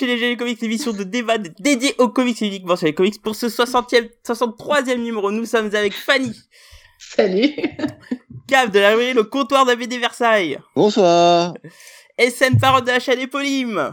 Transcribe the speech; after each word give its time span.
chez 0.00 0.06
les 0.06 0.16
Génies 0.16 0.38
Comics, 0.38 0.62
l'émission 0.62 0.92
de 0.92 1.04
débat 1.04 1.36
dédiée 1.36 1.94
aux 1.98 2.08
comics 2.08 2.40
uniquement 2.40 2.74
sur 2.74 2.86
les 2.86 2.94
comics. 2.94 3.20
Pour 3.20 3.36
ce 3.36 3.48
60e, 3.48 4.08
63e 4.26 4.96
numéro, 4.96 5.30
nous 5.30 5.44
sommes 5.44 5.66
avec 5.74 5.92
Fanny. 5.92 6.34
Salut. 6.98 7.54
Cave 8.48 8.70
de 8.70 8.78
la 8.78 8.94
rue, 8.94 9.12
le 9.12 9.24
comptoir 9.24 9.66
de 9.66 9.72
la 9.72 9.76
BD 9.76 9.98
Versailles. 9.98 10.58
Bonsoir. 10.74 11.54
SN 12.18 12.58
Parole 12.58 12.82
de 12.82 12.88
la 12.88 12.98
chaîne 12.98 13.20
Éponyme. 13.20 13.92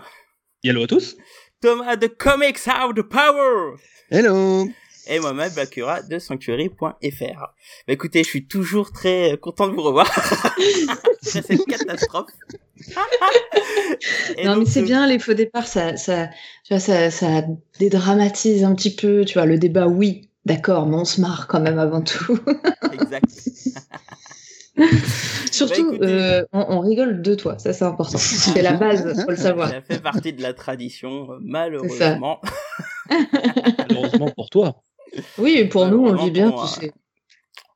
Hello 0.63 0.83
à 0.83 0.87
tous. 0.87 1.17
Thomas 1.61 1.97
de 1.97 2.07
Comics 2.07 2.65
Have 2.67 2.93
the 2.93 3.01
Power. 3.01 3.75
Hello. 4.09 4.65
Et 5.09 5.19
moi-même, 5.19 5.51
Bakura 5.53 6.01
de 6.01 6.19
Sanctuary.fr. 6.19 6.91
Bah 6.97 7.93
écoutez, 7.93 8.23
je 8.23 8.29
suis 8.29 8.47
toujours 8.47 8.91
très 8.91 9.37
content 9.41 9.67
de 9.67 9.73
vous 9.73 9.83
revoir. 9.83 10.09
C'est 11.21 11.45
cette 11.45 11.65
catastrophe. 11.65 12.31
Non 14.43 14.55
mais 14.57 14.65
c'est 14.65 14.83
bien 14.83 15.07
les 15.07 15.19
faux 15.19 15.33
départs, 15.33 15.67
ça, 15.67 15.97
ça, 15.97 16.27
tu 16.63 16.73
vois, 16.73 16.79
ça, 16.79 17.09
ça 17.11 17.43
dédramatise 17.79 18.63
un 18.63 18.75
petit 18.75 18.95
peu, 18.95 19.25
tu 19.25 19.33
vois, 19.33 19.45
le 19.45 19.57
débat. 19.57 19.87
Oui, 19.87 20.29
d'accord, 20.45 20.85
mais 20.87 20.95
on 20.95 21.05
se 21.05 21.19
marre 21.19 21.47
quand 21.47 21.59
même 21.59 21.79
avant 21.79 22.01
tout. 22.01 22.39
exact. 22.93 23.25
Surtout, 25.51 25.97
bah, 25.97 26.05
euh, 26.05 26.45
on, 26.53 26.65
on, 26.69 26.79
rigole 26.81 27.21
de 27.21 27.35
toi, 27.35 27.57
ça 27.57 27.73
c'est 27.73 27.85
important. 27.85 28.17
C'est 28.19 28.61
la 28.61 28.73
base, 28.73 29.21
faut 29.25 29.31
le 29.31 29.37
savoir. 29.37 29.69
Ça 29.69 29.81
fait 29.81 30.01
partie 30.01 30.33
de 30.33 30.41
la 30.41 30.53
tradition, 30.53 31.27
malheureusement. 31.41 32.39
malheureusement 33.09 34.29
pour 34.35 34.49
toi. 34.49 34.83
Oui, 35.37 35.65
pour 35.65 35.87
nous, 35.87 36.05
on 36.05 36.15
vit 36.15 36.31
bien, 36.31 36.51
tu 36.51 36.67
sais. 36.67 36.91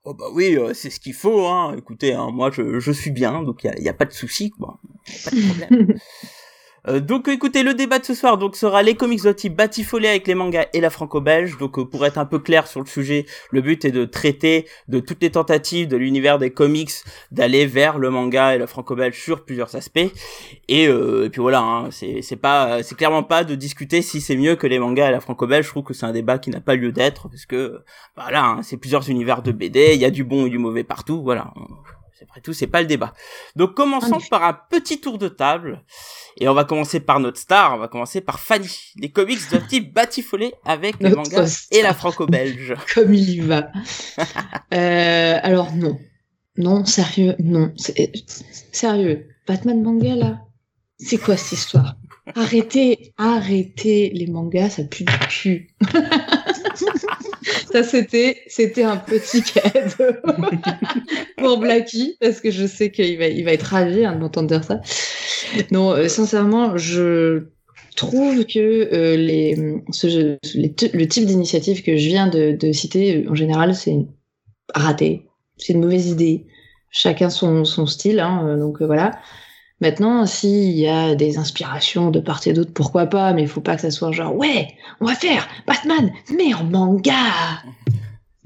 Oh 0.03 0.15
bah 0.15 0.25
oui, 0.33 0.57
euh, 0.57 0.73
c'est 0.73 0.89
ce 0.89 0.99
qu'il 0.99 1.13
faut. 1.13 1.45
Hein. 1.45 1.75
Écoutez, 1.77 2.13
hein, 2.13 2.31
moi 2.31 2.49
je, 2.51 2.79
je, 2.79 2.91
suis 2.91 3.11
bien, 3.11 3.43
donc 3.43 3.63
il 3.63 3.71
n'y 3.81 3.87
a, 3.87 3.91
a, 3.91 3.93
pas 3.93 4.05
de 4.05 4.11
souci, 4.11 4.49
quoi. 4.49 4.79
pas 5.23 5.29
de 5.31 5.47
problème. 5.47 5.93
Euh, 6.87 6.99
donc 6.99 7.27
écoutez, 7.27 7.61
le 7.61 7.75
débat 7.75 7.99
de 7.99 8.05
ce 8.05 8.15
soir 8.15 8.39
donc 8.39 8.55
sera 8.55 8.81
les 8.81 8.95
comics 8.95 9.23
de 9.23 9.31
type 9.31 9.55
batifolés 9.55 10.07
avec 10.07 10.25
les 10.25 10.33
mangas 10.33 10.65
et 10.73 10.81
la 10.81 10.89
franco-belge? 10.89 11.57
Donc 11.59 11.77
euh, 11.77 11.85
pour 11.85 12.05
être 12.05 12.17
un 12.17 12.25
peu 12.25 12.39
clair 12.39 12.65
sur 12.65 12.79
le 12.79 12.87
sujet, 12.87 13.27
le 13.51 13.61
but 13.61 13.85
est 13.85 13.91
de 13.91 14.05
traiter 14.05 14.67
de 14.87 14.99
toutes 14.99 15.21
les 15.21 15.29
tentatives 15.29 15.87
de 15.87 15.97
l'univers 15.97 16.39
des 16.39 16.49
comics 16.49 16.91
d'aller 17.29 17.67
vers 17.67 17.99
le 17.99 18.09
manga 18.09 18.55
et 18.55 18.57
la 18.57 18.65
franco-belge 18.65 19.19
sur 19.19 19.45
plusieurs 19.45 19.75
aspects. 19.75 19.99
Et, 20.67 20.87
euh, 20.87 21.25
et 21.25 21.29
puis 21.29 21.41
voilà, 21.41 21.59
hein, 21.59 21.91
c'est 21.91 22.23
c'est 22.23 22.35
pas 22.35 22.81
c'est 22.81 22.95
clairement 22.95 23.23
pas 23.23 23.43
de 23.43 23.53
discuter 23.53 24.01
si 24.01 24.19
c'est 24.19 24.35
mieux 24.35 24.55
que 24.55 24.65
les 24.65 24.79
mangas 24.79 25.09
et 25.09 25.11
la 25.11 25.19
franco-belge. 25.19 25.65
Je 25.65 25.69
trouve 25.69 25.83
que 25.83 25.93
c'est 25.93 26.07
un 26.07 26.11
débat 26.13 26.39
qui 26.39 26.49
n'a 26.49 26.61
pas 26.61 26.75
lieu 26.75 26.91
d'être 26.91 27.29
parce 27.29 27.45
que 27.45 27.83
voilà, 28.15 28.43
hein, 28.43 28.63
c'est 28.63 28.77
plusieurs 28.77 29.07
univers 29.09 29.43
de 29.43 29.51
BD, 29.51 29.91
il 29.93 30.01
y 30.01 30.05
a 30.05 30.11
du 30.11 30.23
bon 30.23 30.47
et 30.47 30.49
du 30.49 30.57
mauvais 30.57 30.83
partout. 30.83 31.21
Voilà. 31.21 31.53
Après 32.21 32.41
tout, 32.41 32.53
c'est 32.53 32.67
pas 32.67 32.81
le 32.81 32.87
débat. 32.87 33.13
Donc 33.55 33.73
commençons 33.73 34.19
par 34.29 34.43
un 34.43 34.57
petit 34.69 35.01
tour 35.01 35.17
de 35.17 35.27
table. 35.27 35.83
Et 36.39 36.47
on 36.47 36.53
va 36.53 36.63
commencer 36.63 36.99
par 36.99 37.19
notre 37.19 37.39
star, 37.39 37.73
on 37.75 37.77
va 37.77 37.87
commencer 37.87 38.21
par 38.21 38.39
Fanny. 38.39 38.93
Les 38.97 39.09
comics 39.09 39.39
doivent-ils 39.49 39.91
batifoler 39.93 40.53
avec 40.65 40.99
les 40.99 41.09
mangas 41.09 41.67
et 41.71 41.81
la 41.81 41.93
franco-belge 41.93 42.75
Comme 42.93 43.13
il 43.13 43.29
y 43.29 43.39
va. 43.39 43.71
euh, 44.73 45.39
alors 45.41 45.73
non. 45.73 45.99
Non, 46.57 46.85
sérieux, 46.85 47.35
non. 47.39 47.73
Sérieux, 48.71 49.27
Batman 49.47 49.81
manga 49.81 50.15
là 50.15 50.41
C'est 50.97 51.17
quoi 51.17 51.37
cette 51.37 51.59
histoire? 51.59 51.95
Arrêtez, 52.35 53.13
arrêtez 53.17 54.11
les 54.13 54.27
mangas, 54.27 54.69
ça 54.71 54.83
pue 54.83 55.05
du 55.05 55.17
cul. 55.27 55.75
Ça 57.71 57.83
c'était 57.83 58.41
c'était 58.47 58.83
un 58.83 58.97
petit 58.97 59.41
cadeau 59.41 60.13
pour 61.37 61.57
Blacky 61.57 62.17
parce 62.19 62.39
que 62.39 62.51
je 62.51 62.65
sais 62.65 62.91
qu'il 62.91 63.17
va 63.17 63.27
il 63.27 63.43
va 63.43 63.53
être 63.53 63.63
ravi 63.63 64.05
hein, 64.05 64.13
de 64.13 64.19
m'entendre 64.19 64.47
dire 64.47 64.63
ça. 64.63 64.81
Non, 65.71 65.91
euh, 65.91 66.07
sincèrement, 66.07 66.77
je 66.77 67.43
trouve 67.95 68.45
que 68.45 68.59
euh, 68.93 69.15
les, 69.15 69.81
ce, 69.91 70.37
le 70.57 71.05
type 71.05 71.25
d'initiative 71.25 71.83
que 71.83 71.97
je 71.97 72.07
viens 72.07 72.27
de, 72.27 72.55
de 72.57 72.71
citer, 72.71 73.27
en 73.29 73.35
général, 73.35 73.75
c'est 73.75 73.95
raté. 74.73 75.27
C'est 75.57 75.73
une 75.73 75.81
mauvaise 75.81 76.07
idée. 76.07 76.45
Chacun 76.89 77.29
son, 77.29 77.63
son 77.65 77.85
style, 77.85 78.19
hein, 78.19 78.45
euh, 78.47 78.57
donc 78.57 78.81
voilà. 78.81 79.19
Maintenant, 79.81 80.27
s'il 80.27 80.71
y 80.71 80.87
a 80.87 81.15
des 81.15 81.39
inspirations 81.39 82.11
de 82.11 82.19
part 82.19 82.45
et 82.45 82.53
d'autre, 82.53 82.71
pourquoi 82.71 83.07
pas, 83.07 83.33
mais 83.33 83.41
il 83.41 83.47
faut 83.47 83.61
pas 83.61 83.75
que 83.75 83.81
ça 83.81 83.89
soit 83.89 84.11
genre 84.11 84.35
ouais, 84.35 84.67
on 84.99 85.05
va 85.05 85.15
faire 85.15 85.47
Batman, 85.65 86.11
mais 86.37 86.53
en 86.53 86.63
manga. 86.63 87.15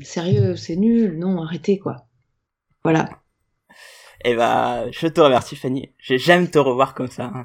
Sérieux, 0.01 0.56
c'est 0.56 0.78
nul, 0.78 1.19
non, 1.19 1.41
arrêtez 1.41 1.78
quoi. 1.78 2.07
Voilà. 2.84 3.09
Eh 4.23 4.34
bah, 4.35 4.85
je 4.91 5.07
te 5.07 5.19
remercie 5.19 5.56
Fanny. 5.56 5.90
J'aime 6.00 6.50
te 6.50 6.57
revoir 6.57 6.94
comme 6.94 7.09
ça. 7.09 7.31
Hein, 7.35 7.44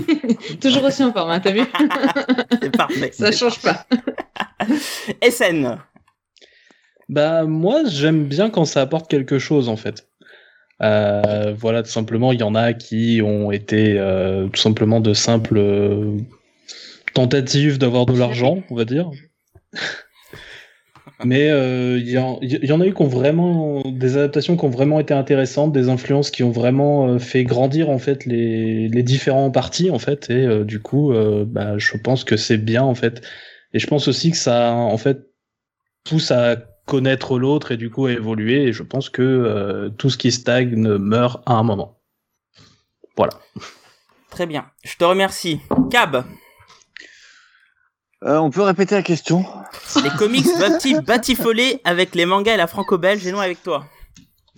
Toujours 0.60 0.84
aussi 0.84 1.04
en 1.04 1.12
forme, 1.12 1.30
hein, 1.30 1.40
t'as 1.40 1.52
vu 1.52 1.62
C'est 2.62 2.76
parfait. 2.76 3.12
Ça 3.12 3.30
change 3.32 3.60
pas. 3.60 3.86
SN. 5.30 5.78
Bah 7.08 7.44
moi 7.44 7.82
j'aime 7.86 8.24
bien 8.24 8.50
quand 8.50 8.64
ça 8.64 8.80
apporte 8.80 9.08
quelque 9.08 9.38
chose 9.38 9.68
en 9.68 9.76
fait. 9.76 10.08
Euh, 10.82 11.54
voilà, 11.56 11.82
tout 11.82 11.90
simplement, 11.90 12.32
il 12.32 12.40
y 12.40 12.42
en 12.42 12.54
a 12.54 12.72
qui 12.72 13.20
ont 13.24 13.50
été 13.50 13.98
euh, 13.98 14.48
tout 14.48 14.60
simplement 14.60 15.00
de 15.00 15.14
simples 15.14 15.58
euh, 15.58 16.16
tentatives 17.14 17.78
d'avoir 17.78 18.06
de 18.06 18.16
l'argent, 18.16 18.62
on 18.70 18.74
va 18.74 18.84
dire. 18.84 19.10
Mais 21.24 21.48
euh, 21.48 21.98
il 21.98 22.08
y, 22.08 22.66
y, 22.66 22.72
en 22.72 22.80
a 22.80 22.86
eu 22.86 22.92
qui 22.92 23.00
ont 23.00 23.08
vraiment 23.08 23.80
des 23.86 24.18
adaptations 24.18 24.54
qui 24.58 24.64
ont 24.66 24.70
vraiment 24.70 25.00
été 25.00 25.14
intéressantes, 25.14 25.72
des 25.72 25.88
influences 25.88 26.30
qui 26.30 26.42
ont 26.42 26.50
vraiment 26.50 27.18
fait 27.18 27.42
grandir 27.44 27.88
en 27.88 27.98
fait 27.98 28.26
les, 28.26 28.88
les 28.88 29.02
différents 29.02 29.50
partis 29.50 29.90
en 29.90 29.98
fait. 29.98 30.28
Et 30.28 30.44
euh, 30.44 30.62
du 30.64 30.78
coup, 30.78 31.14
bah, 31.46 31.78
je 31.78 31.96
pense 31.96 32.22
que 32.22 32.36
c'est 32.36 32.58
bien 32.58 32.82
en 32.82 32.94
fait. 32.94 33.22
Et 33.72 33.78
je 33.78 33.86
pense 33.86 34.08
aussi 34.08 34.30
que 34.30 34.36
ça 34.36 34.72
en 34.72 34.98
fait 34.98 35.20
pousse 36.04 36.30
à 36.30 36.56
connaître 36.86 37.38
l'autre 37.38 37.72
et 37.72 37.76
du 37.76 37.90
coup 37.90 38.08
évoluer. 38.08 38.64
Et 38.64 38.72
je 38.72 38.82
pense 38.82 39.10
que 39.10 39.92
tout 39.98 40.08
ce 40.08 40.16
qui 40.16 40.32
stagne 40.32 40.96
meurt 40.96 41.42
à 41.46 41.54
un 41.54 41.62
moment. 41.62 42.00
Voilà. 43.16 43.34
Très 44.30 44.46
bien. 44.46 44.66
Je 44.84 44.96
te 44.96 45.04
remercie. 45.04 45.60
Cab. 45.90 46.24
Euh, 48.24 48.38
on 48.38 48.50
peut 48.50 48.62
répéter 48.62 48.94
la 48.94 49.02
question? 49.02 49.44
Les 50.02 50.10
comics 50.10 50.46
doivent-ils 50.58 51.00
batifoler 51.00 51.80
avec 51.84 52.14
les 52.14 52.24
mangas 52.24 52.54
et 52.54 52.56
la 52.56 52.66
franco-belge 52.66 53.26
et 53.26 53.32
non 53.32 53.40
avec 53.40 53.62
toi? 53.62 53.84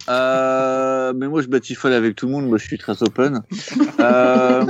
Euh, 0.08 1.12
mais 1.14 1.28
moi 1.28 1.42
je 1.42 1.48
batifole 1.48 1.92
avec 1.92 2.16
tout 2.16 2.26
le 2.26 2.32
monde, 2.32 2.46
moi 2.46 2.58
je 2.58 2.64
suis 2.64 2.78
très 2.78 3.02
open. 3.02 3.42
Euh, 4.00 4.64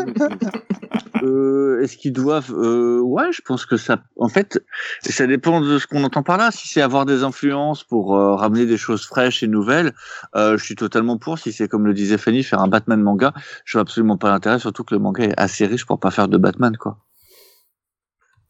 euh, 1.22 1.82
Est-ce 1.82 1.96
qu'ils 1.96 2.12
doivent 2.12 2.50
Ouais, 2.50 3.30
je 3.32 3.42
pense 3.42 3.66
que 3.66 3.76
ça. 3.76 4.02
En 4.16 4.28
fait, 4.28 4.62
ça 5.02 5.26
dépend 5.26 5.60
de 5.60 5.78
ce 5.78 5.86
qu'on 5.86 6.02
entend 6.04 6.22
par 6.22 6.38
là. 6.38 6.50
Si 6.50 6.68
c'est 6.68 6.80
avoir 6.80 7.04
des 7.04 7.24
influences 7.24 7.84
pour 7.84 8.16
ramener 8.16 8.66
des 8.66 8.76
choses 8.76 9.04
fraîches 9.04 9.42
et 9.42 9.48
nouvelles, 9.48 9.92
je 10.34 10.56
suis 10.56 10.76
totalement 10.76 11.18
pour. 11.18 11.38
Si 11.38 11.52
c'est 11.52 11.68
comme 11.68 11.86
le 11.86 11.94
disait 11.94 12.18
Fanny, 12.18 12.42
faire 12.42 12.60
un 12.60 12.68
Batman 12.68 13.00
manga, 13.00 13.34
je 13.64 13.76
vois 13.76 13.82
absolument 13.82 14.16
pas 14.16 14.30
l'intérêt. 14.30 14.58
Surtout 14.58 14.84
que 14.84 14.94
le 14.94 15.00
manga 15.00 15.24
est 15.24 15.38
assez 15.38 15.66
riche 15.66 15.86
pour 15.86 16.00
pas 16.00 16.10
faire 16.10 16.28
de 16.28 16.38
Batman, 16.38 16.76
quoi. 16.76 16.98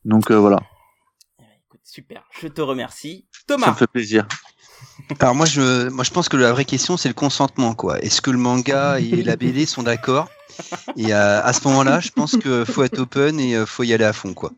Donc 0.04 0.30
voilà. 0.30 0.60
super, 1.82 2.24
je 2.40 2.48
te 2.48 2.60
remercie. 2.60 3.26
Thomas. 3.46 3.66
Ça 3.66 3.72
me 3.72 3.76
fait 3.76 3.86
plaisir. 3.88 4.26
Alors 5.20 5.34
moi 5.34 5.46
je, 5.46 5.88
moi 5.88 6.04
je 6.04 6.10
pense 6.10 6.28
que 6.28 6.36
la 6.36 6.52
vraie 6.52 6.64
question 6.64 6.96
c'est 6.96 7.08
le 7.08 7.14
consentement 7.14 7.74
quoi. 7.74 7.98
Est-ce 8.00 8.20
que 8.20 8.30
le 8.30 8.38
manga 8.38 8.98
et 9.00 9.22
la 9.22 9.36
BD 9.36 9.66
sont 9.66 9.82
d'accord? 9.82 10.28
Et 10.96 11.14
euh, 11.14 11.40
à 11.42 11.52
ce 11.52 11.66
moment-là, 11.68 12.00
je 12.00 12.10
pense 12.10 12.36
que 12.36 12.64
faut 12.64 12.82
être 12.82 12.98
open 12.98 13.38
et 13.38 13.54
euh, 13.54 13.64
faut 13.64 13.84
y 13.84 13.92
aller 13.92 14.04
à 14.04 14.12
fond 14.12 14.34
quoi. 14.34 14.52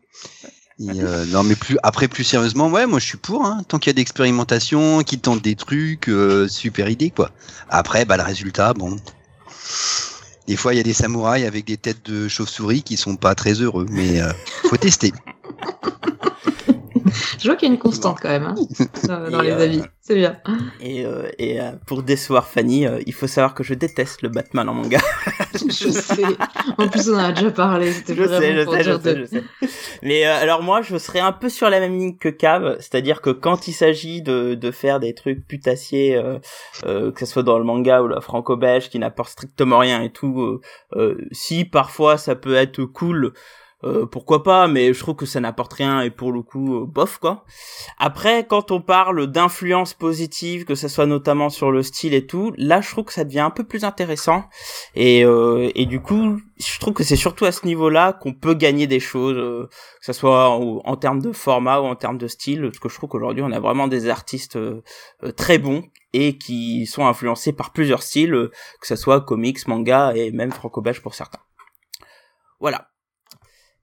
Et, 0.79 0.89
euh, 0.89 1.25
non 1.27 1.43
mais 1.43 1.55
plus 1.55 1.77
après 1.83 2.07
plus 2.07 2.23
sérieusement, 2.23 2.69
ouais 2.69 2.87
moi 2.87 2.99
je 2.99 3.05
suis 3.05 3.17
pour. 3.17 3.45
Hein, 3.45 3.61
tant 3.67 3.77
qu'il 3.77 3.89
y 3.89 3.91
a 3.91 3.93
d'expérimentation, 3.93 5.03
qui 5.03 5.19
tentent 5.19 5.43
des 5.43 5.55
trucs, 5.55 6.09
euh, 6.09 6.47
super 6.47 6.89
idée 6.89 7.11
quoi. 7.11 7.31
Après 7.69 8.05
bah 8.05 8.17
le 8.17 8.23
résultat 8.23 8.73
bon. 8.73 8.97
Des 10.47 10.57
fois, 10.57 10.73
il 10.73 10.77
y 10.77 10.79
a 10.79 10.83
des 10.83 10.93
samouraïs 10.93 11.45
avec 11.45 11.65
des 11.65 11.77
têtes 11.77 12.05
de 12.05 12.27
chauve-souris 12.27 12.83
qui 12.83 12.97
sont 12.97 13.15
pas 13.15 13.35
très 13.35 13.53
heureux, 13.53 13.85
mais 13.89 14.21
euh, 14.21 14.31
faut 14.69 14.77
tester. 14.77 15.13
Je 17.39 17.47
vois 17.47 17.55
qu'il 17.55 17.67
y 17.67 17.71
a 17.71 17.73
une 17.73 17.79
constante 17.79 18.19
quand 18.21 18.29
même 18.29 18.43
hein, 18.43 18.55
dans, 19.29 19.41
les 19.41 19.51
euh, 19.51 19.63
avis. 19.63 19.81
C'est 20.03 20.15
bien. 20.15 20.35
Et, 20.79 21.05
euh, 21.05 21.29
et 21.37 21.61
euh, 21.61 21.73
pour 21.85 22.01
décevoir 22.01 22.47
Fanny, 22.47 22.87
euh, 22.87 22.99
il 23.05 23.13
faut 23.13 23.27
savoir 23.27 23.53
que 23.53 23.63
je 23.63 23.75
déteste 23.75 24.23
le 24.23 24.29
Batman 24.29 24.67
en 24.67 24.73
manga. 24.73 24.99
je 25.53 25.89
sais. 25.89 26.23
En 26.79 26.87
plus, 26.87 27.07
on 27.11 27.13
en 27.13 27.19
a 27.19 27.31
déjà 27.31 27.51
parlé. 27.51 27.91
C'était 27.91 28.15
vraiment 28.15 28.39
sais, 28.39 28.55
je 28.55 28.69
sais, 28.69 28.83
je 28.83 28.99
sais, 28.99 29.17
je 29.19 29.25
sais. 29.25 29.43
Mais 30.01 30.23
alors 30.23 30.63
moi, 30.63 30.81
je 30.81 30.97
serais 30.97 31.19
un 31.19 31.31
peu 31.31 31.49
sur 31.49 31.69
la 31.69 31.79
même 31.79 31.99
ligne 31.99 32.17
que 32.17 32.29
Cave, 32.29 32.77
c'est-à-dire 32.79 33.21
que 33.21 33.29
quand 33.29 33.67
il 33.67 33.73
s'agit 33.73 34.23
de, 34.23 34.55
de 34.55 34.71
faire 34.71 34.99
des 34.99 35.13
trucs 35.13 35.47
putassiers, 35.47 36.19
que 36.83 37.11
ce 37.19 37.25
soit 37.27 37.43
dans 37.43 37.59
le 37.59 37.63
manga 37.63 38.01
ou 38.01 38.07
la 38.07 38.21
franco-belge, 38.21 38.89
qui 38.89 38.97
n'apporte 38.97 39.29
strictement 39.29 39.77
rien 39.77 40.01
et 40.01 40.11
tout, 40.11 40.59
si 41.31 41.63
parfois 41.63 42.17
ça 42.17 42.35
peut 42.35 42.55
être 42.55 42.83
cool 42.85 43.33
euh, 43.83 44.05
pourquoi 44.05 44.43
pas, 44.43 44.67
mais 44.67 44.93
je 44.93 44.99
trouve 44.99 45.15
que 45.15 45.25
ça 45.25 45.39
n'apporte 45.39 45.73
rien 45.73 46.01
et 46.01 46.11
pour 46.11 46.31
le 46.31 46.41
coup, 46.41 46.75
euh, 46.75 46.85
bof 46.85 47.17
quoi. 47.17 47.45
Après, 47.97 48.45
quand 48.45 48.71
on 48.71 48.81
parle 48.81 49.27
d'influence 49.27 49.93
positive, 49.93 50.65
que 50.65 50.75
ce 50.75 50.87
soit 50.87 51.07
notamment 51.07 51.49
sur 51.49 51.71
le 51.71 51.81
style 51.81 52.13
et 52.13 52.27
tout, 52.27 52.53
là 52.57 52.81
je 52.81 52.89
trouve 52.91 53.05
que 53.05 53.13
ça 53.13 53.23
devient 53.23 53.39
un 53.39 53.49
peu 53.49 53.63
plus 53.63 53.83
intéressant 53.83 54.43
et, 54.95 55.25
euh, 55.25 55.71
et 55.75 55.85
du 55.85 55.99
coup, 55.99 56.39
je 56.57 56.79
trouve 56.79 56.93
que 56.93 57.03
c'est 57.03 57.15
surtout 57.15 57.45
à 57.45 57.51
ce 57.51 57.65
niveau-là 57.65 58.13
qu'on 58.13 58.33
peut 58.33 58.53
gagner 58.53 58.85
des 58.85 58.99
choses, 58.99 59.37
euh, 59.37 59.67
que 59.99 60.05
ce 60.05 60.13
soit 60.13 60.49
en, 60.49 60.81
en, 60.85 60.95
termes 60.95 61.21
de 61.21 61.31
format 61.31 61.79
ou 61.79 61.85
en 61.85 61.95
termes 61.95 62.17
de 62.17 62.27
style, 62.27 62.61
parce 62.61 62.79
que 62.79 62.89
je 62.89 62.95
trouve 62.95 63.09
qu'aujourd'hui 63.09 63.43
on 63.43 63.51
a 63.51 63.59
vraiment 63.59 63.87
des 63.87 64.09
artistes 64.09 64.59
très 65.37 65.57
bons 65.57 65.83
et 66.13 66.37
qui 66.37 66.85
sont 66.85 67.07
influencés 67.07 67.53
par 67.53 67.71
plusieurs 67.71 68.03
styles, 68.03 68.49
que 68.79 68.87
ce 68.87 68.95
soit 68.95 69.21
comics, 69.21 69.67
manga 69.67 70.13
et 70.15 70.31
même 70.31 70.51
franco-belge 70.51 71.01
pour 71.01 71.15
certains. 71.15 71.39
Voilà. 72.59 72.90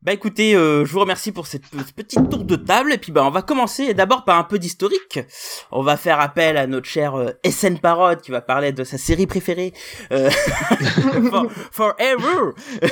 Bah 0.08 0.14
écoutez, 0.14 0.56
euh, 0.56 0.86
je 0.86 0.92
vous 0.94 1.00
remercie 1.00 1.32
pour 1.32 1.46
cette 1.46 1.66
petite 1.94 2.30
tour 2.30 2.42
de 2.42 2.56
table 2.56 2.94
et 2.94 2.96
puis 2.96 3.12
bah 3.12 3.26
on 3.26 3.30
va 3.30 3.42
commencer 3.42 3.92
d'abord 3.92 4.24
par 4.24 4.38
un 4.38 4.44
peu 4.44 4.58
d'historique. 4.58 5.20
On 5.70 5.82
va 5.82 5.98
faire 5.98 6.18
appel 6.18 6.56
à 6.56 6.66
notre 6.66 6.86
cher 6.86 7.14
euh, 7.14 7.32
SN 7.44 7.76
Parod 7.76 8.22
qui 8.22 8.30
va 8.30 8.40
parler 8.40 8.72
de 8.72 8.84
sa 8.84 8.96
série 8.96 9.26
préférée 9.26 9.74
euh, 10.10 10.30
Forever. 11.72 12.54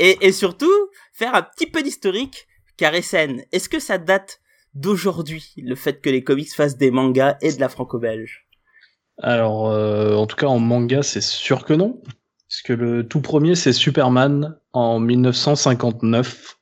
Et, 0.00 0.26
et 0.26 0.32
surtout 0.32 0.74
faire 1.12 1.36
un 1.36 1.42
petit 1.42 1.70
peu 1.70 1.84
d'historique 1.84 2.48
car 2.76 2.92
SN, 2.92 3.42
est-ce 3.52 3.68
que 3.68 3.78
ça 3.78 3.98
date 3.98 4.40
d'aujourd'hui 4.74 5.52
le 5.56 5.76
fait 5.76 6.00
que 6.00 6.10
les 6.10 6.24
comics 6.24 6.52
fassent 6.52 6.78
des 6.78 6.90
mangas 6.90 7.36
et 7.42 7.52
de 7.52 7.60
la 7.60 7.68
franco-belge? 7.68 8.44
Alors 9.22 9.66
en 9.66 10.26
tout 10.26 10.34
cas 10.34 10.48
en 10.48 10.58
manga 10.58 11.04
c'est 11.04 11.22
sûr 11.22 11.64
que 11.64 11.74
non 11.74 12.02
que 12.62 12.72
le 12.72 13.06
tout 13.06 13.20
premier, 13.20 13.54
c'est 13.54 13.72
Superman 13.72 14.56
en 14.72 14.98
1959. 14.98 16.56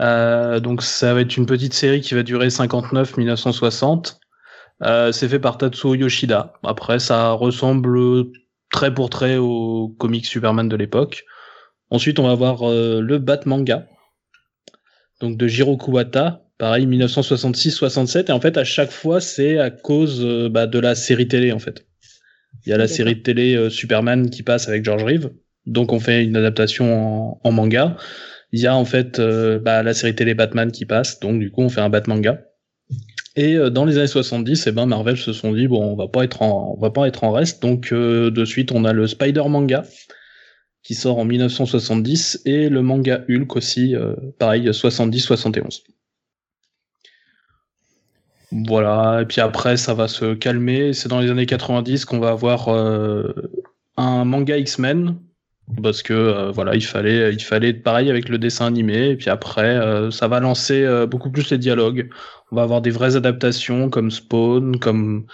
Euh, 0.00 0.60
donc 0.60 0.82
ça 0.82 1.14
va 1.14 1.20
être 1.20 1.36
une 1.36 1.46
petite 1.46 1.74
série 1.74 2.00
qui 2.00 2.14
va 2.14 2.22
durer 2.22 2.48
59-1960. 2.48 4.18
Euh, 4.82 5.12
c'est 5.12 5.28
fait 5.28 5.38
par 5.38 5.58
Tatsuo 5.58 5.94
Yoshida. 5.94 6.54
Après, 6.62 6.98
ça 6.98 7.32
ressemble 7.32 7.98
très 8.70 8.94
pour 8.94 9.10
très 9.10 9.36
au 9.36 9.94
comics 9.98 10.26
Superman 10.26 10.68
de 10.68 10.76
l'époque. 10.76 11.24
Ensuite, 11.90 12.18
on 12.18 12.26
va 12.26 12.34
voir 12.34 12.68
euh, 12.68 13.00
le 13.00 13.18
Batmanga, 13.18 13.86
donc 15.20 15.36
de 15.36 15.46
Jiro 15.48 15.76
Kuwata, 15.76 16.44
pareil 16.56 16.86
1966-67. 16.86 18.28
Et 18.28 18.32
en 18.32 18.40
fait, 18.40 18.56
à 18.56 18.64
chaque 18.64 18.92
fois, 18.92 19.20
c'est 19.20 19.58
à 19.58 19.70
cause 19.70 20.24
bah, 20.50 20.66
de 20.66 20.78
la 20.78 20.94
série 20.94 21.28
télé 21.28 21.52
en 21.52 21.58
fait. 21.58 21.89
Il 22.66 22.70
y 22.70 22.72
a 22.72 22.76
la 22.76 22.88
série 22.88 23.16
de 23.16 23.20
télé 23.20 23.56
euh, 23.56 23.70
Superman 23.70 24.30
qui 24.30 24.42
passe 24.42 24.68
avec 24.68 24.84
George 24.84 25.04
Reeves, 25.04 25.30
donc 25.66 25.92
on 25.92 26.00
fait 26.00 26.24
une 26.24 26.36
adaptation 26.36 27.38
en, 27.42 27.52
manga. 27.52 27.96
Il 28.52 28.60
y 28.60 28.66
a 28.66 28.74
en 28.74 28.84
fait 28.84 29.18
euh, 29.18 29.58
bah, 29.58 29.82
la 29.82 29.94
série 29.94 30.14
télé 30.14 30.34
Batman 30.34 30.70
qui 30.70 30.84
passe, 30.84 31.20
donc 31.20 31.38
du 31.38 31.50
coup 31.50 31.62
on 31.62 31.68
fait 31.68 31.80
un 31.80 31.88
Batmanga. 31.88 32.42
Et 33.36 33.56
euh, 33.56 33.70
dans 33.70 33.84
les 33.84 33.96
années 33.98 34.08
70, 34.08 34.66
eh 34.66 34.72
ben 34.72 34.86
Marvel 34.86 35.16
se 35.16 35.32
sont 35.32 35.52
dit 35.52 35.68
bon 35.68 35.82
on 35.82 35.96
va 35.96 36.08
pas 36.08 36.24
être 36.24 36.42
en 36.42 36.74
on 36.76 36.80
va 36.80 36.90
pas 36.90 37.06
être 37.06 37.24
en 37.24 37.32
reste, 37.32 37.62
donc 37.62 37.92
de 37.92 38.44
suite 38.44 38.72
on 38.72 38.84
a 38.84 38.92
le 38.92 39.06
Spider 39.06 39.44
manga 39.48 39.84
qui 40.82 40.94
sort 40.94 41.18
en 41.18 41.24
1970 41.24 42.42
et 42.46 42.68
le 42.68 42.82
manga 42.82 43.22
Hulk 43.28 43.54
aussi 43.56 43.94
pareil 44.38 44.68
70-71. 44.68 45.82
Voilà, 48.52 49.20
et 49.22 49.26
puis 49.26 49.40
après 49.40 49.76
ça 49.76 49.94
va 49.94 50.08
se 50.08 50.34
calmer. 50.34 50.92
C'est 50.92 51.08
dans 51.08 51.20
les 51.20 51.30
années 51.30 51.46
90 51.46 52.04
qu'on 52.04 52.18
va 52.18 52.30
avoir 52.30 52.68
euh, 52.68 53.32
un 53.96 54.24
manga 54.24 54.56
X-Men 54.56 55.16
parce 55.82 56.02
que 56.02 56.12
euh, 56.12 56.50
voilà, 56.50 56.74
il 56.74 56.84
fallait, 56.84 57.32
il 57.32 57.42
fallait 57.42 57.70
être 57.70 57.84
pareil 57.84 58.10
avec 58.10 58.28
le 58.28 58.38
dessin 58.38 58.66
animé. 58.66 59.10
Et 59.10 59.16
puis 59.16 59.30
après, 59.30 59.76
euh, 59.76 60.10
ça 60.10 60.26
va 60.26 60.40
lancer 60.40 60.84
beaucoup 61.08 61.30
plus 61.30 61.48
les 61.50 61.58
dialogues. 61.58 62.08
On 62.50 62.56
va 62.56 62.62
avoir 62.62 62.82
des 62.82 62.90
vraies 62.90 63.14
adaptations 63.14 63.88
comme 63.88 64.10
Spawn, 64.10 64.80
comme 64.80 65.26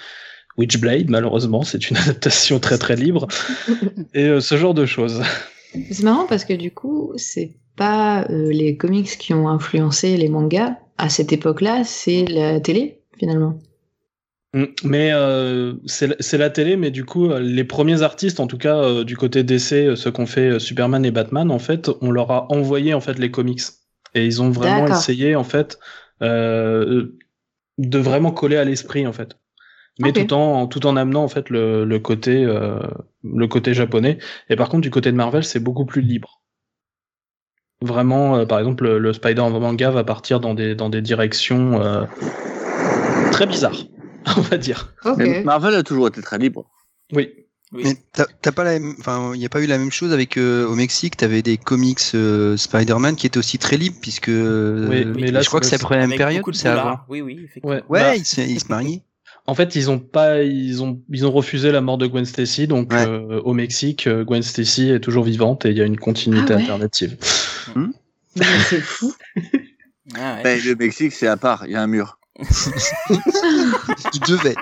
Witchblade. 0.58 1.08
Malheureusement, 1.08 1.62
c'est 1.62 1.88
une 1.90 1.96
adaptation 2.04 2.60
très 2.60 2.76
très 2.76 2.96
libre 2.96 3.28
et 4.14 4.40
ce 4.40 4.56
genre 4.58 4.74
de 4.74 4.84
choses. 4.84 5.22
C'est 5.90 6.04
marrant 6.04 6.26
parce 6.26 6.44
que 6.44 6.52
du 6.54 6.70
coup, 6.70 7.12
c'est 7.16 7.56
pas 7.76 8.26
les 8.28 8.76
comics 8.76 9.18
qui 9.18 9.32
ont 9.32 9.48
influencé 9.48 10.18
les 10.18 10.28
mangas 10.28 10.76
à 10.98 11.08
cette 11.08 11.32
époque-là, 11.32 11.82
c'est 11.84 12.24
la 12.24 12.58
télé 12.60 13.00
finalement. 13.18 13.58
Mm. 14.56 14.64
Mais 14.84 15.12
euh, 15.12 15.74
c'est 15.86 16.38
la 16.38 16.48
télé, 16.48 16.76
mais 16.76 16.90
du 16.90 17.04
coup, 17.04 17.30
euh, 17.30 17.40
les 17.40 17.64
premiers 17.64 18.02
artistes, 18.02 18.40
en 18.40 18.46
tout 18.46 18.56
cas 18.56 18.76
euh, 18.76 19.04
du 19.04 19.16
côté 19.16 19.44
DC, 19.44 19.96
ceux 19.96 20.10
qu'on 20.10 20.26
fait 20.26 20.58
Superman 20.58 21.04
et 21.04 21.10
Batman, 21.10 21.50
en 21.50 21.58
fait, 21.58 21.90
on 22.00 22.10
leur 22.10 22.30
a 22.30 22.50
envoyé 22.50 22.94
en 22.94 23.00
fait 23.00 23.18
les 23.18 23.30
comics 23.30 23.60
et 24.14 24.24
ils 24.24 24.40
ont 24.40 24.50
vraiment 24.50 24.86
essayé 24.86 25.36
en 25.36 25.44
fait 25.44 25.78
de 26.20 27.98
vraiment 27.98 28.30
coller 28.30 28.56
à 28.56 28.64
l'esprit 28.64 29.06
en 29.06 29.12
fait, 29.12 29.36
mais 29.98 30.12
tout 30.12 30.32
en 30.32 30.66
tout 30.66 30.86
en 30.86 30.96
amenant 30.96 31.22
en 31.22 31.28
fait 31.28 31.50
le, 31.50 31.84
le 31.84 31.98
côté 31.98 32.46
le 33.22 33.46
côté 33.46 33.74
japonais. 33.74 34.16
Et 34.48 34.56
par 34.56 34.70
contre, 34.70 34.80
du 34.80 34.90
côté 34.90 35.12
de 35.12 35.16
Marvel, 35.16 35.44
c'est 35.44 35.60
beaucoup 35.60 35.84
plus 35.84 36.00
libre. 36.00 36.40
Vraiment, 37.82 38.46
par 38.46 38.58
exemple, 38.58 38.84
le, 38.84 38.98
le 38.98 39.12
Spider 39.12 39.42
manga 39.42 39.90
va 39.90 40.02
partir 40.02 40.40
dans 40.40 40.54
des 40.54 40.74
dans 40.74 40.88
des 40.88 41.02
directions 41.02 42.06
très 43.36 43.46
bizarre, 43.46 43.76
on 44.36 44.40
va 44.40 44.56
dire. 44.56 44.94
Marvel 45.44 45.74
a 45.74 45.82
toujours 45.82 46.08
été 46.08 46.22
très 46.22 46.38
libre. 46.38 46.66
Oui. 47.12 47.30
Mais 47.72 47.94
t'as 48.12 48.52
pas 48.52 48.62
la 48.62 48.78
enfin, 49.00 49.32
il 49.34 49.40
n'y 49.40 49.44
a 49.44 49.48
pas 49.48 49.60
eu 49.60 49.66
la 49.66 49.76
même 49.76 49.90
chose 49.90 50.12
avec 50.12 50.36
euh, 50.36 50.66
au 50.66 50.76
Mexique. 50.76 51.16
T'avais 51.16 51.42
des 51.42 51.56
comics 51.56 51.98
euh, 52.14 52.56
Spider-Man 52.56 53.16
qui 53.16 53.26
étaient 53.26 53.38
aussi 53.38 53.58
très 53.58 53.76
libres 53.76 53.96
puisque. 54.00 54.28
oui, 54.28 55.04
mais 55.04 55.30
là, 55.32 55.42
je 55.42 55.48
crois 55.48 55.60
que 55.60 55.66
c'est 55.66 55.82
la 55.82 56.06
même 56.06 56.16
période. 56.16 56.44
C'est 56.52 56.68
avant. 56.68 57.00
Oui, 57.08 57.20
oui. 57.20 57.48
Ouais, 57.64 57.82
ouais 57.88 58.00
bah, 58.00 58.16
ils, 58.16 58.24
se 58.24 58.68
marient. 58.68 59.02
En 59.46 59.54
fait, 59.54 59.74
ils 59.74 59.90
ont 59.90 59.98
pas, 59.98 60.42
ils 60.42 60.82
ont, 60.82 61.02
ils 61.10 61.26
ont 61.26 61.32
refusé 61.32 61.72
la 61.72 61.80
mort 61.80 61.98
de 61.98 62.06
Gwen 62.06 62.24
Stacy, 62.24 62.66
donc 62.68 62.94
euh, 62.94 63.40
au 63.44 63.52
Mexique, 63.52 64.08
Gwen 64.08 64.42
Stacy 64.42 64.90
est 64.90 65.00
toujours 65.00 65.24
vivante 65.24 65.66
et 65.66 65.70
il 65.70 65.76
y 65.76 65.82
a 65.82 65.84
une 65.84 65.98
continuité 65.98 66.54
ah 66.54 66.58
alternative. 66.58 67.16
Hmm 67.74 67.90
c'est 68.68 68.80
fou. 68.80 69.14
Ah 70.14 70.38
ben, 70.42 70.60
le 70.64 70.74
Mexique, 70.76 71.12
c'est 71.12 71.26
à 71.26 71.36
part, 71.36 71.66
il 71.66 71.72
y 71.72 71.74
a 71.74 71.82
un 71.82 71.86
mur. 71.86 72.18
il 73.10 74.20
devait. 74.28 74.54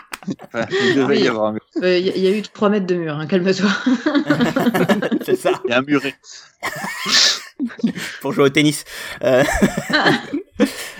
il 0.54 0.94
devait 0.94 1.20
y 1.20 1.28
avoir 1.28 1.46
un 1.46 1.52
mur. 1.52 1.62
Il 1.76 1.84
euh, 1.84 1.98
y, 1.98 2.26
a 2.28 2.30
eu 2.30 2.42
3 2.42 2.68
mètres 2.68 2.86
de 2.86 2.94
mur, 2.94 3.14
hein, 3.14 3.26
calme-toi. 3.26 3.68
C'est 5.24 5.36
ça. 5.36 5.60
Il 5.64 5.70
y 5.70 5.72
a 5.72 5.78
un 5.78 5.82
muret. 5.82 6.14
Pour 8.20 8.32
jouer 8.32 8.44
au 8.44 8.48
tennis. 8.48 8.84
Euh... 9.22 9.42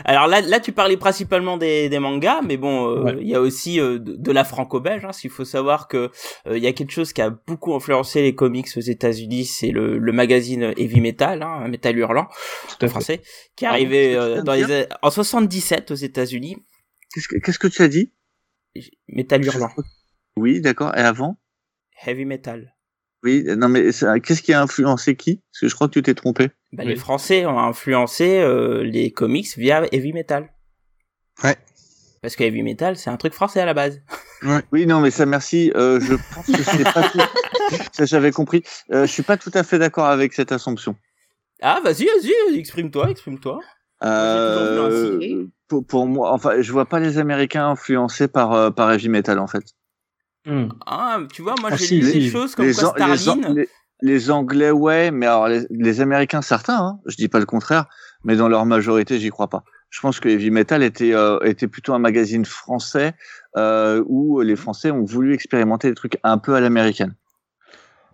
Alors 0.05 0.27
là, 0.27 0.41
là, 0.41 0.59
tu 0.59 0.73
parlais 0.73 0.97
principalement 0.97 1.57
des, 1.57 1.89
des 1.89 1.99
mangas, 2.01 2.43
mais 2.43 2.57
bon, 2.57 3.07
euh, 3.07 3.17
il 3.21 3.29
y 3.29 3.35
a 3.35 3.41
aussi 3.41 3.81
euh, 3.81 3.99
de, 4.01 4.33
la 4.33 4.45
franco-belge. 4.45 5.05
Hein, 5.05 5.13
S'il 5.13 5.31
faut 5.31 5.45
savoir 5.45 5.87
que 5.87 6.11
il 6.51 6.59
y 6.59 6.67
a 6.67 6.73
quelque 6.73 6.91
chose 6.91 7.13
qui 7.13 7.23
a 7.23 7.31
beaucoup 7.31 7.75
influencé 7.75 8.21
les 8.21 8.35
comics 8.35 8.69
aux 8.77 8.81
États-Unis, 8.81 9.45
c'est 9.45 9.71
le, 9.71 9.99
le, 9.99 10.13
magazine 10.13 10.75
Heavy 10.77 11.01
Metal, 11.01 11.43
hein, 11.43 11.69
Metal 11.69 11.97
Hurlant, 11.97 12.27
en 12.83 12.89
français, 12.89 13.23
qui 13.57 13.65
est 13.65 13.69
arrivé 13.69 14.15
dans 14.45 14.55
les, 14.55 14.87
en 15.03 15.11
77 15.11 15.93
aux 15.93 15.95
États-Unis. 15.95 16.57
Qu'est-ce 17.15 17.29
que, 17.29 17.37
qu'est-ce 17.37 17.59
que 17.59 17.69
tu 17.69 17.83
as 17.83 17.89
dit? 17.89 18.13
Metal 19.09 19.45
Hurlant. 19.45 19.71
Oui, 20.37 20.61
d'accord. 20.61 20.97
Et 20.97 21.01
avant? 21.01 21.39
Heavy 22.05 22.25
Metal. 22.25 22.75
Oui, 23.23 23.43
non 23.57 23.71
mais 23.71 23.85
qu'est-ce 24.23 24.43
qui 24.43 24.53
a 24.53 24.61
influencé 24.61 25.17
qui? 25.17 25.37
Parce 25.37 25.61
que 25.61 25.69
je 25.69 25.75
crois 25.75 25.89
que 25.89 25.95
tu 25.95 26.03
t'es 26.03 26.13
trompé. 26.13 26.51
Bah, 26.73 26.85
Les 26.85 26.95
Français 26.95 27.47
ont 27.47 27.59
influencé 27.59 28.39
euh, 28.39 28.83
les 28.83 29.13
comics 29.13 29.57
via 29.57 29.83
heavy 29.93 30.13
metal. 30.13 30.53
Ouais. 31.43 31.57
Parce 32.21 32.37
que 32.37 32.45
heavy 32.45 32.63
metal, 32.63 32.97
c'est 32.97 33.09
un 33.09 33.17
truc 33.17 33.33
français 33.33 33.61
à 33.61 33.65
la 33.67 33.75
base. 33.75 34.03
Ouais. 34.43 34.61
Oui, 34.73 34.85
non, 34.85 35.01
mais 35.01 35.11
ça, 35.11 35.25
merci. 35.25 35.73
Euh, 35.75 36.01
je 36.01 36.15
pense 36.35 36.47
que 36.47 36.63
c'est 36.63 36.85
pas 36.85 37.09
tout. 37.09 37.19
Ça, 37.93 38.05
j'avais 38.05 38.31
compris. 38.31 38.63
Euh, 38.93 39.07
je 39.07 39.11
suis 39.11 39.23
pas 39.23 39.39
tout 39.39 39.51
à 39.55 39.63
fait 39.63 39.79
d'accord 39.79 40.05
avec 40.05 40.35
cette 40.35 40.53
assumption. 40.53 40.97
Ah, 41.63 41.81
vas-y, 41.83 42.05
vas-y, 42.05 42.59
exprime-toi, 42.59 43.11
exprime-toi. 43.11 43.59
Euh, 44.03 45.47
pour, 45.69 45.87
pour, 45.87 46.07
moi, 46.07 46.33
enfin, 46.33 46.61
je 46.61 46.73
vois 46.73 46.87
pas 46.87 47.01
les 47.01 47.19
Américains 47.19 47.69
influencés 47.69 48.29
par 48.29 48.53
euh, 48.53 48.71
par 48.71 48.93
heavy 48.93 49.09
metal 49.09 49.39
en 49.39 49.47
fait. 49.47 49.65
Hmm. 50.47 50.69
Ah, 50.87 51.21
tu 51.33 51.43
vois, 51.43 51.55
moi 51.61 51.71
ah, 51.73 51.77
j'ai 51.77 52.01
lu 52.01 52.13
des 52.13 52.31
choses 52.31 52.55
comme 52.55 52.73
quoi 52.73 53.17
Starline. 53.17 53.65
Les, 54.03 54.31
Anglais, 54.31 54.71
ouais, 54.71 55.11
mais 55.11 55.25
alors 55.25 55.49
les, 55.49 56.01
Américains, 56.03 56.43
certains, 56.43 56.77
hein, 56.77 56.99
je 57.07 57.17
dis 57.17 57.29
pas 57.29 57.39
le 57.39 57.47
contraire, 57.47 57.87
mais 58.25 58.37
dans 58.37 58.49
leur 58.49 58.67
majorité, 58.67 59.19
j'y 59.19 59.31
crois 59.31 59.49
pas. 59.49 59.65
Je 59.89 60.01
pense 60.01 60.21
que 60.21 60.29
Heavy 60.29 60.51
Metal 60.51 60.83
était 60.83 61.15
euh, 61.15 61.39
était 61.45 61.69
plutôt 61.69 61.95
un 61.95 61.99
magazine 61.99 62.45
français 62.45 63.15
euh, 63.57 64.03
où 64.07 64.41
les 64.41 64.57
Français 64.57 64.91
ont 64.91 65.05
voulu 65.05 65.33
expérimenter 65.33 65.89
des 65.89 65.95
trucs 65.95 66.19
un 66.25 66.37
peu 66.37 66.55
à 66.55 66.61
l'américaine. 66.61 67.15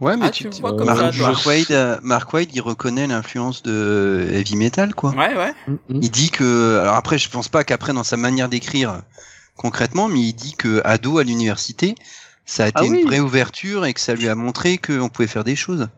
Ouais, 0.00 0.16
mais 0.16 0.26
ah, 0.26 0.30
tu, 0.30 0.49
vois 0.49 0.73
comme 0.73 0.87
Mark, 0.87 1.12
ça, 1.14 1.21
Mark, 1.21 1.47
Wade, 1.47 2.00
Mark 2.02 2.33
Wade, 2.33 2.49
il 2.54 2.62
reconnaît 2.62 3.07
l'influence 3.07 3.62
de 3.62 4.28
heavy 4.33 4.57
metal, 4.57 4.95
quoi. 4.95 5.11
Ouais, 5.11 5.37
ouais. 5.37 5.52
Mm, 5.66 5.73
mm. 5.73 6.00
Il 6.02 6.11
dit 6.11 6.30
que, 6.30 6.78
alors 6.80 6.95
après, 6.95 7.19
je 7.19 7.28
pense 7.28 7.49
pas 7.49 7.64
qu'après 7.64 7.92
dans 7.92 8.04
sa 8.04 8.16
manière 8.16 8.49
d'écrire 8.49 9.02
concrètement, 9.57 10.09
mais 10.09 10.21
il 10.21 10.33
dit 10.33 10.54
que 10.57 10.80
ado 10.85 11.19
à 11.19 11.25
l'université, 11.25 11.95
ça 12.47 12.64
a 12.64 12.69
été 12.69 12.80
ah 12.80 12.87
une 12.87 13.04
vraie 13.04 13.21
ouverture 13.21 13.85
et 13.85 13.92
que 13.92 14.00
ça 14.00 14.14
lui 14.14 14.28
a 14.28 14.35
montré 14.35 14.78
qu'on 14.78 15.11
pouvait 15.11 15.28
faire 15.28 15.45
des 15.45 15.57
choses. 15.57 15.88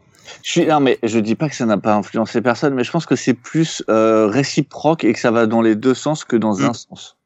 Je 0.42 0.50
suis, 0.50 0.66
non, 0.66 0.80
mais 0.80 0.98
je 1.04 1.20
dis 1.20 1.36
pas 1.36 1.48
que 1.48 1.54
ça 1.54 1.66
n'a 1.66 1.78
pas 1.78 1.94
influencé 1.94 2.40
personne, 2.40 2.74
mais 2.74 2.82
je 2.82 2.90
pense 2.90 3.06
que 3.06 3.16
c'est 3.16 3.34
plus 3.34 3.84
euh, 3.88 4.26
réciproque 4.26 5.04
et 5.04 5.12
que 5.12 5.18
ça 5.20 5.30
va 5.30 5.46
dans 5.46 5.62
les 5.62 5.76
deux 5.76 5.94
sens 5.94 6.24
que 6.24 6.36
dans 6.36 6.56
Mm. 6.56 6.64
un 6.64 6.72
sens. 6.72 7.16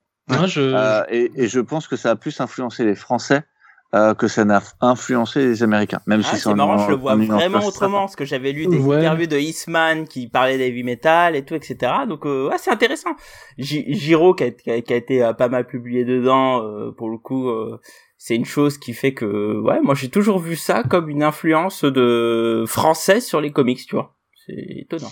Je, 0.47 0.61
Euh, 0.61 1.05
et, 1.09 1.31
et 1.37 1.49
je 1.49 1.61
pense 1.61 1.89
que 1.89 1.97
ça 1.97 2.11
a 2.11 2.17
plus 2.17 2.39
influencé 2.41 2.85
les 2.85 2.97
Français 2.97 3.45
euh, 3.95 4.15
que 4.15 4.29
ça 4.29 4.45
n'a 4.45 4.63
influencé 4.81 5.41
les 5.47 5.63
Américains. 5.63 6.01
Même 6.07 6.23
Ah, 6.25 6.35
si 6.35 6.41
c'est 6.41 6.55
marrant, 6.55 6.79
je 6.79 6.91
le 6.91 6.97
vois 6.97 7.15
vraiment 7.15 7.67
autrement, 7.67 8.01
parce 8.01 8.17
que 8.17 8.25
j'avais 8.25 8.53
lu 8.53 8.67
des 8.67 8.79
Ouais. 8.79 8.97
interviews 8.97 9.27
de 9.27 9.39
Eastman 9.39 10.07
qui 10.07 10.29
parlaient 10.29 10.59
d'heavy 10.59 10.83
metal 10.83 11.37
et 11.37 11.45
tout, 11.45 11.55
etc. 11.55 11.93
Donc, 12.09 12.27
euh, 12.27 12.49
ouais, 12.51 12.59
c'est 12.59 12.71
intéressant. 12.71 13.11
Gi- 13.59 13.87
Giro, 13.95 14.35
qui 14.35 14.45
a, 14.45 14.51
qui 14.51 14.71
a- 14.71 14.81
qui 14.83 14.93
a 14.93 14.97
été 14.97 15.23
euh, 15.25 15.33
pas 15.33 15.49
mal 15.49 15.67
publié 15.67 16.05
dedans, 16.05 16.63
euh, 16.63 16.91
pour 16.93 17.09
le 17.11 17.19
coup, 17.19 17.49
euh, 17.49 17.81
c'est 18.19 18.35
une 18.35 18.45
chose 18.45 18.77
qui 18.79 18.93
fait 18.93 19.13
que, 19.15 19.61
ouais, 19.61 19.81
moi 19.83 19.95
j'ai 19.95 20.09
toujours 20.09 20.39
vu 20.39 20.57
ça 20.57 20.83
comme 20.83 21.09
une 21.09 21.23
influence 21.23 21.85
de 21.85 22.65
français 22.67 23.21
sur 23.21 23.41
les 23.41 23.53
comics, 23.53 23.85
tu 23.87 23.95
vois. 23.95 24.17
C'est 24.47 24.55
étonnant. 24.57 25.11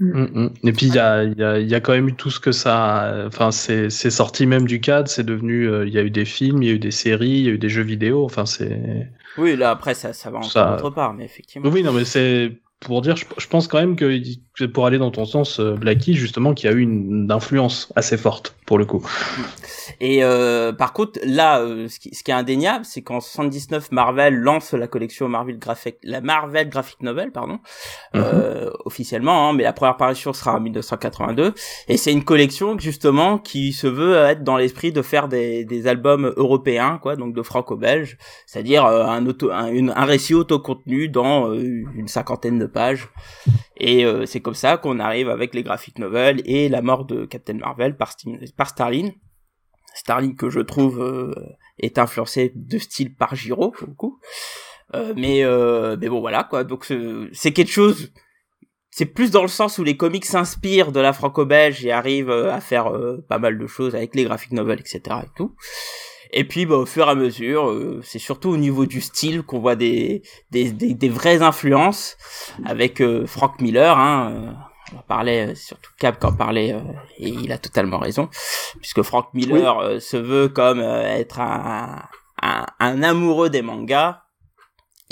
Mm, 0.00 0.22
mm. 0.44 0.50
Et 0.64 0.72
puis 0.72 0.86
il 0.86 0.94
y 0.94 0.98
a, 0.98 1.24
il 1.24 1.38
y, 1.38 1.44
a, 1.44 1.58
il 1.58 1.68
y 1.68 1.74
a 1.74 1.80
quand 1.80 1.92
même 1.92 2.08
eu 2.08 2.14
tout 2.14 2.30
ce 2.30 2.40
que 2.40 2.52
ça. 2.52 3.24
Enfin, 3.26 3.50
c'est 3.52 3.90
c'est 3.90 4.10
sorti 4.10 4.46
même 4.46 4.66
du 4.66 4.80
cadre. 4.80 5.08
C'est 5.08 5.24
devenu. 5.24 5.68
euh, 5.68 5.86
Il 5.86 5.92
y 5.92 5.98
a 5.98 6.02
eu 6.02 6.10
des 6.10 6.24
films, 6.24 6.62
il 6.62 6.68
y 6.68 6.72
a 6.72 6.74
eu 6.74 6.78
des 6.78 6.90
séries, 6.90 7.28
il 7.28 7.44
y 7.44 7.48
a 7.48 7.52
eu 7.52 7.58
des 7.58 7.68
jeux 7.68 7.82
vidéo. 7.82 8.24
Enfin, 8.24 8.46
c'est. 8.46 9.10
Oui, 9.36 9.56
là, 9.56 9.70
après, 9.70 9.94
ça, 9.94 10.12
ça 10.12 10.30
va 10.30 10.38
encore 10.38 10.50
Ça- 10.50 10.74
autre 10.74 10.90
part, 10.90 11.12
mais 11.14 11.24
effectivement. 11.24 11.70
Oui, 11.70 11.82
non, 11.82 11.92
mais 11.92 12.04
c'est 12.04 12.52
pour 12.80 13.02
dire. 13.02 13.16
Je, 13.16 13.24
je 13.38 13.46
pense 13.46 13.68
quand 13.68 13.78
même 13.78 13.96
que 13.96 14.64
pour 14.74 14.84
aller 14.86 14.98
dans 14.98 15.10
ton 15.10 15.24
sens, 15.24 15.58
euh, 15.60 15.72
Blackie, 15.74 16.14
justement, 16.14 16.52
qu'il 16.54 16.68
y 16.70 16.72
a 16.72 16.76
eu 16.76 16.80
une, 16.80 17.22
une 17.24 17.32
influence 17.32 17.90
assez 17.96 18.16
forte 18.18 18.54
pour 18.66 18.76
le 18.78 18.84
coup. 18.84 19.06
Et 20.00 20.22
euh, 20.22 20.72
par 20.72 20.92
contre, 20.92 21.18
là, 21.24 21.60
euh, 21.60 21.88
ce, 21.88 21.98
qui, 21.98 22.14
ce 22.14 22.22
qui 22.22 22.30
est 22.30 22.34
indéniable, 22.34 22.84
c'est 22.84 23.02
qu'en 23.02 23.20
79, 23.20 23.90
Marvel 23.92 24.34
lance 24.34 24.72
la 24.74 24.86
collection 24.86 25.28
Marvel 25.28 25.58
Graphic, 25.58 25.96
la 26.02 26.20
Marvel 26.20 26.68
Graphic 26.68 27.02
Novel, 27.02 27.32
pardon, 27.32 27.58
euh, 28.14 28.70
officiellement, 28.84 29.48
hein, 29.48 29.52
mais 29.54 29.62
la 29.64 29.72
première 29.72 29.94
apparition 29.94 30.32
sera 30.32 30.54
en 30.56 30.60
1982. 30.60 31.54
Et 31.88 31.96
c'est 31.96 32.12
une 32.12 32.24
collection 32.24 32.78
justement 32.78 33.38
qui 33.38 33.72
se 33.72 33.86
veut 33.86 34.14
être 34.16 34.44
dans 34.44 34.56
l'esprit 34.56 34.92
de 34.92 35.02
faire 35.02 35.28
des, 35.28 35.64
des 35.64 35.86
albums 35.86 36.32
européens, 36.36 36.98
quoi, 37.02 37.16
donc 37.16 37.34
de 37.34 37.42
franco-belge, 37.42 38.18
c'est-à-dire 38.46 38.84
euh, 38.86 39.04
un, 39.06 39.26
auto, 39.26 39.50
un, 39.50 39.66
une- 39.68 39.92
un 39.96 40.04
récit 40.04 40.34
autocontenu 40.34 41.08
dans 41.08 41.52
une 41.54 42.06
cinquantaine 42.08 42.58
de 42.58 42.66
pages. 42.70 43.08
Et 43.76 44.04
euh, 44.04 44.26
c'est 44.26 44.40
comme 44.40 44.54
ça 44.54 44.76
qu'on 44.76 44.98
arrive 44.98 45.28
avec 45.28 45.54
les 45.54 45.62
graphic 45.62 45.98
novels 45.98 46.42
et 46.44 46.68
la 46.68 46.82
mort 46.82 47.04
de 47.04 47.24
Captain 47.24 47.54
Marvel 47.54 47.96
par, 47.96 48.14
par 48.56 48.68
Starlin. 48.68 49.10
Starlin 49.94 50.32
que 50.34 50.50
je 50.50 50.60
trouve 50.60 51.00
euh, 51.02 51.34
est 51.78 51.98
influencé 51.98 52.52
de 52.54 52.78
style 52.78 53.14
par 53.14 53.34
Giro 53.34 53.70
pour. 53.98 54.18
Euh, 54.94 55.14
mais 55.16 56.08
bon 56.08 56.20
voilà 56.20 56.44
quoi. 56.44 56.64
Donc 56.64 56.84
c'est- 57.32 57.52
quelque 57.52 57.70
chose. 57.70 58.12
C'est 58.92 59.06
plus 59.06 59.30
dans 59.30 59.42
le 59.42 59.48
sens 59.48 59.78
où 59.78 59.84
les 59.84 59.96
comics 59.96 60.24
s'inspirent 60.24 60.90
de 60.90 60.98
la 60.98 61.12
franco-belge 61.12 61.86
et 61.86 61.92
arrivent 61.92 62.30
à 62.32 62.60
faire 62.60 62.92
pas 63.28 63.38
mal 63.38 63.56
de 63.56 63.66
choses 63.68 63.94
avec 63.94 64.16
les 64.16 64.24
graphic 64.24 64.50
novels 64.52 64.80
etc 64.80 65.18
et 65.22 65.28
tout. 65.36 65.54
Et 66.32 66.44
puis 66.44 66.66
bah, 66.66 66.76
au 66.76 66.86
fur 66.86 67.06
et 67.06 67.10
à 67.10 67.14
mesure, 67.14 67.68
euh, 67.70 68.00
c'est 68.04 68.18
surtout 68.18 68.50
au 68.50 68.56
niveau 68.56 68.86
du 68.86 69.00
style 69.00 69.42
qu'on 69.42 69.58
voit 69.58 69.76
des, 69.76 70.22
des, 70.50 70.70
des, 70.72 70.94
des 70.94 71.08
vraies 71.08 71.42
influences 71.42 72.16
avec 72.64 73.00
euh, 73.00 73.26
Frank 73.26 73.60
Miller. 73.60 73.98
Hein, 73.98 74.32
euh, 74.32 74.52
on 74.94 74.98
en 74.98 75.02
parlait, 75.02 75.48
euh, 75.50 75.54
surtout 75.54 75.90
Cap 75.98 76.18
qui 76.18 76.26
en 76.26 76.32
parlait, 76.32 76.72
euh, 76.72 76.80
et 77.18 77.28
il 77.28 77.52
a 77.52 77.58
totalement 77.58 77.98
raison, 77.98 78.28
puisque 78.80 79.02
Frank 79.02 79.28
Miller 79.34 79.78
euh, 79.78 80.00
se 80.00 80.16
veut 80.16 80.48
comme 80.48 80.80
euh, 80.80 81.02
être 81.02 81.40
un, 81.40 82.02
un, 82.42 82.66
un 82.78 83.02
amoureux 83.02 83.50
des 83.50 83.62
mangas. 83.62 84.22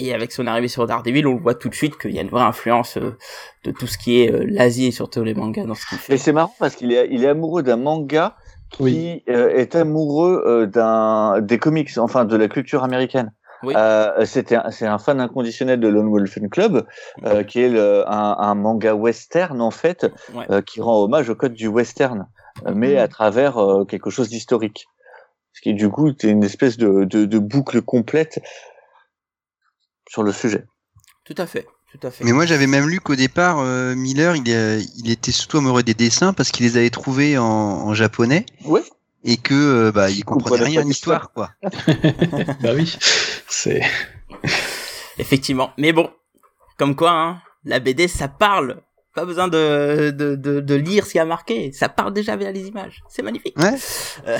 Et 0.00 0.14
avec 0.14 0.30
son 0.30 0.46
arrivée 0.46 0.68
sur 0.68 0.86
Daredevil, 0.86 1.26
on 1.26 1.34
le 1.34 1.40
voit 1.40 1.56
tout 1.56 1.68
de 1.68 1.74
suite 1.74 1.98
qu'il 1.98 2.12
y 2.12 2.20
a 2.20 2.22
une 2.22 2.28
vraie 2.28 2.44
influence 2.44 2.98
euh, 2.98 3.16
de 3.64 3.72
tout 3.72 3.88
ce 3.88 3.98
qui 3.98 4.20
est 4.20 4.32
euh, 4.32 4.44
l'Asie 4.48 4.86
et 4.86 4.90
surtout 4.92 5.24
les 5.24 5.34
mangas 5.34 5.64
dans 5.64 5.74
ce 5.74 5.84
qu'il 5.86 5.98
fait. 5.98 6.14
Et 6.14 6.18
c'est 6.18 6.32
marrant 6.32 6.54
parce 6.60 6.76
qu'il 6.76 6.92
est, 6.92 7.08
il 7.10 7.24
est 7.24 7.28
amoureux 7.28 7.64
d'un 7.64 7.78
manga 7.78 8.36
qui 8.70 8.82
Oui. 8.82 9.24
euh, 9.28 9.48
est 9.50 9.74
amoureux 9.76 10.42
euh, 10.46 10.66
d'un 10.66 11.40
des 11.40 11.58
comics, 11.58 11.90
enfin 11.98 12.24
de 12.24 12.36
la 12.36 12.48
culture 12.48 12.84
américaine. 12.84 13.32
Oui. 13.64 13.74
Euh, 13.76 14.24
c'était 14.24 14.54
un- 14.54 14.70
c'est 14.70 14.86
un 14.86 14.98
fan 14.98 15.20
inconditionnel 15.20 15.80
de 15.80 15.88
Lone 15.88 16.08
Wolf 16.08 16.38
and 16.40 16.48
Club, 16.48 16.86
euh, 17.26 17.42
qui 17.42 17.60
est 17.60 17.68
le- 17.68 18.08
un, 18.08 18.36
un 18.38 18.54
manga 18.54 18.94
western 18.94 19.60
en 19.60 19.72
fait, 19.72 20.06
Ouais. 20.34 20.46
euh, 20.50 20.62
qui 20.62 20.80
rend 20.80 21.02
hommage 21.02 21.28
au 21.28 21.34
code 21.34 21.54
du 21.54 21.66
western, 21.66 22.28
mais 22.72 22.92
Mhm. 22.92 22.98
à 22.98 23.08
travers 23.08 23.58
euh, 23.58 23.84
quelque 23.84 24.10
chose 24.10 24.28
d'historique. 24.28 24.86
Ce 25.54 25.60
qui 25.60 25.74
du 25.74 25.88
coup 25.90 26.12
c'est 26.16 26.28
une 26.30 26.44
espèce 26.44 26.76
de, 26.76 27.02
de, 27.04 27.24
de 27.24 27.38
boucle 27.40 27.82
complète 27.82 28.38
sur 30.08 30.22
le 30.22 30.30
sujet. 30.30 30.64
Tout 31.24 31.34
à 31.36 31.46
fait, 31.46 31.66
tout 31.92 32.06
à 32.06 32.10
fait. 32.10 32.24
Mais 32.24 32.32
moi, 32.32 32.44
j'avais 32.46 32.66
même 32.66 32.88
lu 32.88 33.00
qu'au 33.00 33.16
départ, 33.16 33.58
euh, 33.60 33.94
Miller, 33.94 34.36
il, 34.36 34.48
est- 34.50 34.84
il 34.96 35.10
était 35.10 35.32
surtout 35.32 35.58
amoureux 35.58 35.82
des 35.82 35.94
dessins 35.94 36.32
parce 36.32 36.50
qu'il 36.50 36.66
les 36.66 36.76
avait 36.76 36.90
trouvés 36.90 37.38
en, 37.38 37.44
en 37.44 37.94
japonais 37.94 38.44
Oui. 38.64 38.80
et 39.24 39.36
que 39.36 39.54
euh, 39.54 39.92
bah, 39.92 40.10
il 40.10 40.24
comprenait 40.24 40.64
rien 40.64 40.80
à 40.82 40.84
l'histoire, 40.84 41.32
quoi. 41.32 41.50
bah 42.62 42.72
oui, 42.74 42.96
c'est. 43.48 43.82
Effectivement. 45.18 45.70
Mais 45.78 45.92
bon, 45.92 46.10
comme 46.78 46.94
quoi, 46.94 47.10
hein, 47.12 47.42
la 47.64 47.80
BD, 47.80 48.06
ça 48.08 48.28
parle. 48.28 48.80
Pas 49.18 49.24
besoin 49.24 49.48
de, 49.48 50.10
de, 50.16 50.36
de, 50.36 50.60
de 50.60 50.74
lire 50.76 51.04
ce 51.04 51.12
qui 51.12 51.18
a 51.18 51.24
marqué. 51.24 51.72
Ça 51.72 51.88
parle 51.88 52.12
déjà 52.12 52.36
via 52.36 52.52
les 52.52 52.68
images. 52.68 53.02
C'est 53.08 53.22
magnifique. 53.22 53.58
Ouais. 53.58 53.74
Euh, 54.28 54.38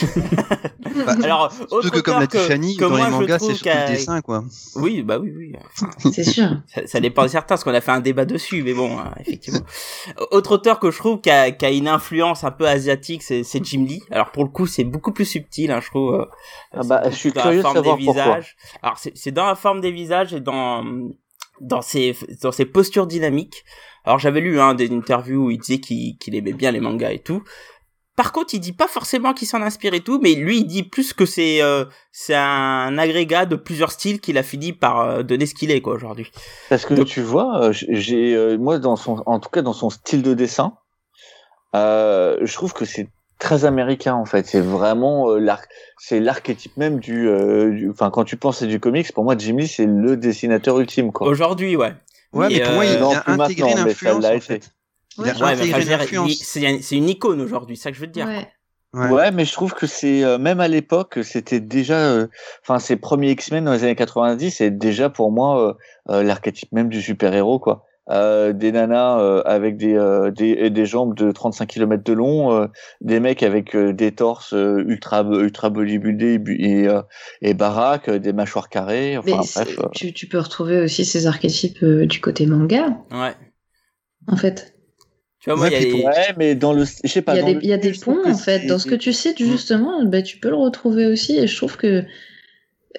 Bah, 1.04 1.16
Alors, 1.22 1.52
Surtout 1.52 1.74
autre 1.74 1.90
que 1.90 1.98
comme 2.00 2.20
l'a 2.20 2.26
que 2.26 2.80
dans 2.80 2.88
moi, 2.90 2.98
les 2.98 3.04
je 3.06 3.10
mangas, 3.10 3.36
trouve 3.38 3.50
c'est 3.50 3.56
surtout 3.56 3.78
le 3.78 3.88
dessin, 3.92 4.20
quoi. 4.20 4.44
Oui, 4.76 5.02
bah 5.02 5.18
oui, 5.18 5.32
oui. 5.36 5.52
C'est 6.12 6.24
sûr. 6.24 6.48
Ça, 6.74 6.86
ça 6.86 7.00
dépend 7.00 7.22
de 7.24 7.28
certains, 7.28 7.48
parce 7.54 7.64
qu'on 7.64 7.74
a 7.74 7.80
fait 7.80 7.90
un 7.90 8.00
débat 8.00 8.24
dessus, 8.24 8.62
mais 8.62 8.72
bon, 8.74 8.98
hein, 8.98 9.12
effectivement. 9.20 9.60
Autre 10.30 10.52
auteur 10.52 10.78
que 10.78 10.90
je 10.90 10.98
trouve 10.98 11.20
qui 11.20 11.30
a, 11.30 11.50
qui 11.50 11.64
a 11.66 11.70
une 11.70 11.88
influence 11.88 12.44
un 12.44 12.50
peu 12.50 12.66
asiatique, 12.66 13.22
c'est 13.22 13.64
Jim 13.64 13.84
Lee. 13.86 14.02
Alors 14.10 14.30
pour 14.30 14.44
le 14.44 14.50
coup, 14.50 14.66
c'est 14.66 14.84
beaucoup 14.84 15.12
plus 15.12 15.24
subtil, 15.26 15.70
hein, 15.70 15.80
je 15.82 15.88
trouve. 15.88 16.14
euh, 16.14 16.24
Ah 16.72 16.82
c'est 16.82 16.88
bah, 16.88 17.02
je 17.10 17.14
suis 17.16 17.32
dans 17.32 17.42
curieux 17.42 17.56
la 17.56 17.58
de 17.58 17.62
forme 17.62 17.76
savoir 17.76 17.96
des 17.98 18.04
pourquoi. 18.04 18.24
visages. 18.24 18.56
Alors 18.82 18.98
c'est 18.98 19.12
c'est 19.16 19.32
dans 19.32 19.46
la 19.46 19.54
forme 19.54 19.80
des 19.80 19.90
visages 19.90 20.32
et 20.34 20.40
dans 20.40 20.84
dans 21.60 21.82
ses 21.82 22.16
dans 22.42 22.52
ses 22.52 22.64
postures 22.64 23.06
dynamiques. 23.06 23.64
Alors 24.04 24.18
j'avais 24.18 24.40
lu 24.40 24.60
hein, 24.60 24.74
des 24.74 24.90
interviews 24.92 25.46
où 25.46 25.50
il 25.50 25.58
disait 25.58 25.80
qu'il 25.80 26.34
aimait 26.34 26.52
bien 26.52 26.70
les 26.70 26.80
mangas 26.80 27.12
et 27.12 27.18
tout. 27.18 27.42
Par 28.18 28.32
contre, 28.32 28.52
il 28.52 28.58
dit 28.58 28.72
pas 28.72 28.88
forcément 28.88 29.32
qu'il 29.32 29.46
s'en 29.46 29.62
inspire 29.62 29.94
et 29.94 30.00
tout, 30.00 30.18
mais 30.20 30.34
lui, 30.34 30.58
il 30.58 30.64
dit 30.64 30.82
plus 30.82 31.12
que 31.12 31.24
c'est 31.24 31.62
euh, 31.62 31.84
c'est 32.10 32.34
un 32.34 32.98
agrégat 32.98 33.46
de 33.46 33.54
plusieurs 33.54 33.92
styles 33.92 34.18
qu'il 34.20 34.38
a 34.38 34.42
fini 34.42 34.72
par 34.72 34.98
euh, 35.00 35.22
donner 35.22 35.46
ce 35.46 35.54
qu'il 35.54 35.70
est 35.70 35.80
quoi 35.80 35.94
aujourd'hui. 35.94 36.32
Parce 36.68 36.84
que 36.84 36.94
Donc- 36.94 37.06
tu 37.06 37.20
vois, 37.20 37.62
euh, 37.62 37.72
j'ai 37.72 38.34
euh, 38.34 38.58
moi 38.58 38.80
dans 38.80 38.96
son, 38.96 39.22
en 39.24 39.38
tout 39.38 39.50
cas 39.50 39.62
dans 39.62 39.72
son 39.72 39.88
style 39.88 40.22
de 40.22 40.34
dessin, 40.34 40.72
je 41.74 42.52
trouve 42.54 42.72
que 42.72 42.84
c'est 42.84 43.08
très 43.38 43.64
américain 43.64 44.14
en 44.14 44.24
fait. 44.24 44.46
C'est 44.46 44.60
vraiment 44.60 45.36
l'arc, 45.36 45.68
c'est 45.96 46.18
l'archétype 46.18 46.76
même 46.76 46.98
du, 46.98 47.30
enfin 47.88 48.10
quand 48.10 48.24
tu 48.24 48.36
penses 48.36 48.62
à 48.62 48.66
du 48.66 48.80
comics, 48.80 49.12
pour 49.12 49.22
moi 49.22 49.36
Jimmy 49.38 49.68
c'est 49.68 49.86
le 49.86 50.16
dessinateur 50.16 50.80
ultime 50.80 51.12
quoi. 51.12 51.28
Aujourd'hui, 51.28 51.76
ouais. 51.76 51.94
Ouais, 52.32 52.48
mais 52.48 52.60
pour 52.60 52.72
moi, 52.74 52.84
euh, 52.84 52.94
il 52.94 53.02
a 53.02 53.20
plus 53.20 53.32
intégré 53.32 53.74
maintenant, 53.74 53.84
mais 53.84 53.94
ça 53.94 54.12
l'influence, 54.12 54.22
l'a 54.22 54.36
en 54.36 54.40
fait. 54.40 54.70
Il 55.18 55.28
a 55.28 55.46
intégré 55.46 55.84
l'influence. 55.84 56.32
c'est 56.42 56.96
une 56.96 57.08
icône 57.08 57.40
aujourd'hui, 57.40 57.76
c'est 57.76 57.84
ça 57.84 57.90
que 57.90 57.96
je 57.96 58.00
veux 58.02 58.06
te 58.06 58.12
dire. 58.12 58.26
Ouais. 58.26 58.48
Ouais. 58.94 59.10
Ouais. 59.10 59.30
mais 59.32 59.44
je 59.44 59.52
trouve 59.52 59.74
que 59.74 59.86
c'est 59.86 60.24
euh, 60.24 60.38
même 60.38 60.60
à 60.60 60.68
l'époque, 60.68 61.18
c'était 61.22 61.60
déjà, 61.60 61.98
euh, 61.98 62.26
enfin 62.62 62.78
ses 62.78 62.96
premiers 62.96 63.32
X-Men 63.32 63.64
dans 63.64 63.72
les 63.72 63.84
années 63.84 63.94
90, 63.94 64.50
c'est 64.50 64.70
déjà 64.70 65.10
pour 65.10 65.30
moi 65.30 65.60
euh, 65.60 65.74
euh, 66.10 66.22
l'archétype 66.22 66.72
même 66.72 66.88
du 66.88 67.02
super-héros 67.02 67.58
quoi. 67.58 67.84
Euh, 68.10 68.54
des 68.54 68.72
nanas 68.72 69.20
euh, 69.20 69.42
avec 69.44 69.76
des, 69.76 69.92
euh, 69.94 70.30
des 70.30 70.70
des 70.70 70.86
jambes 70.86 71.14
de 71.14 71.30
35 71.30 71.66
km 71.66 72.02
de 72.02 72.12
long, 72.14 72.52
euh, 72.54 72.66
des 73.02 73.20
mecs 73.20 73.42
avec 73.42 73.76
euh, 73.76 73.92
des 73.92 74.12
torses 74.12 74.54
euh, 74.54 74.82
ultra 74.86 75.22
ultra 75.22 75.68
bodybuildés 75.68 76.40
et, 76.48 76.70
et, 76.80 76.88
euh, 76.88 77.02
et 77.42 77.52
baraques, 77.52 78.08
euh, 78.08 78.18
des 78.18 78.32
mâchoires 78.32 78.70
carrées, 78.70 79.18
Mais 79.26 79.32
enfin 79.34 79.62
bref. 79.64 79.78
euh. 79.78 79.88
tu, 79.94 80.14
tu 80.14 80.26
peux 80.26 80.38
retrouver 80.38 80.80
aussi 80.80 81.04
ces 81.04 81.26
archétypes 81.26 81.82
euh, 81.82 82.06
du 82.06 82.20
côté 82.22 82.46
manga, 82.46 82.96
Ouais. 83.12 83.34
en 84.26 84.36
fait. 84.36 84.74
Tu 85.40 85.50
vois, 85.50 85.56
moi, 85.58 85.68
Ouais, 85.68 85.76
il 85.82 85.82
y 85.82 85.86
a 85.86 85.90
pour- 85.94 86.04
Ouais, 86.06 86.34
mais 86.38 86.54
dans 86.54 86.72
le, 86.72 86.84
je 86.84 87.08
sais 87.08 87.20
pas. 87.22 87.34
Il 87.34 87.36
y 87.36 87.40
a 87.40 87.44
des, 87.44 87.54
le 87.54 87.64
y 87.66 87.72
a 87.74 87.76
des 87.76 87.92
ponts, 87.92 88.24
en 88.26 88.34
fait. 88.38 88.66
Dans 88.66 88.78
ce 88.78 88.86
que 88.86 88.94
tu 88.94 89.12
cites, 89.12 89.38
Mm. 89.40 89.44
justement, 89.44 90.04
bah, 90.06 90.22
tu 90.22 90.38
peux 90.38 90.48
le 90.48 90.56
retrouver 90.56 91.04
aussi. 91.06 91.36
Et 91.36 91.46
je 91.46 91.56
trouve 91.56 91.76
que, 91.76 92.04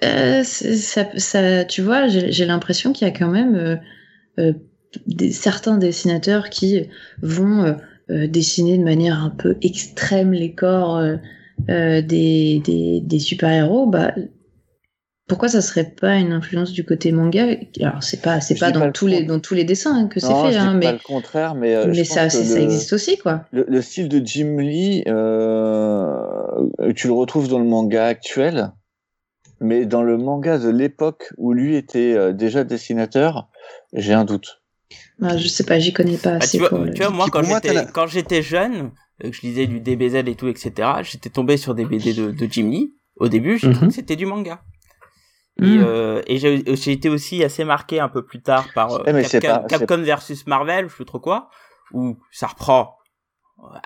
euh, 0.04 0.42
ça, 0.44 1.06
ça, 1.16 1.64
tu 1.64 1.82
vois, 1.82 2.06
j'ai 2.08 2.30
j'ai 2.32 2.46
l'impression 2.46 2.92
qu'il 2.92 3.06
y 3.06 3.10
a 3.10 3.12
quand 3.12 3.28
même 3.28 3.56
euh, 3.56 3.76
euh, 4.38 4.52
des, 5.06 5.32
certains 5.32 5.78
dessinateurs 5.78 6.50
qui 6.50 6.88
vont 7.22 7.62
euh, 7.64 7.72
euh, 8.10 8.26
dessiner 8.26 8.78
de 8.78 8.84
manière 8.84 9.22
un 9.22 9.30
peu 9.30 9.56
extrême 9.62 10.32
les 10.32 10.52
corps 10.54 10.96
euh, 10.96 11.16
des, 11.68 12.60
des, 12.64 13.00
des 13.00 13.18
super-héros. 13.18 13.86
Bah, 13.86 14.12
pourquoi 15.28 15.48
ça 15.48 15.62
serait 15.62 15.84
pas 15.88 16.16
une 16.16 16.32
influence 16.32 16.72
du 16.72 16.84
côté 16.84 17.12
manga? 17.12 17.46
Alors, 17.80 18.02
c'est 18.02 18.20
pas, 18.20 18.40
c'est 18.40 18.58
pas 18.58 18.72
dans 18.72 18.86
le 18.86 18.92
tous 18.92 19.06
les, 19.06 19.22
dans 19.22 19.38
tous 19.38 19.54
les 19.54 19.62
dessins 19.62 19.94
hein, 19.94 20.08
que 20.08 20.18
c'est 20.18 20.26
fait, 20.26 20.52
je 20.52 20.58
hein, 20.58 20.74
dis 20.74 20.80
pas 20.80 20.86
mais, 20.86 20.92
le 20.92 20.98
contraire, 20.98 21.54
mais, 21.54 21.76
euh, 21.76 21.86
mais 21.86 22.02
ça, 22.02 22.28
ça 22.28 22.58
le- 22.58 22.64
existe 22.64 22.92
aussi, 22.92 23.16
quoi. 23.16 23.44
Le, 23.52 23.64
le 23.68 23.80
style 23.80 24.08
de 24.08 24.20
Jim 24.26 24.56
Lee, 24.58 25.04
euh, 25.06 26.66
tu 26.96 27.06
le 27.06 27.12
retrouves 27.12 27.46
dans 27.48 27.60
le 27.60 27.64
manga 27.64 28.06
actuel, 28.06 28.72
mais 29.60 29.86
dans 29.86 30.02
le 30.02 30.16
manga 30.16 30.58
de 30.58 30.68
l'époque 30.68 31.32
où 31.36 31.52
lui 31.52 31.76
était 31.76 32.32
déjà 32.34 32.64
dessinateur, 32.64 33.48
j'ai 33.92 34.14
un 34.14 34.24
doute. 34.24 34.59
Bah, 35.18 35.36
je 35.36 35.46
sais 35.48 35.64
pas, 35.64 35.78
j'y 35.78 35.92
connais 35.92 36.16
pas 36.16 36.30
Bah, 36.32 36.36
assez 36.44 36.58
tu, 36.58 36.58
vois, 36.58 36.68
pour 36.70 36.78
le- 36.78 36.92
tu 36.92 37.02
vois, 37.02 37.10
moi, 37.10 37.26
quand 37.30 37.42
j'étais, 37.42 37.60
t'as 37.68 37.72
la- 37.72 37.84
quand 37.84 38.06
j'étais 38.06 38.42
jeune, 38.42 38.92
euh, 39.24 39.30
que 39.30 39.36
je 39.36 39.42
lisais 39.42 39.66
du 39.66 39.80
DBZ 39.80 40.16
et 40.26 40.34
tout, 40.34 40.48
etc., 40.48 41.02
j'étais 41.02 41.30
tombé 41.30 41.56
sur 41.56 41.74
des 41.74 41.84
BD 41.84 42.14
de, 42.14 42.30
de 42.30 42.46
Jim 42.50 42.68
Lee. 42.70 42.94
Au 43.16 43.28
début, 43.28 43.58
j'ai 43.58 43.70
trouvé 43.70 43.82
Mhm. 43.86 43.88
que 43.88 43.94
c'était 43.94 44.16
du 44.16 44.26
manga. 44.26 44.62
Et, 45.58 45.62
Mm. 45.78 45.80
euh, 45.82 46.22
et 46.26 46.38
j'ai 46.38 46.92
été 46.92 47.08
aussi 47.10 47.44
assez 47.44 47.64
marqué 47.64 48.00
un 48.00 48.08
peu 48.08 48.24
plus 48.24 48.40
tard 48.40 48.72
par 48.72 48.94
euh, 48.94 49.02
Eh, 49.06 49.22
Capcom, 49.22 49.46
pas- 49.46 49.64
Capcom 49.68 49.98
versus 50.02 50.46
Marvel, 50.46 50.88
je 50.88 50.96
sais 50.96 51.04
trop 51.04 51.20
quoi, 51.20 51.50
où 51.92 52.18
ça 52.32 52.46
reprend 52.46 52.96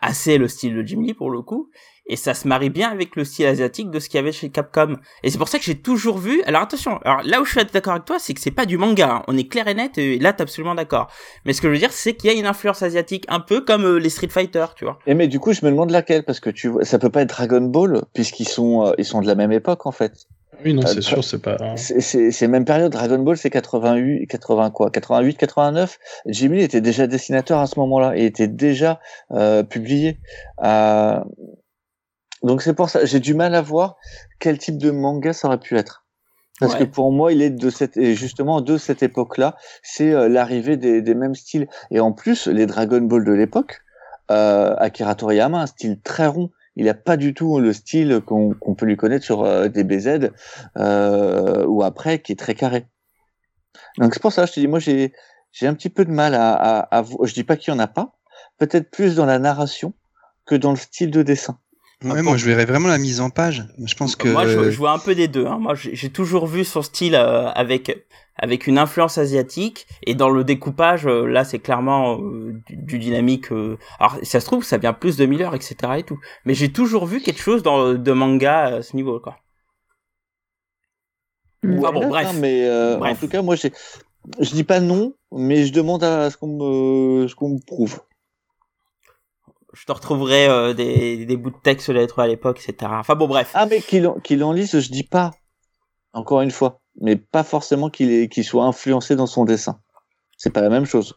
assez 0.00 0.38
le 0.38 0.48
style 0.48 0.74
de 0.76 0.82
Jim 0.82 1.02
Lee 1.02 1.14
pour 1.14 1.30
le 1.30 1.42
coup, 1.42 1.70
et 2.06 2.16
ça 2.16 2.34
se 2.34 2.46
marie 2.46 2.68
bien 2.68 2.90
avec 2.90 3.16
le 3.16 3.24
style 3.24 3.46
asiatique 3.46 3.90
de 3.90 3.98
ce 3.98 4.10
qu'il 4.10 4.18
y 4.18 4.20
avait 4.20 4.30
chez 4.32 4.50
Capcom. 4.50 4.96
Et 5.22 5.30
c'est 5.30 5.38
pour 5.38 5.48
ça 5.48 5.58
que 5.58 5.64
j'ai 5.64 5.76
toujours 5.80 6.18
vu. 6.18 6.42
Alors 6.42 6.60
attention, 6.60 6.98
alors 6.98 7.22
là 7.24 7.40
où 7.40 7.46
je 7.46 7.52
suis 7.52 7.64
d'accord 7.72 7.94
avec 7.94 8.04
toi, 8.04 8.18
c'est 8.18 8.34
que 8.34 8.40
c'est 8.40 8.50
pas 8.50 8.66
du 8.66 8.76
manga. 8.76 9.10
hein. 9.10 9.22
On 9.26 9.36
est 9.38 9.48
clair 9.48 9.66
et 9.68 9.74
net, 9.74 9.96
et 9.96 10.18
là 10.18 10.34
t'es 10.34 10.42
absolument 10.42 10.74
d'accord. 10.74 11.10
Mais 11.46 11.54
ce 11.54 11.62
que 11.62 11.68
je 11.68 11.72
veux 11.72 11.78
dire, 11.78 11.92
c'est 11.92 12.14
qu'il 12.14 12.30
y 12.30 12.34
a 12.34 12.38
une 12.38 12.44
influence 12.46 12.82
asiatique, 12.82 13.24
un 13.28 13.40
peu 13.40 13.62
comme 13.62 13.84
euh, 13.86 13.96
les 13.98 14.10
Street 14.10 14.28
Fighter, 14.28 14.66
tu 14.76 14.84
vois. 14.84 14.98
Et 15.06 15.14
mais 15.14 15.28
du 15.28 15.40
coup, 15.40 15.54
je 15.54 15.64
me 15.64 15.70
demande 15.70 15.90
laquelle 15.90 16.24
parce 16.24 16.40
que 16.40 16.50
tu 16.50 16.68
vois, 16.68 16.84
ça 16.84 16.98
peut 16.98 17.10
pas 17.10 17.22
être 17.22 17.30
Dragon 17.30 17.62
Ball 17.62 18.02
puisqu'ils 18.12 18.48
sont, 18.48 18.86
euh, 18.86 18.92
ils 18.98 19.06
sont 19.06 19.22
de 19.22 19.26
la 19.26 19.34
même 19.34 19.52
époque 19.52 19.86
en 19.86 19.92
fait. 19.92 20.26
Oui, 20.64 20.74
non, 20.74 20.82
Euh, 20.82 20.86
c'est 20.86 21.00
sûr, 21.00 21.24
c'est 21.24 21.40
pas. 21.40 21.56
C'est- 21.76 22.46
même 22.48 22.64
période. 22.64 22.92
Dragon 22.92 23.18
Ball, 23.18 23.36
c'est 23.36 23.50
88, 23.50 24.26
80 24.26 24.70
quoi, 24.70 24.90
88, 24.90 25.36
89. 25.36 25.98
Jimmy 26.26 26.62
était 26.62 26.80
déjà 26.80 27.06
dessinateur 27.06 27.58
à 27.60 27.66
ce 27.66 27.78
moment-là 27.80 28.16
et 28.16 28.24
était 28.26 28.48
déjà 28.48 29.00
euh, 29.32 29.62
publié. 29.62 30.20
Euh, 30.62 31.18
donc 32.42 32.62
c'est 32.62 32.74
pour 32.74 32.90
ça, 32.90 33.04
j'ai 33.04 33.20
du 33.20 33.34
mal 33.34 33.54
à 33.54 33.62
voir 33.62 33.96
quel 34.38 34.58
type 34.58 34.76
de 34.78 34.90
manga 34.90 35.32
ça 35.32 35.48
aurait 35.48 35.58
pu 35.58 35.76
être. 35.78 36.04
Parce 36.60 36.74
Ouais. 36.74 36.80
que 36.80 36.84
pour 36.84 37.10
moi, 37.10 37.32
il 37.32 37.42
est 37.42 37.50
de 37.50 37.70
cette 37.70 37.96
et 37.96 38.14
justement 38.14 38.60
de 38.60 38.76
cette 38.76 39.02
époque-là, 39.02 39.56
c'est 39.82 40.12
euh, 40.12 40.28
l'arrivée 40.28 40.76
des, 40.76 41.02
des 41.02 41.14
mêmes 41.14 41.34
styles. 41.34 41.66
Et 41.90 41.98
en 42.00 42.12
plus, 42.12 42.46
les 42.46 42.66
Dragon 42.66 43.00
Ball 43.00 43.24
de 43.24 43.32
l'époque, 43.32 43.80
euh, 44.30 44.74
Akira 44.78 45.14
Toriyama, 45.16 45.62
un 45.62 45.66
style 45.66 46.00
très 46.00 46.26
rond. 46.28 46.50
Il 46.76 46.88
a 46.88 46.94
pas 46.94 47.16
du 47.16 47.34
tout 47.34 47.60
le 47.60 47.72
style 47.72 48.20
qu'on 48.20 48.74
peut 48.76 48.86
lui 48.86 48.96
connaître 48.96 49.24
sur 49.24 49.44
euh, 49.44 49.68
DBZ 49.68 50.30
euh, 50.76 51.64
ou 51.66 51.82
après, 51.82 52.20
qui 52.20 52.32
est 52.32 52.36
très 52.38 52.54
carré. 52.54 52.86
Donc 53.98 54.14
c'est 54.14 54.20
pour 54.20 54.32
ça, 54.32 54.46
je 54.46 54.52
te 54.52 54.60
dis, 54.60 54.66
moi 54.66 54.78
j'ai 54.78 55.12
j'ai 55.52 55.68
un 55.68 55.74
petit 55.74 55.90
peu 55.90 56.04
de 56.04 56.10
mal 56.10 56.34
à, 56.34 56.52
à, 56.52 56.98
à 56.98 57.04
je 57.22 57.32
dis 57.32 57.44
pas 57.44 57.56
qu'il 57.56 57.72
y 57.72 57.76
en 57.76 57.78
a 57.78 57.86
pas, 57.86 58.18
peut-être 58.58 58.90
plus 58.90 59.14
dans 59.14 59.26
la 59.26 59.38
narration 59.38 59.94
que 60.46 60.56
dans 60.56 60.70
le 60.70 60.76
style 60.76 61.10
de 61.10 61.22
dessin. 61.22 61.58
Ouais, 62.02 62.22
moi 62.22 62.36
je 62.36 62.44
verrais 62.46 62.64
vraiment 62.64 62.88
la 62.88 62.98
mise 62.98 63.20
en 63.20 63.30
page. 63.30 63.64
Je 63.84 63.94
pense 63.94 64.16
que. 64.16 64.28
Moi, 64.28 64.46
je, 64.46 64.70
je 64.70 64.76
vois 64.78 64.92
un 64.92 64.98
peu 64.98 65.14
des 65.14 65.28
deux. 65.28 65.46
Hein. 65.46 65.58
Moi, 65.58 65.74
j'ai 65.74 66.10
toujours 66.10 66.46
vu 66.46 66.64
son 66.64 66.82
style 66.82 67.14
euh, 67.14 67.48
avec 67.50 68.06
avec 68.36 68.66
une 68.66 68.78
influence 68.78 69.16
asiatique 69.16 69.86
et 70.04 70.14
dans 70.16 70.28
le 70.28 70.42
découpage, 70.42 71.06
euh, 71.06 71.24
là, 71.24 71.44
c'est 71.44 71.60
clairement 71.60 72.18
euh, 72.20 72.52
du, 72.66 72.76
du 72.76 72.98
dynamique. 72.98 73.52
euh, 73.52 73.78
Alors, 74.00 74.18
ça 74.24 74.40
se 74.40 74.46
trouve, 74.46 74.64
ça 74.64 74.76
vient 74.76 74.92
plus 74.92 75.16
de 75.16 75.24
Miller, 75.24 75.54
etc. 75.54 75.76
et 75.98 76.02
tout. 76.02 76.18
Mais 76.44 76.52
j'ai 76.54 76.72
toujours 76.72 77.06
vu 77.06 77.20
quelque 77.20 77.40
chose 77.40 77.62
dans 77.62 77.94
de 77.94 78.12
manga 78.12 78.64
à 78.64 78.82
ce 78.82 78.96
niveau, 78.96 79.20
quoi. 79.20 79.38
Ah 81.84 81.92
bon, 81.92 82.08
bref. 82.08 82.26
hein, 82.28 82.32
mais 82.40 82.66
euh, 82.66 82.96
en 82.96 82.98
Bref. 82.98 83.20
tout 83.20 83.28
cas, 83.28 83.40
moi 83.40 83.56
je 83.56 84.50
dis 84.50 84.64
pas 84.64 84.80
non, 84.80 85.14
mais 85.32 85.64
je 85.64 85.72
demande 85.72 86.02
à 86.04 86.30
ce 86.30 86.36
qu'on 86.36 86.48
me 86.48 87.28
ce 87.28 87.34
qu'on 87.34 87.50
me 87.50 87.58
prouve. 87.64 88.00
Je 89.76 89.84
te 89.86 89.92
retrouverai 89.92 90.46
euh, 90.48 90.72
des, 90.72 91.24
des 91.26 91.36
bouts 91.36 91.50
de 91.50 91.56
texte 91.62 91.84
sur 91.84 91.92
les 91.92 92.00
lettres 92.00 92.18
à 92.20 92.26
l'époque, 92.26 92.60
etc. 92.66 92.92
Enfin 92.94 93.14
bon, 93.16 93.26
bref. 93.26 93.50
Ah 93.54 93.66
mais 93.66 93.80
qu'il 93.80 94.06
en, 94.44 94.52
lise, 94.52 94.78
je 94.78 94.90
dis 94.90 95.02
pas. 95.04 95.32
Encore 96.12 96.42
une 96.42 96.50
fois, 96.52 96.80
mais 97.00 97.16
pas 97.16 97.42
forcément 97.42 97.90
qu'il 97.90 98.28
soit 98.44 98.64
influencé 98.64 99.16
dans 99.16 99.26
son 99.26 99.44
dessin. 99.44 99.80
C'est 100.36 100.50
pas 100.50 100.60
la 100.60 100.68
même 100.68 100.84
chose. 100.86 101.14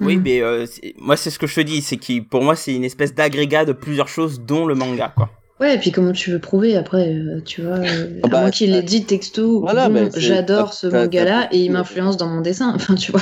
Oui, 0.00 0.16
Mm. 0.16 0.22
mais 0.22 0.40
euh, 0.40 0.66
moi, 0.98 1.16
c'est 1.16 1.30
ce 1.30 1.38
que 1.38 1.46
je 1.46 1.54
te 1.56 1.60
dis, 1.60 1.82
c'est 1.82 1.96
que 1.96 2.20
pour 2.20 2.42
moi, 2.42 2.54
c'est 2.56 2.74
une 2.74 2.84
espèce 2.84 3.14
d'agrégat 3.14 3.64
de 3.64 3.72
plusieurs 3.72 4.08
choses, 4.08 4.40
dont 4.40 4.64
le 4.66 4.74
manga, 4.74 5.12
quoi. 5.14 5.28
Ouais, 5.58 5.74
et 5.74 5.78
puis 5.78 5.90
comment 5.92 6.12
tu 6.12 6.30
veux 6.30 6.38
prouver 6.38 6.74
après, 6.76 7.12
euh, 7.12 7.42
tu 7.44 7.60
vois, 7.60 7.76
euh, 7.80 8.20
Ah 8.22 8.28
bah, 8.28 8.38
à 8.38 8.40
moins 8.42 8.50
qu'il 8.50 8.70
l'ait 8.72 8.82
dit 8.82 9.04
texto, 9.04 9.60
Voilà, 9.60 9.90
bon, 9.90 10.08
j'adore 10.16 10.72
ce 10.72 10.86
manga-là 10.86 11.48
et 11.52 11.58
il 11.58 11.70
m'influence 11.72 12.16
dans 12.16 12.28
mon 12.28 12.40
dessin, 12.40 12.72
enfin 12.74 12.94
tu 12.94 13.12
vois. 13.12 13.20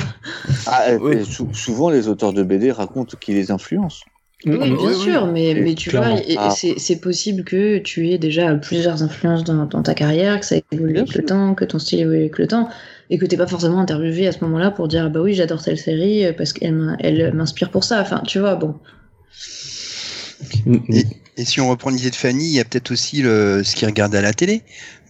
Ah, 0.67 0.93
Oui. 1.01 1.17
et 1.17 1.25
sou- 1.25 1.53
souvent 1.53 1.89
les 1.89 2.07
auteurs 2.07 2.31
de 2.31 2.43
BD 2.43 2.71
racontent 2.71 3.17
qu'ils 3.19 3.35
les 3.35 3.51
influencent. 3.51 4.05
Oui, 4.45 4.55
Mm, 4.57 4.73
mm. 4.73 4.77
bien 4.77 4.93
sûr, 4.93 5.27
mais, 5.27 5.53
mais 5.53 5.75
tu 5.75 5.89
clairement. 5.89 6.15
vois, 6.15 6.23
Ah. 6.37 6.49
c'est 6.49 6.75
c'est 6.79 6.95
possible 7.01 7.43
que 7.43 7.77
tu 7.79 8.07
aies 8.09 8.17
déjà 8.17 8.55
plusieurs 8.55 9.03
influences 9.03 9.43
dans, 9.43 9.65
dans 9.65 9.83
ta 9.83 9.93
carrière, 9.93 10.39
que 10.39 10.45
ça 10.45 10.55
évolue 10.71 10.93
Bien 10.93 11.01
avec 11.03 11.15
le 11.15 11.25
temps, 11.25 11.55
que 11.55 11.65
ton 11.65 11.77
style 11.77 11.99
évolue 11.99 12.19
avec 12.19 12.37
le 12.37 12.47
temps, 12.47 12.69
et 13.09 13.17
que 13.17 13.25
t'es 13.25 13.35
pas 13.35 13.47
forcément 13.47 13.79
interviewé 13.79 14.27
à 14.27 14.31
ce 14.31 14.39
moment-là 14.45 14.71
pour 14.71 14.87
dire 14.87 15.03
ah 15.07 15.09
bah 15.09 15.19
oui 15.21 15.33
j'adore 15.33 15.61
telle 15.61 15.77
série 15.77 16.25
euh, 16.25 16.31
parce 16.31 16.53
qu'elle 16.53 16.73
m'in- 16.73 16.95
elle 17.01 17.33
m'inspire 17.33 17.69
pour 17.69 17.83
ça. 17.83 17.99
Enfin 18.01 18.21
tu 18.25 18.39
vois 18.39 18.55
bon. 18.55 18.75
Mm, 20.65 20.75
mm. 20.75 20.83
Et, 20.95 21.05
et 21.37 21.45
si 21.45 21.59
on 21.59 21.69
reprend 21.69 21.89
l'idée 21.89 22.09
de 22.09 22.15
Fanny, 22.15 22.45
il 22.45 22.53
y 22.53 22.59
a 22.59 22.63
peut-être 22.63 22.91
aussi 22.91 23.21
le, 23.21 23.61
ce 23.65 23.75
qu'il 23.75 23.87
regardait 23.87 24.19
à 24.19 24.21
la 24.21 24.33
télé. 24.33 24.61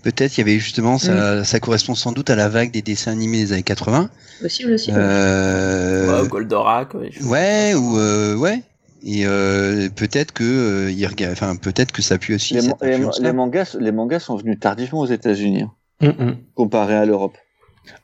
Peut-être 0.02 0.38
il 0.38 0.40
y 0.40 0.42
avait 0.42 0.60
justement, 0.60 0.98
ça, 0.98 1.44
ça 1.44 1.60
correspond 1.60 1.94
sans 1.94 2.14
doute 2.14 2.30
à 2.30 2.36
la 2.36 2.48
vague 2.48 2.72
des 2.72 2.82
dessins 2.82 3.12
animés 3.12 3.40
des 3.44 3.52
années 3.54 3.64
80. 3.64 4.10
Possible 4.42 4.72
aussi. 4.72 4.92
Euh, 4.96 6.22
Ouais, 6.24 6.28
Goldorak. 6.30 6.94
ouais, 7.26 7.74
ou 7.76 7.98
euh, 8.00 8.36
ouais. 8.36 8.64
Et 9.04 9.26
euh, 9.26 9.88
peut-être 9.96 10.34
que 10.34 10.44
euh, 10.44 10.92
il 10.92 11.06
regarde, 11.08 11.32
enfin 11.34 11.56
peut-être 11.56 11.92
que 11.92 12.02
ça 12.02 12.16
a 12.16 12.18
pu 12.18 12.34
aussi. 12.36 12.54
Les, 12.56 12.62
cette 12.62 12.70
man- 12.72 12.78
les, 12.90 12.96
influence-là. 12.96 13.28
les 13.28 13.34
mangas, 13.34 13.78
les 13.80 13.92
mangas 13.92 14.20
sont 14.20 14.36
venus 14.36 14.60
tardivement 14.60 15.00
aux 15.00 15.06
États-Unis, 15.06 15.64
hein, 15.64 15.72
Mm, 16.02 16.08
mm. 16.26 16.38
comparé 16.56 16.96
à 16.96 17.06
l'Europe. 17.06 17.38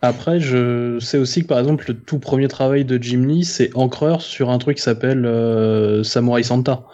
Après, 0.01 0.39
je 0.39 0.97
sais 0.99 1.17
aussi 1.17 1.43
que 1.43 1.47
par 1.47 1.59
exemple, 1.59 1.85
le 1.89 1.93
tout 1.99 2.17
premier 2.19 2.47
travail 2.47 2.85
de 2.85 2.97
Jim 3.01 3.25
Lee, 3.25 3.43
c'est 3.45 3.69
encreur 3.75 4.21
sur 4.21 4.49
un 4.49 4.57
truc 4.57 4.77
qui 4.77 4.83
s'appelle 4.83 5.25
euh, 5.25 6.03
Samurai 6.03 6.43
Santa. 6.43 6.85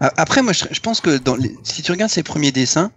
A- 0.00 0.12
Après, 0.20 0.42
moi, 0.42 0.52
je, 0.52 0.64
je 0.70 0.80
pense 0.80 1.00
que 1.00 1.18
dans 1.18 1.36
les- 1.36 1.54
si 1.62 1.82
tu 1.82 1.92
regardes 1.92 2.10
ses 2.10 2.22
premiers 2.22 2.52
dessins, 2.52 2.90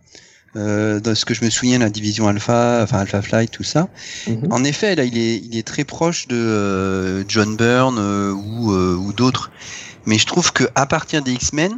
euh, 0.56 1.00
dans 1.00 1.16
ce 1.16 1.26
que 1.26 1.34
je 1.34 1.46
me 1.46 1.50
souviens, 1.50 1.80
la 1.80 1.90
division 1.90 2.28
Alpha, 2.28 2.82
enfin 2.84 3.00
Alpha 3.00 3.22
Flight, 3.22 3.52
tout 3.52 3.64
ça, 3.64 3.88
Mhm. 4.28 4.48
en 4.52 4.64
effet, 4.64 4.96
là, 4.96 5.04
il 5.04 5.18
est, 5.18 5.38
il 5.38 5.58
est 5.58 5.68
très 5.68 5.84
proche 5.84 6.28
de 6.28 6.36
euh, 6.36 7.24
John 7.28 7.56
Byrne 7.56 7.98
euh, 8.00 8.32
ou, 8.32 8.74
euh, 8.74 8.96
ou 8.96 9.14
d'autres. 9.14 9.52
Mais 10.06 10.18
je 10.18 10.26
trouve 10.26 10.52
que 10.54 10.64
à 10.76 10.86
partir 10.86 11.22
des 11.22 11.34
X-Men, 11.34 11.78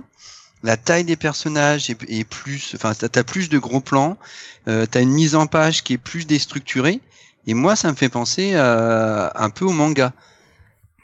la 0.63 0.77
taille 0.77 1.03
des 1.03 1.15
personnages 1.15 1.89
est, 1.89 1.97
est 2.07 2.23
plus, 2.23 2.73
enfin, 2.75 2.93
t'as 2.93 3.19
as 3.19 3.23
plus 3.23 3.49
de 3.49 3.57
gros 3.57 3.81
plans, 3.81 4.17
euh, 4.67 4.85
t'as 4.89 5.01
une 5.01 5.09
mise 5.11 5.35
en 5.35 5.47
page 5.47 5.83
qui 5.83 5.93
est 5.93 5.97
plus 5.97 6.25
déstructurée. 6.25 7.01
Et 7.47 7.55
moi, 7.55 7.75
ça 7.75 7.89
me 7.89 7.95
fait 7.95 8.09
penser 8.09 8.55
à, 8.55 9.31
un 9.35 9.49
peu 9.49 9.65
au 9.65 9.71
manga. 9.71 10.13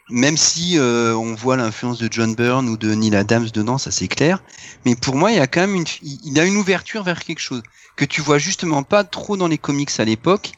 Même 0.10 0.38
si 0.38 0.78
euh, 0.78 1.14
on 1.16 1.36
voit 1.36 1.58
l'influence 1.58 1.98
de 1.98 2.08
John 2.10 2.34
Byrne 2.34 2.70
ou 2.70 2.78
de 2.78 2.94
Neil 2.94 3.16
Adams 3.16 3.50
dedans, 3.54 3.78
ça 3.78 3.92
c'est 3.92 4.08
clair. 4.08 4.42
Mais 4.86 4.96
pour 4.96 5.16
moi, 5.16 5.32
il 5.32 5.38
y 5.38 5.42
a 5.42 5.48
quand 5.48 5.62
même 5.62 5.76
une, 5.76 5.86
il 6.02 6.40
a 6.40 6.46
une 6.46 6.56
ouverture 6.56 7.04
vers 7.04 7.24
quelque 7.24 7.40
chose 7.40 7.62
que 7.98 8.06
tu 8.06 8.22
vois 8.22 8.38
justement 8.38 8.84
pas 8.84 9.04
trop 9.04 9.36
dans 9.36 9.48
les 9.48 9.58
comics 9.58 9.92
à 10.00 10.06
l'époque. 10.06 10.52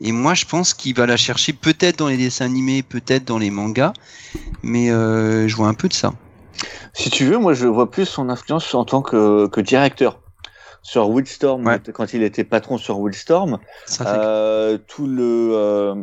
Et 0.00 0.12
moi, 0.12 0.34
je 0.34 0.44
pense 0.44 0.74
qu'il 0.74 0.94
va 0.94 1.06
la 1.06 1.16
chercher 1.16 1.52
peut-être 1.52 1.98
dans 1.98 2.08
les 2.08 2.16
dessins 2.16 2.44
animés, 2.44 2.82
peut-être 2.82 3.24
dans 3.24 3.38
les 3.38 3.50
mangas, 3.50 3.92
mais 4.62 4.90
euh, 4.90 5.48
je 5.48 5.56
vois 5.56 5.68
un 5.68 5.74
peu 5.74 5.88
de 5.88 5.92
ça. 5.92 6.14
Si 6.94 7.10
tu 7.10 7.24
veux, 7.26 7.38
moi 7.38 7.52
je 7.54 7.66
vois 7.66 7.90
plus 7.90 8.06
son 8.06 8.28
influence 8.28 8.74
en 8.74 8.84
tant 8.84 9.02
que, 9.02 9.46
que 9.48 9.60
directeur. 9.60 10.20
Sur 10.88 11.10
Wildstorm, 11.10 11.66
Ouais. 11.66 11.80
quand 11.92 12.14
il 12.14 12.22
était 12.22 12.44
patron 12.44 12.78
sur 12.78 12.98
Wildstorm, 12.98 13.58
euh, 14.06 14.78
tout 14.86 15.06
le, 15.06 15.50
euh, 15.52 15.94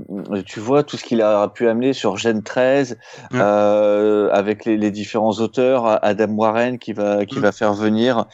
tu 0.45 0.60
vois, 0.60 0.84
tout 0.84 0.95
ce 0.95 1.04
qu'il 1.04 1.24
a 1.24 1.48
pu 1.48 1.67
amener 1.67 1.91
sur 1.93 2.17
Gen 2.17 2.43
13, 2.43 3.00
Ouais. 3.32 3.39
euh, 3.41 4.30
avec 4.32 4.63
les, 4.63 4.78
les 4.78 4.91
différents 4.91 5.32
auteurs, 5.39 5.98
Adam 6.06 6.28
Warren 6.36 6.78
qui 6.78 6.93
va, 6.93 7.26
qui 7.26 7.39
Mm. 7.39 7.41
va 7.41 7.52
faire 7.52 7.74
venir, 7.74 8.26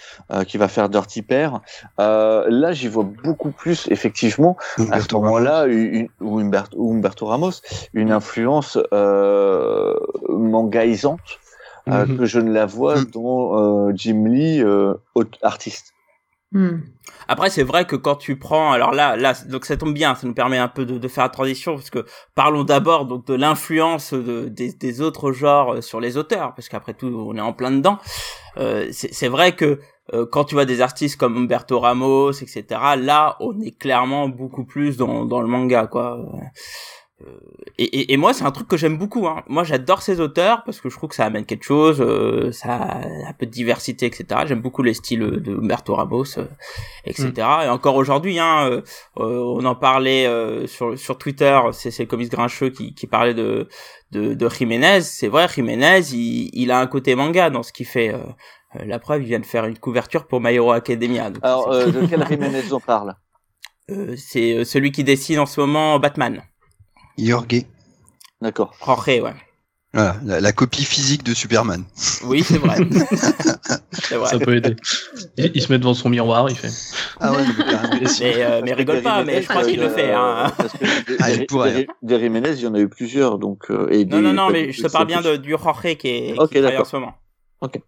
qui 0.46 0.58
va 0.58 0.68
faire 0.68 0.90
Dirty 0.90 1.22
Pair. 1.22 1.62
Là, 1.98 2.74
j'y 2.74 2.90
vois 2.90 3.06
beaucoup 3.06 3.52
plus, 3.54 3.88
effectivement, 3.90 4.58
à 4.60 4.82
ce 4.82 4.82
Humberto 4.84 5.22
moment-là, 5.22 5.66
une, 5.68 6.10
ou, 6.20 6.40
Humberto, 6.40 6.92
Humberto 6.92 7.28
Ramos, 7.28 7.62
une 7.94 8.12
influence 8.12 8.78
mangaisante 10.28 11.40
Mhm. 11.88 12.18
que 12.18 12.26
je 12.26 12.40
ne 12.40 12.52
la 12.52 12.66
vois 12.66 12.98
Mm. 13.00 13.06
dans 13.06 13.96
Jim 13.96 14.26
Lee, 14.28 14.62
artiste. 15.42 15.94
Hmm. 16.52 16.80
Après, 17.30 17.50
c'est 17.50 17.64
vrai 17.64 17.86
que 17.86 17.96
quand 17.96 18.16
tu 18.16 18.38
prends, 18.38 18.74
alors 18.74 18.92
là, 18.92 19.16
là, 19.16 19.34
donc 19.48 19.66
ça 19.66 19.78
tombe 19.78 19.94
bien, 19.94 20.16
ça 20.16 20.28
nous 20.28 20.34
permet 20.34 20.58
un 20.58 20.68
peu 20.68 20.86
de, 20.86 21.08
faire 21.08 21.24
la 21.24 21.30
transition, 21.30 21.76
parce 21.76 21.90
que 21.90 22.06
parlons 22.36 22.66
d'abord 22.66 23.06
donc 23.06 23.26
de 23.26 23.34
l'influence 23.34 24.14
de, 24.14 24.50
des, 24.50 25.02
autres 25.02 25.32
genres 25.32 25.76
euh, 25.76 25.82
sur 25.82 26.02
les 26.02 26.18
auteurs, 26.18 26.54
parce 26.54 26.68
qu'après 26.68 26.94
tout, 26.94 27.08
on 27.08 27.36
est 27.38 27.42
en 27.42 27.54
plein 27.54 27.72
dedans. 27.72 28.00
Euh, 28.58 28.90
c'est 28.92 29.30
vrai 29.30 29.56
que 29.56 29.80
euh, 30.14 30.26
quand 30.30 30.44
tu 30.44 30.56
vois 30.56 30.66
des 30.66 30.82
artistes 30.82 31.18
comme 31.18 31.38
Humberto 31.38 31.80
Ramos, 31.80 32.34
etc., 32.34 32.66
là, 32.98 33.38
on 33.40 33.60
est 33.62 33.78
clairement 33.78 34.28
beaucoup 34.28 34.66
plus 34.66 34.98
dans, 34.98 35.24
dans 35.26 35.42
le 35.42 35.48
manga, 35.48 35.88
quoi. 35.88 36.20
Et, 37.78 37.84
et, 37.84 38.14
et, 38.14 38.18
moi, 38.18 38.34
c'est 38.34 38.44
un 38.44 38.52
truc 38.52 38.68
que 38.68 38.78
j'aime 38.78 38.98
beaucoup. 38.98 39.28
Hein. 39.28 39.44
Moi, 39.48 39.64
j'adore 39.64 40.02
ces 40.02 40.20
auteurs 40.20 40.64
parce 40.64 40.82
que 40.82 40.90
je 40.90 40.96
trouve 40.96 41.10
que 41.10 41.16
ça 41.16 41.26
amène 41.26 41.46
quelque 41.46 41.64
chose, 41.64 42.02
euh, 42.02 42.52
ça 42.52 42.76
a 42.76 42.98
un 43.00 43.34
peu 43.38 43.46
de 43.46 43.52
diversité, 43.52 44.06
etc. 44.06 44.42
J'aime 44.46 44.62
beaucoup 44.62 44.84
les 44.84 44.94
styles 44.94 45.42
de 45.42 45.56
Humberto 45.56 45.96
Ramos, 45.96 46.38
euh, 46.38 46.46
etc. 47.06 47.32
Mm. 47.38 47.66
Et 47.66 47.70
encore 47.70 47.96
aujourd'hui, 47.96 48.40
hein, 48.40 48.70
euh, 48.70 48.82
on 49.16 49.64
en 49.66 49.76
parlait 49.76 50.28
sur 50.68 50.98
sur 50.98 51.18
Twitter. 51.18 51.60
C'est 51.72 51.92
c'est 51.92 52.06
Comics 52.06 52.32
Grincheux 52.32 52.70
qui 52.70 52.94
qui 52.94 53.08
parlait 53.08 53.34
de 53.34 53.68
de, 54.12 54.34
de 54.34 54.50
Jiménez. 54.50 55.02
C'est 55.02 55.28
vrai, 55.28 55.48
Jiménez, 55.48 56.02
il, 56.12 56.50
il 56.54 56.72
a 56.72 56.80
un 56.80 56.88
côté 56.88 57.16
manga 57.16 57.50
dans 57.50 57.64
ce 57.64 57.74
qu'il 57.74 57.88
fait. 57.88 58.14
la 58.76 59.00
preuve, 59.00 59.24
il 59.24 59.28
vient 59.28 59.40
de 59.40 59.46
faire 59.46 59.66
une 59.66 59.78
couverture 59.78 60.28
pour 60.28 60.42
My 60.42 60.54
Hero 60.54 60.72
Academia. 60.72 61.32
Alors, 61.42 61.70
de 61.86 62.06
quel 62.08 62.28
Jiménez 62.28 62.72
on 62.72 62.80
parle? 62.80 63.16
C'est 64.16 64.64
celui 64.64 64.92
qui 64.92 65.04
dessine 65.04 65.40
en 65.40 65.46
ce 65.46 65.60
moment 65.60 66.00
Batman. 66.00 66.42
Jorge. 67.18 67.66
D'accord. 68.42 68.74
Jorge, 68.80 69.08
ouais. 69.08 69.36
Voilà, 69.94 70.16
la, 70.24 70.52
copie 70.54 70.86
physique 70.86 71.24
de 71.24 71.34
Superman. 71.34 71.84
Oui, 72.24 72.44
c'est 72.44 72.58
vrai. 72.58 72.78
vrai. 74.12 74.26
Ça 74.26 74.40
peut 74.40 74.56
aider. 74.56 74.78
Il, 75.36 75.62
se 75.62 75.70
met 75.70 75.80
devant 75.80 75.94
son 75.94 76.10
miroir, 76.10 76.50
il 76.50 76.56
fait. 76.56 76.72
Ah 77.20 77.34
ouais, 77.34 77.44
mais, 78.00 78.42
euh, 78.42 78.62
mais 78.64 78.72
rigole 78.72 79.02
pas, 79.02 79.26
mais 79.26 79.42
je 79.42 79.50
crois 79.50 79.66
qu'il 79.66 79.82
le 79.82 79.90
fait. 79.90 80.14
Hein. 80.14 80.50
ah, 81.20 81.32
il 81.32 81.46
pourrait. 81.46 81.88
Des, 82.02 82.20
Jiménez, 82.20 82.52
il 82.52 82.62
y 82.62 82.68
en 82.68 82.74
a 82.74 82.80
eu 82.80 82.88
plusieurs, 82.88 83.38
donc. 83.38 83.70
Euh, 83.70 83.90
et 83.92 84.06
non, 84.06 84.22
non, 84.22 84.32
non, 84.32 84.50
mais 84.50 84.72
je 84.72 84.82
te 84.82 84.90
parle 84.90 85.08
bien 85.08 85.22
de, 85.22 85.36
du 85.36 85.52
Jorge 85.52 85.98
qui 85.98 86.08
est 86.08 86.40
okay, 86.40 86.62
qui 86.62 86.78
en 86.78 86.86
ce 86.86 86.96
moment. 86.96 87.16
Ok. 87.60 87.82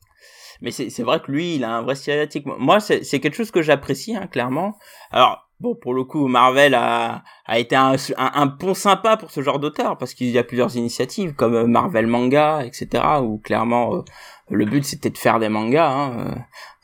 Mais 0.62 0.72
c'est 0.72 1.04
vrai 1.04 1.22
que 1.22 1.32
lui, 1.32 1.56
il 1.56 1.64
a 1.64 1.72
un 1.72 1.82
vrai 1.84 1.96
style 1.96 2.14
asiatique. 2.14 2.46
Moi, 2.46 2.82
c'est 2.82 3.20
quelque 3.20 3.36
chose 3.36 3.52
que 3.52 3.62
j'apprécie, 3.62 4.16
hein, 4.16 4.28
clairement. 4.28 4.78
Alors, 5.12 5.43
Bon, 5.64 5.76
pour 5.76 5.94
le 5.94 6.04
coup, 6.04 6.28
Marvel 6.28 6.74
a, 6.74 7.24
a 7.46 7.58
été 7.58 7.74
un, 7.78 7.96
un, 8.18 8.48
pont 8.48 8.74
sympa 8.74 9.16
pour 9.16 9.32
ce 9.32 9.42
genre 9.42 9.60
d'auteur 9.60 9.98
parce 9.98 10.14
qu'il 10.14 10.30
y 10.30 10.38
a 10.38 10.44
plusieurs 10.44 10.76
initiatives 10.76 11.36
comme 11.36 11.56
euh, 11.56 11.66
Marvel 11.66 12.06
Manga, 12.06 12.66
etc. 12.66 13.02
où 13.22 13.38
clairement 13.38 13.96
euh, 13.96 14.02
le 14.50 14.66
but 14.66 14.84
c'était 14.84 15.10
de 15.10 15.18
faire 15.18 15.40
des 15.40 15.48
mangas. 15.48 15.90
Hein. 15.90 16.36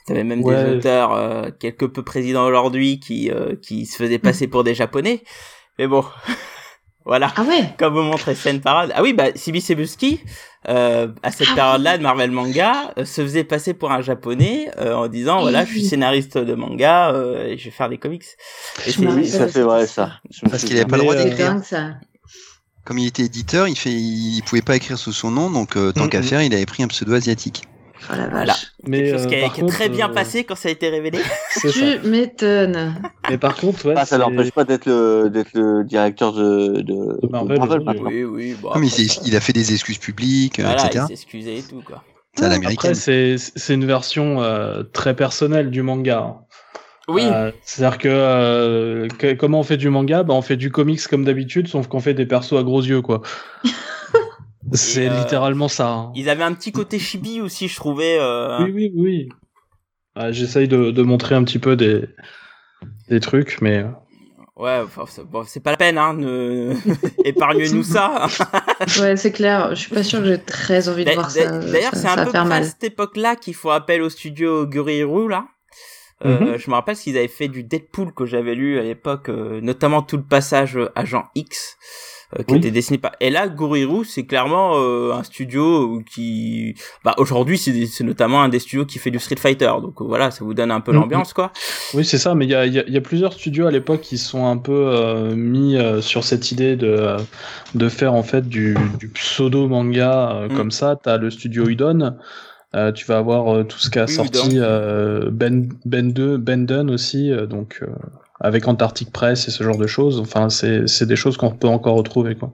Il 0.08 0.12
y 0.12 0.14
avait 0.14 0.24
même 0.24 0.42
des 0.42 0.78
auteurs 0.78 1.12
euh, 1.12 1.50
quelque 1.60 1.84
peu 1.84 2.04
présidents 2.04 2.46
aujourd'hui 2.46 3.02
qui 3.02 3.30
qui 3.62 3.86
se 3.86 3.98
faisaient 3.98 4.18
passer 4.18 4.48
pour 4.48 4.64
des 4.64 4.74
japonais. 4.74 5.26
Mais 5.78 5.88
bon, 5.88 6.06
voilà. 7.06 7.32
Ah 7.36 7.44
ouais. 7.44 7.74
Comme 7.78 7.94
vous 7.94 8.04
montrez 8.04 8.36
scène 8.36 8.62
parade. 8.62 8.92
Ah 8.96 9.02
oui, 9.02 9.14
bah 9.14 9.28
Sibi 9.36 9.62
Sebuski, 9.62 10.20
euh, 10.68 11.08
à 11.24 11.32
cette 11.32 11.48
ah 11.52 11.56
période-là 11.56 11.98
de 11.98 12.04
Marvel 12.04 12.32
Manga, 12.32 12.94
euh, 12.98 13.06
se 13.06 13.22
faisait 13.22 13.44
passer 13.44 13.74
pour 13.74 13.92
un 13.92 14.02
japonais 14.02 14.70
euh, 14.78 14.94
en 14.94 15.08
disant 15.08 15.42
voilà, 15.42 15.66
je 15.66 15.72
suis 15.72 15.86
scénariste 15.86 16.38
de 16.38 16.54
manga 16.54 17.12
euh, 17.12 17.48
et 17.48 17.58
je 17.58 17.66
vais 17.66 17.72
faire 17.72 17.90
des 17.90 17.98
comics. 17.98 18.26
Et 18.86 18.92
oui, 19.00 19.28
ça 19.28 19.48
fait 19.48 19.62
vrai 19.62 19.88
ça. 19.88 20.20
Parce 20.50 20.64
qu'il 20.64 20.76
avait 20.76 20.86
pas 20.86 20.98
le 20.98 21.04
droit 21.04 21.16
d'écrire. 21.16 21.56
Comme 22.86 22.98
il 22.98 23.08
était 23.08 23.24
éditeur, 23.24 23.68
il 23.68 23.78
fait, 23.78 23.92
il 23.92 24.42
pouvait 24.46 24.62
pas 24.62 24.76
écrire 24.76 24.98
sous 24.98 25.14
son 25.14 25.32
nom, 25.32 25.52
donc 25.52 25.78
tant 25.94 26.08
qu'à 26.08 26.22
faire, 26.22 26.42
il 26.42 26.54
avait 26.54 26.66
pris 26.66 26.84
un 26.84 26.88
pseudo 26.88 27.14
asiatique. 27.14 27.64
Oh 28.10 28.14
voilà. 28.32 28.56
Mais 28.88 29.00
Quelque 29.00 29.18
chose 29.18 29.28
qui, 29.28 29.36
a, 29.36 29.50
qui 29.50 29.62
est 29.62 29.68
très 29.68 29.90
bien 29.90 30.10
passé 30.10 30.44
quand 30.44 30.56
ça 30.56 30.70
a 30.70 30.72
été 30.72 30.90
révélé. 30.90 31.20
tu 31.72 32.00
m'étonnes. 32.08 32.96
Mais 33.30 33.38
par 33.38 33.56
contre, 33.56 33.88
ouais, 33.88 33.94
ah, 33.98 34.06
ça 34.06 34.18
n'empêche 34.18 34.52
pas 34.52 34.64
d'être 34.64 34.86
le, 34.86 35.84
directeur 35.84 36.34
de, 36.34 36.82
de, 36.82 37.28
Marvel. 37.30 37.60
oui, 38.02 38.24
oui. 38.24 38.56
Bon, 38.62 38.72
mais 38.78 38.88
il 38.88 39.36
a 39.36 39.40
fait 39.42 39.54
des 39.54 39.74
excuses 39.74 39.98
publiques, 39.98 40.60
voilà, 40.60 40.86
etc. 40.86 41.04
Il 41.04 41.08
s'est 41.08 41.14
excusé 41.14 41.58
et 41.58 41.64
tout, 41.64 41.82
quoi. 41.86 42.04
C'est 42.94 43.74
une 43.74 43.86
version 43.86 44.42
euh, 44.42 44.84
très 44.84 45.16
personnelle 45.16 45.70
du 45.72 45.82
manga. 45.82 46.38
Oui. 47.08 47.24
Euh, 47.26 47.52
c'est-à-dire 47.64 47.98
que, 47.98 48.08
euh, 48.08 49.08
que, 49.08 49.34
comment 49.34 49.62
on 49.62 49.64
fait 49.64 49.78
du 49.78 49.90
manga? 49.90 50.24
Bah, 50.24 50.36
On 50.36 50.42
fait 50.42 50.58
du 50.58 50.72
comics 50.72 51.06
comme 51.08 51.26
d'habitude, 51.26 51.68
sauf 51.68 51.88
qu'on 51.88 52.00
fait 52.00 52.14
des 52.14 52.28
persos 52.28 52.54
à 52.54 52.64
gros 52.64 52.82
yeux, 52.82 53.02
quoi. 53.02 53.22
C'est 54.74 55.10
euh, 55.10 55.20
littéralement 55.20 55.68
ça. 55.68 55.90
Hein. 55.90 56.12
Ils 56.16 56.30
avaient 56.30 56.44
un 56.44 56.54
petit 56.54 56.72
côté 56.72 57.00
chibi 57.00 57.42
aussi, 57.42 57.68
je 57.68 57.76
trouvais. 57.76 58.18
Euh... 58.20 58.64
Oui, 58.64 58.72
oui, 58.74 58.92
oui. 58.96 59.30
Ah, 60.16 60.32
J'essaye 60.32 60.68
de, 60.68 60.92
de, 60.92 61.02
montrer 61.02 61.36
un 61.36 61.44
petit 61.44 61.60
peu 61.60 61.76
des, 61.76 62.06
des 63.10 63.20
trucs, 63.20 63.62
mais. 63.62 63.80
Euh. 63.80 63.90
Ouais, 64.56 64.82
bon, 65.32 65.44
c'est 65.46 65.64
pas 65.64 65.72
la 65.72 65.78
peine, 65.78 65.98
hein. 65.98 66.14
Ne... 66.14 66.74
Épargne-nous 67.24 67.84
ça. 67.84 68.28
ouais, 69.00 69.16
c'est 69.16 69.32
clair. 69.32 69.70
Je 69.70 69.76
suis 69.76 69.94
pas 69.94 70.04
sûr 70.04 70.20
que 70.20 70.26
j'ai 70.26 70.38
très 70.38 70.90
envie 70.90 71.06
de 71.06 71.12
voir 71.12 71.32
ça. 71.32 71.60
D'ailleurs, 71.60 71.96
c'est 71.96 72.08
un 72.08 72.26
peu 72.26 72.38
à 72.38 72.64
cette 72.64 72.84
époque-là 72.84 73.38
qu'il 73.38 73.56
faut 73.56 73.72
appel 73.72 74.02
au 74.02 74.10
studio 74.10 74.68
Guriru, 74.68 75.30
là. 75.30 75.46
Euh, 76.26 76.38
mm-hmm. 76.38 76.58
je 76.58 76.70
me 76.70 76.76
rappelle 76.76 76.98
qu'ils 76.98 77.18
avaient 77.18 77.30
fait 77.30 77.48
du 77.48 77.64
Deadpool 77.64 78.14
que 78.14 78.26
j'avais 78.26 78.54
lu 78.54 78.78
à 78.78 78.84
l'époque, 78.84 79.30
euh, 79.30 79.62
notamment 79.62 80.02
tout 80.02 80.18
le 80.18 80.24
passage 80.24 80.78
Agent 80.94 81.24
X. 81.36 81.78
Euh, 82.38 82.44
qui 82.44 82.56
était 82.56 82.70
dessiné 82.70 83.00
par. 83.00 83.14
Et 83.22 83.32
là, 83.32 83.48
Guriru, 83.48 84.06
c'est 84.06 84.28
clairement 84.28 84.74
euh, 84.76 85.14
un 85.14 85.24
studio 85.24 86.00
qui, 86.14 86.76
bah 87.04 87.16
aujourd'hui, 87.18 87.58
c'est 87.58 88.04
notamment 88.04 88.44
un 88.44 88.50
des 88.50 88.60
studios 88.60 88.86
qui 88.86 89.00
fait 89.00 89.10
du 89.10 89.18
Street 89.18 89.38
Fighter. 89.38 89.72
Donc 89.82 90.00
euh, 90.00 90.06
voilà, 90.06 90.30
ça 90.30 90.46
vous 90.46 90.54
donne 90.54 90.70
un 90.70 90.80
peu 90.80 90.92
mm, 90.92 90.96
l'ambiance, 90.96 91.34
quoi. 91.34 91.52
Oui, 91.96 92.06
c'est 92.06 92.20
ça. 92.20 92.36
Mais 92.36 92.46
il 92.46 92.52
y 92.52 92.56
a, 92.56 92.68
y, 92.68 92.84
y 92.88 92.98
a, 92.98 93.02
plusieurs 93.02 93.34
studios 93.34 93.66
à 93.66 93.72
l'époque 93.72 94.02
qui 94.02 94.20
sont 94.20 94.46
un 94.46 94.58
peu 94.58 95.34
mis 95.34 95.76
sur 96.02 96.24
cette 96.24 96.52
idée 96.52 96.76
de 96.76 97.18
de 97.74 97.90
faire 97.90 98.14
en 98.14 98.24
fait 98.24 98.48
du, 98.48 98.78
du 99.00 99.08
pseudo 99.10 99.68
manga 99.68 100.48
mm. 100.50 100.56
comme 100.56 100.70
ça. 100.70 101.00
T'as 101.02 101.18
le 101.18 101.32
studio 101.32 101.68
Udon. 101.68 102.16
Euh, 102.76 102.92
tu 102.92 103.08
vas 103.08 103.18
avoir 103.18 103.66
tout 103.66 103.80
ce 103.80 103.90
qu'a 103.90 104.06
sorti 104.06 104.60
euh, 104.60 105.32
Ben 105.32 105.68
Ben 105.86 106.14
2, 106.14 106.38
Benden 106.38 106.92
aussi, 106.92 107.32
donc 107.50 107.82
avec 108.40 108.68
Antarctic 108.68 109.12
Press 109.12 109.48
et 109.48 109.52
ce 109.52 109.64
genre 109.64 109.78
de 109.78 109.88
choses. 109.88 110.20
Enfin, 110.20 110.50
c'est 110.50 111.06
des 111.06 111.16
choses 111.16 111.38
qu'on 111.38 111.52
peut 111.52 111.68
encore 111.68 111.96
retrouver, 111.96 112.36
quoi. 112.36 112.54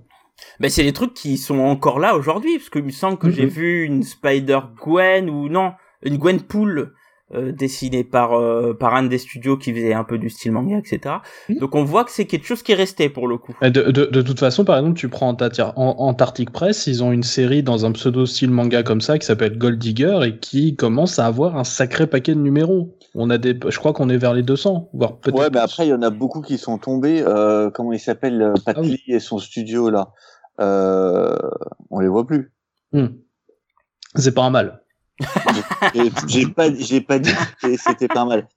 Ben, 0.59 0.69
c'est 0.69 0.83
des 0.83 0.93
trucs 0.93 1.13
qui 1.13 1.37
sont 1.37 1.59
encore 1.59 1.99
là 1.99 2.15
aujourd'hui, 2.15 2.57
parce 2.57 2.69
qu'il 2.69 2.83
me 2.83 2.91
semble 2.91 3.17
que 3.17 3.29
j'ai 3.29 3.45
vu 3.45 3.83
une 3.83 4.03
Spider-Gwen, 4.03 5.29
ou 5.29 5.47
non, 5.49 5.73
une 6.03 6.17
Gwenpool 6.17 6.93
euh, 7.33 7.51
dessinée 7.51 8.03
par, 8.03 8.33
euh, 8.33 8.75
par 8.79 8.93
un 8.93 9.01
des 9.03 9.17
studios 9.17 9.57
qui 9.57 9.73
faisait 9.73 9.93
un 9.93 10.03
peu 10.03 10.19
du 10.19 10.29
style 10.29 10.51
manga, 10.51 10.77
etc. 10.77 11.15
Donc 11.49 11.73
on 11.73 11.83
voit 11.83 12.03
que 12.03 12.11
c'est 12.11 12.25
quelque 12.25 12.45
chose 12.45 12.61
qui 12.61 12.71
est 12.71 12.75
resté 12.75 13.09
pour 13.09 13.27
le 13.27 13.39
coup. 13.39 13.55
De, 13.63 13.69
de, 13.69 14.05
de 14.05 14.21
toute 14.21 14.39
façon, 14.39 14.63
par 14.63 14.77
exemple, 14.77 14.99
tu 14.99 15.09
prends 15.09 15.35
Antarctic 15.75 16.51
Press, 16.51 16.85
ils 16.85 17.03
ont 17.03 17.11
une 17.11 17.23
série 17.23 17.63
dans 17.63 17.83
un 17.83 17.91
pseudo-style 17.93 18.51
manga 18.51 18.83
comme 18.83 19.01
ça 19.01 19.17
qui 19.17 19.25
s'appelle 19.25 19.57
Gold 19.57 19.79
Digger 19.79 20.19
et 20.23 20.37
qui 20.37 20.75
commence 20.75 21.17
à 21.17 21.25
avoir 21.25 21.57
un 21.57 21.63
sacré 21.63 22.05
paquet 22.05 22.35
de 22.35 22.39
numéros. 22.39 22.95
On 23.15 23.31
a 23.31 23.39
des, 23.39 23.57
je 23.67 23.79
crois 23.79 23.93
qu'on 23.93 24.09
est 24.09 24.17
vers 24.17 24.35
les 24.35 24.43
200, 24.43 24.89
voire 24.93 25.17
peut-être. 25.17 25.39
Ouais, 25.39 25.49
mais 25.51 25.59
après 25.59 25.87
il 25.87 25.89
y 25.89 25.93
en 25.93 26.03
a 26.03 26.11
beaucoup 26.11 26.41
qui 26.41 26.59
sont 26.59 26.77
tombés. 26.77 27.23
Euh, 27.25 27.71
comment 27.71 27.91
il 27.91 27.99
s'appelle, 27.99 28.39
euh, 28.41 28.53
Pat 28.63 28.77
ah 28.77 28.85
et 29.07 29.19
son 29.19 29.39
studio 29.39 29.89
là. 29.89 30.11
Euh, 30.59 31.35
on 31.89 32.01
les 32.01 32.07
voit 32.07 32.27
plus. 32.27 32.53
Hmm. 32.91 33.07
C'est 34.15 34.33
pas 34.33 34.43
un 34.43 34.51
mal. 34.51 34.84
J'ai 36.27 36.47
pas, 36.47 36.73
j'ai 36.73 37.01
pas 37.01 37.19
dit 37.19 37.31
que 37.61 37.77
c'était 37.77 38.07
pas 38.07 38.25
mal. 38.25 38.47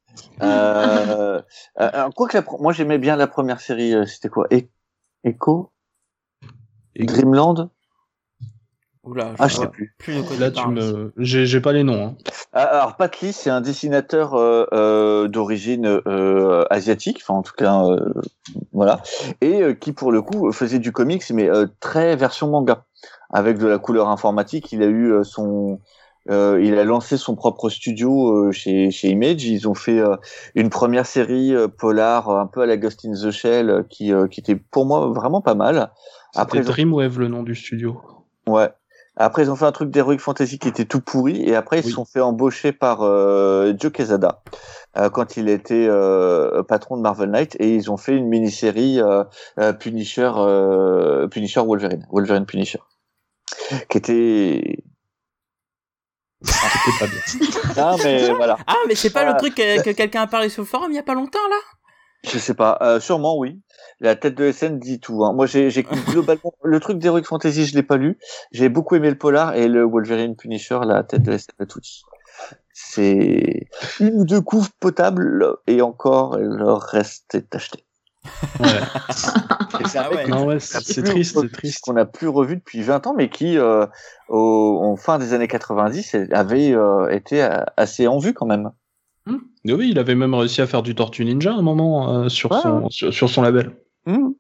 Euh, 0.43 1.41
euh, 1.81 2.11
quoi 2.17 2.29
que 2.29 2.37
la, 2.37 2.45
moi 2.59 2.73
j'aimais 2.73 2.99
bien 2.99 3.17
la 3.17 3.27
première 3.27 3.61
série. 3.61 3.95
Euh, 3.95 4.07
c'était 4.07 4.29
quoi? 4.29 4.47
E 4.53 4.63
Echo, 5.25 5.73
Grimland. 6.97 7.71
Oula, 9.05 9.33
ah, 9.39 9.49
je 9.49 9.57
sais 9.57 9.69
plus. 9.69 9.97
Là, 10.39 10.51
tu 10.51 10.69
me, 10.69 11.13
j'ai 11.17 11.61
pas 11.61 11.73
les 11.73 11.83
noms. 11.83 12.09
Hein. 12.09 12.17
Ah, 12.53 12.65
alors, 12.65 12.97
Pat 12.97 13.21
Lee, 13.21 13.33
c'est 13.33 13.49
un 13.49 13.63
dessinateur 13.63 14.35
euh, 14.35 14.67
euh, 14.73 15.29
d'origine 15.29 15.87
euh, 16.07 16.65
asiatique, 16.69 17.21
enfin 17.23 17.35
en 17.35 17.43
tout 17.43 17.55
cas, 17.57 17.85
euh, 17.85 18.13
voilà, 18.73 19.01
et 19.41 19.63
euh, 19.63 19.73
qui 19.73 19.93
pour 19.93 20.13
le 20.13 20.21
coup 20.21 20.53
faisait 20.53 20.79
du 20.79 20.93
comics, 20.93 21.25
mais 21.31 21.49
très 21.81 22.17
version 22.17 22.49
manga, 22.49 22.85
avec 23.31 23.57
de 23.59 23.67
la 23.67 23.79
couleur 23.79 24.09
informatique. 24.09 24.73
Il 24.73 24.83
a 24.83 24.87
eu 24.87 25.25
son, 25.25 25.81
il 26.29 26.79
a 26.79 26.85
lancé 26.85 27.17
son 27.17 27.35
propre 27.35 27.69
studio 27.71 28.53
chez, 28.53 28.91
chez 28.91 29.09
Image. 29.09 29.45
Ils 29.45 29.69
ont 29.69 29.75
fait 29.75 30.01
une 30.55 30.71
première 30.71 31.07
série 31.07 31.55
polar, 31.79 32.31
un 32.31 32.47
peu 32.47 32.61
à 32.63 32.67
la 32.67 32.77
Ghost 32.77 33.05
in 33.05 33.13
the 33.13 33.31
Shell, 33.31 33.87
qui, 33.89 34.13
qui 34.31 34.41
était 34.41 34.57
pour 34.57 34.87
moi 34.87 35.09
vraiment 35.09 35.41
pas 35.41 35.55
mal. 35.55 35.91
Après 36.35 36.61
Dreamwave 36.61 37.19
le 37.19 37.29
nom 37.29 37.43
du 37.43 37.55
studio. 37.55 38.01
Ouais. 38.47 38.69
Après, 39.21 39.43
ils 39.43 39.51
ont 39.51 39.57
fait 39.57 39.65
un 39.65 39.73
truc 39.73 39.91
d'Heroic 39.91 40.19
Fantasy 40.19 40.61
qui 40.61 40.69
était 40.69 40.85
tout 40.85 41.01
pourri, 41.01 41.43
et 41.43 41.57
après, 41.57 41.81
ils 41.81 41.85
se 41.85 41.91
sont 41.91 42.05
fait 42.05 42.21
embaucher 42.21 42.71
par 42.71 43.03
euh, 43.03 43.73
Joe 43.77 43.91
Quesada 43.91 44.45
euh, 44.97 45.11
quand 45.11 45.37
il 45.37 45.49
était 45.49 45.89
euh, 45.89 46.63
patron 46.63 46.97
de 46.97 47.03
Marvel 47.03 47.31
Knight, 47.31 47.57
et 47.59 47.75
ils 47.75 47.91
ont 47.91 47.97
fait 47.97 48.15
une 48.15 48.29
mini-série 48.29 49.01
euh, 49.01 49.25
euh, 49.59 49.73
Punisher, 49.73 50.31
Punisher 51.33 51.63
Wolverine, 51.63 52.07
Wolverine 52.13 52.47
Punisher, 52.47 52.79
qui 53.89 53.99
était 53.99 54.85
pas 56.45 57.07
bien. 57.07 57.51
ah, 57.77 57.97
mais 58.03 58.31
voilà. 58.33 58.59
Ah, 58.67 58.77
mais 58.87 58.95
c'est 58.95 59.11
pas 59.11 59.31
le 59.31 59.37
truc 59.39 59.55
que, 59.55 59.83
que 59.83 59.91
quelqu'un 59.91 60.23
a 60.23 60.27
parlé 60.27 60.49
sur 60.49 60.63
le 60.63 60.69
forum 60.69 60.91
il 60.91 60.97
y 60.97 60.99
a 60.99 61.03
pas 61.03 61.15
longtemps, 61.15 61.47
là? 61.51 61.57
Je 62.25 62.39
sais 62.39 62.55
pas. 62.55 62.79
Euh, 62.83 63.01
sûrement, 63.01 63.39
oui 63.39 63.61
la 64.01 64.17
tête 64.17 64.35
de 64.35 64.51
SN 64.51 64.79
dit 64.79 65.01
tout. 65.01 65.25
Hein. 65.25 65.33
Moi, 65.33 65.47
j'ai 65.47 65.71
globalement 66.09 66.55
le 66.63 66.81
truc 66.81 66.99
d'Heroic 66.99 67.25
Fantasy, 67.25 67.67
je 67.67 67.75
l'ai 67.75 67.83
pas 67.83 67.97
lu. 67.97 68.19
J'ai 68.53 68.69
beaucoup 68.69 68.95
aimé 68.95 69.11
le 69.11 69.19
polar 69.19 69.55
et 69.55 69.69
le 69.69 69.85
Wolverine 69.85 70.37
Punisher, 70.37 70.81
la 70.85 71.03
tête 71.03 71.23
de 71.23 71.37
SN 71.37 71.53
a 71.59 71.67
tout 71.67 71.81
dit. 71.81 72.03
C'est 72.73 73.67
une 73.99 74.21
ou 74.21 74.25
deux 74.25 74.41
couves 74.41 74.71
potables 74.79 75.57
et 75.67 75.83
encore, 75.83 76.39
le 76.39 76.73
reste 76.73 77.35
est 77.35 77.55
acheté. 77.55 77.85
Ouais. 78.61 78.81
C'est 79.81 79.99
Ah 79.99 80.09
triste, 81.03 81.39
c'est 81.41 81.53
triste. 81.53 81.81
qu'on 81.83 81.93
n'a 81.93 82.05
plus 82.07 82.29
revu 82.29 82.57
depuis 82.57 82.83
20 82.83 83.07
ans, 83.07 83.15
mais 83.17 83.29
qui, 83.29 83.57
euh, 83.59 83.87
au, 84.29 84.81
en 84.83 84.97
fin 84.97 85.19
des 85.19 85.33
années 85.35 85.49
90, 85.49 86.17
avait 86.33 86.73
euh, 86.73 87.09
été 87.11 87.43
euh, 87.43 87.63
assez 87.77 88.07
en 88.07 88.19
vue 88.19 88.35
quand 88.35 88.47
même. 88.47 88.71
Mais 89.65 89.73
oui, 89.73 89.91
il 89.91 89.99
avait 89.99 90.15
même 90.15 90.35
réussi 90.35 90.63
à 90.63 90.67
faire 90.67 90.83
du 90.83 90.95
Tortue 90.95 91.25
Ninja 91.25 91.53
à 91.53 91.57
un 91.57 91.63
moment 91.63 92.23
euh, 92.23 92.29
sur, 92.29 92.51
Ouais, 92.51 92.61
son, 92.63 92.89
sur, 92.91 93.13
sur 93.13 93.29
son 93.29 93.43
label. 93.43 93.77
Hmm. 94.07 94.31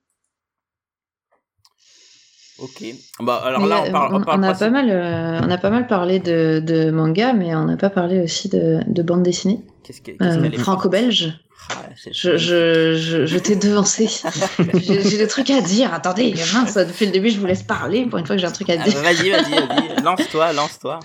Ok. 2.59 2.83
Bah 3.21 3.41
alors 3.45 3.61
Mais, 3.63 3.69
là, 3.69 3.85
on 3.87 3.93
parle, 3.93 4.15
on 4.15 4.17
on, 4.19 4.25
parle 4.25 4.41
on 4.41 4.43
a 4.43 4.55
pas 4.55 4.71
mal, 4.71 4.91
euh, 4.91 5.41
on 5.45 5.51
a 5.51 5.59
pas 5.59 5.71
mal 5.71 5.87
parlé 5.87 6.19
de, 6.19 6.61
de 6.65 6.91
manga, 6.91 7.33
mais 7.33 7.55
on 7.55 7.65
n'a 7.67 7.77
pas 7.77 7.91
parlé 7.91 8.21
aussi 8.21 8.49
de, 8.49 8.81
de 8.87 9.03
bande 9.03 9.23
dessinée 9.23 9.61
Qu'est-ce 9.85 10.01
que- 10.03 10.11
qu'est-ce 10.13 10.39
euh, 10.39 10.59
franco-belge. 10.59 11.39
Ah, 11.71 11.75
Je, 12.13 12.37
je, 12.39 12.95
je, 12.97 13.27
je 13.27 13.39
t'ai 13.39 13.55
devancé. 13.55 14.09
j'ai 14.75 15.19
des 15.19 15.27
trucs 15.29 15.51
à 15.51 15.61
dire. 15.61 15.93
Attendez, 15.93 16.35
mince, 16.55 16.75
depuis 16.77 17.07
le 17.07 17.13
début, 17.13 17.29
je 17.31 17.39
vous 17.39 17.47
laisse 17.47 17.63
parler 17.63 18.07
pour 18.07 18.19
une 18.19 18.25
fois 18.27 18.37
que 18.37 18.41
j'ai 18.41 18.47
un 18.49 18.53
truc 18.53 18.71
à 18.71 18.75
Ah, 18.81 18.85
dire. 18.85 18.97
Vas-y, 18.99 19.31
vas-y, 19.31 19.51
vas-y. 19.53 20.03
Lance-toi, 20.03 20.53
lance-toi. 20.55 20.99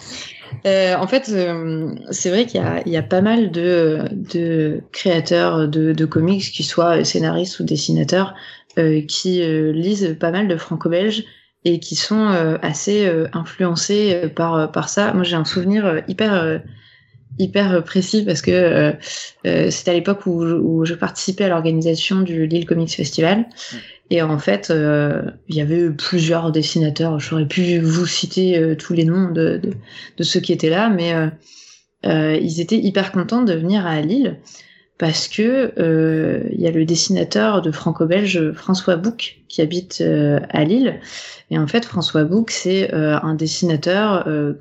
Euh, 0.66 0.96
en 0.96 1.08
fait, 1.08 1.30
euh, 1.30 1.89
c'est 2.12 2.30
vrai 2.30 2.46
qu'il 2.46 2.63
y 2.86 2.89
y 2.92 2.98
a 2.98 3.04
pas 3.04 3.22
mal 3.22 3.52
de, 3.52 4.04
de 4.12 4.82
créateurs 4.94 5.68
de, 5.68 5.92
de 5.92 6.06
comics, 6.06 6.44
qui 6.52 6.63
soient 6.63 7.04
scénaristes 7.04 7.60
ou 7.60 7.63
dessinateurs, 7.63 8.34
euh, 8.80 9.02
qui 9.02 9.42
lisent 9.74 10.16
pas 10.20 10.32
mal 10.32 10.48
de 10.48 10.56
franco-belges 10.56 11.24
et 11.65 11.80
qui 11.80 11.95
sont 11.95 12.28
euh, 12.30 12.58
assez 12.62 13.06
euh, 13.06 13.28
influencés 13.34 14.13
euh, 14.13 14.30
par, 14.30 14.71
par 14.71 14.89
ça. 14.89 15.13
Moi, 15.13 15.23
j'ai 15.23 15.36
un 15.36 15.45
souvenir 15.45 16.02
hyper, 16.08 16.62
hyper 17.39 17.84
précis 17.84 18.23
parce 18.26 18.41
que 18.41 18.52
euh, 18.52 18.91
euh, 19.45 19.71
c'était 19.71 19.91
à 19.91 19.93
l'époque 19.93 20.26
où, 20.26 20.43
où 20.43 20.86
je 20.86 20.93
participais 20.93 21.45
à 21.45 21.49
l'organisation 21.49 22.21
du 22.21 22.47
Lille 22.47 22.65
Comics 22.65 22.93
Festival. 22.93 23.45
Et 24.10 24.21
en 24.21 24.38
fait, 24.38 24.69
euh, 24.69 25.23
il 25.47 25.56
y 25.56 25.62
avait 25.62 25.89
plusieurs 25.89 26.52
dessinateurs. 26.52 27.19
J'aurais 27.19 27.47
pu 27.47 27.80
vous 27.80 28.06
citer 28.06 28.58
euh, 28.58 28.76
tous 28.76 28.93
les 28.93 29.06
noms 29.06 29.32
de, 29.32 29.58
de, 29.58 29.73
de 30.17 30.23
ceux 30.23 30.39
qui 30.39 30.54
étaient 30.54 30.69
là, 30.69 30.89
mais 30.89 31.13
euh, 31.13 31.28
euh, 32.06 32.38
ils 32.39 32.60
étaient 32.60 32.78
hyper 32.78 33.12
contents 33.12 33.43
de 33.43 33.54
venir 33.54 33.88
à 33.88 34.02
Lille 34.02 34.38
parce 34.98 35.28
que 35.28 35.74
euh, 35.80 36.44
il 36.52 36.62
y 36.62 36.68
a 36.68 36.72
le 36.72 36.86
dessinateur 36.86 37.62
de 37.62 37.72
franco-belge 37.72 38.52
François 38.54 38.96
Bouc 38.96 39.42
qui 39.48 39.62
habite 39.62 40.02
euh, 40.02 40.40
à 40.50 40.64
Lille. 40.64 41.00
Et 41.52 41.58
en 41.58 41.68
fait, 41.68 41.86
François 41.86 42.24
Bouc, 42.24 42.52
c'est 42.52 42.94
euh, 42.94 43.20
un 43.22 43.36
dessinateur 43.36 44.28
euh, 44.28 44.54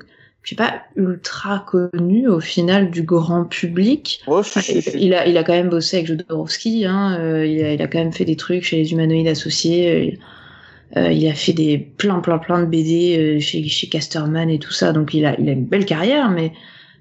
qui 0.45 0.55
est 0.55 0.57
pas 0.57 0.81
ultra 0.95 1.65
connu 1.65 2.27
au 2.27 2.39
final 2.39 2.91
du 2.91 3.03
grand 3.03 3.45
public. 3.45 4.21
Ouais, 4.27 4.43
si, 4.43 4.61
si, 4.61 4.81
si. 4.81 4.91
Il 4.99 5.13
a, 5.13 5.25
il 5.27 5.37
a 5.37 5.43
quand 5.43 5.53
même 5.53 5.69
bossé 5.69 5.97
avec 5.97 6.07
Jodorowsky, 6.07 6.85
hein, 6.85 7.17
euh, 7.19 7.45
il, 7.45 7.63
a, 7.63 7.73
il 7.73 7.81
a 7.81 7.87
quand 7.87 7.99
même 7.99 8.13
fait 8.13 8.25
des 8.25 8.35
trucs 8.35 8.63
chez 8.63 8.77
les 8.77 8.91
humanoïdes 8.91 9.27
associés, 9.27 10.17
euh, 10.95 10.99
euh, 10.99 11.11
il 11.11 11.27
a 11.27 11.33
fait 11.33 11.53
des 11.53 11.77
plein 11.77 12.19
plein 12.19 12.37
plein 12.37 12.59
de 12.59 12.65
BD 12.65 13.17
euh, 13.17 13.39
chez, 13.39 13.63
chez 13.67 13.87
Casterman 13.87 14.49
et 14.49 14.59
tout 14.59 14.73
ça, 14.73 14.91
donc 14.91 15.13
il 15.13 15.25
a, 15.25 15.39
il 15.39 15.47
a 15.47 15.53
une 15.53 15.65
belle 15.65 15.85
carrière, 15.85 16.29
mais 16.29 16.51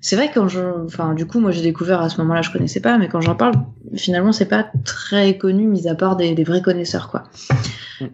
c'est 0.02 0.16
vrai 0.16 0.28
que 0.28 0.34
quand 0.34 0.48
je, 0.48 0.60
enfin 0.84 1.14
du 1.14 1.26
coup 1.26 1.40
moi 1.40 1.50
j'ai 1.52 1.62
découvert 1.62 2.02
à 2.02 2.10
ce 2.10 2.20
moment-là, 2.20 2.42
je 2.42 2.50
connaissais 2.50 2.80
pas, 2.80 2.98
mais 2.98 3.08
quand 3.08 3.20
j'en 3.22 3.34
parle, 3.36 3.54
finalement 3.94 4.32
c'est 4.32 4.44
pas 4.48 4.70
très 4.84 5.38
connu, 5.38 5.66
mis 5.66 5.88
à 5.88 5.94
part 5.94 6.16
des, 6.16 6.34
des 6.34 6.44
vrais 6.44 6.60
connaisseurs 6.60 7.08
quoi. 7.10 7.22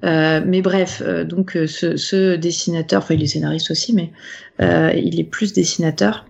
Euh, 0.05 0.43
mais 0.47 0.61
bref, 0.63 1.03
euh, 1.05 1.25
donc 1.25 1.57
euh, 1.57 1.67
ce, 1.67 1.97
ce 1.97 2.37
dessinateur, 2.37 3.03
enfin 3.03 3.15
il 3.15 3.23
est 3.23 3.27
scénariste 3.27 3.71
aussi, 3.71 3.95
mais 3.95 4.13
euh, 4.61 4.93
il 4.95 5.19
est 5.19 5.25
plus 5.25 5.53
dessinateur, 5.55 6.27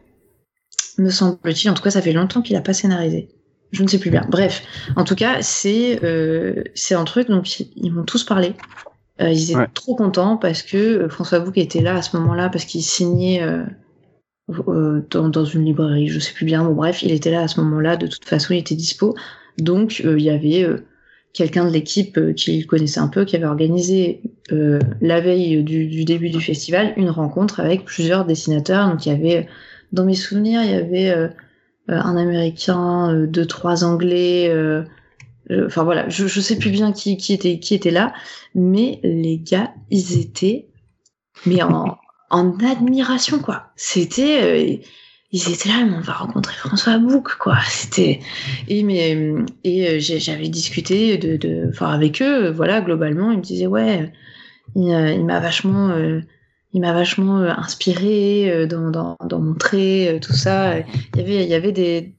me 0.97 1.11
semble-t-il. 1.11 1.69
En 1.71 1.75
tout 1.75 1.83
cas, 1.83 1.91
ça 1.91 2.03
fait 2.03 2.13
longtemps 2.13 2.41
qu'il 2.43 2.57
a 2.57 2.61
pas 2.61 2.73
scénarisé. 2.73 3.29
Je 3.73 3.83
ne 3.83 3.89
sais 3.89 3.99
plus 3.99 4.11
bien. 4.11 4.25
Bref, 4.29 4.63
en 4.97 5.05
tout 5.05 5.15
cas, 5.17 5.43
c'est 5.43 6.01
euh, 6.05 6.63
c'est 6.75 6.95
un 6.95 7.05
truc 7.05 7.29
dont 7.29 7.43
ils, 7.43 7.69
ils 7.77 7.93
m'ont 7.93 8.05
tous 8.05 8.25
parlé. 8.25 8.55
Euh, 9.21 9.31
ils 9.31 9.51
étaient 9.51 9.59
Ouais. 9.59 9.69
trop 9.75 9.97
contents 9.97 10.37
parce 10.37 10.63
que 10.63 11.09
François 11.09 11.41
Bouc 11.41 11.59
était 11.59 11.81
là 11.83 11.97
à 11.97 12.03
ce 12.03 12.17
moment-là 12.17 12.49
parce 12.49 12.65
qu'il 12.65 12.83
signait 12.83 13.43
dans, 14.49 15.29
dans 15.29 15.45
une 15.45 15.65
librairie, 15.65 16.09
je 16.09 16.19
sais 16.19 16.33
plus 16.33 16.47
bien. 16.47 16.65
Bon, 16.65 16.75
bref, 16.75 17.03
il 17.03 17.13
était 17.13 17.31
là 17.31 17.43
à 17.43 17.49
ce 17.49 17.61
moment-là. 17.61 17.97
De 17.97 18.07
toute 18.07 18.25
façon, 18.25 18.55
il 18.55 18.59
était 18.59 18.75
dispo. 18.75 19.15
Donc, 19.59 20.03
euh, 20.05 20.19
il 20.19 20.25
y 20.25 20.31
avait 20.31 20.65
euh, 20.65 20.79
quelqu'un 21.33 21.67
de 21.67 21.73
l'équipe 21.73 22.17
euh, 22.17 22.33
qu'il 22.33 22.67
connaissait 22.67 23.01
un 23.01 23.09
peu 23.09 23.25
qui 23.25 23.37
avait 23.37 23.45
organisé 23.47 24.23
euh, 24.53 24.79
la 25.01 25.21
veille 25.21 25.63
du, 25.63 25.87
du 25.87 26.05
début 26.05 26.31
du 26.31 26.41
festival 26.41 26.95
une 26.97 27.11
rencontre 27.11 27.61
avec 27.61 27.85
plusieurs 27.85 28.25
dessinateurs. 28.25 28.89
Donc, 28.89 29.05
il 29.05 29.11
y 29.11 29.15
avait, 29.15 29.49
dans 29.93 30.05
mes 30.05 30.15
souvenirs, 30.15 30.63
il 30.63 30.71
y 30.71 30.75
avait 30.75 31.11
euh, 31.11 31.29
euh, 31.91 32.01
un 32.01 32.17
Américain, 32.17 33.13
euh, 33.13 33.27
deux, 33.27 33.47
trois 33.47 33.85
Anglais. 33.85 34.49
euh, 34.49 34.83
euh, 35.51 35.67
Enfin 35.67 35.85
voilà, 35.85 36.09
je, 36.09 36.27
je 36.27 36.41
sais 36.41 36.57
plus 36.57 36.71
bien 36.71 36.93
qui, 36.93 37.17
qui 37.17 37.33
était 37.33 37.59
qui 37.59 37.75
était 37.75 37.91
là, 37.91 38.13
mais 38.55 39.01
les 39.03 39.39
gars, 39.39 39.73
ils 39.91 40.19
étaient 40.21 40.69
mais 41.47 41.63
en, 41.63 41.97
en 42.31 42.59
admiration 42.61 43.39
quoi. 43.39 43.71
C'était 43.77 44.43
euh, 44.43 44.83
ils 45.31 45.53
étaient 45.53 45.69
là, 45.69 45.85
mais 45.85 45.97
on 45.97 46.01
va 46.01 46.15
rencontrer 46.15 46.55
François 46.57 46.99
Bouc 46.99 47.37
quoi. 47.39 47.59
C'était 47.69 48.21
et 48.69 48.83
mais 48.83 49.35
et 49.65 49.89
euh, 49.89 49.99
j'avais 50.01 50.49
discuté 50.49 51.19
de 51.19 51.71
avec 51.81 52.23
eux, 52.23 52.51
voilà 52.51 52.81
globalement, 52.81 53.31
ils 53.31 53.39
me 53.39 53.43
disaient 53.43 53.67
ouais, 53.67 54.13
il, 54.75 55.25
m'a 55.25 55.41
vachement 55.41 55.91
euh, 55.91 56.21
il 56.73 56.81
m'a 56.81 56.93
vachement 56.93 57.39
inspiré 57.39 58.67
dans, 58.67 58.91
dans, 58.91 59.17
dans 59.25 59.41
mon 59.41 59.55
trait, 59.55 60.19
tout 60.21 60.35
ça. 60.35 60.79
Il 60.79 60.85
y 61.17 61.21
avait, 61.21 61.45
il 61.45 61.49
y 61.49 61.55
avait 61.55 61.73
des. 61.73 62.15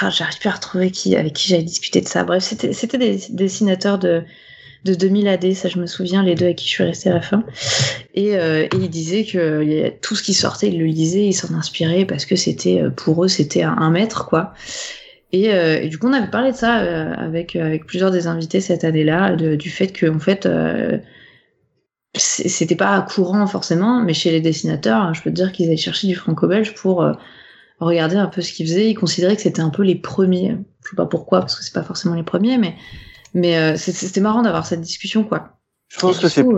Ah, 0.00 0.10
j'arrive 0.10 0.38
plus 0.38 0.48
à 0.48 0.52
retrouver 0.52 0.90
qui, 0.90 1.16
avec 1.16 1.32
qui 1.34 1.48
j'avais 1.48 1.62
discuté 1.62 2.00
de 2.00 2.08
ça. 2.08 2.24
Bref, 2.24 2.42
c'était, 2.42 2.72
c'était 2.72 2.98
des 2.98 3.20
dessinateurs 3.30 3.98
de, 3.98 4.24
de 4.84 4.94
2000 4.94 5.28
AD, 5.28 5.52
ça 5.54 5.68
je 5.68 5.78
me 5.78 5.86
souviens, 5.86 6.22
les 6.22 6.34
deux 6.34 6.46
avec 6.46 6.58
qui 6.58 6.66
je 6.66 6.72
suis 6.72 6.84
restée 6.84 7.10
à 7.10 7.14
la 7.14 7.20
fin. 7.20 7.44
Et, 8.14 8.36
euh, 8.36 8.64
et 8.64 8.76
ils 8.76 8.90
disaient 8.90 9.24
que 9.24 9.90
tout 10.00 10.14
ce 10.14 10.22
qui 10.22 10.34
sortait, 10.34 10.68
ils 10.68 10.78
le 10.78 10.86
lisaient, 10.86 11.26
ils 11.26 11.32
s'en 11.32 11.54
inspiraient 11.54 12.04
parce 12.04 12.24
que 12.26 12.36
c'était, 12.36 12.82
euh, 12.82 12.90
pour 12.90 13.24
eux, 13.24 13.28
c'était 13.28 13.62
un, 13.62 13.90
maître, 13.90 14.26
quoi. 14.26 14.54
Et, 15.32 15.52
euh, 15.52 15.80
et 15.82 15.88
du 15.88 15.98
coup, 15.98 16.08
on 16.08 16.12
avait 16.12 16.30
parlé 16.30 16.52
de 16.52 16.56
ça 16.56 16.80
euh, 16.80 17.12
avec, 17.16 17.54
avec 17.56 17.86
plusieurs 17.86 18.10
des 18.10 18.26
invités 18.26 18.60
cette 18.60 18.84
année-là, 18.84 19.36
du 19.36 19.70
fait 19.70 19.88
que, 19.88 20.06
en 20.06 20.20
fait, 20.20 20.48
c'était 22.14 22.76
pas 22.76 23.00
courant 23.02 23.46
forcément, 23.46 24.02
mais 24.02 24.14
chez 24.14 24.30
les 24.30 24.40
dessinateurs, 24.40 25.12
je 25.14 25.22
peux 25.22 25.30
te 25.30 25.34
dire 25.34 25.52
qu'ils 25.52 25.66
allaient 25.66 25.76
chercher 25.76 26.06
du 26.06 26.14
franco-belge 26.14 26.74
pour 26.74 27.06
regarder 27.80 28.16
un 28.16 28.26
peu 28.26 28.40
ce 28.40 28.52
qu'ils 28.52 28.66
faisaient. 28.66 28.90
Ils 28.90 28.94
considéraient 28.94 29.36
que 29.36 29.42
c'était 29.42 29.60
un 29.60 29.70
peu 29.70 29.82
les 29.82 29.96
premiers. 29.96 30.56
Je 30.84 30.90
sais 30.90 30.96
pas 30.96 31.06
pourquoi, 31.06 31.40
parce 31.40 31.54
que 31.54 31.62
c'est 31.62 31.74
pas 31.74 31.82
forcément 31.82 32.14
les 32.14 32.22
premiers, 32.22 32.58
mais 32.58 32.74
mais 33.34 33.56
euh, 33.56 33.76
c'était 33.76 34.20
marrant 34.20 34.42
d'avoir 34.42 34.66
cette 34.66 34.80
discussion, 34.80 35.24
quoi. 35.24 35.50
Je 35.88 35.98
pense 35.98 36.18
Et 36.18 36.22
que 36.22 36.28
c'est 36.28 36.44
euh, 36.44 36.56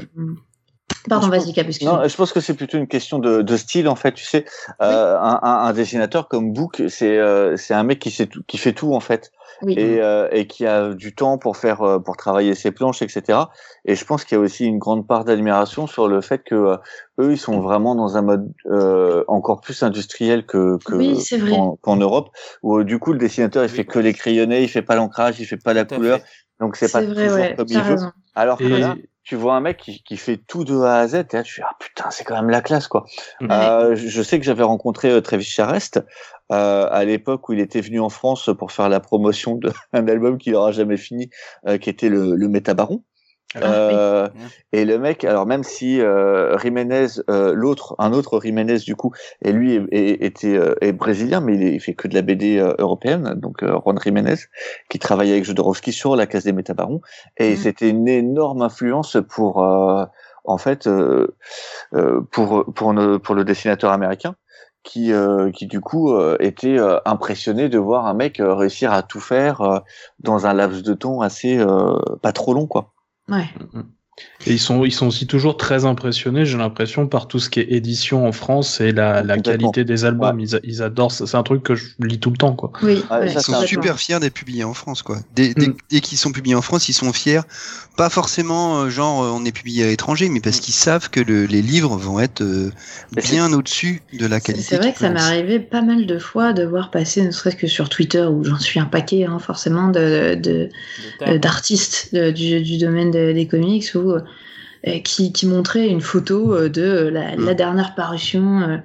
Pardon, 1.08 1.28
vas-y. 1.28 1.54
Non, 1.84 2.06
je 2.06 2.14
pense 2.16 2.32
que 2.32 2.40
c'est 2.40 2.54
plutôt 2.54 2.76
une 2.76 2.86
question 2.88 3.18
de, 3.18 3.40
de 3.42 3.56
style 3.56 3.88
en 3.88 3.94
fait. 3.94 4.12
Tu 4.12 4.24
sais, 4.24 4.44
euh, 4.82 5.16
un, 5.18 5.40
un, 5.42 5.58
un 5.66 5.72
dessinateur 5.72 6.28
comme 6.28 6.52
Book, 6.52 6.82
c'est 6.88 7.16
euh, 7.16 7.56
c'est 7.56 7.74
un 7.74 7.84
mec 7.84 8.00
qui 8.00 8.10
sait 8.10 8.26
tout, 8.26 8.42
qui 8.46 8.58
fait 8.58 8.72
tout 8.74 8.92
en 8.92 9.00
fait, 9.00 9.30
Oui. 9.62 9.74
et, 9.78 10.00
euh, 10.02 10.28
et 10.30 10.46
qui 10.46 10.66
a 10.66 10.92
du 10.92 11.14
temps 11.14 11.38
pour 11.38 11.56
faire 11.56 12.00
pour 12.04 12.16
travailler 12.18 12.54
ses 12.54 12.70
planches, 12.70 13.00
etc. 13.02 13.38
Et 13.86 13.94
je 13.94 14.04
pense 14.04 14.24
qu'il 14.24 14.36
y 14.36 14.40
a 14.40 14.42
aussi 14.42 14.66
une 14.66 14.78
grande 14.78 15.06
part 15.06 15.24
d'admiration 15.24 15.86
sur 15.86 16.06
le 16.06 16.20
fait 16.20 16.42
que 16.44 16.54
euh, 16.54 16.76
eux, 17.18 17.32
ils 17.32 17.38
sont 17.38 17.60
vraiment 17.60 17.94
dans 17.94 18.18
un 18.18 18.22
mode 18.22 18.52
euh, 18.66 19.24
encore 19.26 19.60
plus 19.62 19.82
industriel 19.82 20.44
que 20.44 20.76
Oui, 20.90 21.24
qu'en 21.80 21.96
Europe, 21.96 22.28
où 22.62 22.82
du 22.82 22.98
coup 22.98 23.12
le 23.12 23.18
dessinateur 23.18 23.64
il 23.64 23.70
Oui. 23.70 23.76
fait 23.76 23.84
que 23.86 24.00
les 24.00 24.12
crayonnés, 24.12 24.62
il 24.64 24.68
fait 24.68 24.82
pas 24.82 24.96
l'ancrage, 24.96 25.40
il 25.40 25.46
fait 25.46 25.56
pas 25.56 25.72
la 25.72 25.84
Tout 25.86 25.94
couleur, 25.94 26.18
fait. 26.18 26.24
Donc 26.60 26.76
c'est 26.76 26.90
pas 26.92 27.00
vrai, 27.02 27.14
toujours 27.26 27.38
ouais, 27.38 27.54
comme 27.56 27.66
il 27.68 27.74
t'as 27.74 27.82
veut. 27.82 27.90
raison. 27.94 28.12
Alors 28.34 28.58
que 28.58 28.64
Et- 28.64 28.78
là, 28.78 28.96
tu 29.22 29.36
vois 29.36 29.54
un 29.54 29.60
mec 29.60 29.76
qui, 29.78 30.02
qui 30.02 30.16
fait 30.16 30.38
tout 30.38 30.64
de 30.64 30.76
A 30.80 30.96
à 30.98 31.06
Z, 31.08 31.14
et 31.14 31.26
là 31.36 31.42
tu 31.42 31.54
fais 31.54 31.62
ah 31.64 31.76
putain 31.78 32.10
c'est 32.10 32.24
quand 32.24 32.34
même 32.34 32.50
la 32.50 32.60
classe 32.62 32.88
quoi. 32.88 33.04
Ouais. 33.40 33.48
Euh, 33.50 33.94
je 33.94 34.08
je 34.08 34.22
sais 34.22 34.38
que 34.38 34.44
j'avais 34.44 34.62
rencontré 34.64 35.10
euh, 35.10 35.20
Travis 35.20 35.44
Charest 35.44 36.00
euh, 36.52 36.88
à 36.90 37.04
l'époque 37.04 37.48
où 37.48 37.52
il 37.52 37.60
était 37.60 37.80
venu 37.80 38.00
en 38.00 38.08
France 38.08 38.50
pour 38.58 38.72
faire 38.72 38.88
la 38.88 38.98
promotion 39.00 39.56
d'un 39.56 39.72
album 40.08 40.38
qu'il 40.38 40.54
n'aura 40.54 40.72
jamais 40.72 40.96
fini, 40.96 41.30
euh, 41.66 41.78
qui 41.78 41.90
était 41.90 42.08
le, 42.08 42.34
le 42.34 42.48
Métabaron. 42.48 43.04
Ah, 43.56 43.58
Euh, 43.64 44.28
oui. 44.34 44.40
Et 44.72 44.84
le 44.84 44.98
mec, 44.98 45.24
alors 45.24 45.44
même 45.44 45.64
si 45.64 46.00
euh, 46.00 46.56
Jiménez, 46.58 47.06
euh, 47.28 47.52
l'autre, 47.52 47.96
un 47.98 48.12
autre 48.12 48.40
Jiménez 48.40 48.78
du 48.78 48.94
coup, 48.94 49.12
et 49.42 49.50
lui 49.52 49.74
est, 49.74 49.86
est- 49.90 50.24
était 50.24 50.56
euh, 50.56 50.74
est 50.80 50.92
brésilien, 50.92 51.40
mais 51.40 51.56
il, 51.56 51.62
est- 51.64 51.74
il 51.74 51.80
fait 51.80 51.94
que 51.94 52.06
de 52.06 52.14
la 52.14 52.22
BD 52.22 52.58
euh, 52.58 52.74
européenne, 52.78 53.34
donc 53.34 53.64
Juan 53.64 53.98
Jiménez, 54.00 54.36
qui 54.88 54.98
travaillait 55.00 55.32
avec 55.32 55.44
Jodorowsky 55.44 55.92
sur 55.92 56.14
la 56.14 56.26
case 56.26 56.44
des 56.44 56.52
Métabarons, 56.52 57.00
et 57.38 57.50
Mhm. 57.50 57.56
c'était 57.56 57.88
une 57.90 58.06
énorme 58.08 58.62
influence 58.62 59.16
pour, 59.28 59.64
euh, 59.64 60.04
en 60.44 60.58
fait, 60.58 60.88
pour 62.30 62.64
pour 62.74 62.92
ne- 62.94 63.16
pour 63.16 63.34
le 63.34 63.44
dessinateur 63.44 63.90
américain. 63.92 64.34
Qui, 64.82 65.12
euh, 65.12 65.50
qui 65.50 65.66
du 65.66 65.82
coup 65.82 66.14
euh, 66.14 66.38
était 66.40 66.78
euh, 66.78 66.96
impressionné 67.04 67.68
de 67.68 67.76
voir 67.76 68.06
un 68.06 68.14
mec 68.14 68.40
réussir 68.40 68.94
à 68.94 69.02
tout 69.02 69.20
faire 69.20 69.60
euh, 69.60 69.78
dans 70.20 70.46
un 70.46 70.54
laps 70.54 70.82
de 70.82 70.94
temps 70.94 71.20
assez 71.20 71.58
euh, 71.58 71.98
pas 72.22 72.32
trop 72.32 72.54
long 72.54 72.66
quoi. 72.66 72.94
Ouais. 73.30 73.48
Et 74.46 74.52
ils 74.52 74.58
sont, 74.58 74.86
ils 74.86 74.92
sont 74.92 75.06
aussi 75.06 75.26
toujours 75.26 75.58
très 75.58 75.84
impressionnés, 75.84 76.46
j'ai 76.46 76.56
l'impression, 76.56 77.06
par 77.06 77.28
tout 77.28 77.38
ce 77.38 77.50
qui 77.50 77.60
est 77.60 77.72
édition 77.72 78.26
en 78.26 78.32
France 78.32 78.80
et 78.80 78.90
la, 78.90 79.22
la 79.22 79.36
qualité 79.38 79.84
des 79.84 80.06
albums. 80.06 80.40
Ils, 80.40 80.82
adorent. 80.82 81.12
C'est 81.12 81.34
un 81.34 81.42
truc 81.42 81.62
que 81.62 81.74
je 81.74 81.88
lis 82.00 82.18
tout 82.20 82.30
le 82.30 82.38
temps, 82.38 82.54
quoi. 82.54 82.72
Oui, 82.82 83.04
Ouais, 83.10 83.18
ouais, 83.18 83.28
ça, 83.28 83.40
Ils 83.40 83.42
sont 83.42 83.52
c'est 83.52 83.58
un 83.64 83.66
super 83.66 83.98
fiers 83.98 84.18
d'être 84.18 84.32
publiés 84.32 84.64
en 84.64 84.72
France, 84.72 85.02
quoi. 85.02 85.18
Dès, 85.34 85.52
dès- 85.52 85.68
Mm. 85.68 85.76
dès 85.90 86.00
qu'ils 86.00 86.16
sont 86.16 86.32
publiés 86.32 86.54
en 86.54 86.62
France, 86.62 86.88
ils 86.88 86.94
sont 86.94 87.12
fiers. 87.12 87.40
Pas 87.98 88.08
forcément, 88.08 88.78
euh, 88.80 88.88
genre, 88.88 89.22
euh, 89.24 89.28
on 89.34 89.44
est 89.44 89.52
publié 89.52 89.84
à 89.84 89.88
l'étranger, 89.88 90.30
mais 90.30 90.40
parce 90.40 90.60
qu'ils 90.60 90.72
savent 90.72 91.10
que 91.10 91.20
le- 91.20 91.44
les 91.44 91.60
livres 91.60 91.98
vont 91.98 92.18
être 92.18 92.40
euh, 92.40 92.70
bien 93.30 93.52
au-dessus 93.52 94.00
de 94.18 94.26
la 94.26 94.40
qualité. 94.40 94.64
c'est 94.66 94.76
vrai 94.78 94.92
que 94.94 94.98
ça 95.00 95.10
m'est 95.10 95.20
arrivé 95.20 95.60
pas 95.60 95.82
mal 95.82 96.06
de 96.06 96.18
fois 96.18 96.54
de 96.54 96.64
voir 96.64 96.90
passer, 96.90 97.20
ne 97.22 97.30
serait-ce 97.30 97.56
que 97.56 97.66
sur 97.66 97.90
Twitter, 97.90 98.22
où 98.24 98.42
j'en 98.42 98.58
suis 98.58 98.80
un 98.80 98.86
paquet, 98.86 99.24
hein, 99.26 99.38
forcément, 99.38 99.88
de, 99.88 100.34
de, 100.36 100.70
euh, 101.26 101.36
d'artistes 101.38 102.14
de- 102.14 102.30
du, 102.30 102.62
du 102.62 102.78
domaine 102.78 103.10
de- 103.10 103.32
des 103.32 103.46
comics 103.46 103.84
ou 103.94 104.09
euh, 104.16 104.98
qui, 105.04 105.32
qui 105.32 105.46
montraient 105.46 105.88
une 105.88 106.00
photo 106.00 106.54
euh, 106.54 106.68
de 106.68 107.08
la, 107.12 107.36
la 107.36 107.54
dernière 107.54 107.94
parution 107.94 108.60
euh, 108.62 108.76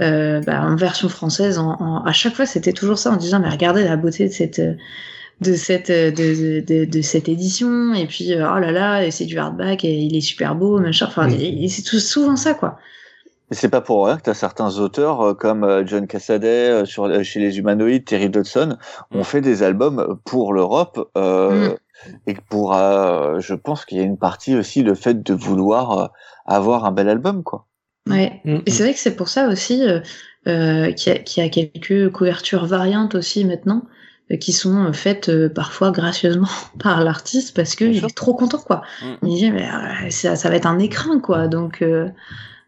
euh, 0.00 0.40
bah, 0.46 0.62
en 0.62 0.76
version 0.76 1.08
française. 1.08 1.58
En, 1.58 1.70
en- 1.80 2.04
à 2.04 2.12
chaque 2.12 2.34
fois, 2.34 2.46
c'était 2.46 2.72
toujours 2.72 2.98
ça 2.98 3.10
en 3.10 3.16
disant 3.16 3.40
mais 3.40 3.48
regardez 3.48 3.82
la 3.84 3.96
beauté 3.96 4.28
de 4.28 4.32
cette 4.32 4.58
euh, 4.58 4.74
de 5.40 5.54
cette 5.54 5.90
euh, 5.90 6.10
de, 6.10 6.60
de, 6.60 6.84
de 6.84 7.02
cette 7.02 7.28
édition 7.28 7.94
et 7.94 8.06
puis 8.06 8.34
euh, 8.34 8.44
oh 8.54 8.58
là 8.58 8.72
là 8.72 9.08
c'est 9.10 9.24
du 9.24 9.38
hardback 9.38 9.84
et 9.84 9.92
il 9.94 10.16
est 10.16 10.20
super 10.20 10.54
beau 10.54 10.78
machin. 10.80 11.06
Enfin, 11.08 11.28
Mm. 11.28 11.68
c'est 11.68 11.82
tout- 11.82 12.00
souvent 12.00 12.36
ça 12.36 12.54
quoi. 12.54 12.78
C'est 13.50 13.70
pas 13.70 13.80
pour 13.80 14.04
rien 14.06 14.18
que 14.18 14.24
tu 14.24 14.30
as 14.30 14.34
certains 14.34 14.76
auteurs 14.78 15.22
euh, 15.22 15.34
comme 15.34 15.64
euh, 15.64 15.82
John 15.86 16.06
Cassaday 16.06 16.68
euh, 16.70 16.84
sur, 16.84 17.04
euh, 17.04 17.22
chez 17.22 17.40
les 17.40 17.56
humanoïdes, 17.58 18.04
Terry 18.04 18.28
Dodson, 18.28 18.76
ont 19.10 19.20
Mm. 19.20 19.24
fait 19.24 19.40
des 19.40 19.62
albums 19.62 20.18
pour 20.26 20.52
l'Europe. 20.52 21.08
Euh, 21.16 21.74
Et 22.26 22.34
que 22.34 22.40
pour, 22.48 22.74
euh, 22.74 23.40
je 23.40 23.54
pense 23.54 23.84
qu'il 23.84 23.98
y 23.98 24.00
a 24.00 24.04
une 24.04 24.18
partie 24.18 24.54
aussi 24.56 24.82
le 24.82 24.94
fait 24.94 25.22
de 25.22 25.34
vouloir 25.34 25.98
euh, 25.98 26.06
avoir 26.46 26.84
un 26.84 26.92
bel 26.92 27.08
album, 27.08 27.42
quoi. 27.42 27.66
Ouais. 28.08 28.40
Mm, 28.44 28.58
Et 28.66 28.70
c'est 28.70 28.82
vrai 28.84 28.94
que 28.94 29.00
c'est 29.00 29.16
pour 29.16 29.28
ça 29.28 29.48
aussi 29.48 29.82
euh, 29.86 30.00
euh, 30.46 30.92
qu'il 30.92 31.12
y, 31.12 31.16
a- 31.16 31.18
qu'il 31.18 31.42
y 31.42 31.46
a 31.46 31.50
quelques 31.50 32.10
couvertures 32.12 32.66
variantes 32.66 33.14
aussi 33.14 33.44
maintenant 33.44 33.82
qui 34.40 34.52
sont 34.52 34.92
faites 34.92 35.30
parfois 35.54 35.90
gracieusement 35.90 36.48
par 36.78 37.02
l'artiste 37.02 37.56
parce 37.56 37.74
qu'il 37.74 38.04
est 38.04 38.14
trop 38.14 38.34
content 38.34 38.58
quoi. 38.58 38.82
Mm. 39.02 39.26
Il 39.26 39.34
dit 39.36 39.50
mais 39.50 40.10
ça, 40.10 40.36
ça 40.36 40.48
va 40.50 40.56
être 40.56 40.66
un 40.66 40.78
écrin 40.78 41.18
quoi 41.20 41.48
donc 41.48 41.80
euh, 41.82 42.08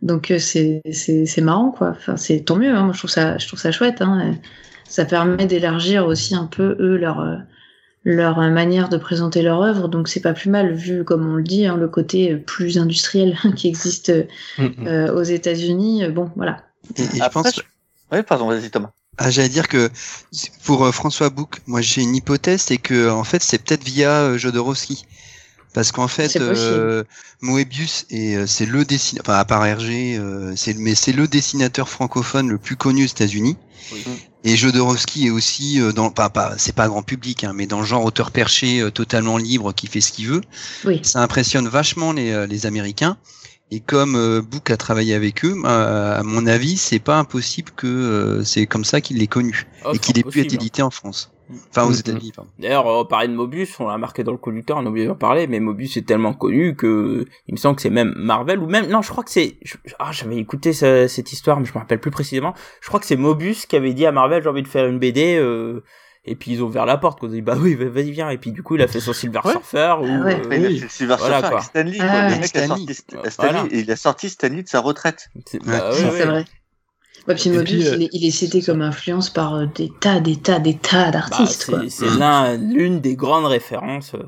donc 0.02 0.32
c'est 0.38 0.80
c'est 0.90 1.26
c'est 1.26 1.42
marrant 1.42 1.70
quoi. 1.70 1.90
Enfin 1.90 2.16
c'est 2.16 2.40
tant 2.40 2.56
mieux. 2.56 2.74
Hein. 2.74 2.84
Moi 2.84 2.92
je 2.94 2.98
trouve 2.98 3.10
ça 3.10 3.36
je 3.38 3.46
trouve 3.46 3.60
ça 3.60 3.72
chouette. 3.72 4.00
Hein. 4.00 4.36
Ça 4.88 5.04
permet 5.04 5.44
d'élargir 5.46 6.06
aussi 6.06 6.34
un 6.34 6.46
peu 6.46 6.76
eux 6.80 6.96
leur 6.96 7.20
euh, 7.20 7.36
leur 8.04 8.38
manière 8.38 8.88
de 8.88 8.96
présenter 8.96 9.42
leur 9.42 9.60
œuvre 9.62 9.88
donc 9.88 10.08
c'est 10.08 10.20
pas 10.20 10.32
plus 10.32 10.48
mal 10.50 10.72
vu 10.74 11.04
comme 11.04 11.26
on 11.30 11.34
le 11.36 11.42
dit 11.42 11.66
hein, 11.66 11.76
le 11.76 11.86
côté 11.88 12.34
plus 12.36 12.78
industriel 12.78 13.36
qui 13.56 13.68
existe 13.68 14.08
euh, 14.10 14.24
Mm, 14.58 14.64
mm. 14.64 14.86
euh, 14.86 15.14
aux 15.14 15.22
États-Unis. 15.22 16.04
euh, 16.04 16.10
Bon, 16.10 16.30
voilà. 16.36 16.64
Et, 16.96 17.02
et 17.02 17.06
je 17.16 17.22
Après, 17.22 17.30
pense, 17.42 17.54
je- 17.56 17.60
Oui, 18.16 18.22
pardon, 18.22 18.46
vas-y 18.48 18.70
Thomas. 18.70 18.90
Ah, 19.18 19.30
j'allais 19.30 19.50
dire 19.50 19.68
que 19.68 19.90
pour 20.64 20.84
euh, 20.86 20.92
François 20.92 21.28
Bouc, 21.28 21.60
moi 21.66 21.82
j'ai 21.82 22.00
une 22.02 22.16
hypothèse, 22.16 22.62
c'est 22.62 22.78
que 22.78 23.10
en 23.10 23.24
fait 23.24 23.42
c'est 23.42 23.58
peut-être 23.62 23.84
via 23.84 24.10
euh, 24.22 24.38
Jodorowsky. 24.38 25.04
Parce 25.72 25.92
qu'en 25.92 26.08
fait, 26.08 26.36
euh, 26.40 27.04
Moebius 27.42 28.04
et 28.10 28.34
euh, 28.36 28.46
c'est 28.46 28.66
le 28.66 28.84
dessinateur, 28.84 29.32
enfin 29.32 29.38
à 29.38 29.44
part 29.44 29.64
Hergé, 29.64 30.16
euh, 30.18 30.52
c'est 30.56 30.74
mais 30.76 30.96
c'est 30.96 31.12
le 31.12 31.28
dessinateur 31.28 31.88
francophone 31.88 32.48
le 32.48 32.58
plus 32.58 32.74
connu 32.76 33.04
aux 33.04 33.06
États-Unis. 33.06 33.56
Oui. 33.92 34.02
Et 34.42 34.56
Jodorowsky 34.56 35.26
est 35.26 35.30
aussi 35.30 35.80
euh, 35.80 35.92
dans, 35.92 36.10
pas, 36.10 36.30
pas, 36.30 36.54
c'est 36.56 36.74
pas 36.74 36.88
grand 36.88 37.02
public, 37.02 37.44
hein, 37.44 37.52
mais 37.54 37.66
dans 37.66 37.80
le 37.80 37.86
genre 37.86 38.04
auteur 38.04 38.30
perché, 38.30 38.80
euh, 38.80 38.90
totalement 38.90 39.36
libre, 39.36 39.72
qui 39.74 39.86
fait 39.86 40.00
ce 40.00 40.12
qu'il 40.12 40.28
veut. 40.28 40.40
Oui. 40.84 41.00
Ça 41.02 41.20
impressionne 41.20 41.68
vachement 41.68 42.12
les, 42.12 42.30
euh, 42.30 42.46
les 42.46 42.64
Américains. 42.64 43.18
Et 43.72 43.80
comme 43.80 44.16
euh, 44.16 44.42
Book 44.42 44.70
a 44.70 44.76
travaillé 44.76 45.14
avec 45.14 45.44
eux, 45.44 45.54
euh, 45.64 46.18
à 46.18 46.22
mon 46.24 46.46
avis, 46.46 46.76
c'est 46.76 46.98
pas 46.98 47.18
impossible 47.18 47.70
que 47.76 47.86
euh, 47.86 48.44
c'est 48.44 48.66
comme 48.66 48.84
ça 48.84 49.00
qu'il 49.00 49.18
l'ait 49.18 49.28
connu 49.28 49.68
Oh, 49.84 49.90
et 49.90 49.94
c'est 49.94 50.00
qu'il 50.00 50.18
ait 50.18 50.24
pu 50.24 50.40
être 50.40 50.52
hein. 50.52 50.56
édité 50.56 50.82
en 50.82 50.90
France. 50.90 51.30
Enfin, 51.70 51.84
aux 51.84 51.90
Mhm. 51.90 51.98
États-Unis, 51.98 52.32
pardon. 52.34 52.50
D'ailleurs, 52.58 52.86
on 52.86 53.04
parlait 53.04 53.28
de 53.28 53.34
Mobius, 53.34 53.78
on 53.80 53.88
l'a 53.88 53.98
marqué 53.98 54.22
dans 54.24 54.32
le 54.32 54.38
conducteur, 54.38 54.76
on 54.78 54.86
a 54.86 54.88
oublié 54.88 55.06
d'en 55.06 55.14
parler, 55.14 55.46
mais 55.46 55.60
Mobius 55.60 55.96
est 55.96 56.06
tellement 56.06 56.32
connu 56.34 56.74
que 56.76 57.24
il 57.48 57.54
me 57.54 57.58
semble 57.58 57.76
que 57.76 57.82
c'est 57.82 57.90
même 57.90 58.12
Marvel 58.16 58.58
ou 58.60 58.66
même 58.66 58.86
non, 58.88 59.02
je 59.02 59.10
crois 59.10 59.24
que 59.24 59.30
c'est 59.30 59.56
ah 59.98 60.10
j'avais 60.12 60.36
écouté 60.36 60.72
ce- 60.72 61.06
cette 61.08 61.32
histoire, 61.32 61.58
mais 61.60 61.66
je 61.66 61.72
me 61.72 61.78
rappelle 61.78 62.00
plus 62.00 62.10
précisément. 62.10 62.54
Je 62.80 62.88
crois 62.88 63.00
que 63.00 63.06
c'est 63.06 63.16
Mobius 63.16 63.66
qui 63.66 63.76
avait 63.76 63.92
dit 63.94 64.06
à 64.06 64.12
Marvel 64.12 64.42
j'ai 64.42 64.48
envie 64.48 64.62
de 64.62 64.68
faire 64.68 64.86
une 64.86 64.98
BD. 64.98 65.36
Euh, 65.36 65.82
et 66.26 66.36
puis 66.36 66.50
ils 66.52 66.62
ont 66.62 66.66
ouvert 66.66 66.84
la 66.84 66.98
porte, 66.98 67.24
ont 67.24 67.28
dit 67.28 67.40
bah 67.40 67.54
oui, 67.58 67.74
va- 67.74 67.88
vas-y 67.88 68.10
viens. 68.10 68.28
Et 68.28 68.36
puis 68.36 68.52
du 68.52 68.62
coup 68.62 68.76
il 68.76 68.82
a 68.82 68.86
fait 68.86 69.00
son 69.00 69.14
Silver 69.14 69.40
Ouais. 69.42 69.52
Surfer 69.52 69.94
ou 70.02 70.04
Ah 70.06 70.24
ouais. 70.26 70.34
euh, 70.34 70.54
il 70.54 70.66
a 70.66 70.68
fait 70.68 70.68
le 70.82 70.88
Silver 70.90 71.16
Voilà, 71.18 71.38
Surfer 71.38 71.48
quoi. 71.48 71.58
avec 71.60 71.62
Stanley, 71.64 71.96
Ah. 71.98 72.28
Le 72.28 72.34
mec 72.34 72.42
a 72.44 72.46
Stanley. 72.46 72.66
sorti 72.68 72.86
St- 72.92 73.14
Voilà. 73.14 73.30
Stanley, 73.30 73.68
il 73.72 73.90
a 73.90 73.96
sorti 73.96 74.28
Stanley 74.28 74.62
de 74.62 74.68
sa 74.68 74.80
retraite. 74.80 75.28
c'est- 75.46 75.64
bah, 75.64 75.90
ouais, 75.92 76.24
vrai. 76.26 76.44
Ouais, 77.28 77.34
puis 77.34 77.50
Et 77.50 77.52
Mobius, 77.52 77.84
puis, 77.84 77.88
euh, 77.88 77.96
il, 77.96 78.02
est, 78.04 78.08
il 78.12 78.26
est 78.26 78.30
cité 78.30 78.62
comme 78.62 78.82
influence 78.82 79.30
par 79.30 79.54
euh, 79.54 79.66
des 79.66 79.90
tas, 80.00 80.20
des 80.20 80.36
tas, 80.36 80.58
des 80.58 80.76
tas 80.76 81.06
Bah, 81.06 81.10
d'artistes. 81.12 81.70
c'est 81.88 82.18
l'un 82.18 82.56
l'une 82.56 83.00
des 83.00 83.14
grandes 83.16 83.46
références. 83.46 84.14
euh, 84.14 84.18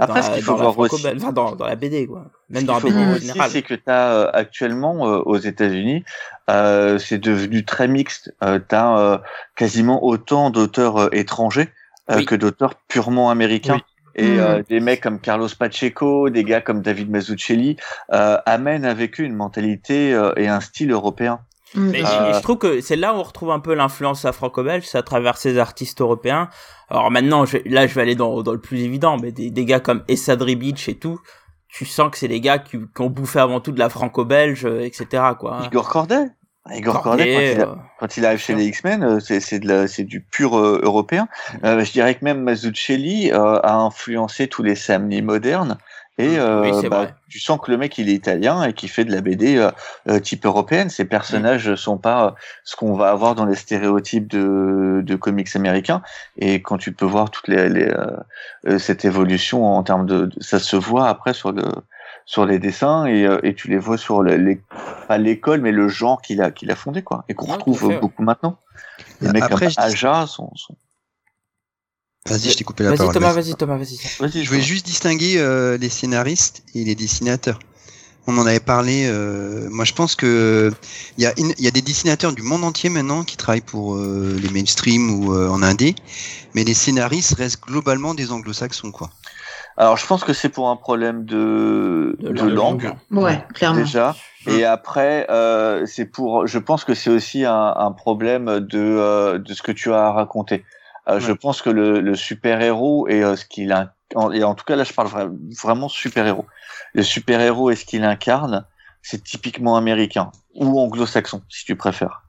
Après, 0.00 0.06
dans 0.20 0.22
ce 0.22 0.28
la- 0.30 0.34
qu'il 0.34 0.42
faut 0.44 0.52
dans 0.52 0.56
la 0.58 0.62
voir 0.70 0.74
franco- 0.88 0.96
aussi- 0.96 1.06
enfin, 1.16 1.32
dans, 1.32 1.54
dans 1.54 1.66
la 1.66 1.76
BD 1.76 2.06
quoi. 2.06 2.24
Même 2.50 2.62
Ce 2.62 2.66
dans 2.66 2.74
la 2.74 2.80
qu'il 2.80 2.90
faut 2.92 2.98
BD 2.98 3.10
en 3.10 3.14
général. 3.18 3.50
c'est 3.50 3.62
que 3.62 3.74
tu 3.74 3.90
as 3.90 4.24
actuellement 4.30 5.06
euh, 5.06 5.18
aux 5.24 5.36
États-Unis, 5.36 6.04
euh, 6.50 6.98
c'est 6.98 7.18
devenu 7.18 7.64
très 7.64 7.86
mixte. 7.86 8.34
Euh, 8.42 8.58
tu 8.66 8.74
as 8.74 9.22
quasiment 9.56 10.02
autant 10.04 10.50
d'auteurs 10.50 10.96
euh, 10.96 11.08
étrangers 11.12 11.68
euh, 12.10 12.16
Oui. 12.16 12.24
que 12.26 12.34
d'auteurs 12.34 12.74
purement 12.88 13.30
américains. 13.30 13.74
Oui. 13.76 13.82
Et 14.16 14.38
euh, 14.38 14.62
des 14.68 14.78
mecs 14.80 15.00
comme 15.00 15.18
Carlos 15.20 15.48
Pacheco, 15.58 16.30
des 16.30 16.44
gars 16.44 16.60
comme 16.60 16.82
David 16.82 17.10
Mazzucchelli 17.10 17.76
euh, 18.12 18.38
amènent 18.46 18.84
avec 18.84 19.20
eux 19.20 19.24
une 19.24 19.34
mentalité 19.34 20.14
euh, 20.14 20.32
et 20.36 20.46
un 20.48 20.60
style 20.60 20.92
européen. 20.92 21.40
Mm, 21.74 21.90
Mais. 21.90 22.04
Euh, 22.04 22.32
je 22.34 22.40
trouve 22.42 22.58
que 22.58 22.80
c'est 22.80 22.96
là 22.96 23.12
où 23.14 23.16
on 23.18 23.22
retrouve 23.22 23.50
un 23.50 23.60
peu 23.60 23.74
l'influence 23.74 24.24
afro-belge, 24.24 24.84
c'est 24.86 24.98
à 24.98 25.02
travers 25.02 25.36
ces 25.36 25.58
artistes 25.58 26.00
européens. 26.00 26.48
Alors 26.88 27.10
maintenant, 27.10 27.44
je- 27.46 27.58
là, 27.66 27.86
je 27.86 27.94
vais 27.94 28.02
aller 28.02 28.14
dans, 28.14 28.42
dans 28.42 28.52
le 28.52 28.60
plus 28.60 28.80
évident, 28.82 29.16
mais 29.20 29.32
des, 29.32 29.50
des 29.50 29.64
gars 29.64 29.80
comme 29.80 30.02
Essadri 30.08 30.56
Beach 30.56 30.88
et 30.88 30.94
tout, 30.94 31.18
tu 31.68 31.84
sens 31.84 32.10
que 32.10 32.18
c'est 32.18 32.28
les 32.28 32.40
gars 32.40 32.58
qui, 32.58 32.78
qui 32.78 33.02
ont 33.02 33.10
bouffé 33.10 33.40
avant 33.40 33.60
tout 33.60 33.72
de 33.72 33.78
la 33.78 33.88
franco-belge, 33.88 34.64
euh, 34.64 34.80
etc. 34.84 35.22
Quoi. 35.38 35.62
Igor 35.66 35.88
Corday 35.88 36.26
Igor 36.72 37.02
Corday, 37.02 37.24
quand 37.34 37.40
il, 37.40 37.60
a- 37.60 37.68
euh, 37.68 37.74
quand 38.00 38.16
il 38.16 38.24
arrive 38.24 38.38
chez 38.38 38.54
les 38.54 38.64
X-Men, 38.68 39.02
euh, 39.02 39.20
c'est 39.20 39.40
c'est 39.40 39.58
de 39.58 39.68
la- 39.68 39.86
c'est 39.86 40.04
du 40.04 40.22
pur 40.22 40.56
euh, 40.56 40.80
européen. 40.82 41.28
Euh, 41.62 41.84
je 41.84 41.92
dirais 41.92 42.14
que 42.14 42.24
même 42.24 42.40
Mazzucchelli 42.42 43.30
euh, 43.32 43.58
a 43.62 43.74
influencé 43.74 44.46
tous 44.48 44.62
les 44.62 44.74
Sam 44.74 45.08
Lee 45.10 45.20
modernes. 45.20 45.76
Et 46.16 46.38
euh, 46.38 46.60
Oui, 46.62 46.88
bah, 46.88 47.08
tu 47.28 47.40
sens 47.40 47.58
que 47.60 47.72
le 47.72 47.76
mec 47.76 47.98
il 47.98 48.08
est 48.08 48.12
italien 48.14 48.62
et 48.62 48.72
qui 48.72 48.86
fait 48.86 49.04
de 49.04 49.10
la 49.10 49.20
BD 49.20 49.56
euh, 49.56 49.72
euh, 50.08 50.20
type 50.20 50.46
européenne. 50.46 50.88
Ces 50.88 51.04
personnages 51.04 51.68
ne 51.68 51.74
sont 51.74 51.98
pas 51.98 52.26
euh, 52.26 52.30
ce 52.62 52.76
qu'on 52.76 52.94
va 52.94 53.10
avoir 53.10 53.34
dans 53.34 53.44
les 53.46 53.56
stéréotypes 53.56 54.28
de, 54.28 55.02
de 55.04 55.16
comics 55.16 55.54
américains. 55.56 56.02
Et 56.38 56.62
quand 56.62 56.78
tu 56.78 56.92
peux 56.92 57.04
voir 57.04 57.30
toute 57.30 57.48
les, 57.48 57.68
les, 57.68 57.92
euh, 58.66 58.78
cette 58.78 59.04
évolution 59.04 59.66
en 59.66 59.82
termes 59.82 60.06
de, 60.06 60.26
de- 60.26 60.40
ça 60.42 60.60
se 60.60 60.76
voit 60.76 61.08
après 61.08 61.34
sur 61.34 61.50
le 61.50 61.64
sur 62.26 62.46
les 62.46 62.58
dessins 62.58 63.04
et, 63.06 63.26
euh, 63.26 63.40
et 63.42 63.54
tu 63.54 63.68
les 63.68 63.76
vois 63.76 63.98
sur 63.98 64.22
le- 64.22 64.36
les 64.36 64.60
pas 65.08 65.18
l'école 65.18 65.60
mais 65.60 65.72
le 65.72 65.88
genre 65.88 66.22
qu'il 66.22 66.40
a 66.40 66.50
qu'il 66.52 66.70
a 66.70 66.76
fondé 66.76 67.02
quoi 67.02 67.24
et 67.28 67.34
qu'on 67.34 67.46
retrouve 67.56 67.80
beaucoup 68.00 68.22
maintenant. 68.22 68.56
Les 69.20 69.30
mecs 69.32 69.42
Après, 69.42 69.66
comme 69.66 69.84
Aja 69.84 70.26
sont, 70.26 70.50
sont... 70.54 70.76
Vas-y, 72.26 72.50
je 72.50 72.56
t'ai 72.56 72.64
coupé 72.64 72.84
la 72.84 72.90
Vas-y 72.90 72.98
parole. 72.98 73.14
Thomas, 73.14 73.32
vas-y. 73.34 73.54
Thomas, 73.54 73.76
vas-y. 73.76 73.98
Vas-y, 74.18 74.44
Je 74.44 74.48
voulais 74.48 74.62
juste 74.62 74.86
distinguer 74.86 75.34
euh, 75.38 75.76
les 75.76 75.90
scénaristes 75.90 76.62
et 76.74 76.82
les 76.84 76.94
dessinateurs. 76.94 77.58
On 78.26 78.38
en 78.38 78.46
avait 78.46 78.60
parlé. 78.60 79.04
euh, 79.06 79.68
moi, 79.70 79.84
je 79.84 79.92
pense 79.92 80.14
que 80.16 80.72
il 81.18 81.24
y 81.24 81.26
a, 81.26 81.34
une- 81.38 81.52
il 81.58 81.64
y 81.64 81.68
a 81.68 81.70
des 81.70 81.82
dessinateurs 81.82 82.32
du 82.32 82.40
monde 82.40 82.64
entier 82.64 82.88
maintenant 82.88 83.24
qui 83.24 83.36
travaillent 83.36 83.60
pour 83.60 83.96
euh, 83.96 84.38
les 84.42 84.48
mainstream 84.48 85.10
ou 85.22 85.34
euh, 85.34 85.50
en 85.50 85.62
indé, 85.62 85.94
mais 86.54 86.64
les 86.64 86.72
scénaristes 86.72 87.34
restent 87.34 87.60
globalement 87.62 88.14
des 88.14 88.32
anglo-saxons, 88.32 88.90
quoi. 88.90 89.10
Alors 89.76 89.98
je 89.98 90.06
pense 90.06 90.24
que 90.24 90.32
c'est 90.32 90.48
pour 90.48 90.70
un 90.70 90.76
problème 90.76 91.26
de, 91.26 92.16
De 92.20 92.28
de, 92.32 92.48
langue. 92.48 92.84
langue. 92.84 92.94
Ouais, 93.10 93.44
clairement. 93.52 93.80
déjà. 93.82 94.16
Et 94.46 94.64
après, 94.64 95.26
euh, 95.30 95.84
c'est 95.84 96.06
pour. 96.06 96.46
Je 96.46 96.58
pense 96.58 96.84
que 96.84 96.94
c'est 96.94 97.10
aussi 97.10 97.44
un, 97.44 97.74
un 97.76 97.92
problème 97.92 98.60
de 98.60 98.78
euh, 98.78 99.38
de 99.38 99.52
ce 99.52 99.60
que 99.62 99.72
tu 99.72 99.92
as 99.92 100.10
raconté. 100.12 100.64
Euh, 101.08 101.20
Je 101.20 101.32
pense 101.32 101.62
que 101.62 101.70
le, 101.70 102.00
le 102.00 102.14
super 102.16 102.60
héros 102.62 103.08
et 103.08 103.22
euh, 103.22 103.36
ce 103.36 103.44
qu'il 103.44 103.72
in- 103.72 103.90
en, 104.14 104.30
et 104.32 104.44
en 104.44 104.54
tout 104.54 104.64
cas 104.64 104.76
là, 104.76 104.84
je 104.84 104.92
parle 104.92 105.08
vra- 105.08 105.62
vraiment 105.62 105.88
super 105.88 106.26
héros. 106.26 106.46
Le 106.94 107.02
super 107.02 107.40
héros 107.40 107.70
et 107.70 107.76
ce 107.76 107.84
qu'il 107.84 108.04
incarne, 108.04 108.66
c'est 109.02 109.22
typiquement 109.22 109.76
américain 109.76 110.30
ou 110.54 110.80
anglo-saxon, 110.80 111.42
si 111.48 111.64
tu 111.64 111.76
préfères. 111.76 112.22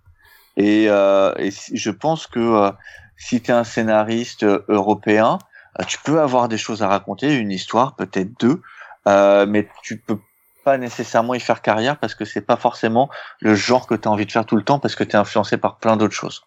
Et, 0.57 0.87
euh, 0.89 1.33
et 1.37 1.51
je 1.51 1.91
pense 1.91 2.27
que 2.27 2.39
euh, 2.39 2.71
si 3.17 3.41
tu 3.41 3.51
es 3.51 3.53
un 3.53 3.63
scénariste 3.63 4.43
euh, 4.43 4.65
européen, 4.69 5.39
tu 5.87 5.97
peux 6.03 6.21
avoir 6.21 6.47
des 6.47 6.57
choses 6.57 6.83
à 6.83 6.87
raconter, 6.87 7.33
une 7.35 7.51
histoire, 7.51 7.95
peut-être 7.95 8.39
deux, 8.39 8.61
euh, 9.07 9.45
mais 9.45 9.69
tu 9.83 9.99
peux 9.99 10.19
pas 10.63 10.77
nécessairement 10.77 11.33
y 11.33 11.39
faire 11.39 11.61
carrière 11.61 11.97
parce 11.99 12.15
que 12.15 12.25
c'est 12.25 12.41
pas 12.41 12.57
forcément 12.57 13.09
le 13.41 13.55
genre 13.55 13.85
que 13.87 13.95
tu 13.95 14.07
as 14.07 14.11
envie 14.11 14.25
de 14.25 14.31
faire 14.31 14.45
tout 14.45 14.55
le 14.55 14.63
temps 14.63 14.79
parce 14.79 14.95
que 14.95 15.03
tu 15.03 15.11
es 15.11 15.15
influencé 15.15 15.57
par 15.57 15.77
plein 15.77 15.97
d'autres 15.97 16.15
choses. 16.15 16.43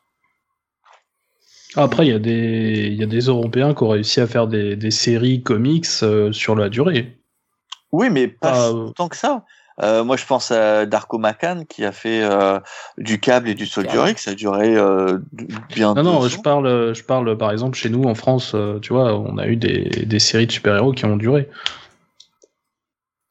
Après, 1.78 2.06
il 2.06 2.10
y, 2.10 2.14
a 2.14 2.18
des- 2.18 2.88
il 2.90 2.94
y 2.94 3.02
a 3.04 3.06
des 3.06 3.20
Européens 3.26 3.72
qui 3.72 3.84
ont 3.84 3.88
réussi 3.88 4.20
à 4.20 4.26
faire 4.26 4.48
des, 4.48 4.74
des 4.74 4.90
séries 4.90 5.42
comics 5.44 5.86
euh, 6.02 6.32
sur 6.32 6.56
la 6.56 6.68
durée. 6.68 7.16
Oui, 7.92 8.10
mais 8.10 8.26
pas 8.26 8.70
Ah, 8.70 8.72
tant 8.96 9.08
que 9.08 9.16
ça. 9.16 9.44
Euh, 9.80 10.02
moi, 10.02 10.16
je 10.16 10.26
pense 10.26 10.50
à 10.50 10.86
Darko 10.86 11.18
Makan 11.18 11.64
qui 11.68 11.84
a 11.84 11.92
fait 11.92 12.20
euh, 12.24 12.58
du 12.98 13.20
câble 13.20 13.48
et 13.48 13.54
du 13.54 13.64
Soldier 13.64 14.10
X. 14.10 14.24
Ça 14.24 14.32
a 14.32 14.34
duré 14.34 14.74
euh, 14.76 15.18
bien 15.72 15.94
Non, 15.94 16.02
deux 16.02 16.08
non, 16.10 16.16
ans. 16.18 16.28
je 16.28 16.38
parle, 16.40 16.94
je 16.94 17.04
parle 17.04 17.38
par 17.38 17.52
exemple 17.52 17.78
chez 17.78 17.88
nous 17.88 18.02
en 18.02 18.16
France, 18.16 18.56
tu 18.82 18.92
vois, 18.92 19.14
on 19.16 19.38
a 19.38 19.46
eu 19.46 19.54
des, 19.54 19.84
des 20.04 20.18
séries 20.18 20.48
de 20.48 20.52
super-héros 20.52 20.92
qui 20.92 21.04
ont 21.04 21.16
duré. 21.16 21.48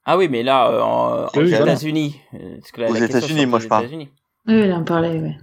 Ah 0.06 0.16
oui, 0.18 0.30
mais 0.30 0.42
là, 0.42 0.70
euh, 0.70 0.80
en, 0.82 1.26
aux 1.26 1.42
Oui. 1.42 1.54
États-Unis. 1.54 2.22
Aux 2.88 2.96
États-Unis, 2.96 3.46
moi, 3.46 3.60
je 3.60 3.68
parle. 3.68 3.88
Oui, 3.92 4.08
il 4.48 4.72
en 4.72 4.86
parlait, 4.86 5.20
ouais. 5.20 5.38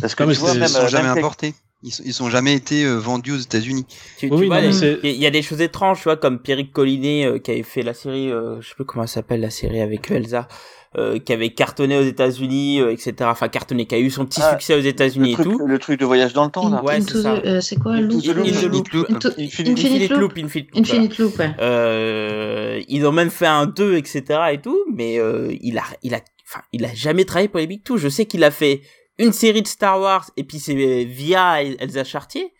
Parce 0.00 0.14
que 0.14 0.22
Non, 0.22 0.30
mais 0.30 0.34
tu 0.34 0.40
vois, 0.40 0.54
même, 0.54 0.66
sont 0.68 0.88
jamais 0.88 1.08
importés. 1.10 1.54
Ils 1.86 1.92
sont, 1.92 2.02
ils 2.06 2.14
sont 2.14 2.30
jamais 2.30 2.54
été 2.54 2.84
euh, 2.84 2.96
vendus 2.96 3.32
aux 3.32 3.36
États-Unis. 3.38 3.84
Tu, 4.18 4.28
tu 4.30 4.34
oui, 4.34 4.46
vois, 4.46 4.60
il 4.62 5.10
y 5.20 5.26
a 5.26 5.30
des 5.30 5.42
choses 5.42 5.60
étranges, 5.60 5.98
tu 5.98 6.04
vois, 6.04 6.16
comme 6.16 6.38
Pierrick 6.38 6.72
Collinet 6.72 7.26
euh, 7.26 7.38
qui 7.38 7.50
avait 7.50 7.62
fait 7.62 7.82
la 7.82 7.92
série, 7.92 8.30
euh, 8.32 8.60
je 8.62 8.68
sais 8.70 8.74
plus 8.74 8.84
comment 8.86 9.02
elle 9.02 9.08
s'appelle 9.08 9.40
la 9.42 9.50
série 9.50 9.80
avec 9.82 10.10
Elsa, 10.10 10.48
euh, 10.96 11.18
qui 11.18 11.32
avait 11.34 11.50
cartonné 11.50 11.98
aux 11.98 12.02
États-Unis, 12.04 12.80
euh, 12.80 12.90
etc. 12.92 13.14
Enfin 13.24 13.48
cartonné, 13.48 13.84
qui 13.84 13.94
a 13.96 13.98
eu 13.98 14.08
son 14.10 14.24
petit 14.24 14.40
Ah, 14.42 14.52
succès 14.52 14.74
aux 14.74 14.80
États-Unis 14.80 15.32
et 15.32 15.34
truc, 15.34 15.44
tout. 15.58 15.66
le 15.66 15.78
truc 15.78 16.00
de 16.00 16.06
voyage 16.06 16.32
dans 16.32 16.44
le 16.46 16.50
temps, 16.50 16.70
là. 16.70 16.82
Ouais, 16.82 17.00
c'est 17.02 17.20
ça. 17.20 17.36
the- 17.38 17.46
euh, 17.46 17.60
c'est 17.60 17.76
quoi 17.76 18.00
Loop? 18.00 18.22
Infinite- 18.24 19.26
Infinite 19.38 20.10
Loop. 20.10 20.32
Infinite 20.38 20.70
Loop. 20.74 20.78
Infinite 20.78 21.18
Loop, 21.18 21.38
ouais. 21.38 21.50
Euh, 21.60 22.80
ils 22.88 23.04
ont 23.06 23.12
même 23.12 23.30
fait 23.30 23.46
un 23.46 23.66
2, 23.66 23.96
etc. 23.96 24.22
et 24.52 24.58
tout, 24.60 24.78
mais 24.92 25.18
euh, 25.18 25.52
il 25.60 25.78
a, 25.78 25.82
il 26.02 26.14
a, 26.14 26.20
enfin, 26.48 26.62
il 26.72 26.84
a 26.84 26.94
jamais 26.94 27.24
travaillé 27.24 27.48
pour 27.48 27.60
les 27.60 27.66
Big 27.66 27.82
Two. 27.82 27.96
Je 27.98 28.08
sais 28.08 28.24
qu'il 28.26 28.44
a 28.44 28.50
fait 28.50 28.80
une 29.18 29.32
série 29.32 29.62
de 29.62 29.66
Star 29.68 30.00
Wars 30.00 30.30
et 30.36 30.44
puis 30.44 30.58
c'est 30.58 31.04
via 31.04 31.62
Elsa 31.62 32.04
Chartier, 32.04 32.52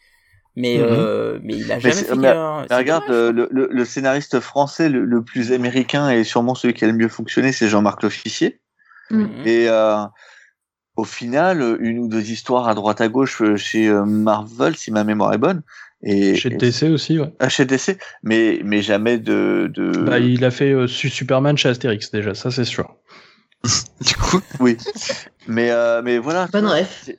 mais 0.57 0.79
Mhm. 0.79 0.85
euh, 0.89 1.39
mais 1.43 1.55
il 1.57 1.73
a 1.73 1.79
jamais 1.81 1.95
fait. 1.95 2.15
mais- 2.15 2.29
un- 2.29 2.61
Mais 2.63 2.67
c'est 2.69 2.77
regarde, 2.77 3.05
euh, 3.11 3.33
le, 3.33 3.49
le, 3.51 3.69
le 3.73 3.85
scénariste 3.85 4.39
français 4.41 4.89
le, 4.89 5.05
le 5.05 5.23
plus 5.25 5.53
américain 5.53 6.11
et 6.11 6.23
sûrement 6.25 6.55
celui 6.55 6.75
qui 6.75 6.85
a 6.85 6.87
le 6.89 6.93
mieux 6.95 7.09
fonctionné, 7.09 7.51
c'est 7.53 7.69
Jean-Marc 7.69 8.03
L'Officier. 8.03 8.61
Mhm. 9.11 9.43
Et 9.45 9.69
euh, 9.69 9.97
au 10.97 11.05
final, 11.05 11.77
une 11.81 11.99
ou 11.99 12.09
deux 12.09 12.31
histoires 12.31 12.69
à 12.69 12.75
droite 12.75 13.01
à 13.01 13.09
gauche 13.09 13.43
chez 13.57 13.89
Marvel, 13.91 14.77
si 14.77 14.93
ma 14.93 15.03
mémoire 15.03 15.33
est 15.35 15.39
bonne. 15.39 15.63
Et, 16.07 16.37
Chez 16.37 16.53
et- 16.53 16.57
DC 16.57 16.85
aussi, 16.93 17.19
ouais. 17.19 17.33
ah, 17.41 17.49
chez 17.49 17.65
DC, 17.65 17.99
mais, 18.23 18.61
mais 18.63 18.83
jamais 18.83 19.19
de. 19.19 19.71
de... 19.75 19.91
Bah, 20.05 20.19
il 20.19 20.45
a 20.45 20.51
fait 20.51 20.71
euh, 20.73 20.87
Su- 20.87 21.09
Superman 21.09 21.57
chez 21.57 21.71
Astérix 21.71 22.11
déjà, 22.11 22.35
ça 22.35 22.51
c'est 22.51 22.65
sûr. 22.67 22.95
Du 24.03 24.15
coup, 24.17 24.41
Oui. 24.61 24.77
Mais, 25.47 25.71
euh, 25.71 26.03
mais 26.03 26.19
voilà. 26.19 26.49
Bonne 26.53 26.67
ref. 26.67 27.03
c'est- 27.05 27.19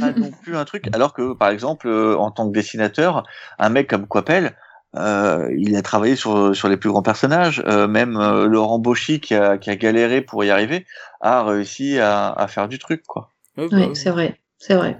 pas 0.00 0.12
non 0.12 0.30
plus 0.42 0.56
un 0.56 0.64
truc. 0.64 0.88
Alors 0.92 1.14
que, 1.14 1.32
par 1.34 1.48
exemple, 1.50 1.88
euh, 1.88 2.16
en 2.16 2.30
tant 2.30 2.48
que 2.48 2.52
dessinateur, 2.52 3.24
un 3.58 3.68
mec 3.68 3.88
comme 3.88 4.06
Coppel, 4.06 4.56
euh, 4.96 5.48
il 5.56 5.74
a 5.76 5.82
travaillé 5.82 6.16
sur, 6.16 6.54
sur 6.54 6.68
les 6.68 6.76
plus 6.76 6.90
grands 6.90 7.02
personnages. 7.02 7.62
Euh, 7.66 7.86
même 7.88 8.16
euh, 8.16 8.46
Laurent 8.46 8.78
Bauchy, 8.78 9.20
qui 9.20 9.34
a, 9.34 9.58
qui 9.58 9.70
a 9.70 9.76
galéré 9.76 10.20
pour 10.22 10.44
y 10.44 10.50
arriver, 10.50 10.86
a 11.20 11.42
réussi 11.44 11.98
à, 11.98 12.30
à 12.30 12.46
faire 12.48 12.68
du 12.68 12.78
truc, 12.78 13.02
quoi. 13.06 13.30
Oui, 13.56 13.68
bah 13.70 13.76
Oui, 13.80 13.96
c'est 13.96 14.10
vrai. 14.10 14.40
C'est 14.58 14.74
vrai. 14.74 14.98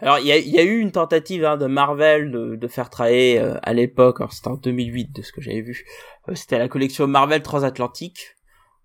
Alors 0.00 0.18
il 0.18 0.26
y 0.26 0.32
a, 0.32 0.36
il 0.36 0.48
y 0.48 0.58
a 0.58 0.64
eu 0.64 0.78
une 0.80 0.90
tentative 0.90 1.44
hein, 1.44 1.56
de 1.56 1.66
Marvel 1.66 2.32
de, 2.32 2.56
de 2.56 2.66
faire 2.68 2.90
travailler 2.90 3.38
euh, 3.38 3.54
à 3.62 3.72
l'époque, 3.72 4.20
alors 4.20 4.32
c'était 4.32 4.48
en 4.48 4.56
2008 4.56 5.14
de 5.14 5.22
ce 5.22 5.30
que 5.30 5.40
j'avais 5.40 5.60
vu, 5.60 5.84
euh, 6.28 6.34
c'était 6.34 6.58
la 6.58 6.66
collection 6.66 7.06
Marvel 7.06 7.40
Transatlantique 7.40 8.34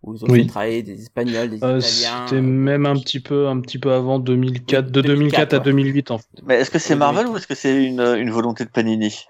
où 0.04 0.14
ils 0.16 0.24
ont 0.24 0.28
Oui. 0.30 0.42
fait 0.44 0.48
travailler 0.48 0.84
des 0.84 1.02
Espagnols, 1.02 1.50
des 1.50 1.64
Euh, 1.64 1.80
Italiens. 1.80 2.26
C'était 2.28 2.42
même 2.42 2.86
un 2.86 2.96
petit 2.96 3.20
peu, 3.20 3.48
un 3.48 3.60
petit 3.62 3.80
peu 3.80 3.92
avant 3.92 4.20
2004, 4.20 4.92
de 4.92 5.02
2004 5.02 5.54
à 5.54 5.60
2004, 5.60 5.64
2008 5.66 6.12
en 6.12 6.18
fait. 6.20 6.26
Mais 6.46 6.56
est-ce 6.56 6.72
que 6.72 6.80
c'est 6.80 6.96
Marvel 6.96 7.28
ou 7.28 7.38
est-ce 7.38 7.48
que 7.48 7.56
c'est 7.56 7.84
une, 7.84 8.02
une 8.02 8.30
volonté 8.32 8.64
de 8.66 8.70
Panini? 8.70 9.26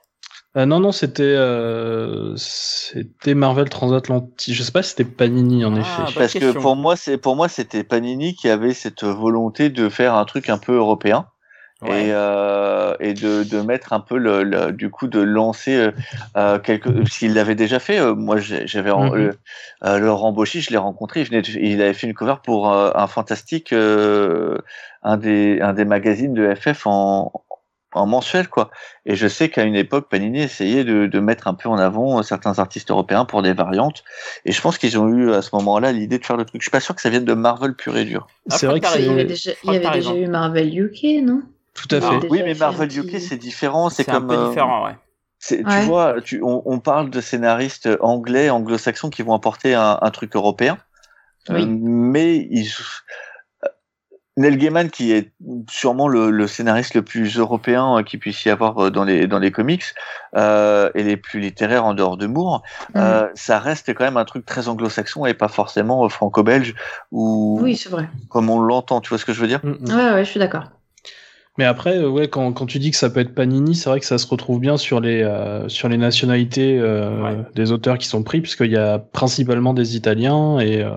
Euh, 0.56 0.66
non, 0.66 0.80
non, 0.80 0.92
c'était, 0.92 1.22
euh, 1.24 2.34
c'était 2.36 3.36
Marvel 3.36 3.70
Transatlantique. 3.70 4.54
Je 4.56 4.64
sais 4.64 4.72
pas 4.72 4.82
si 4.82 4.92
c'était 4.92 5.04
Panini 5.06 5.64
en 5.66 5.76
Ah, 5.76 5.80
effet. 5.80 6.14
Parce 6.20 6.34
que 6.34 6.52
pour 6.54 6.76
moi, 6.76 6.96
c'est 6.96 7.18
pour 7.18 7.36
moi, 7.36 7.48
c'était 7.48 7.84
Panini 7.84 8.34
qui 8.34 8.50
avait 8.50 8.74
cette 8.74 9.04
volonté 9.04 9.70
de 9.70 9.88
faire 9.90 10.16
un 10.16 10.26
truc 10.26 10.50
un 10.50 10.58
peu 10.58 10.74
européen. 10.76 11.28
Ouais. 11.84 12.08
et, 12.08 12.12
euh, 12.12 12.96
et 13.00 13.14
de, 13.14 13.44
de 13.44 13.62
mettre 13.62 13.94
un 13.94 14.00
peu 14.00 14.18
le, 14.18 14.42
le- 14.44 14.72
du 14.72 14.90
coup 14.90 15.08
de 15.08 15.20
lancer 15.20 15.76
euh, 15.76 15.92
euh, 16.36 16.58
quelque 16.58 17.06
s'il 17.08 17.36
l'avait 17.36 17.54
déjà 17.54 17.78
fait 17.78 18.00
euh, 18.00 18.16
moi 18.16 18.38
j'avais 18.40 18.90
euh, 18.90 19.32
euh, 19.84 20.00
Laurent 20.00 20.32
Bauchy 20.32 20.62
je 20.62 20.72
l'ai 20.72 20.78
rencontré 20.78 21.22
il, 21.22 21.28
venait 21.28 21.44
de- 21.44 21.50
il 21.52 21.80
avait 21.84 21.94
fait 21.94 22.08
une 22.08 22.16
cover 22.16 22.38
pour 22.44 22.74
euh, 22.74 22.90
un 22.96 23.06
fantastique 23.06 23.74
euh, 23.74 24.58
un 25.04 25.18
des 25.18 25.62
un 25.62 25.74
des 25.74 25.86
magazines 25.86 26.34
de 26.34 26.56
FF 26.56 26.88
en 26.88 27.32
en 27.94 28.06
mensuel 28.06 28.48
quoi. 28.50 28.70
Et 29.06 29.16
je 29.16 29.28
sais 29.28 29.50
qu'à 29.50 29.64
une 29.64 29.76
époque 29.76 30.10
Panini 30.10 30.42
essayait 30.42 30.84
de, 30.84 31.08
de 31.08 31.20
mettre 31.20 31.48
un 31.48 31.54
peu 31.54 31.70
en 31.70 31.78
avant 31.78 32.20
euh, 32.20 32.22
certains 32.22 32.60
artistes 32.60 32.92
européens 32.92 33.26
pour 33.26 33.42
des 33.42 33.54
variantes. 33.54 34.04
Et 34.46 34.52
je 34.52 34.62
pense 34.62 34.78
qu'ils 34.78 35.00
ont 35.00 35.08
eu 35.08 35.32
à 35.32 35.42
ce 35.42 35.50
moment-là 35.56 35.94
l'idée 35.94 36.20
de 36.20 36.26
faire 36.26 36.38
le 36.38 36.46
truc. 36.46 36.62
Je 36.62 36.66
suis 36.66 36.72
pas 36.72 36.82
sûr 36.82 36.94
que 36.96 37.02
ça 37.02 37.10
vienne 37.10 37.26
de 37.26 37.34
Marvel 37.34 37.76
pur 37.76 37.98
et 37.98 38.04
dur. 38.04 38.28
C'est 38.50 38.68
vrai 38.68 38.82
que 38.82 38.86
T'as 38.86 39.00
Il 39.00 39.06
y 39.08 39.10
avait 39.10 39.26
déjà, 39.26 39.52
Je 39.52 39.58
il 39.64 39.74
y 39.74 39.76
avait 39.78 39.90
déjà 39.90 40.16
eu 40.16 40.28
Marvel 40.28 40.78
UK, 40.78 41.24
non? 41.24 41.42
Tout 41.78 41.96
à 41.96 42.02
fait. 42.02 42.28
oui 42.30 42.42
mais 42.44 42.54
Marvel 42.56 42.90
UK 43.00 43.20
c'est 43.22 43.38
différent 43.38 43.90
c'est 43.90 44.04
C'est 44.04 44.12
comme 44.12 44.26
un 44.26 44.28
peu 44.28 44.36
euh, 44.36 44.50
différent, 44.50 44.86
ouais. 44.86 44.96
Tu 45.40 45.64
vois, 45.86 46.20
tu, 46.20 46.42
on, 46.44 46.64
on 46.66 46.80
parle 46.80 47.12
de 47.12 47.22
scénaristes 47.22 47.88
anglais, 48.02 48.50
anglo-saxons 48.50 49.12
qui 49.12 49.22
vont 49.22 49.34
apporter 49.36 49.76
un, 49.76 50.00
un 50.02 50.10
truc 50.12 50.36
européen, 50.36 50.78
Oui. 51.50 51.62
Euh, 51.64 51.66
mais 51.70 52.38
ils, 52.50 52.72
euh, 53.64 53.68
Neil 54.36 54.58
Gaiman, 54.58 54.90
qui 54.90 55.12
est 55.12 55.32
sûrement 55.70 56.08
le, 56.08 56.32
le 56.32 56.48
scénariste 56.48 56.96
le 56.96 57.04
plus 57.04 57.38
européen 57.38 58.00
euh, 58.00 58.04
qu'il 58.04 58.20
puisse 58.20 58.44
y 58.46 58.50
avoir 58.50 58.86
euh, 58.86 58.90
dans 58.92 59.04
les 59.04 59.28
dans 59.28 59.38
les 59.40 59.52
comics 59.52 59.84
euh, 60.36 60.90
et 60.96 61.04
les 61.04 61.18
plus 61.18 61.40
littéraires 61.40 61.86
en 61.86 61.94
dehors 61.94 62.18
de 62.18 62.26
Moore, 62.26 62.64
Mm. 62.96 62.98
euh, 63.00 63.28
ça 63.36 63.60
reste 63.60 63.94
quand 63.94 64.06
même 64.06 64.18
un 64.18 64.26
truc 64.26 64.44
très 64.46 64.68
anglo-saxon 64.68 65.26
et 65.28 65.36
pas 65.36 65.50
forcément 65.50 66.04
euh, 66.06 66.10
franco-belge 66.10 66.74
ou 67.12 67.60
Oui, 67.62 67.76
c'est 67.76 67.90
vrai. 67.90 68.10
comme 68.30 68.50
on 68.50 68.60
l'entend. 68.60 69.02
Tu 69.02 69.10
vois 69.10 69.18
ce 69.20 69.26
que 69.26 69.34
je 69.34 69.42
veux 69.42 69.48
dire? 69.48 69.60
Mm, 69.64 69.70
mm. 69.82 69.96
Ouais, 69.96 70.12
ouais, 70.14 70.26
je 70.26 70.30
suis 70.32 70.40
d'accord. 70.40 70.64
Mais 71.58 71.66
après, 71.66 71.98
euh, 71.98 72.08
ouais, 72.10 72.28
quand, 72.28 72.54
quand 72.54 72.66
tu 72.68 72.78
dis 72.80 72.92
que 72.92 72.98
ça 72.98 73.10
peut 73.10 73.20
être 73.20 73.34
Panini, 73.34 73.76
c'est 73.76 73.90
vrai 73.90 74.00
que 74.00 74.06
ça 74.06 74.18
se 74.18 74.28
retrouve 74.28 74.60
bien 74.60 74.78
sur 74.78 75.00
les, 75.00 75.24
euh, 75.24 75.68
sur 75.70 75.90
les 75.90 75.98
nationalités 75.98 76.78
euh, 76.80 77.22
Ouais. 77.24 77.38
des 77.56 77.72
auteurs 77.72 77.98
qui 77.98 78.08
sont 78.08 78.22
pris, 78.24 78.42
puisqu'il 78.42 78.72
y 78.72 78.78
a 78.78 79.00
principalement 79.00 79.74
des 79.74 79.96
Italiens 79.96 80.60
et 80.60 80.84
euh, 80.84 80.92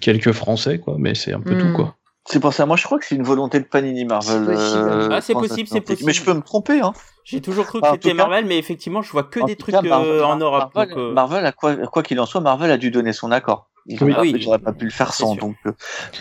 quelques 0.00 0.32
Français, 0.32 0.78
quoi. 0.78 0.96
Mais 0.98 1.14
c'est 1.14 1.32
un 1.32 1.40
peu 1.40 1.56
tout, 1.58 1.72
quoi. 1.74 1.96
C'est 2.26 2.40
pour 2.40 2.54
ça. 2.54 2.64
Moi, 2.64 2.76
je 2.78 2.84
crois 2.84 2.98
que 2.98 3.04
c'est 3.04 3.16
une 3.16 3.22
volonté 3.22 3.60
de 3.60 3.64
Panini 3.66 4.06
Marvel. 4.06 4.44
C'est 4.46 4.54
possible. 4.54 4.88
euh, 4.88 5.08
Ah, 5.12 5.20
c'est 5.20 5.34
possible, 5.34 5.68
c'est 5.70 5.80
possible. 5.82 6.06
Mais 6.06 6.12
je 6.14 6.22
peux 6.24 6.32
me 6.32 6.40
tromper, 6.40 6.80
hein. 6.80 6.94
J'ai 7.24 7.40
toujours 7.40 7.66
cru 7.66 7.80
que 7.80 7.86
c'était 7.90 8.14
Marvel, 8.14 8.46
mais 8.46 8.58
effectivement, 8.58 9.02
je 9.02 9.10
vois 9.12 9.24
que 9.24 9.40
En 9.40 9.44
des 9.46 9.56
trucs 9.56 9.74
cas, 9.74 9.82
Marvel- 9.82 10.08
euh, 10.10 10.24
en 10.26 10.36
Europe. 10.36 10.70
Marvel, 10.74 10.94
donc, 10.94 10.98
euh, 10.98 11.12
Marvel, 11.12 11.52
quoi, 11.56 11.76
quoi 11.76 12.02
qu'il 12.02 12.18
en 12.20 12.26
soit, 12.26 12.40
Marvel 12.40 12.70
a 12.70 12.76
dû 12.78 12.90
donner 12.90 13.12
son 13.12 13.30
accord. 13.30 13.68
Ils 13.86 14.02
Oui. 14.02 14.14
oui. 14.18 14.46
pas 14.64 14.72
pu 14.72 14.86
le 14.86 14.90
faire 14.90 15.12
sans. 15.12 15.34
Donc, 15.34 15.56
euh, 15.66 15.72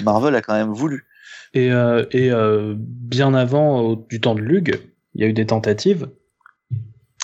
Marvel 0.04 0.36
a 0.36 0.42
quand 0.42 0.54
même 0.54 0.72
voulu. 0.74 1.06
Et, 1.54 1.72
euh, 1.72 2.06
et 2.12 2.32
euh, 2.32 2.74
bien 2.78 3.34
avant 3.34 3.80
au- 3.82 4.06
du 4.10 4.20
temps 4.20 4.36
de 4.36 4.42
Lug, 4.42 4.80
il 5.16 5.22
y 5.22 5.24
a 5.24 5.28
eu 5.28 5.34
des 5.34 5.46
tentatives 5.46 6.10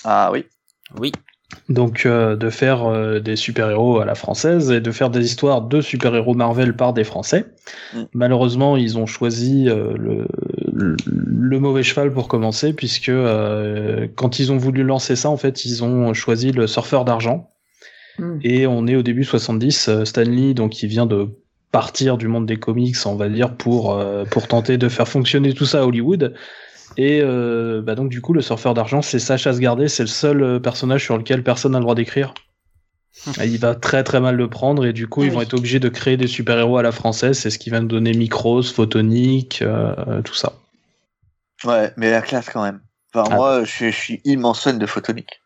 Ah 0.04 0.30
oui. 0.32 0.46
Oui. 1.00 1.12
donc 1.68 2.06
euh, 2.06 2.36
de 2.36 2.50
faire 2.50 2.86
euh, 2.86 3.20
des 3.20 3.36
super-héros 3.36 4.00
à 4.00 4.06
la 4.06 4.16
française 4.16 4.72
et 4.72 4.82
de 4.82 4.92
faire 4.92 5.10
des 5.10 5.26
histoires 5.26 5.62
de 5.62 5.82
super-héros 5.82 6.34
Marvel 6.36 6.76
par 6.76 6.94
des 6.94 7.04
Français. 7.04 7.46
Mm. 7.96 8.02
Malheureusement, 8.14 8.78
ils 8.78 8.98
ont 8.98 9.06
choisi 9.08 9.68
euh, 9.68 9.94
le, 9.98 10.28
le, 10.72 10.96
le 11.06 11.60
mauvais 11.60 11.84
cheval 11.84 12.12
pour 12.14 12.28
commencer, 12.28 12.74
puisque 12.74 13.10
euh, 13.10 14.08
quand 14.16 14.40
ils 14.40 14.52
ont 14.52 14.58
voulu 14.58 14.84
lancer 14.84 15.16
ça, 15.16 15.30
en 15.30 15.38
fait, 15.38 15.66
ils 15.66 15.84
ont 15.84 16.14
choisi 16.14 16.52
le 16.52 16.66
surfeur 16.68 17.04
d'argent. 17.06 17.52
Mm. 18.20 18.38
Et 18.44 18.68
on 18.68 18.86
est 18.88 18.96
au 18.96 19.04
début 19.04 19.24
70, 19.24 19.90
euh, 19.90 20.06
Stanley, 20.06 20.54
donc 20.54 20.82
il 20.84 20.88
vient 20.90 21.06
de 21.08 21.30
partir 21.72 22.17
du 22.17 22.28
monde 22.28 22.45
des 22.45 22.57
comics, 22.57 22.95
on 23.05 23.15
va 23.15 23.30
dire, 23.30 23.53
pour, 23.55 23.93
euh, 23.93 24.26
pour 24.26 24.47
tenter 24.47 24.78
de 24.78 24.89
faire 24.89 25.07
fonctionner 25.07 25.53
tout 25.53 25.65
ça 25.65 25.82
à 25.82 25.86
Hollywood. 25.86 26.34
Et 26.97 27.22
euh, 27.22 27.82
bah 27.82 27.93
donc 27.95 28.09
du 28.09 28.20
coup, 28.22 28.34
le 28.34 28.41
surfeur 28.41 28.74
d'argent, 28.74 29.01
c'est 29.01 29.20
Sacha 29.20 29.51
Asgardé, 29.51 29.88
c'est 29.88 30.03
le 30.03 30.07
seul 30.07 30.41
euh, 30.41 30.59
personnage 30.59 31.03
sur 31.03 31.17
lequel 31.17 31.43
personne 31.43 31.74
n'a 31.74 31.78
le 31.78 31.84
droit 31.84 31.95
d'écrire. 31.95 32.34
Et 33.41 33.45
il 33.47 33.59
va 33.59 33.76
très 33.76 34.03
très 34.03 34.20
mal 34.20 34.36
le 34.36 34.49
prendre 34.49 34.86
et 34.86 34.93
du 34.93 35.07
coup 35.07 35.22
Ah 35.22 35.26
ils 35.26 35.32
vont 35.32 35.39
oui. 35.39 35.43
être 35.43 35.53
obligés 35.53 35.80
de 35.80 35.89
créer 35.89 36.15
des 36.17 36.28
super-héros 36.28 36.78
à 36.78 36.84
la 36.84 36.91
française, 36.91 37.38
c'est 37.38 37.49
ce 37.49 37.59
qui 37.59 37.70
va 37.70 37.80
nous 37.82 37.88
donner 37.88 38.13
Micros, 38.13 38.63
Photonic, 38.63 39.61
euh, 39.61 40.22
tout 40.24 40.34
ça. 40.36 40.53
Ouais, 41.65 41.91
mais 41.97 42.11
la 42.11 42.22
classe 42.22 42.49
quand 42.49 42.63
même. 42.63 42.80
Enfin, 43.13 43.28
Ah. 43.32 43.36
moi, 43.36 43.63
je 43.63 43.70
suis, 43.70 43.91
je 43.91 43.97
suis 43.97 44.22
immense 44.26 44.61
fan 44.63 44.80
de 44.80 44.86
Photonic. 44.86 45.41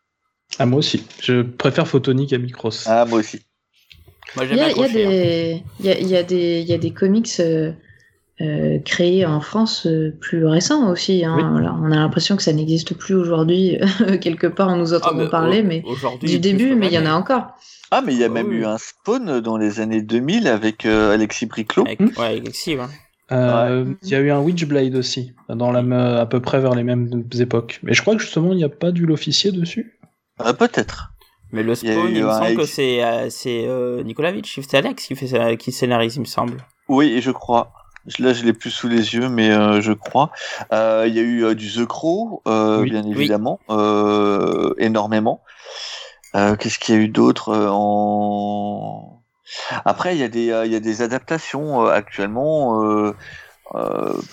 Ah 0.58 0.66
moi 0.66 0.78
aussi, 0.78 1.04
je 1.22 1.42
préfère 1.42 1.88
Photonic 1.88 2.32
à 2.32 2.38
Micros. 2.38 2.70
Ah, 2.86 3.04
moi 3.06 3.18
aussi. 3.18 3.40
Moi, 4.36 4.44
Il 4.44 4.48
j'aime 4.48 4.58
y 4.58 4.60
a, 4.60 4.70
il 4.70 4.76
y 4.76 4.80
a 4.80 4.84
accroché, 4.84 5.04
hein. 5.06 5.10
des, 5.10 5.62
il 5.80 5.86
y 5.86 5.90
a, 5.90 5.98
il 5.98 6.06
y 6.32 6.60
il 6.62 6.68
y 6.68 6.72
a 6.72 6.78
des 6.78 6.90
comics 6.92 7.30
euh, 7.40 7.72
euh, 8.40 8.78
créés 8.80 9.24
en 9.24 9.40
France 9.40 9.86
euh, 9.86 10.10
plus 10.20 10.44
récents 10.46 10.90
aussi. 10.90 11.24
Hein. 11.24 11.34
Oui. 11.36 11.44
Voilà, 11.52 11.74
on 11.80 11.92
a 11.92 11.96
l'impression 11.96 12.36
que 12.36 12.42
ça 12.42 12.52
n'existe 12.52 12.94
plus 12.94 13.14
aujourd'hui. 13.14 13.78
Quelque 14.20 14.46
part, 14.48 14.68
on 14.70 14.76
nous 14.76 14.92
Ah, 14.92 14.96
entend 14.96 15.14
mais 15.14 15.28
parler, 15.28 15.60
au- 15.60 15.64
mais 15.64 15.82
du 16.20 16.38
début, 16.40 16.74
mais 16.74 16.88
il 16.88 16.92
y 16.94 16.98
en 16.98 17.06
a 17.06 17.12
encore. 17.14 17.46
Ah, 17.90 18.02
mais 18.04 18.12
il 18.12 18.18
y 18.18 18.24
a 18.24 18.26
Ah 18.26 18.30
même 18.30 18.48
oui. 18.48 18.56
eu 18.56 18.64
un 18.64 18.78
spawn 18.78 19.40
dans 19.40 19.56
les 19.56 19.78
années 19.78 20.02
2000 20.02 20.48
avec 20.48 20.84
euh, 20.84 21.12
Alexis 21.14 21.46
Briclot. 21.46 21.84
Avec, 21.84 22.00
Hmm. 22.00 22.08
ouais, 22.18 22.26
avec 22.26 22.40
Alexis, 22.40 22.76
ouais. 22.76 22.84
Euh, 23.32 23.84
Il 24.02 24.08
y 24.10 24.14
a 24.16 24.20
eu 24.20 24.30
un 24.30 24.40
Witchblade 24.40 24.96
aussi, 24.96 25.32
dans 25.48 25.70
la, 25.72 26.20
à 26.20 26.26
peu 26.26 26.40
près 26.40 26.60
vers 26.60 26.74
les 26.74 26.82
mêmes 26.82 27.24
époques. 27.38 27.80
Mais 27.82 27.94
je 27.94 28.02
crois 28.02 28.16
que 28.16 28.20
justement 28.20 28.52
il 28.52 28.56
n'y 28.56 28.64
a 28.64 28.68
pas 28.68 28.90
du 28.90 29.06
l'officier 29.06 29.50
dessus? 29.52 29.98
Euh, 30.44 30.52
Peut-être. 30.52 31.13
Mais 31.54 31.62
le 31.62 31.74
Spawn, 31.76 32.10
il, 32.10 32.24
me 32.24 32.30
semble 32.30 32.56
que 32.56 32.66
c'est 32.66 33.02
euh, 33.04 33.30
c'est 33.30 33.64
euh, 33.66 34.02
c'est 34.44 34.74
Alex 34.74 35.06
qui 35.06 35.14
fait 35.14 35.56
qui 35.56 35.70
scénarise, 35.70 36.16
il 36.16 36.20
me 36.20 36.24
semble. 36.24 36.56
Oui, 36.88 37.20
je 37.20 37.30
crois. 37.30 37.72
Là, 38.18 38.32
je 38.34 38.44
l'ai 38.44 38.52
plus 38.52 38.70
sous 38.70 38.88
les 38.88 39.14
yeux, 39.14 39.28
mais 39.28 39.50
euh, 39.50 39.80
je 39.80 39.92
crois. 39.92 40.30
Euh, 40.72 41.04
Il 41.06 41.14
y 41.14 41.20
a 41.20 41.22
eu 41.22 41.54
du 41.54 41.70
The 41.70 41.86
Crow, 41.86 42.42
Oui. 42.44 42.90
bien 42.90 43.04
évidemment, 43.04 43.60
énormément. 44.78 45.42
Qu'est-ce 46.34 46.78
qu'il 46.80 46.94
y 46.96 46.98
a 46.98 47.00
eu 47.00 47.08
d'autre 47.08 47.54
en 47.70 49.22
Après, 49.84 50.14
il 50.16 50.20
y 50.20 50.24
a 50.24 50.28
des 50.28 50.50
euh, 50.50 50.66
il 50.66 50.72
y 50.72 50.76
a 50.76 50.80
des 50.80 51.02
adaptations 51.02 51.86
euh, 51.86 51.90
actuellement. 51.90 52.82
Euh, 52.82 53.14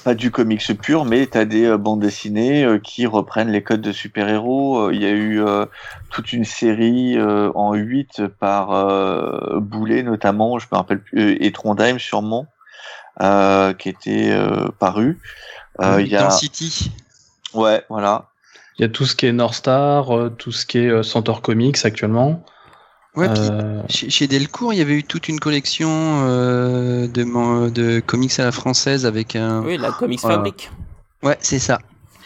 pas 0.04 0.14
du 0.14 0.32
comics 0.32 0.78
pur, 0.80 1.06
mais 1.06 1.28
tu 1.28 1.38
as 1.38 1.46
des 1.46 1.66
euh, 1.66 1.78
bandes 1.78 2.00
dessinées 2.00 2.64
euh, 2.64 2.80
qui 2.80 3.06
reprennent 3.08 3.52
les 3.52 3.64
codes 3.64 3.82
de 3.82 3.92
super-héros. 3.92 4.88
Euh, 4.88 4.94
Il 4.94 5.02
y 5.02 5.06
a 5.06 5.12
eu 5.12 5.42
euh, 5.42 5.66
toute 6.10 6.34
une 6.34 6.46
série 6.46 7.18
euh, 7.18 7.52
en 7.56 7.74
8 7.74 8.28
par 8.40 8.72
euh, 8.72 9.60
Boulet 9.60 10.04
notamment, 10.04 10.60
je 10.60 10.68
me 10.72 10.78
rappelle 10.78 11.02
plus, 11.02 11.20
euh, 11.20 11.38
et 11.40 11.52
Trondheim 11.52 11.98
sûrement, 12.00 12.46
euh, 13.22 13.74
qui 13.74 13.90
était 13.90 14.32
euh, 14.32 14.68
paru. 14.80 15.20
Euh, 15.82 16.02
Il 16.02 16.08
y 16.08 16.16
a... 16.16 16.30
City. 16.30 16.92
Ouais, 17.54 17.84
voilà. 17.90 18.30
Il 18.78 18.82
y 18.82 18.86
a 18.86 18.90
tout 18.90 19.06
ce 19.06 19.16
qui 19.16 19.26
est 19.26 19.34
North 19.34 19.56
Star, 19.56 20.16
euh, 20.16 20.30
tout 20.30 20.52
ce 20.52 20.66
qui 20.66 20.80
est 20.80 20.88
euh, 20.88 21.04
Centaur 21.04 21.42
Comics 21.42 21.78
actuellement. 21.84 22.44
Ouais, 23.16 23.28
puis 23.30 23.42
Euh, 23.52 23.82
chez, 23.90 24.10
chez 24.10 24.28
Delcourt, 24.28 24.74
il 24.74 24.80
y 24.80 24.82
avait 24.82 24.94
eu 24.94 25.04
toute 25.04 25.28
une 25.28 25.40
collection 25.40 25.90
euh, 26.24 27.08
de, 27.08 27.70
de 27.70 28.00
comics 28.00 28.40
à 28.40 28.46
la 28.46 28.52
française 28.52 29.06
avec 29.06 29.36
un. 29.36 29.62
Oui, 29.64 29.78
la 29.78 29.92
Comics 29.92 30.22
Voilà. 30.22 30.38
Fabric. 30.38 30.72
Ouais, 31.24 31.38
c'est 31.42 31.60
ça. 31.60 31.80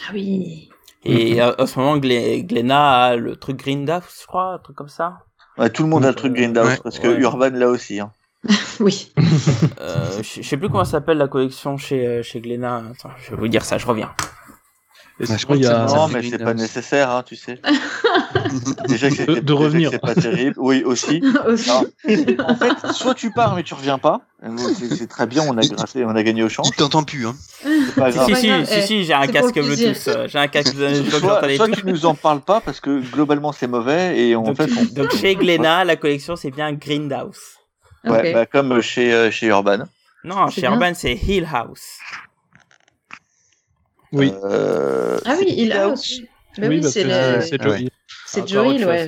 Ah 0.08 0.12
oui. 0.14 0.68
Et 1.04 1.40
euh, 1.42 1.52
en 1.58 1.66
ce 1.66 1.78
moment, 1.78 1.96
Gle- 1.98 2.46
Glenna 2.46 3.04
a 3.04 3.16
le 3.16 3.36
truc 3.36 3.56
Grindaff, 3.58 4.12
je 4.20 4.26
crois, 4.26 4.54
un 4.54 4.58
truc 4.58 4.76
comme 4.76 4.88
ça. 4.88 5.18
Ouais, 5.58 5.70
tout 5.70 5.82
le 5.82 5.88
monde 5.88 6.04
a 6.04 6.08
le 6.08 6.14
truc 6.14 6.34
Grindhouse, 6.34 6.66
Ouais. 6.68 6.78
parce 6.82 6.98
que 6.98 7.08
Ouais. 7.08 7.20
Urban 7.20 7.50
là 7.52 7.68
aussi. 7.68 7.98
Hein. 8.00 8.12
Oui. 8.80 9.12
Euh, 9.80 10.22
je 10.22 10.42
sais 10.42 10.56
plus 10.56 10.68
comment 10.68 10.84
s'appelle 10.84 11.18
la 11.18 11.26
collection 11.28 11.78
chez 11.78 12.06
euh, 12.06 12.22
chez 12.22 12.40
Glenna. 12.40 12.82
Attends, 12.92 13.10
je 13.24 13.30
vais 13.30 13.36
vous 13.36 13.48
dire 13.48 13.64
ça, 13.64 13.78
je 13.78 13.86
reviens. 13.86 14.12
Et 15.18 15.24
Ouais, 15.30 15.38
je 15.38 15.44
crois 15.44 15.56
y 15.56 15.66
a... 15.66 15.86
non, 15.86 16.08
mais 16.08 16.22
c'est 16.22 16.38
pas 16.38 16.52
nécessaire, 16.54 17.10
hein, 17.10 17.22
tu 17.24 17.36
sais. 17.36 17.58
Déjà 18.88 19.08
que 19.10 19.40
De- 19.40 19.52
revenir. 19.52 19.90
c'est 19.90 19.98
pas 19.98 20.14
terrible. 20.14 20.54
Oui, 20.58 20.82
aussi. 20.84 21.22
Aussi. 21.46 21.68
Non. 21.70 21.84
en 22.46 22.54
fait, 22.56 22.92
soit 22.92 23.14
tu 23.14 23.30
pars 23.30 23.54
mais 23.56 23.62
tu 23.62 23.74
reviens 23.74 23.98
pas. 23.98 24.20
C'est 24.98 25.08
très 25.08 25.26
bien, 25.26 25.42
on 25.48 25.56
a 25.56 25.62
grassé, 25.62 26.04
on 26.04 26.14
a 26.14 26.22
gagné 26.22 26.42
au 26.42 26.48
change. 26.48 26.68
Il 26.68 26.74
t'entend 26.76 27.02
plus, 27.02 27.26
hein. 27.26 27.34
Pas 27.96 28.12
Si 28.12 28.18
grave. 28.18 28.28
si 28.28 28.34
si, 28.36 28.40
si, 28.42 28.48
eh, 28.74 28.82
si, 28.82 29.04
j'ai 29.04 29.14
un 29.14 29.22
c'est 29.22 29.32
pour 29.40 29.52
casque. 29.52 29.54
Bluetooth. 29.66 30.08
euh, 30.08 30.28
J'ai 30.28 30.38
un 30.38 30.48
casque 30.48 30.74
Soit, 31.10 31.54
soit 31.56 31.68
tu 31.70 31.86
nous 31.86 32.04
en 32.06 32.14
parles 32.14 32.40
pas 32.42 32.60
parce 32.60 32.80
que 32.80 33.00
globalement 33.10 33.52
c'est 33.52 33.66
mauvais 33.66 34.18
et 34.20 34.36
en 34.36 34.42
Donc, 34.42 34.56
fait 34.58 34.70
on... 34.78 34.84
donc 34.94 35.12
chez 35.16 35.34
Glenna, 35.34 35.84
la 35.84 35.96
collection 35.96 36.36
c'est 36.36 36.50
bien 36.50 36.72
Grindhouse. 36.74 37.40
ouais, 38.04 38.32
bah, 38.34 38.46
comme 38.46 38.80
chez 38.82 39.12
euh, 39.12 39.30
chez 39.30 39.46
Urban. 39.46 39.78
Non, 40.24 40.48
chez 40.50 40.60
bien. 40.60 40.72
Urban 40.72 40.92
c'est 40.94 41.14
Hill 41.14 41.48
House. 41.52 41.98
Oui, 44.12 44.32
Euh, 44.44 45.18
Ah 45.24 45.34
oui, 45.38 45.46
c'est 45.48 45.54
il 45.56 45.72
a 45.72 45.88
aussi. 45.88 46.28
Bah 46.58 46.68
oui, 46.68 46.80
oui, 46.82 46.90
c'est 46.90 47.04
le... 47.04 47.40
Joey. 47.62 47.88
c'est 48.26 48.48
Joey, 48.48 48.82
ouais. 48.86 49.06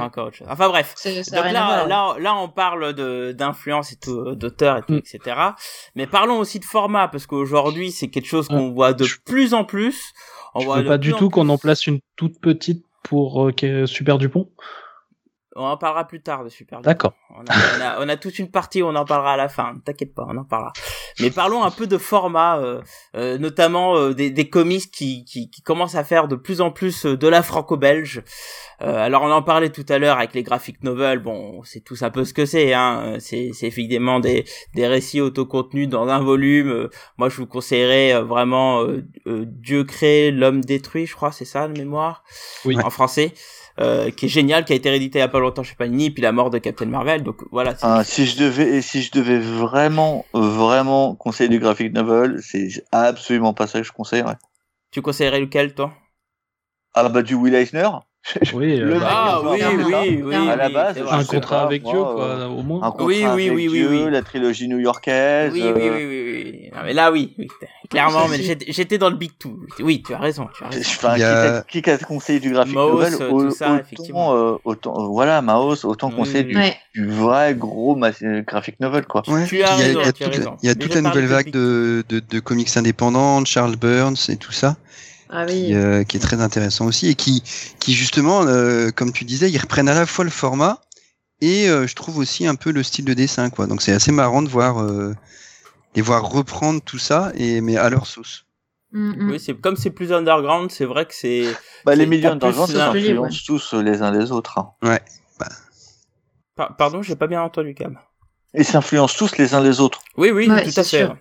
Enfin 0.49 0.69
bref. 0.69 0.95
Donc 1.33 1.45
là, 1.45 1.87
là, 1.87 2.17
là, 2.21 2.37
on 2.37 2.49
parle 2.51 2.93
de 2.93 3.33
d'influence 3.33 3.91
et 3.93 3.97
tout, 3.97 4.19
euh, 4.21 4.35
d'auteur 4.35 4.77
et 4.79 4.83
tout, 4.83 4.93
Mm. 4.93 4.99
etc. 4.99 5.37
Mais 5.95 6.07
parlons 6.07 6.39
aussi 6.41 6.59
de 6.59 6.67
format 6.67 7.09
parce 7.09 7.27
qu'aujourd'hui, 7.27 7.91
c'est 7.91 8.09
quelque 8.09 8.27
chose 8.29 8.49
qu'on 8.49 8.71
voit 8.73 8.93
de 8.93 9.05
je- 9.05 9.17
plus 9.25 9.55
en 9.55 9.65
plus. 9.65 10.13
On 10.55 10.61
Je 10.61 10.67
voit 10.67 10.81
veux 10.83 10.85
pas 10.87 10.99
du 10.99 11.15
tout 11.15 11.31
qu'on 11.31 11.49
en 11.49 11.57
place 11.57 11.87
une 11.87 12.01
toute 12.17 12.39
petite 12.39 12.85
pour 13.03 13.47
euh, 13.49 13.53
qu'est- 13.53 13.87
Super 13.87 14.19
Dupont. 14.19 14.51
On 15.59 15.65
en 15.65 15.77
parlera 15.77 16.07
plus 16.07 16.23
tard 16.23 16.45
de 16.45 16.49
Super. 16.49 16.81
D'accord. 16.81 17.15
On 17.31 17.41
a, 17.41 17.45
on, 17.45 17.81
a, 17.83 18.07
on 18.07 18.09
a 18.09 18.17
toute 18.17 18.39
une 18.39 18.51
partie, 18.51 18.83
on 18.83 18.95
en 18.95 19.05
parlera 19.05 19.33
à 19.33 19.37
la 19.37 19.49
fin. 19.49 19.75
T'inquiète 19.85 20.15
pas, 20.15 20.25
on 20.29 20.37
en 20.37 20.45
parlera. 20.45 20.73
Mais 21.21 21.31
parlons 21.31 21.65
un 21.65 21.73
peu 21.73 21.87
de 21.89 21.99
format, 21.99 22.59
euh, 22.59 22.81
euh, 23.17 23.39
notamment 23.39 23.97
euh, 23.97 24.15
des, 24.15 24.31
des 24.31 24.49
comics 24.49 24.91
qui, 24.91 25.25
qui, 25.25 25.51
qui 25.51 25.63
commencent 25.63 25.97
à 25.97 26.05
faire 26.05 26.29
de 26.29 26.37
plus 26.37 26.61
en 26.61 26.71
plus 26.71 27.07
euh, 27.07 27.17
de 27.17 27.27
la 27.27 27.43
franco-belge. 27.43 28.23
Euh, 28.83 28.97
alors 28.97 29.23
on 29.23 29.33
en 29.33 29.43
parlait 29.43 29.71
tout 29.71 29.85
à 29.89 29.99
l'heure 29.99 30.19
avec 30.19 30.35
les 30.35 30.45
graphic 30.45 30.85
novels. 30.85 31.19
Bon, 31.19 31.63
c'est 31.65 31.81
tout 31.81 31.97
un 32.03 32.11
peu 32.11 32.25
ce 32.25 32.33
que 32.33 32.47
c'est. 32.47 32.73
Hein. 32.73 33.17
C'est, 33.19 33.51
c'est 33.53 33.67
évidemment 33.67 34.21
des, 34.21 34.45
des 34.75 34.87
récits 34.87 35.21
autocontenus 35.21 35.89
dans 35.89 36.07
un 36.09 36.21
volume. 36.21 36.71
Euh, 36.71 36.91
moi, 37.17 37.29
je 37.29 37.37
vous 37.37 37.47
conseillerais 37.47 38.23
vraiment 38.23 38.83
euh, 38.83 39.05
euh, 39.27 39.45
Dieu 39.47 39.83
crée, 39.83 40.31
l'homme 40.31 40.65
détruit. 40.65 41.07
Je 41.07 41.17
crois, 41.17 41.33
c'est 41.33 41.45
ça 41.45 41.67
de 41.67 41.77
mémoire? 41.77 42.23
Oui. 42.65 42.77
en 42.85 42.91
français. 42.91 43.35
Euh, 43.81 44.11
qui 44.11 44.27
est 44.27 44.29
génial, 44.29 44.65
qui 44.65 44.73
a 44.73 44.77
été 44.77 44.91
réédité 44.91 45.19
il 45.19 45.23
y 45.23 45.25
a 45.25 45.29
pas 45.29 45.39
longtemps 45.39 45.63
chez 45.63 45.77
Panini, 45.77 46.11
puis 46.11 46.21
la 46.21 46.33
mort 46.33 46.51
de 46.51 46.59
Captain 46.59 46.87
Marvel. 46.87 47.23
Donc 47.23 47.37
voilà. 47.53 47.75
Ah, 47.83 48.03
si 48.03 48.27
je 48.27 48.37
devais 48.37 48.77
et 48.77 48.83
si 48.83 49.03
je 49.03 49.13
devais 49.13 49.39
vraiment 49.39 50.25
vraiment 50.33 51.15
conseiller 51.15 51.49
du 51.49 51.61
graphic 51.61 51.93
novel, 51.93 52.41
c'est 52.43 52.69
absolument 52.91 53.55
pas 53.55 53.69
ça 53.69 53.79
que 53.79 53.87
je 53.87 53.93
conseillerais. 53.93 54.37
Tu 54.91 55.01
conseillerais 55.01 55.41
lequel, 55.41 55.75
toi? 55.75 55.93
Ah 56.95 57.09
bah 57.09 57.23
du 57.23 57.35
Will 57.35 57.55
Eisner, 57.55 57.89
Oui, 58.53 58.79
euh, 58.81 58.85
Le 58.85 58.99
bah, 59.01 59.07
Ah 59.11 59.41
oui, 59.43 59.61
oui, 59.63 60.23
oui. 60.25 60.35
À 60.49 60.57
la 60.57 60.69
base, 60.69 60.99
un 60.99 61.25
contrat 61.25 61.63
avec 61.63 61.83
Dieu, 61.83 61.99
euh, 61.99 62.03
quoi, 62.03 62.49
au 62.49 62.63
moins. 62.63 62.83
un 62.83 62.91
contrat 62.91 63.07
Oui, 63.07 63.17
oui, 63.21 63.25
avec 63.25 63.53
oui, 63.55 63.69
oui, 63.69 63.79
Dieu, 63.79 63.89
oui. 64.07 64.11
la 64.11 64.23
trilogie 64.23 64.69
new-yorkaise. 64.69 65.53
Oui, 65.53 65.63
oui, 65.65 65.73
oui, 65.75 65.83
euh, 65.89 65.97
oui, 65.97 66.05
oui, 66.05 66.43
oui. 66.63 66.71
Non, 66.75 66.83
mais 66.85 66.93
là, 66.93 67.11
oui. 67.11 67.35
Clairement, 67.89 68.29
mais 68.29 68.39
j'étais 68.43 68.99
dans 68.99 69.09
le 69.09 69.17
big 69.17 69.31
two. 69.39 69.59
Oui, 69.81 70.03
tu 70.07 70.13
as 70.13 70.19
raison, 70.19 70.47
tu 70.55 70.63
as 70.65 70.69
raison. 70.69 70.81
Enfin, 70.97 71.15
Il 71.17 71.21
y 71.21 71.83
qui 71.83 71.91
a- 71.91 71.99
conseillé 71.99 72.41
du 72.41 72.51
graphic 72.53 72.75
Maus, 72.75 72.93
novel? 72.93 73.15
au- 73.33 73.45
tout 73.45 73.51
ça, 73.51 73.71
autant, 73.73 73.79
effectivement. 73.79 74.35
euh, 74.35 74.57
autant, 74.65 74.95
euh, 75.05 75.07
voilà, 75.09 75.41
Maos, 75.41 75.87
autant 75.87 76.11
oui, 76.11 76.45
du, 76.45 76.57
Ouais. 76.57 76.77
du 76.95 77.09
vrai 77.09 77.55
gros 77.55 77.99
graphic 78.47 78.79
novel, 78.81 79.07
quoi. 79.07 79.23
Ouais. 79.29 79.47
Tu 79.47 79.63
as 79.63 79.75
il 79.77 79.81
y 79.81 79.83
a- 79.83 79.87
raison, 79.87 80.01
il 80.01 80.07
y 80.07 80.09
a 80.09 80.13
tu 80.13 80.25
as 80.25 80.75
toute, 80.75 80.95
la 80.95 81.01
nouvelle 81.03 81.27
vague 81.27 81.51
de, 81.51 82.05
comics 82.41 82.77
indépendants, 82.77 83.41
de 83.41 83.47
Charles 83.47 83.77
Burns 83.77 84.17
et 84.29 84.37
tout 84.37 84.53
ça, 84.53 84.77
Ah 85.31 85.45
qui, 85.47 85.75
euh, 85.75 86.05
qui 86.05 86.17
est 86.17 86.21
très 86.21 86.41
intéressant 86.41 86.87
aussi 86.87 87.09
et 87.09 87.15
qui, 87.15 87.43
qui 87.81 87.93
justement, 87.95 88.43
euh, 88.47 88.91
comme 88.91 89.13
tu 89.13 89.25
disais, 89.25 89.51
ils 89.51 89.59
reprennent 89.59 89.89
à 89.89 89.95
la 89.95 90.07
fois 90.07 90.25
le 90.25 90.31
format 90.31 90.81
et 91.41 91.69
euh, 91.69 91.87
je 91.87 91.95
trouve 91.95 92.19
aussi 92.19 92.47
un 92.47 92.55
peu 92.55 92.71
le 92.73 92.83
style 92.83 93.05
de 93.05 93.15
dessin, 93.15 93.51
quoi. 93.51 93.67
Donc 93.67 93.83
c'est 93.83 93.93
assez 93.93 94.11
marrant 94.13 94.43
de 94.43 94.49
voir 94.49 94.81
euh, 94.83 95.15
les 95.95 96.03
voir 96.03 96.29
reprendre 96.29 96.81
tout 96.83 96.99
ça 96.99 97.33
et 97.35 97.61
mais 97.61 97.77
à 97.77 97.91
leur 97.91 98.07
sauce. 98.07 98.47
Mm, 98.93 99.11
mm. 99.25 99.31
Oui, 99.31 99.39
c'est 99.41 99.55
comme 99.61 99.77
c'est 99.77 99.91
plus 99.91 100.13
underground, 100.13 100.71
c'est 100.71 100.87
vrai 100.87 101.05
que 101.05 101.15
c'est. 101.15 101.55
Bah, 101.85 101.95
les 101.95 102.05
C'est- 102.05 102.07
millions 102.11 102.31
t'as 102.31 102.37
d'argent, 102.37 102.65
plus 102.65 102.73
ça 102.75 102.91
un- 102.91 102.93
s'influence 102.95 103.45
tous 103.45 103.73
les 103.75 104.01
uns 104.03 104.11
les 104.11 104.33
autres. 104.33 104.59
hein. 104.59 104.99
Pa- 106.57 106.75
Pardon, 106.77 107.03
j'ai 107.03 107.15
pas 107.17 107.27
bien 107.27 107.43
entendu, 107.43 107.75
Cam. 107.75 107.99
Ils 108.55 108.65
s'influencent 108.65 109.15
tous 109.17 109.37
les 109.37 109.55
uns 109.55 109.61
les 109.61 109.79
autres. 109.81 110.01
Oui, 110.17 110.31
oui, 110.31 110.49
Ouais, 110.51 110.65
tout 110.65 110.71
c'est 110.71 110.81
à 110.81 110.85
fait. 110.85 111.05
sûr. 111.05 111.17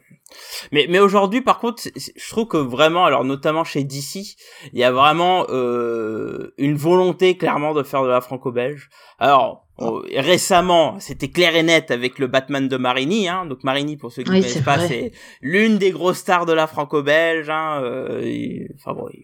Mais, 0.71 0.85
mais 0.89 0.99
aujourd'hui, 0.99 1.41
par 1.41 1.59
contre, 1.59 1.83
je 1.95 2.29
trouve 2.29 2.47
que 2.47 2.57
vraiment, 2.57 3.05
alors 3.05 3.23
notamment 3.23 3.63
chez 3.63 3.83
DC, 3.83 4.35
il 4.73 4.79
y 4.79 4.83
a 4.83 4.91
vraiment 4.91 5.45
euh, 5.49 6.53
une 6.57 6.75
volonté 6.75 7.38
clairement 7.38 7.73
de 7.73 7.83
faire 7.83 8.03
de 8.03 8.07
la 8.09 8.21
franco-belge. 8.21 8.89
Alors 9.19 9.67
euh, 9.79 10.01
récemment, 10.15 10.99
c'était 10.99 11.29
clair 11.29 11.55
et 11.55 11.63
net 11.63 11.91
avec 11.91 12.17
le 12.19 12.27
Batman 12.27 12.67
de 12.67 12.77
Marini. 12.77 13.27
Hein. 13.27 13.45
Donc 13.45 13.63
Marini, 13.63 13.97
pour 13.97 14.11
ceux 14.11 14.23
qui 14.23 14.29
ne 14.31 14.35
Oui, 14.35 14.41
connaissent 14.41 14.63
pas, 14.63 14.79
c'est 14.79 15.11
l'une 15.41 15.77
des 15.77 15.91
grosses 15.91 16.17
stars 16.17 16.45
de 16.45 16.53
la 16.53 16.67
franco-belge. 16.67 17.49
Hein. 17.49 17.81
Euh, 17.83 18.21
il- 18.23 18.67
Enfin 18.75 18.93
bon, 18.93 19.07
il 19.13 19.23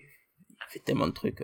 il 0.76 0.80
fait 0.80 0.86
tellement 0.86 1.05
de 1.07 1.11
trucs. 1.14 1.43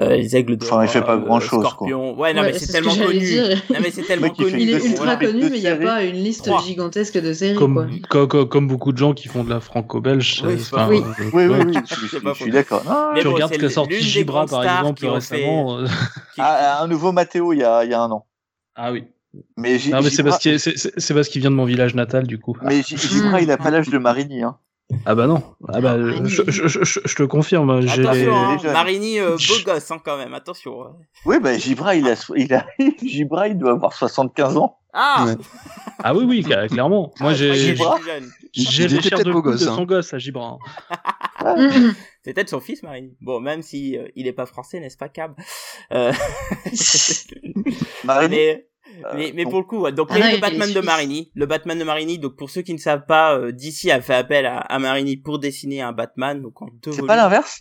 Euh. 0.00 0.04
Euh, 0.04 0.16
les 0.16 0.36
aigles 0.36 0.56
de 0.56 0.64
Enfin, 0.64 0.82
il 0.82 0.88
fait 0.88 1.02
pas 1.02 1.16
grand-chose, 1.18 1.60
quoi. 1.60 1.70
Scorpion. 1.70 2.18
Ouais, 2.18 2.32
non, 2.32 2.40
Ouais, 2.42 2.52
mais 2.52 2.58
c'est 2.58 2.66
ce 2.66 2.72
tellement 2.72 2.90
j'allais 2.92 3.06
connu. 3.14 3.18
dire. 3.26 3.62
Non, 3.70 3.76
mais 3.82 3.90
c'est 3.90 4.02
tellement 4.02 4.30
connu. 4.30 4.56
Il 4.58 4.70
est 4.70 4.84
ultra 4.86 5.16
connu, 5.16 5.42
mais 5.50 5.58
il 5.58 5.60
n'y 5.60 5.66
a 5.66 5.76
pas 5.76 6.02
une 6.02 6.16
liste 6.16 6.46
Trois. 6.46 6.62
gigantesque 6.62 7.18
de 7.20 7.32
séries, 7.32 7.54
quoi. 7.56 7.66
Comme, 7.66 8.00
co- 8.08 8.26
co- 8.26 8.46
comme 8.46 8.68
beaucoup 8.68 8.92
de 8.92 8.98
gens 8.98 9.12
qui 9.12 9.28
font 9.28 9.44
de 9.44 9.50
la 9.50 9.60
franco-belge. 9.60 10.42
Oui, 10.46 10.52
euh, 10.52 10.56
enfin, 10.56 10.86
faux. 10.86 10.92
euh, 10.94 11.02
Oui, 11.34 11.44
oui, 11.46 11.56
oui, 11.66 11.74
je, 11.88 11.94
je- 12.18 12.34
suis 12.34 12.50
d'accord. 12.50 12.82
Mais 13.14 13.20
Tu 13.20 13.26
bon, 13.28 13.34
regardes 13.34 13.52
ce 13.54 13.58
qu'a 13.58 13.68
sorti 13.70 14.00
Gibra, 14.00 14.46
par 14.46 14.62
exemple, 14.64 15.06
récemment. 15.06 15.78
euh, 15.78 15.86
Ah, 16.38 16.82
un 16.82 16.88
nouveau 16.88 17.12
Mathéo 17.12 17.52
il 17.52 17.58
y 17.58 17.64
a, 17.64 17.84
il 17.84 17.90
y 17.90 17.94
a 17.94 18.00
un 18.00 18.10
an. 18.10 18.26
Ah 18.74 18.92
oui. 18.92 19.04
Mais, 19.56 19.78
J- 19.78 19.90
Non, 19.90 20.00
mais 20.02 20.10
c'est 20.10 20.22
parce 20.22 21.28
qu'il 21.28 21.40
vient 21.40 21.50
de 21.50 21.56
mon 21.56 21.64
village 21.64 21.94
natal, 21.94 22.26
du 22.26 22.38
coup. 22.38 22.56
mais 22.62 22.82
Gibra, 22.82 23.40
il 23.40 23.50
a 23.50 23.56
pas 23.58 23.70
l'âge 23.70 23.88
de 23.88 23.98
Marini. 23.98 24.42
Hein. 24.42 24.56
Ah 25.06 25.14
bah 25.14 25.26
non. 25.26 25.42
Ah 25.68 25.80
bah, 25.80 25.96
je, 26.24 26.42
je, 26.48 26.68
je, 26.68 26.84
je- 26.84 27.14
te 27.14 27.22
confirme. 27.24 27.80
j'ai- 27.82 28.00
Attention, 28.06 28.34
hein. 28.36 28.56
Marini, 28.72 29.18
euh, 29.18 29.36
beau 29.36 29.54
gosse 29.64 29.90
hein, 29.90 29.98
quand 30.04 30.16
même, 30.18 30.34
attention. 30.34 30.84
hein. 30.84 30.92
Oui, 31.26 31.36
bah, 31.40 31.56
Gibra, 31.58 31.94
il 31.94 32.08
a, 32.08 32.14
il 32.36 32.52
a, 32.54 32.66
Gibra, 33.02 33.48
il 33.48 33.58
doit 33.58 33.72
avoir 33.72 33.92
75 33.92 34.56
ans. 34.56 34.78
Ah 34.92 35.24
Ouais. 35.26 35.36
Ah 36.04 36.14
oui, 36.14 36.24
oui, 36.26 36.42
cla- 36.42 36.68
clairement. 36.68 37.12
Moi, 37.20 37.30
Ah, 37.30 37.34
j'ai 37.34 37.54
Gibra. 37.54 37.98
jeune. 38.04 38.30
j'ai 38.52 38.84
Il 38.84 38.94
les 38.96 39.00
chairs 39.02 39.18
de 39.20 39.24
de 39.24 39.32
gosse, 39.32 39.62
hein. 39.66 39.74
son 39.76 39.84
gosse 39.84 40.12
à 40.12 40.18
Gibran. 40.18 40.58
Mm. 41.40 41.92
C'est 42.24 42.34
peut-être 42.34 42.50
son 42.50 42.60
fils, 42.60 42.82
Marini. 42.82 43.16
Bon, 43.20 43.40
même 43.40 43.62
si 43.62 43.96
euh, 43.96 44.06
il 44.14 44.26
est 44.26 44.32
pas 44.32 44.46
français, 44.46 44.78
n'est-ce 44.80 44.96
pas, 44.98 45.08
Cab? 45.08 45.34
Euh... 45.92 46.12
Marini, 48.04 48.30
mais, 48.36 48.66
mais, 49.14 49.32
mais 49.34 49.42
donc, 49.44 49.52
pour 49.52 49.60
le 49.60 49.66
coup, 49.66 49.80
ouais. 49.80 49.92
donc 49.92 50.08
Ah 50.10 50.18
il 50.18 50.20
y 50.20 50.22
a 50.22 50.26
non, 50.26 50.30
eu 50.30 50.32
le 50.32 50.38
il 50.38 50.40
Batman 50.40 50.72
de. 50.72 50.80
Marini. 50.80 51.30
Le 51.34 51.46
Batman 51.46 51.78
de 51.78 51.84
Marini, 51.84 52.18
donc 52.18 52.36
pour 52.36 52.50
ceux 52.50 52.62
qui 52.62 52.72
ne 52.74 52.78
savent 52.78 53.06
pas, 53.06 53.34
euh, 53.36 53.52
DC 53.52 53.90
a 53.90 54.00
fait 54.00 54.14
appel 54.14 54.46
à, 54.46 54.58
à 54.58 54.78
Marini 54.78 55.16
pour 55.16 55.38
dessiner 55.38 55.82
un 55.82 55.92
Batman, 55.92 56.40
donc 56.42 56.60
en 56.62 56.68
deux 56.82 56.92
c'est 56.92 57.02
pas 57.06 57.16
l'inverse? 57.16 57.60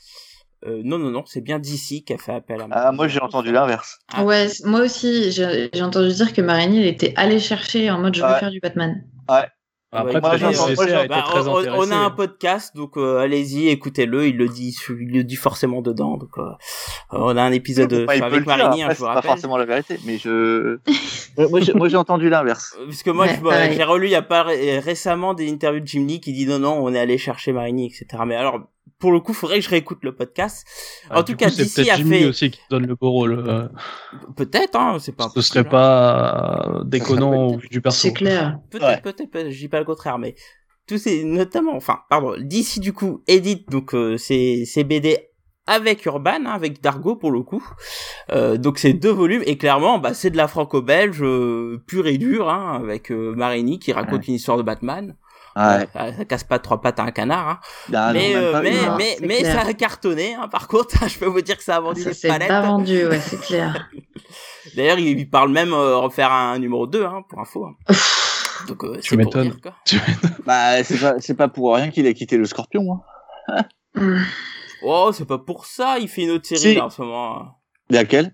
Euh, 0.68 0.82
non, 0.84 1.00
non, 1.00 1.10
non, 1.10 1.24
c'est 1.26 1.42
bien 1.42 1.58
DC 1.58 2.04
qui 2.06 2.14
a 2.14 2.18
fait 2.20 2.34
appel 2.34 2.62
à 2.62 2.68
Ah, 2.72 2.92
moi 2.92 3.08
j'ai 3.08 3.20
entendu 3.20 3.52
l'inverse. 3.52 3.98
Ah. 4.14 4.24
Ouais, 4.24 4.48
moi 4.66 4.82
aussi, 4.82 5.32
j'ai 5.32 5.70
j'ai 5.74 5.82
entendu 5.82 6.14
dire 6.14 6.34
que 6.34 6.42
Marini, 6.42 6.80
elle 6.82 6.88
était 6.88 7.14
allée 7.16 7.40
chercher 7.40 7.90
en 7.90 8.00
mode 8.00 8.16
je 8.16 8.22
veux 8.22 8.28
Ouais. 8.28 8.40
faire 8.40 8.52
du 8.52 8.60
Batman. 8.60 9.04
Après, 9.94 10.14
Ouais, 10.16 10.22
moi, 10.22 10.38
moi, 10.38 11.08
Bah, 11.10 11.24
très 11.28 11.48
on, 11.76 11.92
a 11.92 11.96
un 11.98 12.10
podcast, 12.12 12.74
donc 12.78 12.96
euh, 12.96 13.18
allez-y, 13.20 13.68
écoutez-le. 13.68 14.26
Il 14.28 14.38
le 14.38 14.48
dit, 14.48 14.74
il 14.90 15.12
le 15.12 15.24
dit 15.26 15.36
forcément 15.36 15.82
dedans. 15.82 16.16
Donc, 16.16 16.30
euh, 16.38 16.44
on 17.12 17.36
a 17.36 17.42
un 17.42 17.52
épisode 17.52 17.92
il 17.92 17.98
euh, 18.00 18.06
peut 18.06 18.24
avec 18.24 18.46
Marini, 18.46 18.84
hein, 18.84 18.86
après, 18.90 18.96
je 18.96 19.00
vous 19.02 19.06
pas 19.14 19.22
forcément 19.22 19.58
la 19.58 19.66
vérité, 19.66 20.00
mais 20.06 20.18
je. 20.18 20.78
Ouais, 21.38 21.48
moi, 21.50 21.60
j'ai- 21.60 21.74
moi, 21.74 21.90
j'ai 21.90 21.98
entendu 21.98 22.30
l'inverse. 22.30 22.78
Euh, 22.80 22.86
Parce 22.86 23.04
que 23.04 23.10
moi, 23.12 23.26
Ouais, 23.44 23.74
j'ai 23.76 23.84
relu 23.84 24.08
il 24.08 24.12
y 24.12 24.16
a 24.16 24.22
pas 24.22 24.44
ré- 24.44 24.80
récemment 24.80 25.34
des 25.34 25.52
interviews 25.52 25.82
de 25.82 25.88
Jim 25.88 26.06
Lee 26.08 26.22
qui 26.22 26.32
dit 26.32 26.46
non, 26.48 26.60
non, 26.60 26.80
on 26.82 26.94
est 26.94 27.00
allé 27.00 27.18
chercher 27.18 27.52
Marini, 27.52 27.88
etc. 27.88 28.24
Mais 28.26 28.36
alors, 28.38 28.62
pour 29.02 29.12
le 29.12 29.20
coup, 29.20 29.34
faudrait 29.34 29.58
que 29.60 29.66
je 29.66 29.70
réécoute 29.70 30.00
le 30.04 30.16
podcast. 30.16 30.66
Ah, 31.10 31.20
en 31.20 31.24
tout 31.24 31.34
coup, 31.34 31.40
cas, 31.40 31.50
c'est 31.50 31.64
DC 31.64 31.76
peut-être 31.76 31.90
a 31.92 31.96
Jimmy 31.98 32.20
fait- 32.20 32.26
aussi 32.26 32.52
qui 32.52 32.62
donne 32.70 32.86
le 32.88 32.96
beau 32.96 33.12
rôle. 33.12 33.34
euh, 33.46 33.68
Peut-être, 34.38 34.76
hein, 34.80 34.98
c'est 35.00 35.16
pas. 35.16 35.30
ce 35.34 35.42
serait 35.42 35.60
hein. 35.62 35.64
pas 35.66 36.66
euh, 36.80 36.84
déconnant 36.86 37.48
au 37.48 37.58
vu 37.58 37.68
du 37.68 37.82
perso. 37.82 38.08
C'est 38.08 38.14
clair. 38.14 38.60
Peut-être, 38.70 38.86
Ouais. 38.88 39.02
peut-être, 39.02 39.30
peut-être, 39.32 39.50
je 39.52 39.58
dis 39.60 39.68
pas 39.68 39.80
le 39.80 39.86
contraire, 39.86 40.18
mais 40.18 40.36
tous 40.88 40.98
ces, 40.98 41.24
notamment, 41.24 41.76
enfin, 41.76 42.00
pardon, 42.10 42.36
d'ici 42.40 42.80
du 42.80 42.94
coup, 42.94 43.24
édite 43.28 43.70
donc 43.70 43.94
euh, 43.94 44.18
ces, 44.18 44.66
ces 44.66 44.84
BD 44.84 45.18
avec 45.68 46.06
Urban, 46.06 46.46
hein, 46.46 46.52
avec 46.52 46.82
Dargo 46.82 47.16
pour 47.16 47.32
le 47.32 47.44
coup. 47.44 47.64
Euh, 48.32 48.58
donc 48.58 48.78
c'est 48.80 48.94
deux 48.94 49.12
volumes 49.12 49.44
et 49.46 49.58
clairement, 49.58 50.00
bah 50.00 50.14
c'est 50.14 50.32
de 50.32 50.36
la 50.38 50.48
franco-belge 50.48 51.22
euh, 51.22 51.82
pure 51.88 52.08
et 52.08 52.18
dure, 52.18 52.50
hein, 52.50 52.80
avec 52.84 53.12
euh, 53.12 53.34
Marini 53.36 53.78
qui 53.80 53.94
raconte 53.94 54.28
une 54.28 54.34
histoire 54.34 54.58
de 54.58 54.64
Batman. 54.64 55.16
Ouais. 55.56 55.88
Ça, 55.94 56.14
ça 56.18 56.26
casse 56.26 56.44
pas 56.44 56.60
trois 56.60 56.80
pattes 56.82 57.00
à 57.00 57.04
un 57.04 57.12
canard. 57.12 57.48
Hein. 57.50 57.60
Ah, 57.94 58.08
non, 58.08 58.14
mais 58.14 58.36
euh, 58.36 58.60
mais 58.64 58.72
une. 58.78 58.86
Non, 58.86 58.96
mais 58.98 59.18
mais 59.22 59.44
ça 59.44 59.62
a 59.62 59.74
cartonné. 59.74 60.34
Hein, 60.36 60.48
par 60.48 60.68
contre, 60.68 60.96
je 61.10 61.18
peux 61.20 61.26
vous 61.26 61.42
dire 61.42 61.58
que 61.58 61.64
ça 61.64 61.76
a 61.78 61.80
vendu 61.80 62.02
Ça 62.14 62.28
palettes. 62.30 62.48
pas 62.48 62.62
vendu, 62.62 63.06
ouais, 63.08 63.20
c'est 63.20 63.40
clair. 63.42 63.90
D'ailleurs, 64.76 65.00
il, 65.00 65.20
il 65.20 65.30
parle 65.30 65.52
même 65.52 65.74
euh, 65.74 65.98
refaire 65.98 66.32
un 66.32 66.58
numéro 66.60 66.88
2 66.88 67.04
hein, 67.06 67.24
pour 67.28 67.40
info. 67.40 67.66
hein. 67.66 67.94
Donc 68.68 68.84
euh, 68.84 68.98
Tu 69.02 69.18
m'étonnes. 69.18 69.54
Bah, 70.46 70.84
c'est 70.84 71.00
pas, 71.00 71.16
c'est 71.20 71.34
pas 71.36 71.48
pour 71.48 71.76
rien 71.76 71.90
qu'il 71.90 72.06
a 72.08 72.14
quitté 72.14 72.38
le 72.38 72.46
scorpion. 72.46 73.02
Hein. 73.50 73.64
Hmm. 73.96 74.22
Oh, 74.84 75.12
c'est 75.14 75.26
pas 75.28 75.38
pour 75.40 75.66
ça, 75.66 75.98
il 76.00 76.08
fait 76.08 76.24
une 76.24 76.32
autre 76.32 76.48
série 76.48 76.62
Si. 76.62 76.76
là, 76.76 76.86
en 76.86 76.90
ce 76.90 77.02
moment. 77.02 77.60
Laquelle? 77.90 78.26
Euh, 78.28 78.30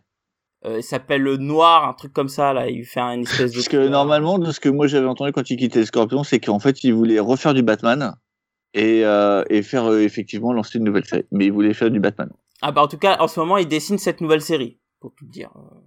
il 0.66 0.84
s'appelle 0.84 1.22
le 1.22 1.38
Noir, 1.38 1.88
un 1.88 1.94
truc 1.94 2.14
comme 2.14 2.30
ça 2.30 2.54
là, 2.54 2.70
il 2.70 2.84
fait 2.86 3.00
une 3.00 3.22
espèce 3.22 3.52
de 3.52 3.58
Parce 3.58 3.70
que 3.70 3.78
euh, 3.78 3.90
normalement, 3.90 4.40
de 4.40 4.52
ce 4.52 4.60
que 4.60 4.70
moi 4.70 4.88
j'avais 4.88 5.08
entendu 5.08 5.32
quand 5.32 5.50
il 5.50 5.58
quittait 5.58 5.80
le 5.80 5.86
scorpion, 5.86 6.24
c'est 6.24 6.40
qu'en 6.40 6.60
fait, 6.60 6.84
il 6.84 6.94
voulait 6.94 7.20
refaire 7.20 7.54
du 7.54 7.64
Batman 7.64 8.16
et, 8.74 9.06
euh, 9.06 9.44
et 9.50 9.62
faire 9.62 9.86
euh, 9.86 10.00
effectivement 10.02 10.54
lancer 10.54 10.80
une 10.80 10.86
nouvelle 10.86 11.06
série. 11.06 11.26
Mais 11.32 11.46
il 11.46 11.52
voulait 11.52 11.74
faire 11.74 11.92
du 11.92 12.00
Batman. 12.00 12.30
Ah 12.62 12.72
bah 12.72 12.82
en 12.82 12.88
tout 12.88 12.98
cas, 12.98 13.18
en 13.20 13.28
ce 13.28 13.40
moment, 13.40 13.58
il 13.58 13.68
dessine 13.68 13.98
cette 13.98 14.20
nouvelle 14.20 14.42
série, 14.42 14.80
pour 15.00 15.14
tout 15.16 15.26
dire. 15.26 15.52
Euh, 15.56 15.78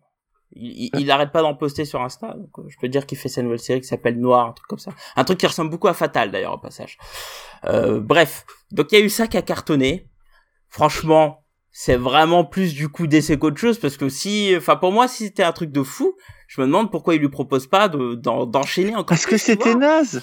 Il, 0.52 0.90
il, 0.94 1.00
il 1.00 1.10
arrête 1.10 1.30
pas 1.30 1.42
d'en 1.42 1.54
poster 1.54 1.84
sur 1.84 2.00
Insta, 2.00 2.34
donc 2.34 2.50
euh, 2.58 2.64
je 2.68 2.76
peux 2.80 2.88
dire 2.88 3.06
qu'il 3.06 3.18
fait 3.18 3.28
sa 3.28 3.42
nouvelle 3.42 3.60
série 3.60 3.80
qui 3.80 3.86
s'appelle 3.86 4.18
Noir, 4.18 4.48
un 4.48 4.52
truc 4.52 4.66
comme 4.66 4.80
ça. 4.80 4.92
Un 5.14 5.24
truc 5.24 5.38
qui 5.38 5.46
ressemble 5.46 5.70
beaucoup 5.70 5.88
à 5.88 5.94
Fatal 5.94 6.30
d'ailleurs 6.32 6.54
au 6.54 6.58
passage. 6.58 6.98
Euh, 7.66 8.00
bref, 8.00 8.44
donc 8.72 8.90
il 8.90 8.98
y 8.98 9.02
a 9.02 9.04
eu 9.04 9.10
ça 9.10 9.26
qui 9.28 9.36
a 9.36 9.42
cartonné. 9.42 10.08
Franchement, 10.68 11.44
c'est 11.72 11.96
vraiment 11.96 12.44
plus 12.44 12.74
du 12.74 12.88
coup 12.88 13.06
d'essai 13.06 13.38
qu'autre 13.38 13.58
chose 13.58 13.78
parce 13.78 13.96
que 13.96 14.08
si, 14.08 14.52
enfin 14.56 14.76
pour 14.76 14.92
moi, 14.92 15.08
si 15.08 15.24
c'était 15.26 15.42
un 15.44 15.52
truc 15.52 15.70
de 15.72 15.82
fou, 15.82 16.16
je 16.48 16.60
me 16.60 16.66
demande 16.66 16.90
pourquoi 16.90 17.14
il 17.14 17.20
lui 17.20 17.28
propose 17.28 17.66
pas 17.66 17.88
de 17.88 18.14
d'en- 18.14 18.46
d'enchaîner 18.46 18.92
encore. 18.94 19.06
Parce 19.06 19.26
que 19.26 19.36
c'était 19.36 19.74
naze 19.76 20.22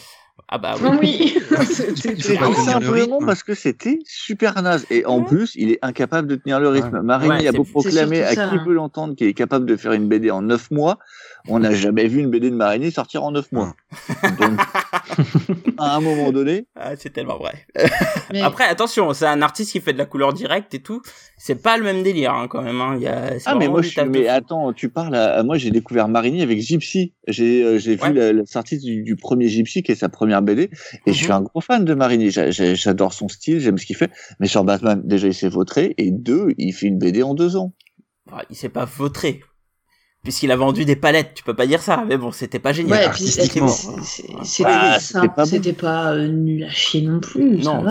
Ah 0.49 0.57
bah 0.57 0.75
Non, 0.81 0.97
oui. 1.01 1.33
oui. 1.49 1.57
C'était 1.65 2.53
simplement 2.53 3.19
parce 3.25 3.43
que 3.43 3.53
c'était 3.55 3.99
super 4.05 4.61
naze. 4.61 4.85
Et 4.91 5.05
en 5.05 5.23
plus, 5.23 5.53
il 5.55 5.71
est 5.71 5.79
incapable 5.81 6.27
de 6.27 6.35
tenir 6.35 6.59
le 6.59 6.69
rythme. 6.69 7.01
Marini 7.01 7.29
Ouais, 7.43 7.47
a 7.47 7.51
beau 7.51 7.63
proclamer 7.63 8.21
à 8.23 8.35
ça, 8.35 8.47
qui 8.47 8.55
hein. 8.55 8.63
veut 8.65 8.73
l'entendre 8.73 9.15
qu'il 9.15 9.27
est 9.27 9.33
capable 9.33 9.65
de 9.65 9.75
faire 9.75 9.93
une 9.93 10.07
BD 10.07 10.29
en 10.29 10.41
9 10.43 10.69
mois. 10.71 10.99
On 11.49 11.59
n'a 11.59 11.73
jamais 11.73 12.07
vu 12.07 12.19
une 12.19 12.29
BD 12.29 12.49
de 12.51 12.55
Marini 12.55 12.91
sortir 12.91 13.23
en 13.23 13.31
9 13.31 13.51
mois. 13.51 13.73
Donc, 14.39 14.59
à 15.77 15.95
un 15.95 15.99
moment 16.01 16.31
donné, 16.31 16.67
Ah, 16.75 16.95
c'est 16.97 17.09
tellement 17.11 17.37
vrai. 17.37 17.65
Mais- 18.31 18.41
Après, 18.41 18.65
attention, 18.65 19.13
c'est 19.13 19.25
un 19.25 19.41
artiste 19.41 19.71
qui 19.71 19.79
fait 19.81 19.93
de 19.93 19.97
la 19.97 20.05
couleur 20.05 20.33
directe 20.33 20.73
et 20.73 20.81
tout. 20.81 21.01
C'est 21.39 21.61
pas 21.61 21.77
le 21.77 21.83
même 21.83 22.01
délire 22.01 22.33
hein, 22.33 22.47
quand 22.49 22.63
même. 22.63 22.81
Hein. 22.81 22.95
Il 22.97 23.03
y 23.03 23.07
a, 23.07 23.37
c'est 23.39 23.43
Ah 23.45 23.53
mais 23.53 23.67
moi 23.67 23.83
je 23.83 23.89
suis 23.89 24.01
mais 24.05 24.27
attends 24.27 24.73
tu 24.73 24.89
parles 24.89 25.15
à, 25.15 25.35
à- 25.37 25.43
moi 25.43 25.57
j'ai 25.57 25.69
découvert 25.69 26.07
Marini 26.07 26.41
avec 26.41 26.59
Gypsy 26.59 27.13
j'ai 27.27 27.63
euh, 27.63 27.77
j'ai 27.77 27.95
Ouais. 28.01 28.07
vu 28.09 28.13
la, 28.15 28.33
la 28.33 28.45
sortie 28.47 28.79
du, 28.79 29.03
du 29.03 29.15
premier 29.15 29.47
Gypsy 29.47 29.83
qui 29.83 29.91
est 29.91 29.95
sa 29.95 30.09
première 30.09 30.41
BD 30.41 30.71
et 31.05 31.13
je 31.13 31.17
suis 31.23 31.31
un 31.31 31.41
gros 31.41 31.61
fan 31.61 31.85
de 31.85 31.95
j'a- 32.29 32.49
j'adore 32.51 33.13
son 33.13 33.27
style 33.27 33.59
j'aime 33.59 33.77
ce 33.77 33.85
qu'il 33.85 33.95
fait 33.95 34.09
mais 34.39 34.47
sur 34.47 34.63
Batman 34.63 34.99
déjà 35.05 35.27
il 35.27 35.33
s'est 35.35 35.47
vautré 35.49 35.93
et 35.99 36.09
deux 36.11 36.47
il 36.57 36.73
fait 36.73 36.87
une 36.87 36.97
BD 36.97 37.21
en 37.21 37.35
deux 37.35 37.55
ans 37.55 37.73
il 38.49 38.55
s'est 38.55 38.69
pas 38.69 38.85
vautré. 38.85 39.41
Puisqu'il 40.23 40.51
a 40.51 40.57
vendu 40.57 40.83
des 40.83 40.97
palettes, 40.97 41.35
tu 41.35 41.43
peux 41.43 41.53
pas 41.53 41.67
dire 41.67 41.81
ça. 41.81 42.03
Mais 42.05 42.17
bon, 42.17 42.31
c'était 42.31 42.59
pas 42.59 42.73
génial. 42.73 42.97
Ouais, 42.99 43.05
artistiquement. 43.05 43.67
c'était 43.69 44.63
Ah, 44.65 44.97
pas 45.33 45.45
bon. 45.45 45.73
pas 45.79 46.13
euh, 46.13 46.27
nul 46.27 46.63
à 46.65 46.69
chier 46.69 47.01
non 47.01 47.21
plus, 47.21 47.57
non, 47.59 47.85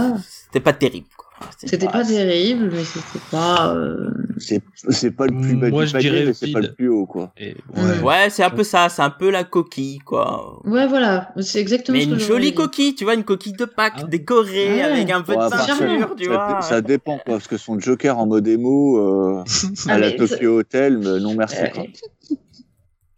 c'était 0.47 0.61
pas 0.61 0.75
terrible. 0.75 1.07
Enfin, 1.39 1.51
C'était 1.59 1.87
pas 1.87 2.03
terrible, 2.05 2.71
mais 2.73 2.83
c'était 2.85 3.25
pas. 3.31 3.75
euh, 3.75 4.09
c'est 4.39 4.63
c'est 4.89 5.11
pas 5.11 5.27
le 5.27 5.39
plus 5.39 5.55
bas 5.57 5.69
Moi, 5.69 5.83
du 5.83 5.89
je 5.89 5.93
panier, 5.93 6.11
dirais 6.11 6.25
mais 6.27 6.33
c'est 6.35 6.51
pas 6.51 6.61
le 6.61 6.73
plus 6.73 6.89
haut 6.89 7.05
quoi 7.05 7.33
Et, 7.37 7.55
Ouais. 7.77 8.01
Ouais, 8.03 8.31
c'est 8.31 8.43
un 8.43 8.49
peu 8.51 8.65
ça. 8.65 8.89
C'est 8.89 9.03
un 9.03 9.11
peu 9.11 9.31
la 9.31 9.45
coquille, 9.45 9.99
quoi. 9.99 10.61
Ouais, 10.65 10.87
voilà, 10.87 11.33
c'est 11.41 11.61
exactement 11.61 11.99
Mais 11.99 12.05
ce 12.05 12.09
que 12.09 12.15
une 12.15 12.21
jolie 12.21 12.49
dit. 12.49 12.55
coquille, 12.55 12.95
tu 12.95 13.05
vois, 13.05 13.15
une 13.15 13.25
coquille 13.25 13.53
de 13.53 13.67
Pâques 13.67 13.95
Ah. 13.99 14.05
décorée 14.05 14.77
Ouais. 14.77 14.83
avec 14.83 15.11
un 15.11 15.21
peu 15.21 15.33
Ouais, 15.35 15.45
de 15.45 15.51
peinture, 15.51 16.15
tu 16.17 16.25
ça, 16.25 16.31
vois. 16.31 16.63
ça 16.63 16.81
dépend 16.81 17.17
quoi 17.19 17.35
parce 17.35 17.49
que 17.49 17.59
son 17.59 17.79
Joker 17.79 18.19
en 18.19 18.27
mode 18.27 18.47
émo 18.49 18.99
euh, 18.99 19.45
Ah, 19.89 19.93
à 19.93 19.99
la 19.99 20.09
mais 20.11 20.17
Tokyo 20.17 20.59
Hotel 20.61 20.99
mais 20.99 21.21
non 21.21 21.35
merci 21.35 21.61
Ouais. 21.61 21.71
quoi. 21.75 21.85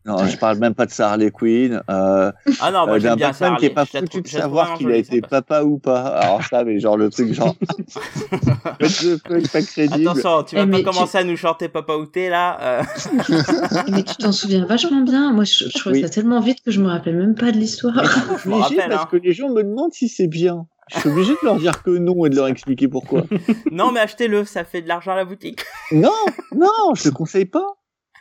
non 0.08 0.26
je 0.26 0.36
parle 0.38 0.58
même 0.58 0.74
pas 0.74 0.86
de 0.86 0.90
sa 0.90 1.10
Harley 1.10 1.30
Quinn 1.30 1.82
euh, 1.90 2.32
Ah 2.60 2.70
non, 2.72 2.86
moi 2.86 2.96
Euh, 2.96 2.98
j'aime 3.00 3.16
bien 3.16 3.32
ça. 3.32 3.54
qui 3.58 3.66
est 3.66 3.70
pas 3.70 3.84
foutu 3.84 4.22
de 4.22 4.26
savoir 4.28 4.74
qu'il 4.78 4.90
a 4.90 4.96
été 4.96 5.16
ça, 5.16 5.20
parce- 5.28 5.30
papa 5.44 5.62
ou 5.64 5.78
pas. 5.78 6.00
Alors 6.00 6.42
ça, 6.44 6.64
mais 6.64 6.80
genre 6.80 6.96
le 6.96 7.10
truc 7.10 7.32
genre 7.32 7.54
faites 8.80 9.02
le 9.02 9.16
truc 9.18 9.52
pas 9.52 9.62
crédible. 9.62 10.08
Attention, 10.08 10.42
tu 10.44 10.56
vas 10.56 10.62
Eh, 10.62 10.66
mais 10.66 10.82
pas 10.82 10.90
commencer 10.90 11.18
à 11.18 11.24
nous 11.24 11.36
chanter 11.36 11.68
Papa 11.68 11.94
Outé 11.94 12.28
là. 12.28 12.58
euh. 12.60 12.82
Mais 13.92 14.02
tu 14.02 14.16
t'en 14.16 14.32
souviens 14.32 14.64
vachement 14.66 15.02
bien. 15.02 15.32
Moi, 15.32 15.44
je, 15.44 15.64
je 15.68 15.78
trouvais 15.78 15.96
Oui. 15.96 16.02
ça 16.02 16.08
tellement 16.08 16.40
vite 16.40 16.62
que 16.64 16.70
je 16.70 16.80
me 16.80 16.88
rappelle 16.88 17.16
même 17.16 17.34
pas 17.34 17.52
de 17.52 17.56
l'histoire. 17.58 17.94
Je 18.42 18.48
me 18.48 18.54
Obligé 18.54 18.76
rappelle. 18.80 18.90
parce 18.90 19.04
Hein. 19.04 19.08
que 19.10 19.16
les 19.18 19.32
gens 19.32 19.48
me 19.50 19.62
demandent 19.62 19.92
si 19.92 20.08
c'est 20.08 20.26
bien. 20.26 20.66
Je 20.94 21.00
suis 21.00 21.08
obligé 21.10 21.32
de 21.32 21.38
leur 21.44 21.56
dire 21.56 21.82
que 21.82 21.90
non 21.90 22.24
et 22.24 22.30
de 22.30 22.36
leur 22.36 22.46
expliquer 22.48 22.88
pourquoi. 22.88 23.22
Non, 23.70 23.92
mais 23.92 24.00
achetez-le, 24.00 24.44
ça 24.46 24.64
fait 24.64 24.80
de 24.80 24.88
l'argent 24.88 25.12
à 25.12 25.16
la 25.16 25.24
boutique. 25.26 25.60
non, 25.92 26.10
non, 26.56 26.94
je 26.94 27.04
le 27.08 27.10
conseille 27.12 27.44
pas. 27.44 27.66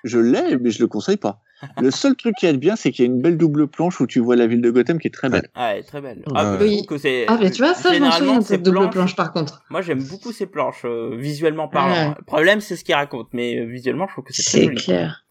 Je 0.03 0.19
l'ai, 0.19 0.57
mais 0.57 0.69
je 0.69 0.79
le 0.81 0.87
conseille 0.87 1.17
pas. 1.17 1.39
Le 1.81 1.89
seul 1.91 2.15
truc 2.15 2.35
qui 2.39 2.45
est 2.45 2.53
bien, 2.53 2.75
c'est 2.75 2.91
qu'il 2.91 3.05
y 3.05 3.07
a 3.07 3.11
une 3.11 3.21
belle 3.21 3.37
double 3.37 3.67
planche 3.67 3.99
où 3.99 4.07
tu 4.07 4.19
vois 4.19 4.35
la 4.35 4.45
ville 4.47 4.61
de 4.61 4.69
Gotham 4.69 4.99
qui 4.99 5.07
est 5.07 5.11
très 5.11 5.29
belle. 5.29 5.49
Ah, 5.55 5.73
elle 5.73 5.79
est 5.79 5.83
très 5.83 6.01
belle. 6.01 6.23
Ah, 6.35 6.57
Oui. 6.61 6.77
trouve 6.85 6.85
que 6.85 6.97
c'est. 6.99 7.25
Ah, 7.27 7.37
mais 7.41 7.49
tu 7.51 7.63
vois, 7.63 7.73
ça, 7.73 7.93
je 7.93 7.99
m'en 7.99 8.11
souviens 8.11 8.39
de 8.39 8.43
cette 8.43 8.63
double 8.63 8.89
planche 8.89 9.15
par 9.15 9.33
contre. 9.33 9.63
Moi, 9.69 9.81
j'aime 9.81 10.03
beaucoup 10.03 10.31
ces 10.31 10.45
planches, 10.45 10.83
euh, 10.85 11.15
visuellement 11.17 11.67
parlant. 11.67 12.09
Ouais. 12.09 12.15
Le 12.19 12.23
problème, 12.25 12.61
c'est 12.61 12.75
ce 12.75 12.83
qu'ils 12.83 12.95
racontent, 12.95 13.29
mais 13.33 13.57
euh, 13.59 13.65
visuellement, 13.65 14.05
je 14.07 14.13
trouve 14.13 14.23
que 14.25 14.33
c'est 14.33 14.43
très 14.43 14.51
C'est 14.59 14.63
joli. 14.65 14.75
clair. 14.77 15.23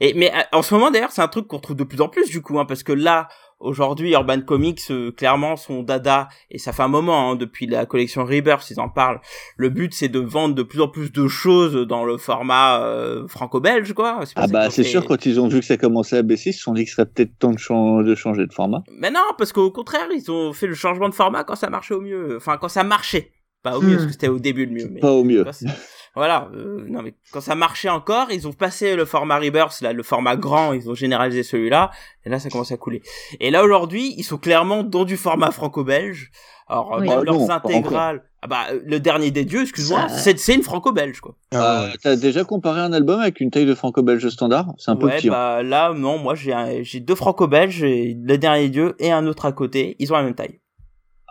Et 0.00 0.12
mais 0.14 0.32
euh, 0.34 0.40
en 0.52 0.62
ce 0.62 0.74
moment 0.74 0.90
d'ailleurs, 0.90 1.12
c'est 1.12 1.22
un 1.22 1.28
truc 1.28 1.46
qu'on 1.46 1.56
retrouve 1.58 1.76
de 1.76 1.84
plus 1.84 2.00
en 2.00 2.08
plus 2.08 2.28
du 2.28 2.42
coup, 2.42 2.58
hein, 2.58 2.64
parce 2.66 2.82
que 2.82 2.92
là 2.92 3.28
aujourd'hui, 3.64 4.12
Urban 4.12 4.40
Comics 4.42 4.80
euh, 4.90 5.10
clairement 5.12 5.56
son 5.56 5.82
dada 5.82 6.28
et 6.50 6.58
ça 6.58 6.72
fait 6.72 6.82
un 6.82 6.88
moment 6.88 7.30
hein, 7.32 7.36
depuis 7.36 7.66
la 7.66 7.86
collection 7.86 8.24
Rebirth, 8.24 8.70
ils 8.70 8.78
en 8.80 8.88
parlent. 8.88 9.20
Le 9.56 9.70
but 9.70 9.92
c'est 9.94 10.08
de 10.08 10.20
vendre 10.20 10.54
de 10.54 10.62
plus 10.62 10.80
en 10.80 10.88
plus 10.88 11.10
de 11.12 11.26
choses 11.28 11.74
dans 11.86 12.04
le 12.04 12.16
format 12.16 12.80
euh, 12.82 13.26
franco-belge 13.28 13.92
quoi. 13.94 14.20
Ah 14.36 14.46
bah 14.46 14.70
c'est 14.70 14.82
fait- 14.84 14.88
sûr 14.90 15.06
quand 15.06 15.26
ils 15.26 15.40
ont 15.40 15.48
vu 15.48 15.60
que 15.60 15.66
ça 15.66 15.76
commençait 15.76 16.18
à 16.18 16.22
baisser, 16.22 16.50
ils 16.50 16.54
se 16.54 16.60
sont 16.62 16.72
dit 16.74 16.84
que 16.84 16.90
ce 16.90 16.96
serait 16.96 17.06
peut-être 17.06 17.38
temps 17.38 17.52
de, 17.52 17.58
chan- 17.58 18.02
de 18.02 18.14
changer 18.14 18.46
de 18.46 18.52
format. 18.52 18.82
Mais 18.98 19.10
non, 19.10 19.20
parce 19.38 19.52
qu'au 19.52 19.70
contraire, 19.70 20.06
ils 20.14 20.30
ont 20.30 20.52
fait 20.52 20.66
le 20.66 20.74
changement 20.74 21.08
de 21.08 21.14
format 21.14 21.44
quand 21.44 21.56
ça 21.56 21.70
marchait 21.70 21.94
au 21.94 22.00
mieux, 22.00 22.36
enfin 22.36 22.56
quand 22.60 22.68
ça 22.68 22.84
marchait. 22.84 23.32
Pas 23.62 23.78
au 23.78 23.80
mieux, 23.80 23.92
Hmm. 23.92 23.94
parce 23.94 24.06
que 24.06 24.12
c'était 24.12 24.28
au 24.28 24.38
début 24.38 24.66
le 24.66 24.72
mieux. 24.72 24.88
Mais... 24.92 25.00
Pas 25.00 25.12
au 25.12 25.24
mieux. 25.24 25.42
Voilà, 26.16 26.48
euh, 26.54 26.84
non 26.88 27.02
mais 27.02 27.14
quand 27.32 27.40
ça 27.40 27.56
marchait 27.56 27.88
encore, 27.88 28.30
ils 28.30 28.46
ont 28.46 28.52
passé 28.52 28.94
le 28.94 29.04
format 29.04 29.38
Rebirth, 29.38 29.80
là, 29.80 29.92
le 29.92 30.02
format 30.04 30.36
grand, 30.36 30.72
ils 30.72 30.88
ont 30.88 30.94
généralisé 30.94 31.42
celui-là, 31.42 31.90
et 32.24 32.28
là 32.28 32.38
ça 32.38 32.48
commence 32.50 32.70
à 32.70 32.76
couler. 32.76 33.02
Et 33.40 33.50
là 33.50 33.64
aujourd'hui, 33.64 34.14
ils 34.16 34.22
sont 34.22 34.38
clairement 34.38 34.84
dans 34.84 35.04
du 35.04 35.16
format 35.16 35.50
franco-belge. 35.50 36.30
Alors 36.68 36.98
Oui. 37.00 37.08
Ah, 37.10 37.20
leurs 37.22 37.34
non, 37.34 37.46
pas 37.48 37.56
intégrales, 37.56 38.22
ah 38.42 38.46
bah 38.46 38.64
le 38.86 39.00
dernier 39.00 39.30
des 39.32 39.44
dieux, 39.44 39.62
excuse-moi, 39.62 40.08
Ça- 40.08 40.16
c'est 40.16 40.38
c'est 40.38 40.54
une 40.54 40.62
franco-belge 40.62 41.20
quoi. 41.20 41.34
Euh, 41.52 41.90
T'as 42.02 42.14
déjà 42.16 42.44
comparé 42.44 42.80
un 42.80 42.92
album 42.92 43.20
avec 43.20 43.40
une 43.40 43.50
taille 43.50 43.66
de 43.66 43.74
franco-belge 43.74 44.28
standard? 44.28 44.72
C'est 44.78 44.92
un 44.92 44.96
peu 44.96 45.06
ouais, 45.06 45.16
petit. 45.16 45.28
hein. 45.28 45.32
bah 45.32 45.62
là 45.64 45.92
non, 45.94 46.16
moi 46.18 46.34
j'ai 46.36 46.52
un- 46.52 46.82
j'ai 46.82 47.00
deux 47.00 47.16
franco-belges, 47.16 47.82
et 47.82 48.16
le 48.18 48.38
dernier 48.38 48.62
des 48.62 48.70
dieux 48.70 48.94
et 49.00 49.10
un 49.12 49.26
autre 49.26 49.46
à 49.46 49.52
côté, 49.52 49.96
ils 49.98 50.12
ont 50.12 50.16
la 50.16 50.22
même 50.22 50.34
taille. 50.36 50.60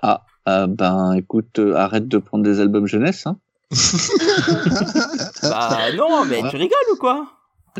Ah 0.01 0.23
ben 0.67 1.13
écoute, 1.13 1.57
euh, 1.59 1.73
arrête 1.75 2.07
de 2.09 2.17
prendre 2.17 2.43
des 2.43 2.59
albums 2.59 2.85
jeunesse. 2.85 3.25
Hein. 3.25 3.37
Bah 5.43 5.91
non, 5.95 6.25
mais 6.25 6.41
tu 6.49 6.55
rigoles 6.57 6.89
ou 6.91 6.95
quoi? 6.97 7.27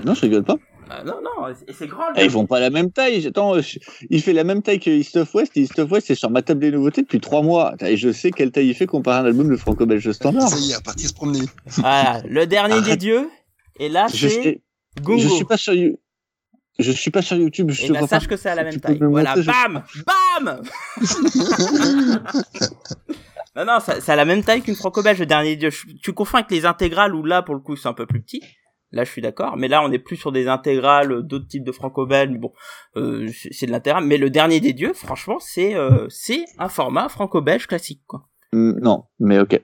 Non, 0.06 0.14
je 0.16 0.22
rigole 0.22 0.44
pas. 0.44 0.56
Ah, 0.90 1.04
non, 1.04 1.16
non, 1.24 1.48
et 1.50 1.74
c'est 1.74 1.88
grand. 1.88 2.10
le 2.10 2.16
Eh, 2.20 2.26
ils 2.26 2.30
font 2.32 2.46
pas 2.46 2.60
la 2.60 2.70
même 2.70 2.92
taille. 2.92 3.26
Attends, 3.26 3.60
je- 3.62 3.80
il 4.10 4.22
fait 4.22 4.34
la 4.34 4.44
même 4.44 4.62
taille 4.62 4.80
que 4.80 4.90
East 4.90 5.16
of 5.18 5.34
West. 5.34 5.56
et 5.56 5.62
East 5.62 5.80
of 5.80 5.90
West, 5.92 6.08
c'est 6.08 6.16
sur 6.16 6.30
ma 6.30 6.42
table 6.42 6.60
des 6.60 6.72
nouveautés 6.72 7.02
depuis 7.04 7.20
trois 7.22 7.42
mois. 7.42 7.74
Et 7.80 7.96
je 7.96 8.12
sais 8.12 8.32
quelle 8.32 8.52
taille 8.52 8.68
il 8.68 8.76
fait 8.76 8.86
comparé 8.86 9.20
à 9.20 9.22
un 9.22 9.26
album 9.26 9.50
de 9.50 9.56
franco-belge 9.56 10.12
standard. 10.12 10.50
Ça 10.50 10.58
y 10.58 10.72
est, 10.72 10.76
à 10.76 10.82
partir 10.82 11.08
se 11.10 11.14
promener. 11.14 11.46
Voilà, 11.68 12.22
le 12.28 12.46
dernier 12.46 12.82
des 12.82 12.98
dieux. 12.98 13.30
Et 13.80 13.88
là, 13.90 14.08
Je, 14.14 14.28
c'est 14.28 14.62
je 15.08 15.28
suis 15.28 15.46
pas 15.46 15.58
sur 15.58 15.74
You- 15.74 15.98
Je 16.80 16.92
suis 16.92 17.12
pas 17.12 17.22
sur 17.22 17.38
YouTube. 17.38 17.72
Je 17.72 17.86
Et 17.86 17.88
te 17.88 17.94
bah, 17.94 18.00
vois 18.00 18.08
sache 18.08 18.24
pas. 18.24 18.30
que 18.30 18.42
c'est 18.42 18.50
à 18.50 18.56
la 18.56 18.64
même 18.66 18.80
taille. 18.80 19.00
Voilà, 19.00 19.36
je- 19.38 19.50
bam 19.50 19.84
Bam 20.46 20.62
Non, 23.56 23.66
non, 23.66 23.80
ça- 23.80 24.02
c'est 24.02 24.12
à 24.12 24.16
la 24.16 24.26
même 24.26 24.44
taille 24.44 24.62
qu'une 24.62 24.76
franco-belge, 24.76 25.20
le 25.20 25.26
dernier 25.26 25.56
dieu. 25.56 25.70
Je- 25.70 25.94
Tu 26.02 26.14
confonds 26.14 26.38
avec 26.38 26.50
les 26.52 26.66
intégrales 26.66 27.14
où 27.14 27.24
là, 27.24 27.42
pour 27.44 27.54
le 27.56 27.62
coup, 27.62 27.76
c'est 27.76 27.88
un 27.88 27.94
peu 27.94 28.06
plus 28.08 28.22
petit. 28.22 28.42
Là, 28.92 29.04
je 29.04 29.12
suis 29.12 29.22
d'accord. 29.22 29.58
Mais 29.58 29.68
là, 29.68 29.84
on 29.84 29.92
est 29.92 29.98
plus 30.00 30.16
sur 30.18 30.32
des 30.32 30.48
intégrales, 30.48 31.24
d'autres 31.24 31.48
types 31.48 31.64
de 31.64 31.72
franco-belges. 31.72 32.32
Mais 32.32 32.38
bon, 32.38 32.52
euh, 32.96 33.28
c'est 33.52 33.66
de 33.66 33.72
l'intégral. 33.72 34.06
Mais 34.06 34.18
le 34.18 34.30
dernier 34.30 34.60
des 34.60 34.74
dieux, 34.74 34.94
franchement, 34.94 35.40
c'est 35.40 35.76
euh, 35.76 36.08
c'est 36.10 36.46
un 36.60 36.70
format 36.70 37.10
franco-belge 37.10 37.66
classique, 37.68 38.02
quoi. 38.08 38.28
Mm, 38.54 38.80
Non, 38.82 39.06
mais 39.20 39.40
ok. 39.40 39.60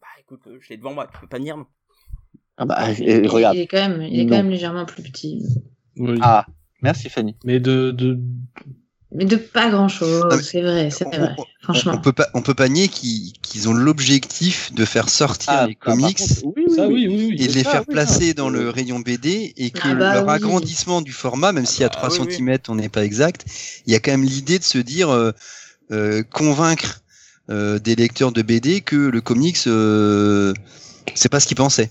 Bah, 0.00 0.06
écoute, 0.20 0.40
euh, 0.48 0.58
je 0.60 0.68
l'ai 0.70 0.76
devant 0.78 0.94
moi. 0.94 1.06
Tu 1.12 1.20
peux 1.20 1.28
pas 1.28 1.38
dire 1.38 1.56
non. 1.56 1.66
Ah 2.58 2.64
bah, 2.64 2.90
et 2.98 3.26
regarde. 3.28 3.54
il 3.56 3.60
est 3.62 3.66
quand 3.66 3.88
même, 3.88 4.02
il 4.02 4.18
est 4.20 4.26
quand 4.26 4.36
même 4.36 4.50
légèrement 4.50 4.84
plus 4.86 5.02
petit. 5.02 5.44
Oui. 5.98 6.18
Ah, 6.22 6.46
merci 6.82 7.08
Fanny. 7.08 7.36
Mais 7.44 7.60
de, 7.60 7.90
de... 7.92 8.18
Mais 9.16 9.24
de 9.24 9.36
pas 9.36 9.70
grand 9.70 9.88
chose, 9.88 10.24
Ah, 10.30 10.38
c'est 10.42 10.60
vrai, 10.62 10.90
c'est 10.90 11.06
on- 11.06 11.10
vrai. 11.10 11.34
on- 11.38 11.44
Franchement. 11.62 11.94
On 11.94 11.98
peut 11.98 12.12
pas, 12.12 12.28
on 12.34 12.42
peut 12.42 12.54
pas 12.54 12.68
nier 12.68 12.86
qu'ils 12.88 13.32
qu'ils 13.42 13.68
ont 13.68 13.74
l'objectif 13.74 14.72
de 14.72 14.84
faire 14.84 15.08
sortir 15.08 15.66
les 15.66 15.74
bah, 15.74 15.80
comics 15.80 16.18
contre, 16.18 16.34
oui, 16.44 16.64
oui, 16.68 16.74
Ça, 16.76 16.86
oui. 16.86 17.08
oui, 17.08 17.08
oui, 17.08 17.26
oui. 17.30 17.42
et 17.42 17.48
de 17.48 17.52
les 17.54 17.64
ça, 17.64 17.70
faire 17.70 17.84
oui, 17.88 17.92
placer 17.92 18.34
dans 18.34 18.50
le 18.50 18.70
rayon 18.70 19.00
BD 19.00 19.52
et 19.56 19.70
que 19.70 19.88
Ah 19.88 19.94
bah 19.94 20.12
leur 20.12 20.28
oui. 20.28 20.34
agrandissement 20.34 21.00
du 21.02 21.12
format, 21.12 21.50
même 21.52 21.66
s'il 21.66 21.80
y 21.80 21.84
a 21.84 21.88
bah 21.88 21.96
3 21.96 22.10
oui, 22.10 22.18
oui. 22.26 22.34
cm, 22.34 22.58
on 22.68 22.76
n'est 22.76 22.88
pas 22.88 23.04
exact, 23.04 23.44
il 23.86 23.92
y 23.92 23.96
a 23.96 24.00
quand 24.00 24.12
même 24.12 24.22
l'idée 24.24 24.58
de 24.60 24.64
se 24.64 24.78
dire 24.78 25.10
euh, 25.10 25.32
euh, 25.92 26.22
convaincre 26.22 27.00
euh, 27.50 27.78
des 27.78 27.94
lecteurs 27.96 28.32
de 28.32 28.42
BD 28.42 28.80
que 28.80 28.96
le 28.96 29.20
comics 29.20 29.58
euh, 29.66 30.52
c'est 31.14 31.28
pas 31.28 31.40
ce 31.40 31.46
qu'ils 31.46 31.56
pensaient. 31.56 31.90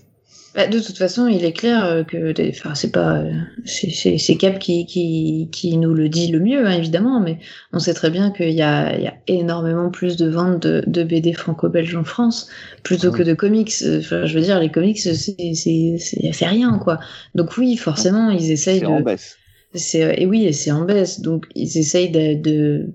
Bah, 0.56 0.68
de 0.68 0.80
toute 0.80 0.97
façon, 0.97 1.28
il 1.28 1.43
est 1.43 1.51
clair 1.51 1.84
euh, 1.84 2.03
que, 2.06 2.34
enfin, 2.49 2.76
c'est 2.76 2.91
pas, 2.91 3.18
euh, 3.20 3.32
c'est- 3.66 3.89
c'est 3.89 4.18
c'est 4.18 4.38
Cap 4.38 4.58
qui, 4.58 4.86
qui, 4.86 5.49
qui 5.51 5.76
nous 5.78 5.93
le 5.93 6.08
dit 6.08 6.28
le 6.32 6.39
mieux, 6.39 6.66
hein, 6.66 6.72
évidemment, 6.72 7.20
mais 7.20 7.39
on 7.74 7.80
sait 7.80 7.93
très 7.93 8.10
bien 8.10 8.32
qu'il 8.32 8.51
y 8.51 8.62
a, 8.62 8.95
il 8.97 9.03
y 9.03 9.08
a 9.08 9.16
énormément 9.28 9.89
plus 9.89 10.16
de 10.16 10.30
ventes 10.30 10.64
de, 10.64 10.82
de 10.88 11.03
BD 11.03 11.34
franco-belges 11.34 11.95
en 11.97 12.06
France 12.06 12.49
plutôt 12.84 13.12
que 13.12 13.22
de 13.24 13.34
comics. 13.34 13.74
Enfin, 13.97 14.26
je 14.26 14.34
veux 14.34 14.41
dire, 14.43 14.60
les 14.62 14.72
comics, 14.72 14.97
c'est, 14.99 15.14
c'est, 15.14 15.36
c'est, 15.56 15.97
c'est 16.32 16.45
rien, 16.47 16.78
quoi. 16.80 16.99
Donc 17.36 17.58
oui, 17.58 17.76
forcément, 17.76 18.30
ils 18.30 18.49
essayent 18.51 18.80
C'est 18.80 18.86
de. 18.86 18.91
en 18.91 19.01
baisse. 19.01 19.38
C'est 19.74 20.22
et 20.22 20.26
oui, 20.26 20.45
et 20.45 20.53
c'est 20.53 20.72
en 20.72 20.86
baisse. 20.86 21.20
Donc 21.20 21.47
ils 21.53 21.78
essayent 21.78 22.12
de, 22.12 22.41
de- 22.41 22.93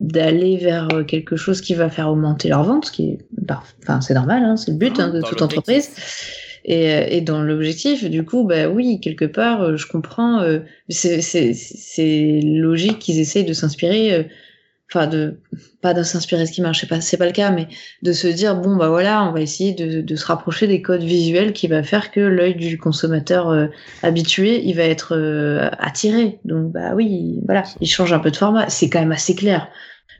d'aller 0.00 0.56
vers 0.56 0.88
quelque 1.06 1.36
chose 1.36 1.60
qui 1.60 1.74
va 1.74 1.90
faire 1.90 2.08
augmenter 2.08 2.48
leurs 2.48 2.64
ventes, 2.64 2.86
ce 2.86 2.92
qui 2.92 3.10
est, 3.10 3.18
bah, 3.32 3.62
enfin 3.82 4.00
c'est 4.00 4.14
normal, 4.14 4.42
hein, 4.42 4.56
c'est 4.56 4.70
le 4.72 4.78
but 4.78 4.98
Mmh, 4.98 5.00
hein, 5.02 5.08
de 5.10 5.20
toute 5.22 5.42
entreprise. 5.42 5.90
Et, 6.64 6.90
euh, 6.92 7.06
et 7.08 7.20
dans 7.20 7.42
l'objectif, 7.42 8.04
du 8.04 8.24
coup, 8.24 8.44
bah 8.44 8.68
oui, 8.68 9.00
quelque 9.00 9.24
part, 9.24 9.62
euh, 9.62 9.76
je 9.76 9.86
comprends. 9.86 10.40
euh, 10.40 10.60
c'est 10.88 12.40
logique 12.44 12.98
qu'ils 12.98 13.18
essayent 13.20 13.44
de 13.44 13.52
s'inspirer. 13.52 14.28
Enfin, 14.94 15.06
de 15.06 15.38
pas 15.80 15.94
de 15.94 16.02
s'inspirer 16.02 16.44
ce 16.44 16.52
qui 16.52 16.60
marche, 16.60 16.86
pas 16.86 17.00
c'est 17.00 17.16
pas 17.16 17.24
le 17.24 17.32
cas, 17.32 17.50
mais 17.50 17.66
de 18.02 18.12
se 18.12 18.26
dire 18.26 18.54
bon 18.56 18.76
bah 18.76 18.88
voilà, 18.88 19.24
on 19.24 19.32
va 19.32 19.40
essayer 19.40 19.72
de, 19.72 20.02
de 20.02 20.16
se 20.16 20.26
rapprocher 20.26 20.66
des 20.66 20.82
codes 20.82 21.02
visuels 21.02 21.54
qui 21.54 21.66
va 21.66 21.82
faire 21.82 22.10
que 22.10 22.20
l'œil 22.20 22.54
du 22.56 22.76
consommateur 22.76 23.48
euh, 23.48 23.68
habitué, 24.02 24.62
il 24.62 24.74
va 24.76 24.82
être 24.82 25.16
euh, 25.16 25.70
attiré. 25.78 26.40
Donc 26.44 26.72
bah 26.72 26.92
oui, 26.94 27.40
voilà, 27.46 27.62
il 27.80 27.86
change 27.88 28.12
un 28.12 28.18
peu 28.18 28.30
de 28.30 28.36
format. 28.36 28.68
C'est 28.68 28.90
quand 28.90 29.00
même 29.00 29.12
assez 29.12 29.34
clair. 29.34 29.68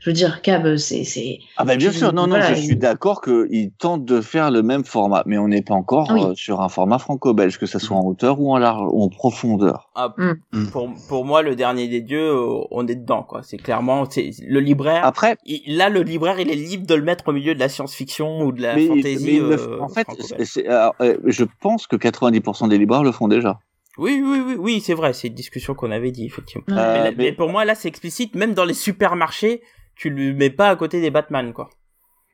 Je 0.03 0.09
veux 0.09 0.13
dire, 0.13 0.41
Cab, 0.41 0.75
c'est 0.75 1.05
c'est 1.05 1.39
Ah 1.55 1.63
bah 1.63 1.77
bien 1.77 1.89
sûr, 1.91 2.11
non, 2.11 2.23
non, 2.23 2.27
voilà, 2.35 2.53
je 2.53 2.61
suis 2.61 2.75
d'accord 2.75 3.21
qu'ils 3.21 3.71
tentent 3.71 4.03
de 4.03 4.19
faire 4.19 4.51
le 4.51 4.61
même 4.61 4.83
format, 4.83 5.23
mais 5.25 5.37
on 5.37 5.47
n'est 5.47 5.61
pas 5.61 5.75
encore 5.75 6.09
Oui. 6.11 6.21
euh, 6.25 6.33
sur 6.35 6.59
un 6.59 6.67
format 6.67 6.99
franco-belge, 6.99 7.57
que 7.57 7.65
ça 7.65 7.79
soit 7.79 7.95
en 7.95 8.03
hauteur 8.05 8.41
ou 8.41 8.51
en 8.51 8.57
large, 8.57 8.81
ou 8.91 9.01
en 9.01 9.07
profondeur. 9.07 9.89
Ah, 9.95 10.13
Mm. 10.17 10.33
Mm. 10.51 10.67
pour, 10.71 10.89
pour 11.07 11.23
moi, 11.23 11.41
le 11.41 11.55
dernier 11.55 11.87
des 11.87 12.01
dieux, 12.01 12.31
euh, 12.31 12.59
on 12.71 12.85
est 12.85 12.95
dedans, 12.95 13.23
quoi. 13.23 13.43
C'est 13.43 13.55
clairement, 13.55 14.03
c'est 14.09 14.31
le 14.45 14.59
libraire. 14.59 15.05
Après, 15.05 15.37
il- 15.45 15.77
là, 15.77 15.87
le 15.87 16.01
libraire, 16.01 16.37
il 16.37 16.49
est 16.49 16.55
libre 16.55 16.85
de 16.85 16.95
le 16.95 17.03
mettre 17.03 17.29
au 17.29 17.31
milieu 17.31 17.55
de 17.55 17.59
la 17.61 17.69
science-fiction 17.69 18.41
ou 18.41 18.51
de 18.51 18.61
la 18.61 18.75
mais, 18.75 18.87
fantasy. 18.87 19.23
mais 19.25 19.33
il 19.35 19.39
le- 19.41 19.51
euh, 19.57 19.79
en 19.81 19.87
fait, 19.87 20.03
franco-belge. 20.03 20.33
c'est- 20.37 20.45
c'est- 20.63 20.67
alors, 20.67 20.95
euh, 20.99 21.15
je 21.25 21.45
pense 21.61 21.87
que 21.87 21.95
90% 21.95 22.67
des 22.67 22.77
libraires 22.77 23.03
le 23.03 23.13
font 23.13 23.29
déjà. 23.29 23.59
Oui, 23.97 24.21
oui, 24.25 24.41
oui, 24.45 24.55
oui, 24.59 24.81
c'est 24.83 24.95
vrai. 24.95 25.13
C'est 25.13 25.29
une 25.29 25.33
discussion 25.35 25.75
qu'on 25.75 25.91
avait 25.91 26.11
dit, 26.11 26.25
effectivement. 26.25 26.65
Ouais. 26.67 26.75
mais, 26.75 26.97
là- 27.03 27.03
mais- 27.11 27.15
mais 27.17 27.31
pour 27.31 27.49
moi, 27.49 27.63
là, 27.63 27.73
c'est 27.75 27.87
explicite. 27.87 28.35
Même 28.35 28.53
dans 28.53 28.65
les 28.65 28.73
supermarchés, 28.73 29.61
tu 29.95 30.09
le 30.09 30.33
mets 30.33 30.49
pas 30.49 30.69
à 30.69 30.75
côté 30.75 31.01
des 31.01 31.11
Batman, 31.11 31.53
quoi. 31.53 31.69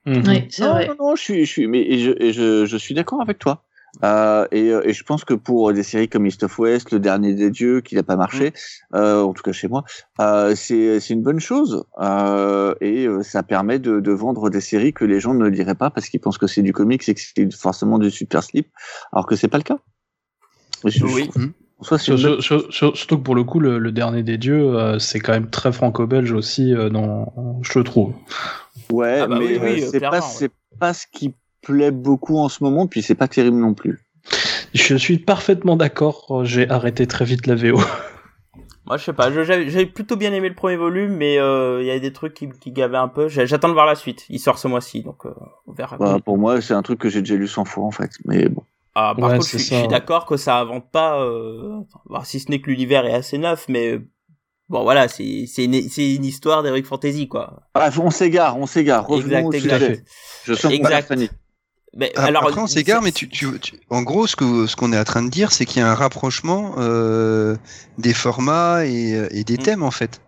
Mhm. 0.06 0.24
oui, 0.28 0.48
c'est 0.50 0.68
vrai. 0.68 0.88
non, 0.88 0.96
non, 1.00 1.16
je 1.16 1.22
suis, 1.22 1.46
je 1.46 1.52
suis, 1.52 1.68
mais 1.68 1.82
et 1.82 2.00
je, 2.00 2.12
et 2.20 2.32
je, 2.34 2.66
je 2.66 2.78
suis 2.78 2.94
d'accord 2.96 3.22
avec 3.22 3.38
toi. 3.40 3.64
Euh, 4.04 4.46
et, 4.52 4.70
euh, 4.70 4.88
et 4.88 4.94
je 4.94 5.04
pense 5.04 5.26
que 5.26 5.34
pour 5.34 5.74
des 5.74 5.82
séries 5.82 6.08
comme 6.08 6.26
East 6.28 6.44
of 6.44 6.60
West, 6.60 6.92
Le 6.92 7.00
Dernier 7.00 7.34
des 7.34 7.50
Dieux, 7.50 7.82
qui 7.82 7.96
n'a 7.96 8.04
pas 8.04 8.16
marché, 8.16 8.54
euh, 8.94 9.22
en 9.22 9.34
tout 9.34 9.42
cas 9.42 9.52
chez 9.52 9.68
moi, 9.68 9.84
euh, 10.22 10.54
c'est 10.56 11.00
c'est 11.00 11.16
une 11.16 11.24
bonne 11.24 11.40
chose. 11.40 11.84
Euh, 12.00 12.76
et 12.82 13.08
ça 13.24 13.42
permet 13.42 13.80
de, 13.80 14.00
de 14.00 14.12
vendre 14.12 14.52
des 14.52 14.62
séries 14.62 14.94
que 14.94 15.06
les 15.06 15.20
gens 15.20 15.34
ne 15.34 15.48
liraient 15.48 15.74
pas 15.74 15.90
parce 15.90 16.08
qu'ils 16.08 16.20
pensent 16.20 16.38
que 16.38 16.46
c'est 16.46 16.62
du 16.62 16.72
comics 16.72 17.08
et 17.10 17.16
que 17.16 17.20
c'est 17.20 17.52
forcément 17.54 17.98
du 17.98 18.12
super 18.12 18.44
slip, 18.44 18.68
alors 19.12 19.26
que 19.26 19.36
c'est 19.36 19.48
pas 19.48 19.58
le 19.58 19.64
cas. 19.64 19.80
Je- 20.86 21.04
Oui. 21.06 21.24
je 21.26 21.30
trouve- 21.32 21.50
Surtout 21.82 23.18
que 23.18 23.24
pour 23.24 23.36
le 23.36 23.44
coup, 23.44 23.60
le, 23.60 23.80
le 23.80 23.92
dernier 23.92 24.24
des 24.24 24.38
dieux, 24.38 24.76
euh, 24.76 25.00
c'est 25.00 25.20
quand 25.20 25.34
même 25.34 25.50
très 25.50 25.72
franco-belge 25.72 26.32
aussi, 26.32 26.74
euh, 26.74 26.90
dans, 26.90 27.62
je 27.62 27.80
le 27.80 27.86
trouve. 27.86 28.14
Ouais, 28.92 29.20
Ah 29.22 29.28
bah 29.28 29.38
mais 29.40 29.46
oui, 29.46 29.60
oui, 29.62 29.84
euh, 29.84 29.88
c'est 29.92 30.00
pas, 30.00 30.12
ouais. 30.12 30.22
c'est 30.22 30.52
pas 30.80 30.94
ce 30.94 31.06
qui 31.12 31.34
plaît 31.62 31.92
beaucoup 31.92 32.38
en 32.38 32.50
ce 32.50 32.64
moment, 32.64 32.88
puis 32.88 33.02
c'est 33.02 33.16
pas 33.16 33.28
terrible 33.28 33.58
non 33.58 33.74
plus. 33.74 34.00
Je 34.74 34.96
suis 34.96 35.18
parfaitement 35.20 35.76
d'accord. 35.76 36.42
J'ai 36.44 36.70
arrêté 36.70 37.08
très 37.08 37.26
vite 37.26 37.48
la 37.48 37.56
VO. 37.56 37.80
Moi, 38.86 38.98
je 38.98 39.04
sais 39.04 39.14
pas. 39.14 39.32
J'avais 39.32 39.86
plutôt 39.86 40.16
bien 40.16 40.34
aimé 40.34 40.50
le 40.50 40.56
premier 40.56 40.76
volume, 40.76 41.16
mais 41.16 41.38
euh, 41.38 41.82
il 41.82 41.88
y 41.88 41.92
a 41.92 42.00
des 42.00 42.12
trucs 42.12 42.34
qui, 42.34 42.50
qui 42.50 42.72
gavaient 42.72 42.98
un 42.98 43.08
peu. 43.08 43.28
J'attends 43.28 43.68
de 43.68 43.74
voir 43.74 43.86
la 43.86 43.96
suite. 43.96 44.26
Il 44.30 44.40
sort 44.40 44.58
ce 44.58 44.68
mois-ci, 44.68 45.04
donc 45.04 45.26
euh, 45.26 45.34
on 45.68 45.74
verra. 45.74 45.98
Bah, 45.98 46.18
pour 46.24 46.40
moi, 46.40 46.60
c'est 46.60 46.74
un 46.74 46.82
truc 46.82 47.00
que 47.00 47.08
j'ai 47.08 47.22
déjà 47.22 47.36
lu 47.36 47.48
100 47.48 47.66
fois 47.66 47.86
en 47.86 47.92
fait. 47.92 48.10
Mais 48.26 48.50
bon. 48.50 48.64
Ah, 48.96 49.14
par 49.18 49.30
Ouais, 49.30 49.36
contre, 49.38 49.46
je 49.50 49.58
suis, 49.58 49.60
je 49.60 49.64
ça. 49.70 49.80
suis 49.80 49.88
d'accord 49.88 50.26
que 50.26 50.38
ça 50.38 50.58
invente 50.60 50.90
pas. 50.92 51.22
Euh... 51.22 51.82
enfin, 52.10 52.24
si 52.24 52.40
ce 52.40 52.50
n'est 52.50 52.60
que 52.62 52.70
l'univers 52.70 53.06
est 53.06 53.14
assez 53.14 53.38
neuf, 53.38 53.66
mais 53.70 53.94
euh, 53.94 54.10
bon, 54.68 54.84
voilà, 54.84 55.08
c'est 55.08 55.46
c'est 55.48 55.66
une, 55.66 55.88
c'est 55.90 56.16
une 56.16 56.26
histoire 56.26 56.64
d'Heroic 56.64 56.84
Fantasy, 56.84 57.28
quoi. 57.28 57.62
Bref, 57.76 57.98
on 58.00 58.10
s'égare, 58.10 58.58
on 58.58 58.66
s'égare. 58.66 59.06
Exact, 59.12 59.54
exact. 59.54 60.04
Je 60.44 60.54
sens 60.54 60.64
qu'on 60.64 60.78
Exact. 60.78 61.14
Mais 61.96 62.12
Ah, 62.16 62.26
alors, 62.26 62.44
Après, 62.48 62.62
on 62.62 62.68
s'égare, 62.68 63.02
mais 63.02 63.12
tu, 63.12 63.28
tu, 63.30 63.48
tu- 63.60 63.80
en 63.90 64.04
gros, 64.04 64.28
ce 64.28 64.36
que 64.36 64.68
ce 64.68 64.76
qu'on 64.76 64.94
est 64.94 65.00
en 65.00 65.04
train 65.04 65.24
de 65.24 65.30
dire, 65.30 65.52
c'est 65.52 65.66
qu'il 65.66 65.82
y 65.82 65.84
a 65.84 65.90
un 65.90 65.96
rapprochement 65.96 66.76
euh, 66.78 67.56
des 67.98 68.14
formats 68.14 68.86
et, 68.86 69.28
et 69.32 69.44
des 69.44 69.56
Mm. 69.56 69.64
thèmes 69.64 69.84
en 69.84 69.90
fait. 69.92 70.22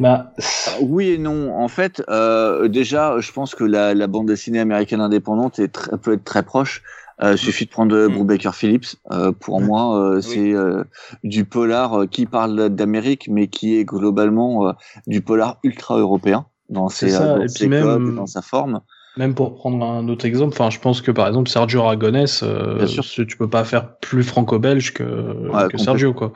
Bah, 0.00 0.32
Oui 0.80 1.10
et 1.10 1.18
non. 1.18 1.56
En 1.56 1.68
fait, 1.68 2.02
euh, 2.08 2.68
déjà, 2.68 3.18
je 3.20 3.32
pense 3.32 3.54
que 3.54 3.64
la, 3.64 3.94
la 3.94 4.06
bande 4.06 4.26
dessinée 4.26 4.60
américaine 4.60 5.00
indépendante 5.00 5.58
est 5.60 5.68
très- 5.68 5.96
peut 5.96 6.14
être 6.14 6.24
très 6.24 6.42
proche. 6.42 6.82
Euh, 7.20 7.36
suffit 7.36 7.64
de 7.66 7.70
prendre 7.70 7.94
euh, 7.96 8.08
Mm. 8.08 8.12
Brubaker 8.14 8.54
Phillips. 8.54 8.94
Euh, 9.10 9.32
pour 9.32 9.60
moi, 9.60 9.98
euh, 9.98 10.20
c'est 10.20 10.52
euh, 10.54 10.84
du 11.24 11.44
polar 11.44 12.02
euh, 12.02 12.06
qui 12.06 12.26
parle 12.26 12.68
d'Amérique, 12.68 13.28
mais 13.28 13.48
qui 13.48 13.76
est 13.76 13.84
globalement 13.84 14.68
euh, 14.68 14.72
du 15.08 15.20
polar 15.20 15.58
ultra 15.64 15.98
européen 15.98 16.46
dans 16.68 16.88
C'est 16.88 17.08
ses, 17.08 17.16
ça, 17.16 17.22
euh, 17.24 17.36
dans 17.38 17.42
et 17.44 17.48
ses 17.48 17.58
puis 17.58 17.68
même- 17.68 17.82
codes, 17.82 18.14
dans 18.14 18.26
sa 18.26 18.40
forme. 18.42 18.80
Même 19.16 19.34
pour 19.34 19.56
prendre 19.56 19.84
un 19.84 20.06
autre 20.08 20.26
exemple, 20.26 20.52
enfin, 20.54 20.70
je 20.70 20.78
pense 20.78 21.00
que 21.00 21.10
par 21.10 21.26
exemple 21.26 21.50
Sergio 21.50 21.80
Aragonès, 21.80 22.44
euh, 22.44 22.76
Bien 22.76 22.86
sûr. 22.86 23.04
tu 23.26 23.36
peux 23.36 23.48
pas 23.50 23.64
faire 23.64 23.96
plus 23.96 24.22
franco-belge 24.22 24.94
que, 24.94 25.68
que 25.70 25.76
Sergio, 25.78 26.14
quoi. 26.14 26.32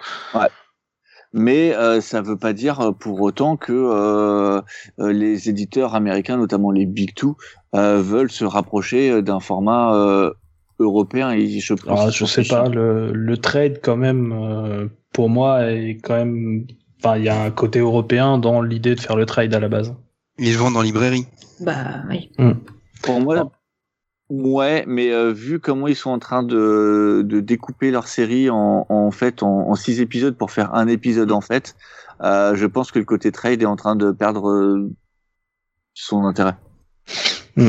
Mais 1.35 1.75
euh, 1.75 2.01
ça 2.03 2.21
veut 2.21 2.37
pas 2.37 2.53
dire 2.53 2.93
pour 2.99 3.21
autant 3.23 3.57
que 3.57 3.73
euh, 3.73 4.61
les 4.99 5.49
éditeurs 5.49 5.95
américains, 5.95 6.37
notamment 6.37 6.71
les 6.71 6.85
Big 6.85 7.15
Two, 7.15 7.37
euh, 7.75 8.03
veulent 8.03 8.31
se 8.31 8.45
rapprocher 8.45 9.23
d'un 9.23 9.41
format 9.41 9.95
euh, 9.95 10.33
européen. 10.83 11.31
Et 11.31 11.61
je 11.61 11.75
pense 11.75 12.05
qu'ils 12.05 12.13
je 12.13 12.25
sais 12.25 12.45
pas, 12.45 12.69
le, 12.69 13.13
le 13.13 13.37
trade 13.37 13.81
quand 13.83 13.97
même, 13.97 14.33
euh, 14.33 14.89
pour 15.13 15.29
moi, 15.31 15.71
est 15.71 15.99
quand 16.03 16.17
même, 16.17 16.67
enfin, 16.99 17.17
il 17.17 17.25
y 17.25 17.29
a 17.29 17.43
un 17.43 17.51
côté 17.51 17.79
européen 17.79 18.39
dans 18.39 18.63
l'idée 18.63 18.95
de 18.95 19.01
faire 19.01 19.17
le 19.17 19.27
trade 19.27 19.55
à 19.55 19.61
la 19.61 19.69
base. 19.69 19.95
Ils 20.39 20.57
vendent 20.57 20.77
en 20.77 20.83
librairie. 20.83 21.27
Bah 21.61 22.03
oui. 22.09 22.31
Pour 23.03 23.21
moi, 23.21 23.53
ouais, 24.31 24.85
mais 24.87 25.13
euh, 25.13 25.33
vu 25.33 25.61
comment 25.61 25.89
ils 25.89 25.97
sont 25.97 26.11
en 26.11 26.19
train 26.19 26.43
de, 26.43 27.23
de 27.25 27.41
découper 27.41 27.91
leur 27.91 28.09
série 28.09 28.49
en, 28.49 28.87
en 28.89 29.11
fait 29.11 29.43
en, 29.43 29.69
en 29.69 29.75
six 29.75 30.01
épisodes 30.01 30.37
pour 30.37 30.51
faire 30.51 30.75
un 30.75 30.89
épisode 30.89 31.33
en 31.33 31.41
fait, 31.41 31.77
euh, 32.23 32.55
je 32.55 32.67
pense 32.67 32.93
que 32.93 32.99
le 32.99 33.05
côté 33.05 33.31
trade 33.33 33.63
est 33.63 33.67
en 33.67 33.77
train 33.77 33.97
de 33.97 34.11
perdre 34.11 34.49
euh, 34.49 34.91
son 35.95 36.25
intérêt. 36.25 36.55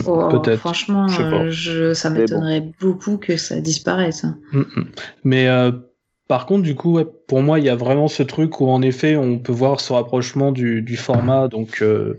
Oh, 0.07 0.29
Peut-être. 0.29 0.59
Franchement, 0.59 1.07
je 1.07 1.21
euh, 1.21 1.51
je, 1.51 1.93
ça 1.93 2.09
bon. 2.09 2.19
m'étonnerait 2.19 2.63
beaucoup 2.79 3.17
que 3.17 3.37
ça 3.37 3.59
disparaisse. 3.59 4.23
hein. 4.23 4.37
Mm, 4.51 4.59
mm. 4.59 4.85
Mais 5.23 5.47
euh, 5.47 5.71
par 6.27 6.45
contre, 6.45 6.63
du 6.63 6.75
coup, 6.75 6.93
ouais, 6.93 7.05
pour 7.27 7.41
moi, 7.41 7.59
il 7.59 7.65
y 7.65 7.69
a 7.69 7.75
vraiment 7.75 8.07
ce 8.07 8.23
truc 8.23 8.61
où, 8.61 8.69
en 8.69 8.81
effet, 8.81 9.15
on 9.17 9.39
peut 9.39 9.51
voir 9.51 9.79
ce 9.81 9.91
rapprochement 9.93 10.51
du, 10.51 10.81
du 10.81 10.95
format, 10.97 11.47
donc 11.47 11.81
euh, 11.81 12.17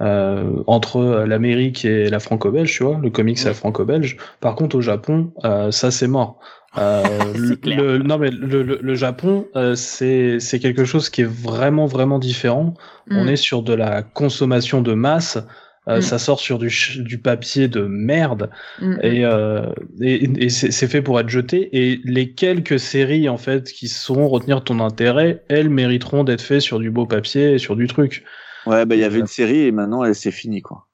euh, 0.00 0.62
entre 0.66 1.24
l'Amérique 1.26 1.84
et 1.84 2.08
la 2.10 2.18
franco-belge, 2.20 2.72
tu 2.72 2.82
vois, 2.84 2.98
le 3.02 3.10
comics 3.10 3.38
c'est 3.38 3.48
la 3.48 3.54
franco-belge. 3.54 4.16
Par 4.40 4.54
contre, 4.56 4.76
au 4.76 4.80
Japon, 4.80 5.32
euh, 5.44 5.70
ça 5.70 5.90
c'est 5.90 6.08
mort. 6.08 6.40
Euh, 6.78 7.32
le, 7.36 7.54
clair. 7.56 7.80
le- 7.80 7.98
non 7.98 8.18
mais 8.18 8.30
le, 8.30 8.62
le, 8.62 8.78
le 8.82 8.94
Japon, 8.96 9.46
euh, 9.54 9.76
c'est 9.76 10.40
c'est 10.40 10.58
quelque 10.58 10.84
chose 10.84 11.10
qui 11.10 11.20
est 11.22 11.30
vraiment 11.30 11.86
vraiment 11.86 12.18
différent. 12.18 12.74
On 13.10 13.24
Mm. 13.24 13.28
est 13.28 13.36
sur 13.36 13.62
de 13.62 13.74
la 13.74 14.02
consommation 14.02 14.80
de 14.80 14.94
masse. 14.94 15.38
Euh, 15.86 15.98
Mm. 15.98 16.02
Ça 16.02 16.18
sort 16.18 16.40
sur 16.40 16.58
du, 16.58 16.72
du 17.00 17.18
papier 17.18 17.68
de 17.68 17.82
merde 17.82 18.50
Mm, 18.80 18.96
et, 19.02 19.24
euh, 19.24 19.66
et, 20.00 20.44
et 20.44 20.48
c'est 20.48 20.70
c'est 20.70 20.88
fait 20.88 21.02
pour 21.02 21.20
être 21.20 21.28
jeté. 21.28 21.68
Et 21.76 22.00
les 22.04 22.32
quelques 22.32 22.78
séries 22.80 23.28
en 23.28 23.36
fait 23.36 23.70
qui 23.70 23.88
sauront 23.88 24.28
retenir 24.28 24.64
ton 24.64 24.80
intérêt, 24.80 25.44
elles 25.48 25.68
mériteront 25.68 26.24
d'être 26.24 26.40
faites 26.40 26.62
sur 26.62 26.78
du 26.78 26.90
beau 26.90 27.04
papier 27.06 27.52
et 27.52 27.58
sur 27.58 27.76
du 27.76 27.86
truc. 27.86 28.24
Ouais, 28.66 28.86
bah 28.86 28.94
il 28.94 29.00
y 29.02 29.04
avait 29.04 29.18
une 29.20 29.26
série 29.26 29.60
et 29.66 29.72
maintenant 29.72 30.02
elle 30.04 30.14
c'est 30.14 30.30
fini 30.30 30.62
quoi. 30.62 30.86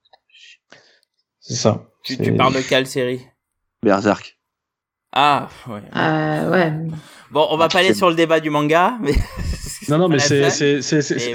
C'est 1.39 1.55
ça. 1.55 1.87
Tu, 2.05 2.17
tu 2.19 2.35
parles 2.35 2.55
de 2.55 2.61
quelle 2.61 2.87
série? 2.87 3.21
Berserk. 3.85 4.39
Ah, 5.13 5.49
ouais. 5.69 5.81
Euh, 5.97 6.51
ouais. 6.51 6.73
Bon, 7.31 7.47
on 7.51 7.57
va 7.57 7.69
pas 7.69 7.79
aller 7.81 7.95
sur 7.95 8.09
le 8.11 8.15
débat 8.15 8.41
du 8.41 8.51
manga, 8.51 8.97
mais. 9.01 9.13
Non, 9.91 9.99
non, 9.99 10.09
mais 10.09 10.19
c'est 10.19 10.47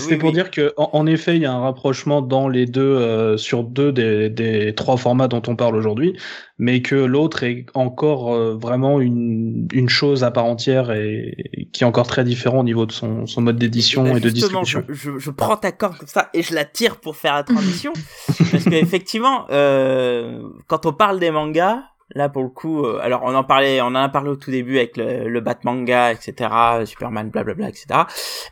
oui, 0.09 0.17
pour 0.17 0.29
oui. 0.29 0.33
dire 0.33 0.51
que 0.51 0.73
en, 0.77 0.89
en 0.93 1.05
effet 1.05 1.35
il 1.35 1.41
y 1.41 1.45
a 1.45 1.51
un 1.51 1.59
rapprochement 1.59 2.21
dans 2.21 2.47
les 2.47 2.65
deux 2.65 2.81
euh, 2.81 3.37
sur 3.37 3.63
deux 3.63 3.91
des, 3.91 4.29
des 4.29 4.73
trois 4.73 4.97
formats 4.97 5.27
dont 5.27 5.41
on 5.47 5.55
parle 5.55 5.75
aujourd'hui, 5.75 6.17
mais 6.57 6.81
que 6.81 6.95
l'autre 6.95 7.43
est 7.43 7.65
encore 7.73 8.33
euh, 8.33 8.55
vraiment 8.55 8.99
une 8.99 9.67
une 9.73 9.89
chose 9.89 10.23
à 10.23 10.31
part 10.31 10.45
entière 10.45 10.91
et, 10.91 11.35
et 11.53 11.65
qui 11.65 11.83
est 11.83 11.87
encore 11.87 12.07
très 12.07 12.23
différent 12.23 12.59
au 12.59 12.63
niveau 12.63 12.85
de 12.85 12.91
son 12.91 13.25
son 13.25 13.41
mode 13.41 13.57
d'édition 13.57 14.03
ben, 14.03 14.17
et 14.17 14.19
de 14.19 14.29
distribution. 14.29 14.83
Je, 14.87 14.93
je, 14.93 15.19
je 15.19 15.31
prends 15.31 15.57
ta 15.57 15.71
corde 15.71 15.97
comme 15.97 16.07
ça 16.07 16.29
et 16.33 16.41
je 16.41 16.53
la 16.53 16.65
tire 16.65 16.97
pour 16.97 17.15
faire 17.15 17.35
la 17.35 17.43
transition. 17.43 17.93
parce 18.51 18.63
qu'effectivement, 18.63 19.45
euh, 19.49 20.41
quand 20.67 20.85
on 20.85 20.93
parle 20.93 21.19
des 21.19 21.31
mangas, 21.31 21.83
là 22.13 22.29
pour 22.29 22.43
le 22.43 22.49
coup, 22.49 22.85
euh, 22.85 22.99
alors 23.01 23.21
on 23.23 23.33
en 23.33 23.43
parlait, 23.43 23.81
on 23.81 23.87
en 23.87 23.95
a 23.95 24.09
parlé 24.09 24.29
au 24.29 24.35
tout 24.35 24.51
début 24.51 24.77
avec 24.77 24.95
le, 24.97 25.27
le 25.27 25.41
Batmanga, 25.41 26.11
etc., 26.11 26.49
Superman, 26.85 27.29
blablabla, 27.29 27.69
etc. 27.69 27.85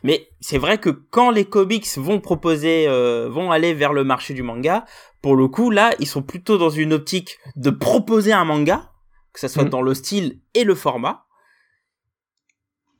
Mais 0.02 0.28
c'est 0.40 0.58
vrai 0.58 0.78
que 0.78 0.90
quand 0.90 1.30
les 1.30 1.44
comics 1.44 1.86
vont 1.96 2.20
proposer, 2.20 2.86
euh, 2.88 3.28
vont 3.30 3.50
aller 3.52 3.74
vers 3.74 3.92
le 3.92 4.04
marché 4.04 4.34
du 4.34 4.42
manga, 4.42 4.84
pour 5.22 5.36
le 5.36 5.48
coup, 5.48 5.70
là, 5.70 5.92
ils 6.00 6.06
sont 6.08 6.22
plutôt 6.22 6.58
dans 6.58 6.70
une 6.70 6.92
optique 6.92 7.38
de 7.56 7.70
proposer 7.70 8.32
un 8.32 8.44
manga, 8.44 8.90
que 9.32 9.40
ça 9.40 9.48
soit 9.48 9.64
Mhm. 9.64 9.70
dans 9.70 9.82
le 9.82 9.94
style 9.94 10.40
et 10.54 10.64
le 10.64 10.74
format. 10.74 11.20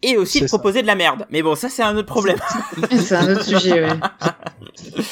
Et 0.02 0.18
aussi 0.18 0.40
de 0.42 0.46
ça. 0.46 0.58
proposer 0.58 0.82
de 0.82 0.86
la 0.86 0.96
merde. 0.96 1.26
Mais 1.30 1.42
bon, 1.42 1.54
ça 1.54 1.70
c'est 1.70 1.82
un 1.82 1.96
autre 1.96 2.08
problème. 2.08 2.36
C'est 2.90 3.14
un 3.14 3.32
autre 3.32 3.42
sujet, 3.44 3.84
ouais. 3.84 3.88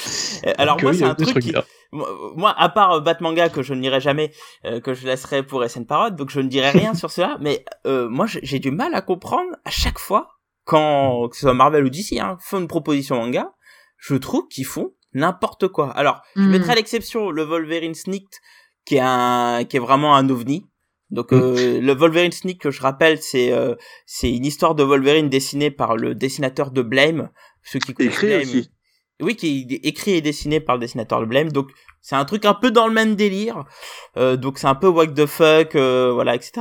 Euh, 0.46 0.52
Alors 0.58 0.76
Que 0.76 0.82
moi 0.84 0.94
c'est 0.94 1.04
a 1.04 1.10
un 1.10 1.14
des 1.14 1.24
truc 1.26 1.42
qui... 1.44 1.52
moi, 1.92 2.54
à 2.58 2.68
part 2.68 2.92
euh, 2.92 3.00
Batmanga 3.00 3.48
que 3.48 3.62
je 3.62 3.74
ne 3.74 3.80
lirai 3.80 4.00
jamais 4.00 4.32
euh, 4.64 4.80
que 4.80 4.94
je 4.94 5.06
laisserai 5.06 5.42
pour 5.42 5.62
SN 5.68 5.84
Parode 5.84 6.16
donc 6.16 6.30
je 6.30 6.40
ne 6.40 6.48
dirai 6.48 6.70
rien 6.70 6.94
sur 7.02 7.10
cela 7.10 7.36
mais 7.40 7.64
euh, 7.86 8.08
moi 8.08 8.26
j'ai 8.26 8.58
du 8.58 8.70
mal 8.70 8.94
à 8.94 9.02
comprendre 9.02 9.50
à 9.64 9.70
chaque 9.70 9.98
fois 9.98 10.28
quand 10.64 11.28
que 11.28 11.36
ce 11.36 11.42
soit 11.42 11.54
Marvel 11.54 11.84
ou 11.84 11.90
DC 11.90 12.18
hein, 12.20 12.36
font 12.40 12.58
une 12.60 12.68
proposition 12.68 13.16
manga 13.16 13.52
je 13.98 14.14
trouve 14.16 14.48
qu'ils 14.48 14.66
font 14.66 14.92
n'importe 15.14 15.68
quoi. 15.68 15.90
Alors 15.90 16.22
je 16.36 16.40
Mm. 16.42 16.50
mettrai 16.50 16.72
à 16.72 16.74
l'exception 16.74 17.30
le 17.30 17.42
Wolverine 17.44 17.94
Sneaked 17.94 18.30
qui 18.84 18.96
est 18.96 19.00
un 19.00 19.64
qui 19.64 19.76
est 19.76 19.80
vraiment 19.80 20.16
un 20.16 20.28
ovni. 20.30 20.66
Donc 21.10 21.32
euh, 21.34 21.78
le 21.80 21.92
Wolverine 21.94 22.32
Sneak 22.32 22.58
que 22.62 22.70
je 22.70 22.80
rappelle 22.80 23.20
c'est 23.20 23.52
euh, 23.52 23.74
c'est 24.06 24.32
une 24.32 24.46
histoire 24.46 24.74
de 24.74 24.82
Wolverine 24.82 25.28
dessinée 25.28 25.70
par 25.70 25.96
le 25.98 26.14
dessinateur 26.14 26.70
de 26.70 26.80
Blame. 26.80 27.28
Ceux 27.62 27.78
qui 27.80 27.92
Écrit 27.98 28.26
Blame 28.28 28.40
aussi. 28.40 28.70
Oui, 29.22 29.36
qui 29.36 29.66
est 29.70 29.86
écrit 29.86 30.12
et 30.12 30.20
dessiné 30.20 30.60
par 30.60 30.76
le 30.76 30.80
dessinateur 30.80 31.20
de 31.20 31.26
Blame. 31.26 31.50
Donc 31.52 31.68
c'est 32.00 32.16
un 32.16 32.24
truc 32.24 32.44
un 32.44 32.54
peu 32.54 32.70
dans 32.70 32.86
le 32.88 32.92
même 32.92 33.14
délire. 33.14 33.64
Euh, 34.16 34.36
donc 34.36 34.58
c'est 34.58 34.66
un 34.66 34.74
peu 34.74 34.88
what 34.88 35.08
the 35.08 35.26
fuck, 35.26 35.74
euh, 35.76 36.10
voilà, 36.12 36.34
etc. 36.34 36.52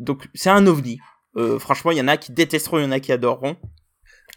Donc 0.00 0.28
c'est 0.34 0.50
un 0.50 0.66
ovni. 0.66 0.98
Euh, 1.36 1.58
franchement, 1.58 1.90
il 1.90 1.98
y 1.98 2.00
en 2.00 2.08
a 2.08 2.16
qui 2.16 2.32
détesteront, 2.32 2.78
il 2.78 2.84
y 2.84 2.86
en 2.86 2.92
a 2.92 3.00
qui 3.00 3.10
adoreront. 3.12 3.56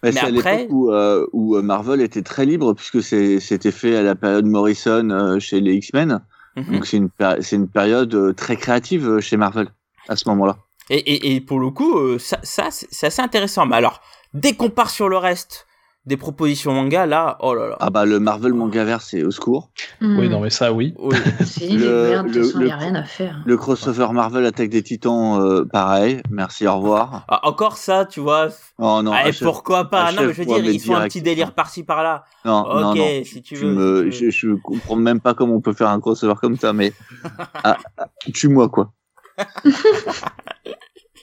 Mais 0.04 0.12
c'est 0.12 0.20
à 0.20 0.26
après- 0.26 0.58
l'époque 0.58 0.72
où, 0.72 0.92
où 1.34 1.62
Marvel 1.62 2.02
était 2.02 2.22
très 2.22 2.46
libre 2.46 2.74
puisque 2.74 3.02
c'était 3.02 3.72
fait 3.72 3.96
à 3.96 4.04
la 4.04 4.16
période 4.16 4.46
Morrison 4.46 5.38
chez 5.40 5.60
les 5.60 5.74
X-Men. 5.76 6.24
Mhm. 6.56 6.74
Donc 6.74 6.86
c'est 6.88 6.98
une, 6.98 7.10
c'est 7.42 7.56
une 7.56 7.68
période 7.70 8.36
très 8.36 8.58
créative 8.58 9.20
chez 9.20 9.38
Marvel 9.38 9.68
à 10.08 10.16
ce 10.16 10.28
moment-là. 10.30 10.58
Et, 10.90 10.98
et, 10.98 11.36
et 11.36 11.42
pour 11.42 11.60
le 11.60 11.70
coup, 11.70 12.18
ça, 12.18 12.40
ça 12.44 12.70
c'est 12.72 13.08
assez 13.08 13.22
intéressant. 13.22 13.66
Mais 13.66 13.76
alors, 13.76 14.02
dès 14.34 14.54
qu'on 14.54 14.70
part 14.70 14.90
sur 14.90 15.10
le 15.10 15.18
reste 15.18 15.67
des 16.08 16.18
propositions 16.18 16.74
manga, 16.74 17.06
là, 17.06 17.38
oh 17.42 17.54
là 17.54 17.68
là. 17.68 17.78
Ah 17.80 17.90
bah 17.90 18.06
le 18.06 18.20
Marvel 18.20 18.54
Mangaverse 18.54 19.08
c'est 19.12 19.24
au 19.24 19.30
secours. 19.32 19.70
Oui, 20.02 20.30
non, 20.30 20.40
mais 20.40 20.50
ça, 20.50 20.72
oui. 20.74 20.94
Oui. 20.98 21.16
C'est 21.46 21.68
une 21.68 21.80
Le- 21.80 22.10
merde, 22.10 22.28
de 22.28 22.32
toute 22.32 22.36
le- 22.38 22.44
façon, 22.48 22.60
il 22.62 22.66
n'y 22.66 22.72
a 22.72 22.78
rien 22.78 22.96
à 22.96 23.04
faire. 23.04 23.42
Le 23.46 23.58
crossover 23.58 24.08
Marvel 24.14 24.46
Attaque 24.46 24.70
des 24.70 24.82
Titans, 24.84 25.40
euh, 25.42 25.66
pareil. 25.66 26.22
Merci, 26.32 26.66
au 26.66 26.78
revoir. 26.78 27.26
Ah, 27.28 27.42
encore 27.48 27.78
ça, 27.78 28.06
tu 28.06 28.20
vois. 28.22 28.48
Oh 28.80 29.02
non, 29.04 29.12
Ah, 29.14 29.26
pourquoi 29.42 29.90
pas? 29.90 30.12
Non, 30.14 30.22
mais 30.24 30.34
je 30.34 30.40
veux 30.40 30.46
dire, 30.46 30.64
ils 30.66 30.80
font 30.80 30.96
un 30.96 31.04
petit 31.08 31.22
délire 31.22 31.54
par-ci 31.54 31.84
par-là. 31.84 32.24
non, 32.46 32.64
non, 32.80 32.92
ok, 32.92 32.98
non. 32.98 33.24
si 33.26 33.42
tu 33.42 33.56
Tu 33.56 33.66
veux. 33.66 33.72
me, 33.74 34.12
si 34.12 34.18
tu 34.20 34.26
veux. 34.26 34.32
je, 34.32 34.48
je 34.48 34.54
comprends 34.56 34.96
même 34.96 35.20
pas 35.20 35.34
comment 35.34 35.56
on 35.56 35.62
peut 35.62 35.74
faire 35.74 35.90
un 35.90 36.00
crossover 36.00 36.36
comme 36.42 36.58
ça, 36.58 36.72
mais 36.74 36.94
ah, 37.64 37.78
ah, 37.98 38.08
tue-moi 38.34 38.70
quoi. 38.70 38.92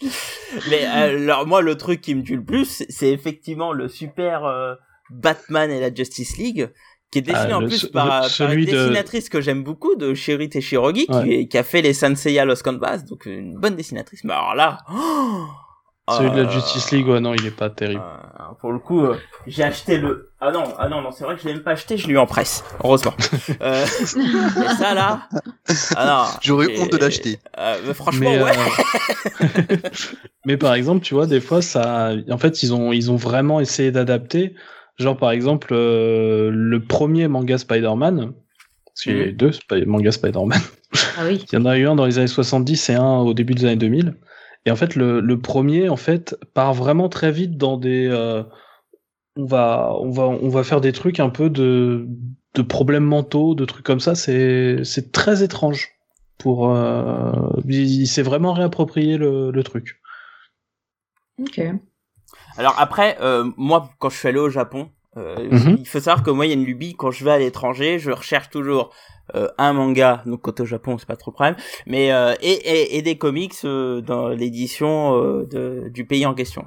Mais 0.70 0.84
euh, 0.86 1.22
alors 1.24 1.46
moi 1.46 1.60
le 1.62 1.76
truc 1.76 2.00
qui 2.00 2.14
me 2.14 2.22
tue 2.22 2.36
le 2.36 2.44
plus, 2.44 2.84
c'est- 2.88 3.10
effectivement 3.12 3.72
le 3.72 3.88
super 3.88 4.44
euh, 4.44 4.74
Batman 5.10 5.70
et 5.70 5.80
la 5.80 5.92
Justice 5.94 6.36
League 6.38 6.70
qui 7.10 7.18
est 7.20 7.22
dessiné 7.22 7.52
Ah, 7.52 7.58
en 7.58 7.66
plus 7.66 7.86
par, 7.86 8.24
une 8.40 8.60
de- 8.60 8.64
dessinatrice 8.64 9.28
que 9.28 9.40
j'aime 9.40 9.62
beaucoup 9.62 9.94
de 9.94 10.14
Sherry 10.14 10.48
Teshirogi 10.48 11.06
Ouais. 11.08 11.46
qui 11.46 11.56
a 11.58 11.62
fait 11.62 11.80
les 11.82 11.92
Sanseiya 11.92 12.44
Los 12.44 12.62
Canvas 12.64 12.98
donc 13.08 13.26
une 13.26 13.54
bonne 13.58 13.76
dessinatrice. 13.76 14.24
Mais 14.24 14.32
alors 14.32 14.54
là, 14.54 14.78
oh, 14.92 15.44
Celui 16.10 16.30
de 16.30 16.36
la 16.36 16.42
euh, 16.42 16.50
Justice 16.50 16.90
League, 16.90 17.06
ouais, 17.08 17.20
non, 17.20 17.34
il 17.34 17.46
est 17.46 17.50
pas 17.50 17.70
terrible. 17.70 18.00
euh, 18.02 18.54
pour 18.60 18.72
le 18.72 18.78
coup, 18.78 19.00
euh, 19.00 19.16
j'ai 19.46 19.62
acheté 19.62 19.98
le. 19.98 20.30
Ah 20.40 20.50
non, 20.52 20.64
ah 20.78 20.88
non, 20.88 21.00
non, 21.00 21.10
c'est 21.10 21.24
vrai 21.24 21.34
que 21.36 21.40
je 21.42 21.48
l'ai 21.48 21.54
même 21.54 21.62
pas 21.62 21.72
acheté, 21.72 21.96
je 21.96 22.06
l'ai 22.06 22.12
eu 22.14 22.18
en 22.18 22.26
presse, 22.26 22.62
heureusement. 22.82 23.14
euh, 23.62 23.84
et 23.84 24.68
ça 24.78 24.94
là, 24.94 25.28
ah 25.96 26.06
non, 26.06 26.38
J'aurais 26.42 26.78
honte 26.78 26.92
de 26.92 26.98
l'acheter. 26.98 27.38
euh, 27.58 27.78
mais 27.86 27.94
franchement, 27.94 28.30
Mais, 28.30 28.42
ouais. 28.42 28.52
euh, 29.40 29.76
mais 30.46 30.56
par 30.56 30.74
exemple, 30.74 31.02
tu 31.02 31.14
vois, 31.14 31.26
des 31.26 31.40
fois, 31.40 31.62
ça, 31.62 32.12
en 32.30 32.38
fait, 32.38 32.62
ils 32.62 32.74
ont, 32.74 32.92
ils 32.92 33.10
ont 33.10 33.16
vraiment 33.16 33.60
essayé 33.60 33.90
d'adapter. 33.90 34.54
Genre, 34.98 35.16
par 35.16 35.30
exemple, 35.30 35.68
euh, 35.72 36.50
le 36.52 36.84
premier 36.84 37.26
manga 37.28 37.58
Spider-Man, 37.58 38.32
parce 38.86 39.02
qu'il 39.02 39.16
y 39.16 39.20
a 39.20 39.26
eu 39.26 39.32
deux 39.32 39.50
Sp- 39.50 39.84
mangas 39.86 40.12
Spider-Man. 40.12 40.60
Ah 41.18 41.22
oui. 41.24 41.44
Il 41.52 41.54
y 41.54 41.58
en 41.58 41.64
a 41.66 41.76
eu 41.78 41.86
un 41.88 41.96
dans 41.96 42.06
les 42.06 42.18
années 42.18 42.26
70 42.28 42.90
et 42.90 42.94
un 42.94 43.16
au 43.18 43.34
début 43.34 43.54
des 43.54 43.64
années 43.64 43.76
2000. 43.76 44.14
Et 44.66 44.70
en 44.70 44.76
fait, 44.76 44.96
le, 44.96 45.20
le 45.20 45.40
premier, 45.40 45.88
en 45.88 45.96
fait, 45.96 46.36
part 46.54 46.74
vraiment 46.74 47.08
très 47.08 47.30
vite 47.30 47.56
dans 47.56 47.76
des. 47.76 48.06
euh, 48.08 48.42
on 49.36 49.44
va, 49.44 49.94
on 50.00 50.10
va, 50.10 50.24
on 50.24 50.48
va 50.48 50.64
faire 50.64 50.80
des 50.80 50.92
trucs 50.92 51.20
un 51.20 51.30
peu 51.30 51.50
de, 51.50 52.06
de 52.54 52.62
problèmes 52.62 53.04
mentaux, 53.04 53.54
de 53.54 53.64
trucs 53.64 53.84
comme 53.84 54.00
ça. 54.00 54.14
C'est, 54.14 54.84
c'est 54.84 55.12
très 55.12 55.42
étrange. 55.42 55.90
Pour, 56.36 56.74
euh, 56.74 57.32
il, 57.68 58.02
il 58.02 58.06
s'est 58.08 58.22
vraiment 58.22 58.52
réapproprié 58.52 59.16
le, 59.16 59.52
le 59.52 59.62
truc. 59.62 60.00
Ok. 61.40 61.60
Alors 62.56 62.74
après, 62.78 63.16
euh, 63.20 63.50
moi, 63.56 63.90
quand 63.98 64.10
je 64.10 64.18
suis 64.18 64.28
allé 64.28 64.40
au 64.40 64.50
Japon, 64.50 64.90
euh, 65.16 65.48
Mhm. 65.50 65.76
il 65.80 65.86
faut 65.88 66.00
savoir 66.00 66.22
que 66.22 66.30
moi, 66.30 66.46
il 66.46 66.50
y 66.50 66.52
a 66.52 66.54
une 66.56 66.64
lubie, 66.64 66.94
quand 66.94 67.10
je 67.10 67.24
vais 67.24 67.30
à 67.32 67.38
l'étranger, 67.38 67.98
je 67.98 68.10
recherche 68.10 68.50
toujours 68.50 68.90
euh, 69.34 69.48
un 69.58 69.72
manga, 69.72 70.22
donc 70.26 70.42
quand 70.42 70.60
au 70.60 70.64
Japon, 70.66 70.98
c'est 70.98 71.06
pas 71.06 71.16
trop 71.16 71.30
le 71.30 71.34
problème, 71.34 71.56
mais 71.86 72.12
euh, 72.12 72.34
et, 72.42 72.52
et, 72.52 72.96
et 72.98 73.02
des 73.02 73.16
comics 73.16 73.54
euh, 73.64 74.00
dans 74.02 74.28
l'édition 74.28 75.16
euh, 75.16 75.46
de, 75.46 75.88
du 75.88 76.04
pays 76.04 76.26
en 76.26 76.34
question. 76.34 76.66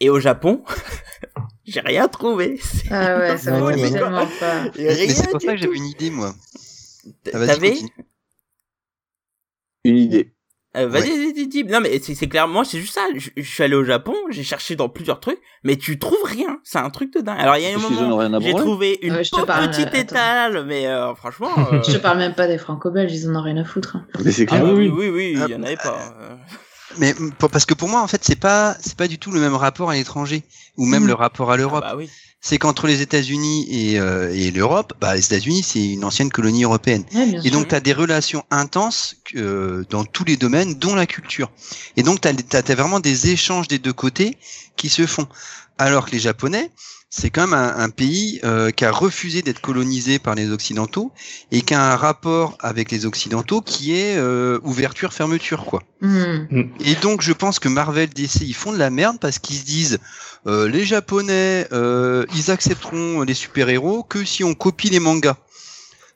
Et 0.00 0.10
au 0.10 0.20
Japon, 0.20 0.62
j'ai 1.64 1.80
rien 1.80 2.06
trouvé. 2.08 2.60
Ah 2.90 3.18
ouais, 3.18 3.36
ça 3.38 3.52
ouais. 3.64 3.90
tellement 3.90 4.26
pas. 4.40 4.64
C'est 4.74 5.30
pour 5.30 5.40
ça 5.40 5.52
que 5.52 5.56
j'avais 5.58 5.76
une 5.76 5.86
idée, 5.86 6.10
moi. 6.10 6.34
Ah, 7.32 7.46
T'avais. 7.46 7.74
Une 9.84 9.96
idée. 9.96 10.34
Euh, 10.78 10.86
Vas-y, 10.88 11.08
vas-y, 11.10 11.32
dis, 11.32 11.46
dis. 11.48 11.64
Non, 11.64 11.80
mais 11.80 11.98
c'est 12.02 12.14
c'est 12.14 12.28
clair. 12.28 12.46
Moi, 12.48 12.64
c'est 12.64 12.78
juste 12.80 12.94
ça. 12.94 13.02
Je, 13.16 13.30
je 13.36 13.42
suis 13.42 13.62
allé 13.62 13.74
au 13.74 13.84
Japon, 13.84 14.14
j'ai 14.30 14.42
cherché 14.44 14.76
dans 14.76 14.88
plusieurs 14.88 15.20
trucs, 15.20 15.38
mais 15.64 15.76
tu 15.76 15.98
trouves 15.98 16.22
rien. 16.24 16.58
C'est 16.64 16.78
un 16.78 16.90
truc 16.90 17.12
de 17.14 17.20
dingue. 17.20 17.38
Alors, 17.40 17.56
il 17.56 17.62
y 17.64 17.66
a 17.66 17.70
un 17.74 17.78
moment, 17.78 18.40
j'ai 18.40 18.54
trouvé 18.54 18.98
une 19.02 19.14
Ouais, 19.14 19.24
je 19.24 19.30
te 19.30 19.36
toute 19.36 19.46
parle, 19.46 19.70
petite 19.70 19.88
attends. 19.88 19.98
étale, 19.98 20.64
mais 20.66 20.86
euh, 20.86 21.14
franchement. 21.14 21.50
euh, 21.72 21.82
Je 21.86 21.92
te 21.92 21.98
parle 21.98 22.18
même 22.18 22.34
pas 22.34 22.46
des 22.46 22.58
franco-belges, 22.58 23.12
ils 23.12 23.28
en 23.28 23.36
ont 23.36 23.42
rien 23.42 23.56
à 23.56 23.64
foutre. 23.64 23.96
hein. 23.96 24.06
Mais 24.24 24.30
c'est 24.32 24.44
Ah 24.50 24.58
clair. 24.60 24.64
oui, 24.64 24.88
oui, 24.88 24.88
oui, 24.88 25.08
oui, 25.08 25.30
il 25.34 25.38
y 25.38 25.52
Ah, 25.54 25.58
en 25.58 25.62
avait 25.62 25.76
pas. 25.76 26.14
euh. 26.20 26.34
Mais 26.98 27.14
pour- 27.38 27.50
parce 27.50 27.66
que 27.66 27.74
pour 27.74 27.88
moi, 27.88 28.00
en 28.00 28.06
fait, 28.06 28.24
c'est 28.24 28.38
pas 28.40 28.74
c'est 28.80 28.96
pas 28.96 29.08
du 29.08 29.18
tout 29.18 29.30
le 29.30 29.40
même 29.40 29.54
rapport 29.54 29.90
à 29.90 29.94
l'étranger 29.94 30.42
ou 30.78 30.86
même 30.86 31.04
Mm. 31.04 31.08
le 31.08 31.14
rapport 31.14 31.50
à 31.50 31.56
l'Europe. 31.56 31.84
Ah 31.86 31.90
bah 31.92 31.96
oui. 31.98 32.08
C'est 32.40 32.58
qu'entre 32.58 32.86
les 32.86 33.02
États-Unis 33.02 33.66
et, 33.68 33.98
euh, 33.98 34.32
et 34.32 34.50
l'Europe, 34.52 34.94
bah, 35.00 35.16
les 35.16 35.24
États-Unis 35.24 35.64
c'est 35.64 35.84
une 35.84 36.04
ancienne 36.04 36.30
colonie 36.30 36.64
européenne. 36.64 37.04
Et 37.44 37.50
donc, 37.50 37.68
tu 37.68 37.74
as 37.74 37.80
des 37.80 37.92
relations 37.92 38.44
intenses 38.50 39.16
euh, 39.34 39.84
dans 39.90 40.04
tous 40.04 40.24
les 40.24 40.36
domaines, 40.36 40.74
dont 40.74 40.94
la 40.94 41.06
culture. 41.06 41.50
Et 41.96 42.02
donc, 42.02 42.20
tu 42.20 42.28
as, 42.28 42.74
vraiment 42.74 43.00
des 43.00 43.30
échanges 43.30 43.66
des 43.66 43.78
deux 43.78 43.92
côtés 43.92 44.36
qui 44.76 44.88
se 44.88 45.06
font. 45.06 45.26
Alors 45.78 46.06
que 46.06 46.12
les 46.12 46.20
Japonais, 46.20 46.70
c'est 47.10 47.30
quand 47.30 47.46
même 47.46 47.54
un, 47.54 47.76
un 47.76 47.88
pays 47.88 48.38
euh, 48.44 48.70
qui 48.70 48.84
a 48.84 48.90
refusé 48.90 49.40
d'être 49.40 49.60
colonisé 49.60 50.18
par 50.18 50.34
les 50.34 50.50
Occidentaux 50.50 51.10
et 51.50 51.62
qui 51.62 51.72
a 51.72 51.92
un 51.92 51.96
rapport 51.96 52.58
avec 52.60 52.90
les 52.90 53.06
Occidentaux 53.06 53.62
qui 53.62 53.94
est 53.94 54.16
euh, 54.16 54.60
ouverture-fermeture, 54.62 55.64
quoi. 55.64 55.82
Hmm. 56.00 56.46
Et 56.80 56.94
donc, 56.96 57.22
je 57.22 57.32
pense 57.32 57.58
que 57.58 57.68
Marvel, 57.68 58.10
DC, 58.10 58.42
ils 58.42 58.54
font 58.54 58.72
de 58.72 58.78
la 58.78 58.90
merde 58.90 59.18
parce 59.20 59.38
qu'ils 59.38 59.56
se 59.56 59.64
disent 59.64 59.98
euh, 60.48 60.68
les 60.68 60.84
Japonais, 60.84 61.66
euh, 61.72 62.24
ils 62.34 62.50
accepteront 62.50 63.22
les 63.22 63.34
super-héros 63.34 64.02
que 64.02 64.24
si 64.24 64.42
on 64.44 64.54
copie 64.54 64.90
les 64.90 65.00
mangas. 65.00 65.36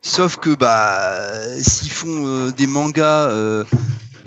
Sauf 0.00 0.36
que 0.36 0.50
bah, 0.54 1.20
s'ils 1.60 1.90
font 1.92 2.26
euh, 2.26 2.50
des 2.50 2.66
mangas 2.66 3.28
euh, 3.28 3.62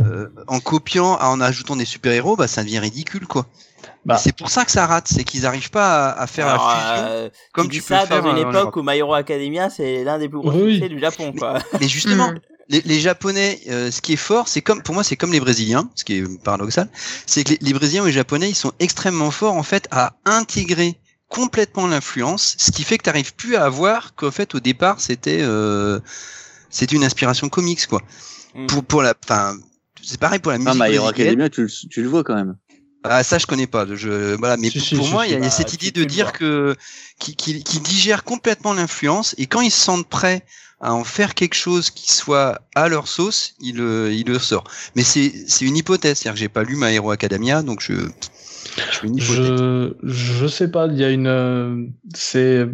euh, 0.02 0.28
en 0.48 0.60
copiant, 0.62 1.18
en 1.20 1.42
ajoutant 1.42 1.76
des 1.76 1.84
super-héros, 1.86 2.38
bah 2.38 2.48
ça 2.48 2.64
devient 2.64 2.80
ridicule, 2.80 3.28
quoi. 3.28 3.46
Bah. 4.06 4.18
C'est 4.18 4.36
pour 4.36 4.50
ça 4.50 4.64
que 4.66 4.72
ça 4.72 4.86
rate, 4.86 5.08
c'est 5.08 5.24
qu'ils 5.24 5.42
n'arrivent 5.42 5.72
pas 5.72 6.10
à, 6.12 6.22
à 6.22 6.28
faire 6.28 6.48
Alors, 6.48 6.68
la 6.70 6.76
fusion. 6.76 7.08
euh, 7.10 7.30
comme 7.54 7.66
tu 7.66 7.72
tu 7.72 7.80
dis 7.82 7.88
peux 7.88 7.96
ça 7.96 8.06
faire, 8.06 8.22
dans 8.22 8.30
une 8.38 8.46
euh, 8.46 8.50
époque 8.50 8.76
où 8.78 8.84
My 8.84 8.98
Hero 8.98 9.14
Academia 9.16 9.70
c'est 9.70 10.04
l'un 10.04 10.18
des 10.20 10.30
plus 10.30 10.40
gros 10.40 10.52
Oui. 10.52 10.74
succès 10.76 10.90
du 10.90 11.00
Japon 11.00 11.34
quoi. 11.38 11.58
Mais 11.82 11.88
justement, 11.88 12.30
Hmm. 12.32 12.38
Les, 12.70 12.82
les 12.82 13.00
Japonais, 13.00 13.62
euh, 13.70 13.92
ce 13.92 14.02
qui 14.02 14.14
est 14.14 14.18
fort, 14.18 14.48
c'est 14.48 14.62
comme 14.62 14.82
pour 14.82 14.94
moi, 14.96 15.04
c'est 15.04 15.16
comme 15.16 15.32
les 15.32 15.40
Brésiliens, 15.40 15.90
ce 15.96 16.04
qui 16.04 16.16
est 16.18 16.44
paradoxal, 16.44 16.90
c'est 17.26 17.44
que 17.44 17.52
les, 17.52 17.58
les 17.62 17.74
Brésiliens 17.74 18.04
ou 18.04 18.08
les 18.08 18.12
Japonais, 18.12 18.50
ils 18.50 18.56
sont 18.56 18.74
extrêmement 18.80 19.32
forts 19.32 19.54
en 19.56 19.64
fait 19.64 19.88
à 19.92 20.16
intégrer 20.26 21.00
complètement 21.30 21.88
l'influence, 21.88 22.56
ce 22.60 22.72
qui 22.72 22.84
fait 22.84 22.98
que 22.98 23.04
tu 23.04 23.10
n'arrives 23.10 23.34
plus 23.36 23.56
à 23.56 23.68
voir 23.70 24.14
qu'en 24.16 24.32
fait 24.32 24.54
au 24.56 24.60
départ 24.60 25.02
c'était 25.02 25.40
euh, 25.42 26.00
c'était 26.70 26.96
une 26.96 27.04
inspiration 27.04 27.50
comics 27.50 27.88
quoi. 27.88 28.02
Mm. 28.54 28.68
Pour 28.68 28.84
pour 28.86 29.02
la, 29.02 29.14
enfin 29.24 29.58
c'est 30.04 30.20
pareil 30.20 30.40
pour 30.40 30.52
la 30.52 30.60
Ah, 30.66 30.74
musique. 30.74 30.80
My 30.80 30.94
Hero 30.94 31.08
brésilienne. 31.08 31.10
Academia, 31.10 31.50
tu 31.50 31.64
le, 31.64 31.70
tu 31.90 32.02
le 32.04 32.10
vois 32.10 32.24
quand 32.24 32.36
même. 32.36 32.56
Ah 33.04 33.24
ça 33.24 33.38
je 33.38 33.46
connais 33.48 33.68
pas. 33.68 33.86
Je 33.96 34.36
voilà, 34.36 34.58
mais 34.58 34.70
Si, 34.70 34.80
pour, 34.80 34.88
si, 34.88 34.96
pour 34.96 35.06
si, 35.06 35.12
moi 35.12 35.26
si. 35.26 35.30
il 35.30 35.32
y 35.32 35.36
a, 35.36 35.40
il 35.40 35.44
y 35.44 35.48
a 35.48 35.50
Bah, 35.50 35.52
cette 35.52 35.74
idée 35.74 35.92
de 35.92 36.04
dire 36.04 36.32
que 36.34 36.76
qui 37.20 37.36
qui 37.36 37.64
qui 37.64 37.80
digèrent 37.80 38.24
complètement 38.24 38.74
l'influence 38.74 39.36
et 39.38 39.48
quand 39.48 39.62
ils 39.62 39.72
se 39.72 39.80
sentent 39.82 40.08
prêts 40.08 40.46
à 40.82 40.94
en 40.94 41.04
faire 41.04 41.34
quelque 41.34 41.56
chose 41.56 41.90
qui 41.90 42.12
soit 42.12 42.62
à 42.76 42.88
leur 42.90 43.08
sauce, 43.08 43.56
le 43.62 44.12
ils 44.12 44.28
le 44.28 44.40
sortent. 44.40 44.70
Mais 44.96 45.04
c'est 45.04 45.32
une 45.62 45.78
hypothèse, 45.78 46.20
c'est-à-dire 46.20 46.34
que 46.34 46.40
j'ai 46.40 46.50
pas 46.50 46.64
lu 46.64 46.76
My 46.78 46.94
Hero 46.94 47.12
Academia 47.12 47.62
donc 47.64 47.82
je 47.82 47.94
je 48.76 49.08
une. 49.08 49.20
Je, 49.20 49.94
je 50.04 50.48
sais 50.48 50.70
pas, 50.70 50.88
il 50.88 50.98
y 50.98 51.04
a 51.04 51.10
une. 51.10 51.28
euh, 51.28 51.86
C'est. 52.14 52.68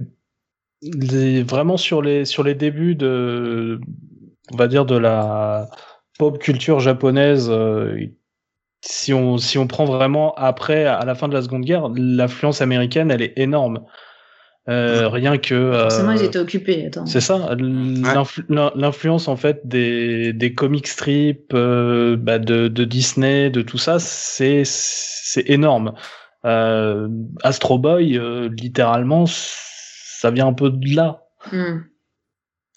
Vraiment 1.44 1.78
sur 1.78 2.02
les, 2.02 2.26
sur 2.26 2.44
les 2.44 2.56
débuts 2.56 2.96
de. 2.96 3.80
On 4.52 4.58
va 4.58 4.68
dire 4.68 4.86
de 4.86 4.98
la 4.98 5.70
pop 6.18 6.40
culture 6.40 6.80
japonaise. 6.80 7.48
euh, 7.50 8.08
si 8.84 9.14
on, 9.14 9.38
si 9.38 9.60
on 9.60 9.68
prend 9.68 9.86
vraiment 9.86 10.34
après, 10.36 10.86
à 10.86 11.06
la 11.06 11.14
fin 11.14 11.28
de 11.28 11.34
la 11.34 11.44
Seconde 11.44 11.66
Guerre, 11.66 11.90
l'influence 11.96 12.62
américaine, 12.62 13.12
elle 13.12 13.22
est 13.22 13.34
énorme. 13.38 13.86
Euh, 14.70 15.10
rien 15.10 15.38
que. 15.40 15.56
euh, 15.56 15.82
Forcément, 15.90 16.12
ils 16.12 16.24
étaient 16.24 16.38
occupés. 16.40 16.86
Attends. 16.86 17.06
c'est 17.08 17.20
ça, 17.22 17.56
l'influ- 17.56 18.46
l'in- 18.48 18.72
l'influence 18.76 19.28
en 19.28 19.36
fait 19.36 19.62
des, 19.66 20.34
des 20.34 20.54
comic 20.54 20.88
strips, 20.88 21.54
euh, 21.54 22.16
bah, 22.16 22.38
de, 22.38 22.68
de 22.68 22.84
Disney, 22.86 23.50
de 23.50 23.62
tout 23.64 23.80
ça, 23.80 23.98
c'est 24.00 24.62
c'est 24.66 25.50
énorme. 25.50 25.94
Euh, 26.46 27.08
Astro 27.44 27.80
Boy, 27.80 28.18
euh, 28.18 28.50
littéralement, 28.56 29.26
ça 29.28 30.30
vient 30.32 30.48
un 30.48 30.54
peu 30.54 30.70
de 30.70 30.96
là. 30.96 31.24
Hmm. 31.52 31.80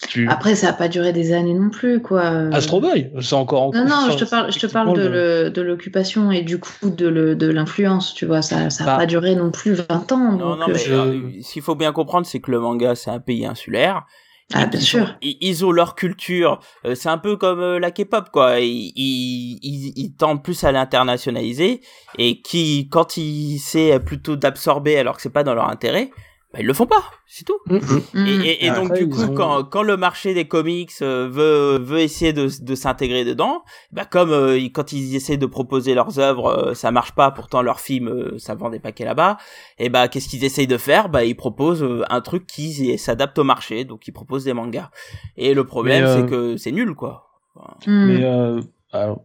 Tu... 0.09 0.29
Après, 0.29 0.55
ça 0.57 0.67
n'a 0.69 0.73
pas 0.73 0.89
duré 0.89 1.13
des 1.13 1.33
années 1.33 1.55
non 1.55 1.71
plus, 1.71 2.03
quoi. 2.03 2.23
Astro 2.53 2.81
Boy, 2.81 3.13
c'est 3.21 3.35
encore 3.35 3.63
en 3.63 3.71
Non, 3.73 3.85
non, 3.87 4.11
je 4.11 4.17
te 4.19 4.29
parle, 4.29 4.53
je 4.53 4.59
te 4.59 4.67
parle 4.67 4.89
de, 4.89 5.01
effectivement, 5.03 5.15
le- 5.45 5.51
de 5.51 5.63
l'occupation 5.63 6.33
et 6.33 6.43
du 6.43 6.59
coup 6.59 6.91
de 6.91 7.07
le- 7.07 7.37
de 7.37 7.47
l'influence, 7.49 8.13
tu 8.13 8.27
vois. 8.27 8.43
Ça 8.43 8.65
n'a 8.65 8.69
Bah. 8.85 8.97
pas 8.97 9.07
duré 9.07 9.37
non 9.37 9.51
plus 9.53 9.73
20 9.75 10.11
ans. 10.13 10.33
Non 10.33 10.51
donc, 10.51 10.59
non 10.61 10.67
mais 10.69 10.75
euh, 10.75 10.77
je- 10.79 10.93
euh, 10.95 11.21
ce 11.43 11.53
qu'il 11.53 11.63
faut 11.63 11.77
bien 11.77 11.93
comprendre 11.93 12.27
c'est 12.27 12.41
que 12.41 12.51
le 12.51 12.59
manga 12.61 12.95
c'est 12.97 13.11
un 13.11 13.21
pays 13.21 13.47
insulaire. 13.47 14.05
Ah, 14.53 14.67
bien 14.67 14.79
sûr. 14.81 15.17
Ils, 15.23 15.39
ils 15.41 15.65
ont 15.65 15.71
leur 15.73 15.95
culture. 15.95 16.61
Euh, 16.85 16.95
c'est 16.95 17.09
un 17.09 17.17
peu 17.17 17.37
comme 17.37 17.79
la 17.79 17.91
K-pop, 17.91 18.29
quoi. 18.31 18.61
Ils, 18.61 18.93
ils, 18.95 19.59
ils, 19.63 19.93
ils 19.97 20.15
tendent 20.17 20.43
plus 20.45 20.65
à 20.65 20.73
l'internationaliser 20.73 21.81
et 22.19 22.43
qui, 22.43 22.89
quand 22.91 23.17
ils 23.17 23.55
essaient 23.57 23.99
plutôt 24.01 24.37
d'absorber 24.37 24.99
alors 24.99 25.17
que 25.17 25.23
c'est 25.23 25.33
pas 25.33 25.45
dans 25.45 25.55
leur 25.55 25.71
intérêt, 25.71 26.11
bah, 26.55 26.61
ils 26.61 26.67
le 26.67 26.73
font 26.73 26.87
pas. 26.87 27.03
C'est 27.27 27.45
tout. 27.45 27.59
Mm, 27.67 27.77
mm. 28.15 28.27
Et, 28.27 28.35
et, 28.35 28.67
et 28.67 28.71
donc 28.71 28.87
Après, 28.93 28.99
du 29.05 29.09
coup, 29.09 29.21
ont- 29.23 29.35
quand, 29.35 29.65
quand 29.65 29.83
le 29.83 29.97
marché 29.97 30.35
des 30.35 30.47
comics 30.47 30.93
euh, 31.03 31.29
veut, 31.29 31.79
veut 31.79 31.99
essayer 31.99 32.33
de, 32.33 32.49
de 32.63 32.75
s'intégrer 32.77 33.25
dedans, 33.25 33.65
bah 33.91 34.05
comme 34.05 34.31
euh, 34.31 34.57
quand 34.73 34.93
ils 34.93 35.17
essaient 35.17 35.37
de 35.37 35.47
proposer 35.47 35.95
leurs 35.95 36.21
œuvres, 36.21 36.47
euh, 36.71 36.75
ça 36.75 36.93
marche 36.93 37.13
pas. 37.13 37.33
Pourtant 37.33 37.61
leurs 37.61 37.81
films, 37.81 38.09
euh, 38.09 38.39
ça 38.39 38.55
vend 38.55 38.71
des 38.71 38.79
paquets 38.79 39.05
là-bas. 39.05 39.37
Et 39.79 39.89
bah 39.89 40.07
qu'est-ce 40.07 40.29
qu'ils 40.29 40.45
essayent 40.45 40.69
de 40.69 40.79
faire? 40.79 41.09
Bah 41.09 41.25
ils 41.25 41.35
proposent 41.35 41.83
euh, 41.83 42.03
un 42.09 42.21
truc 42.21 42.47
qui 42.47 42.97
s'adapte 42.99 43.37
au 43.39 43.45
marché, 43.45 43.85
donc 43.85 44.07
ils 44.07 44.13
proposent 44.13 44.45
des 44.45 44.55
mangas. 44.55 44.91
Et 45.37 45.55
le 45.55 45.65
problème, 45.65 46.05
euh, 46.05 46.15
c'est 46.21 46.27
que 46.31 46.57
c'est 46.57 46.73
nul, 46.73 46.95
quoi. 46.95 47.27
Enfin, 47.57 47.75
Hmm. 47.87 48.07
Mais 48.07 48.25
euh, 48.25 48.61
alors, 48.93 49.25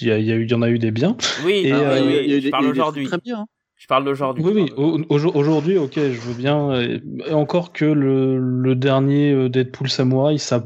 il 0.00 0.06
y, 0.08 0.12
a- 0.12 0.18
il 0.18 0.26
y, 0.26 0.32
a 0.32 0.36
eu- 0.36 0.44
il 0.44 0.50
y 0.50 0.54
en 0.54 0.62
a 0.62 0.68
eu 0.68 0.78
des 0.78 0.90
biens. 0.92 1.16
oui, 1.44 1.62
Et, 1.64 1.72
non, 1.72 1.78
oui, 1.80 2.00
oui, 2.06 2.30
je 2.36 2.38
des- 2.44 2.50
parle 2.50 2.64
il 2.64 2.66
y 2.66 2.68
a 2.68 2.70
eu 2.70 2.74
des 2.74 2.80
aujourd'hui. 2.80 3.06
Très 3.06 3.18
bien. 3.18 3.40
hein. 3.40 3.46
Je 3.78 3.86
parle 3.86 4.04
d'aujourd'hui. 4.04 4.44
Oui, 4.44 4.52
oui. 4.54 4.64
de- 4.70 5.36
Aujourd'hui, 5.36 5.78
ok, 5.78 5.94
je 5.94 6.20
veux 6.20 6.34
bien. 6.34 6.70
euh, 6.72 6.98
et 7.28 7.32
encore 7.32 7.72
que 7.72 7.84
le, 7.84 8.38
le 8.38 8.74
dernier 8.74 9.32
euh, 9.32 9.48
Deadpool 9.48 9.88
Samurai, 9.88 10.36
ça. 10.38 10.64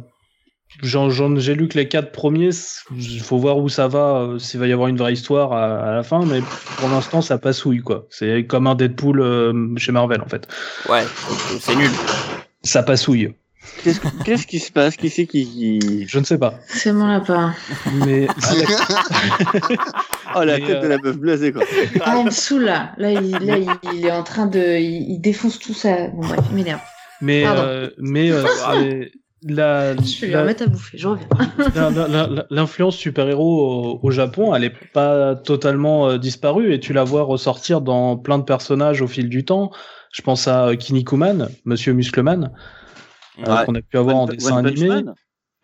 j'en- 0.82 1.10
j'en- 1.10 1.36
J'ai 1.36 1.54
lu 1.54 1.68
que 1.68 1.76
les 1.78 1.86
quatre 1.88 2.10
premiers, 2.12 2.50
il 2.96 3.20
faut 3.20 3.36
voir 3.38 3.58
où 3.58 3.68
ça 3.68 3.86
va, 3.88 4.16
euh, 4.22 4.38
s'il 4.38 4.58
va 4.60 4.66
y 4.66 4.72
avoir 4.72 4.88
une 4.88 4.96
vraie 4.96 5.12
histoire 5.12 5.52
à, 5.52 5.90
à 5.90 5.94
la 5.94 6.02
fin, 6.02 6.24
mais 6.24 6.40
pour 6.78 6.88
l'instant, 6.88 7.20
ça 7.20 7.36
passouille, 7.38 7.80
quoi. 7.80 8.06
C'est 8.10 8.46
comme 8.46 8.66
un 8.66 8.74
Deadpool 8.74 9.20
euh, 9.20 9.52
chez 9.76 9.92
Marvel, 9.92 10.22
en 10.22 10.26
fait. 10.28 10.48
Ouais, 10.88 11.04
c'est 11.60 11.76
nul. 11.76 11.90
Ça 12.62 12.82
passouille. 12.82 13.34
Qu'est-ce 13.84 14.00
qu'est-ce 14.24 14.46
qui 14.46 14.58
se 14.58 14.70
passe? 14.72 14.96
Qui 14.96 15.08
c'est 15.10 15.26
qui, 15.26 15.44
qui- 15.44 16.06
Je 16.08 16.18
ne 16.18 16.24
sais 16.24 16.38
pas. 16.38 16.54
C'est 16.66 16.92
mon 16.92 17.06
lapin. 17.06 17.54
Mais. 18.06 18.26
Oh, 20.34 20.44
la 20.44 20.58
Mais, 20.58 20.66
tête 20.66 20.76
euh, 20.76 20.80
de 20.82 20.86
la 20.86 20.98
meuf 20.98 21.18
blasée, 21.18 21.52
quoi. 21.52 21.62
En 22.06 22.24
dessous, 22.24 22.58
là. 22.58 22.92
Là, 22.96 23.12
il, 23.12 23.30
là, 23.32 23.58
il, 23.58 23.68
il 23.98 24.06
est 24.06 24.10
en 24.12 24.22
train 24.22 24.46
de. 24.46 24.78
Il, 24.78 25.18
défonce 25.20 25.58
tout 25.58 25.74
ça. 25.74 26.08
Bon, 26.08 26.26
bref, 26.26 26.40
il 26.50 26.56
m'énerve. 26.56 26.80
mais, 27.20 27.44
euh, 27.46 27.90
mais 27.98 28.30
euh, 28.30 28.42
la, 29.42 29.94
Je 29.96 30.20
vais 30.22 30.26
lui 30.28 30.32
la- 30.32 30.40
remettre 30.40 30.62
à 30.62 30.66
bouffer. 30.68 30.96
Je 30.96 31.06
reviens. 31.08 31.26
La- 31.74 31.90
la- 31.90 32.08
la- 32.28 32.46
L'influence 32.48 32.96
super-héros 32.96 33.98
au, 34.00 34.06
au 34.06 34.10
Japon, 34.10 34.54
elle 34.54 34.64
est 34.64 34.72
pas 34.94 35.34
totalement 35.36 36.08
euh, 36.08 36.16
disparue 36.18 36.72
et 36.72 36.80
tu 36.80 36.94
la 36.94 37.04
vois 37.04 37.24
ressortir 37.24 37.82
dans 37.82 38.16
plein 38.16 38.38
de 38.38 38.44
personnages 38.44 39.02
au 39.02 39.06
fil 39.08 39.28
du 39.28 39.44
temps. 39.44 39.70
Je 40.12 40.22
pense 40.22 40.48
à 40.48 40.68
euh, 40.68 40.76
Kinnikuman, 40.76 41.48
Monsieur 41.66 41.92
Muscleman, 41.92 42.44
euh, 42.44 42.48
Ouais. 43.50 43.64
qu'on 43.66 43.74
a 43.74 43.82
pu 43.82 43.96
avoir 43.98 44.16
en 44.16 44.26
dessin 44.26 44.56
One 44.58 44.66
animé. 44.66 44.88
Man 44.88 45.14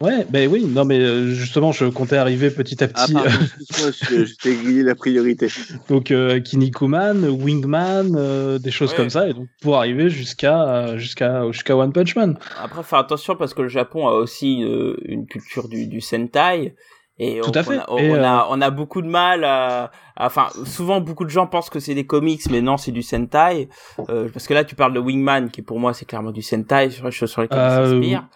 Ouais, 0.00 0.24
ben 0.30 0.48
oui, 0.48 0.64
non 0.64 0.84
mais 0.84 1.00
euh, 1.00 1.34
justement, 1.34 1.72
je 1.72 1.84
comptais 1.86 2.16
arriver 2.18 2.52
petit 2.52 2.84
à 2.84 2.86
Ah, 2.94 3.02
petit. 3.04 3.14
pardon, 3.14 3.30
excuse-moi, 3.30 3.90
je, 3.90 4.24
je 4.26 4.34
t'ai 4.36 4.54
grillé 4.54 4.84
la 4.84 4.94
priorité. 4.94 5.48
donc 5.88 6.12
euh, 6.12 6.38
Kinnikuman, 6.38 7.24
Wingman, 7.24 8.14
euh, 8.16 8.60
des 8.60 8.70
choses 8.70 8.90
Ouais. 8.90 8.96
comme 8.96 9.10
ça, 9.10 9.28
et 9.28 9.34
donc 9.34 9.48
pour 9.60 9.76
arriver 9.76 10.08
jusqu'à 10.08 10.62
euh, 10.68 10.98
jusqu'à 10.98 11.50
jusqu'à 11.50 11.76
One 11.76 11.92
Punch 11.92 12.14
Man. 12.14 12.38
Après, 12.62 12.84
faire 12.84 13.00
attention 13.00 13.34
parce 13.34 13.54
que 13.54 13.62
le 13.62 13.68
Japon 13.68 14.06
a 14.06 14.12
aussi 14.12 14.58
une, 14.60 14.94
une 15.04 15.26
culture 15.26 15.68
du, 15.68 15.88
du 15.88 16.00
Sentai. 16.00 16.76
Et 17.20 17.40
Tout 17.42 17.50
on, 17.50 17.58
à 17.58 17.62
fait. 17.64 17.76
On 17.76 17.80
a, 17.80 17.86
on, 17.88 17.98
Et, 17.98 18.10
on 18.10 18.14
euh, 18.14 18.24
a, 18.24 18.46
on 18.50 18.60
a 18.60 18.70
beaucoup 18.70 19.02
de 19.02 19.08
mal 19.08 19.42
à, 19.44 19.90
à- 20.16 20.26
Enfin, 20.26 20.48
souvent, 20.64 21.00
beaucoup 21.00 21.24
de 21.24 21.30
gens 21.30 21.46
pensent 21.46 21.68
que 21.70 21.80
c'est 21.80 21.94
des 21.94 22.06
comics, 22.06 22.42
mais 22.50 22.60
non, 22.60 22.76
c'est 22.76 22.92
du 22.92 23.02
Sentai. 23.02 23.68
Euh, 24.08 24.28
parce 24.32 24.46
que 24.46 24.54
là, 24.54 24.64
tu 24.64 24.74
parles 24.76 24.92
de 24.92 25.00
Wingman, 25.00 25.50
qui 25.50 25.62
pour 25.62 25.78
moi, 25.80 25.94
c'est 25.94 26.04
clairement 26.04 26.30
du 26.32 26.42
Sentai, 26.42 26.90
sur 26.90 27.04
les 27.06 27.10
choses 27.12 27.30
sur 27.30 27.42
lesquelles 27.42 27.58
il 27.58 27.62
Euh, 27.80 27.90
s'inspire. 28.00 28.28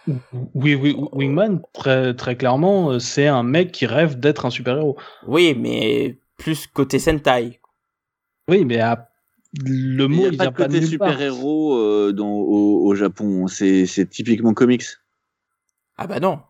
oui, 0.55 0.75
oui, 0.75 0.97
Wingman, 1.13 1.61
très 1.73 2.15
très 2.15 2.37
clairement, 2.37 2.91
euh, 2.91 2.99
c'est 2.99 3.27
un 3.29 3.43
mec 3.45 3.71
qui 3.73 3.87
rêve 3.87 4.19
d'être 4.19 4.47
un 4.47 4.51
super-héros. 4.51 4.97
Oui, 5.27 5.57
mais 5.59 6.19
plus 6.37 6.67
côté 6.67 6.99
Sentai. 6.99 7.61
Oui, 8.49 8.65
mais 8.65 8.81
à- 8.81 9.09
le 9.65 10.05
Il 10.05 10.09
mot 10.09 10.17
n'y 10.23 10.27
a 10.27 10.29
il 10.31 10.37
pas 10.39 10.47
de 10.47 10.51
pas 10.51 10.65
côté 10.65 10.83
super-héros 10.83 11.75
euh, 11.77 12.13
dans- 12.13 12.27
au, 12.31 12.85
au 12.87 12.95
Japon. 12.95 13.47
C'est 13.49 13.87
c'est 13.87 14.07
typiquement 14.09 14.55
comics. 14.55 14.85
Ah 15.99 16.07
bah 16.07 16.21
non. 16.21 16.41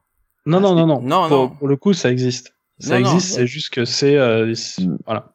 Non, 0.47 0.61
non, 0.61 0.75
non, 0.75 0.87
non. 0.87 1.01
Non, 1.03 1.29
pour, 1.29 1.37
non. 1.39 1.49
pour 1.51 1.69
le 1.69 1.77
coup, 1.77 1.93
ça 1.93 2.11
existe. 2.11 2.55
Ça 2.79 2.99
Non, 2.99 3.05
non. 3.09 3.15
existe, 3.15 3.35
c'est 3.37 3.47
juste 3.47 3.71
que 3.71 3.85
c'est 3.85 4.17
euh, 4.17 4.53
Mm. 4.79 4.97
voilà. 5.07 5.33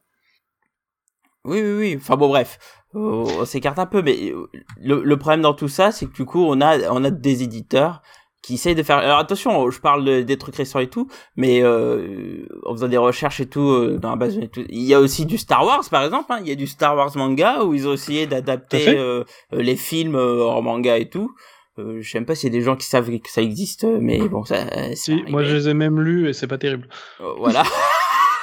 Oui, 1.45 1.61
oui, 1.61 1.73
oui. 1.79 1.95
Enfin 1.97 2.17
bon, 2.17 2.27
bref, 2.29 2.59
Euh, 2.95 2.99
on 3.39 3.45
s'écarte 3.45 3.79
un 3.79 3.85
peu, 3.85 4.01
mais 4.01 4.31
euh, 4.31 4.47
le, 4.81 5.03
le 5.03 5.17
problème 5.17 5.41
dans 5.41 5.53
tout 5.53 5.67
ça, 5.67 5.91
c'est 5.91 6.05
que 6.07 6.13
du 6.13 6.25
coup, 6.25 6.41
on 6.43 6.61
a, 6.61 6.89
on 6.89 7.03
a 7.03 7.09
des 7.11 7.43
éditeurs 7.43 8.01
qui 8.41 8.53
essaye 8.55 8.75
de 8.75 8.83
faire. 8.83 8.97
Alors 8.97 9.19
attention, 9.19 9.69
je 9.69 9.79
parle 9.81 10.05
de- 10.05 10.21
des 10.21 10.37
trucs 10.37 10.55
récents 10.55 10.79
et 10.79 10.87
tout, 10.87 11.07
mais 11.35 11.61
euh, 11.63 12.45
en 12.65 12.71
faisant 12.73 12.87
des 12.87 12.97
recherches 12.97 13.39
et 13.41 13.45
tout 13.47 13.59
euh, 13.69 13.97
dans 13.99 14.09
la 14.11 14.15
base 14.15 14.37
et 14.37 14.47
tout, 14.47 14.63
il 14.69 14.83
y 14.83 14.93
a 14.93 14.99
aussi 15.01 15.25
du 15.25 15.37
Star 15.37 15.65
Wars 15.65 15.83
par 15.91 16.03
exemple. 16.05 16.25
hein. 16.31 16.39
Il 16.41 16.47
y 16.47 16.51
a 16.51 16.55
du 16.55 16.65
Star 16.67 16.95
Wars 16.95 17.11
manga 17.17 17.63
où 17.65 17.73
ils 17.73 17.87
ont 17.87 17.93
essayé 17.93 18.25
d'adapter 18.25 18.97
euh, 18.97 19.23
les 19.51 19.75
films 19.75 20.15
euh, 20.15 20.45
en 20.45 20.61
manga 20.61 20.97
et 20.97 21.09
tout. 21.09 21.33
Euh, 21.79 21.99
je 22.01 22.09
sais 22.09 22.17
même 22.19 22.25
pas 22.25 22.35
s'il 22.35 22.51
y 22.51 22.55
a 22.55 22.59
des 22.59 22.63
gens 22.65 22.75
qui 22.75 22.85
savent 22.87 23.09
que 23.19 23.29
ça 23.29 23.41
existe, 23.41 23.85
mais 23.99 24.19
bon, 24.27 24.43
ça. 24.45 24.65
c'est 24.89 24.95
Si, 24.95 25.23
moi 25.27 25.43
je 25.43 25.55
les 25.55 25.69
ai 25.69 25.73
même 25.73 25.99
lus 26.01 26.29
et 26.29 26.33
c'est 26.33 26.47
pas 26.47 26.57
terrible. 26.57 26.87
Euh, 27.21 27.33
voilà. 27.37 27.63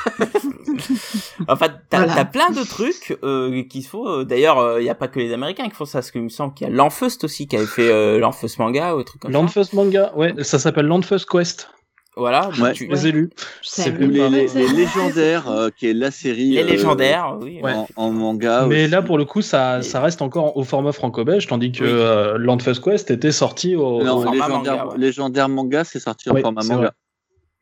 enfin, 1.49 1.66
t'as 1.89 2.05
Voilà. 2.05 2.24
plein 2.24 2.51
de 2.51 2.62
trucs 2.62 3.16
euh, 3.22 3.62
qu'il 3.64 3.85
faut. 3.87 4.07
euh, 4.09 4.24
D'ailleurs, 4.24 4.78
il 4.80 4.85
y 4.85 4.91
a 4.91 4.95
pas 4.95 5.09
que 5.09 5.18
les 5.18 5.32
Américains 5.32 5.64
qui 5.68 5.74
font 5.74 5.85
ça, 5.85 5.99
parce 5.99 6.11
qu'il 6.11 6.22
me 6.22 6.28
semble 6.28 6.55
qu'il 6.55 6.66
y 6.66 6.70
a 6.70 6.72
L'Enfeust 6.72 7.24
aussi 7.24 7.47
qui 7.49 7.57
avait 7.57 7.66
fait 7.66 7.91
euh, 7.91 8.18
L'Enfeust 8.18 8.59
manga 8.59 8.95
ou 8.95 8.99
des 8.99 9.05
trucs 9.05 9.22
comme 9.22 9.32
ça. 9.32 9.39
Landfuss 9.39 9.72
Manga, 9.72 10.12
ouais, 10.16 10.35
ça 10.43 10.59
s'appelle 10.59 10.87
Landfuss 10.87 11.24
Quest. 11.24 11.70
Voilà. 12.16 12.50
Ouais. 12.60 12.72
tu- 12.72 12.86
Je 12.86 12.90
les 12.92 13.06
ai 13.08 13.12
lus. 13.12 13.30
Ça 13.62 13.82
C'est 13.82 13.98
les, 13.98 14.06
les- 14.28 14.46
légendaires, 14.68 15.48
euh, 15.48 15.68
qui 15.76 15.88
est 15.88 15.94
la 15.94 16.10
série. 16.10 16.50
Les 16.52 16.62
euh, 16.62 16.66
légendaires, 16.66 17.36
oui. 17.40 17.58
Ouais. 17.62 17.72
En, 17.74 17.86
en 17.96 18.10
manga. 18.12 18.66
Mais 18.68 18.82
aussi. 18.84 18.90
là, 18.92 19.02
pour 19.02 19.18
le 19.18 19.24
coup, 19.24 19.42
ça, 19.42 19.82
ça 19.82 20.00
reste 20.00 20.22
encore 20.22 20.56
au 20.56 20.62
format 20.64 20.92
franco-belge, 20.92 21.46
tandis 21.48 21.72
que 21.72 21.82
Oui. 21.84 21.90
euh, 21.92 22.38
Landfuss 22.38 22.78
Quest 22.78 23.10
était 23.10 23.32
sorti 23.32 23.74
au. 23.74 24.02
Non, 24.04 24.22
format 24.22 24.30
légendaire, 24.46 24.76
manga, 24.76 24.86
ouais. 24.92 24.98
légendaire 24.98 25.48
manga, 25.48 25.84
c'est 25.84 25.98
sorti 25.98 26.30
en 26.30 26.34
Oui, 26.34 26.40
format 26.42 26.62
manga. 26.62 26.94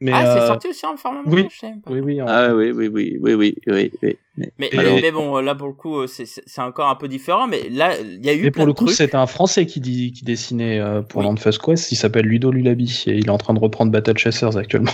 Mais, 0.04 0.10
ah, 0.12 0.34
c'est 0.34 0.42
euh, 0.42 0.46
sorti 0.48 0.66
aussi 0.68 0.84
en 0.84 0.96
format 0.96 1.20
oui. 1.26 1.42
manga, 1.44 1.48
je 1.48 1.80
pas. 1.80 1.90
Oui, 1.92 2.00
oui. 2.00 2.20
en- 2.20 2.26
Ah 2.28 2.52
oui, 2.54 2.72
oui, 2.72 2.88
oui, 2.88 3.18
oui, 3.20 3.34
oui, 3.34 3.54
oui, 3.68 3.92
oui. 4.02 4.16
Mais- 4.36 4.52
Mais, 4.58 4.70
mais, 4.72 5.00
mais 5.00 5.12
bon, 5.12 5.38
là 5.38 5.54
pour 5.54 5.68
le 5.68 5.74
coup, 5.74 6.00
euh, 6.00 6.06
c'est- 6.08 6.26
c'est 6.26 6.42
c'est 6.44 6.60
encore 6.60 6.88
un 6.88 6.96
peu 6.96 7.06
différent. 7.06 7.46
Mais 7.46 7.68
là, 7.68 7.96
il 8.00 8.24
y 8.24 8.28
a 8.28 8.34
eu 8.34 8.50
plein 8.50 8.50
pour 8.50 8.66
le 8.66 8.72
coup, 8.72 8.88
c'était 8.88 9.14
un 9.16 9.26
Français 9.28 9.64
qui, 9.64 9.80
dit, 9.80 10.12
qui 10.12 10.24
dessinait 10.24 10.80
euh, 10.80 11.02
pour 11.02 11.20
Oui. 11.20 11.26
Landfuss 11.26 11.58
Quest. 11.58 11.92
Il 11.92 11.96
s'appelle 11.96 12.26
Ludo 12.26 12.50
Lulabi 12.50 13.04
et 13.06 13.12
il 13.16 13.26
est 13.26 13.30
en 13.30 13.38
train 13.38 13.54
de 13.54 13.60
reprendre 13.60 13.92
Battle 13.92 14.18
Chasers 14.18 14.56
actuellement. 14.56 14.92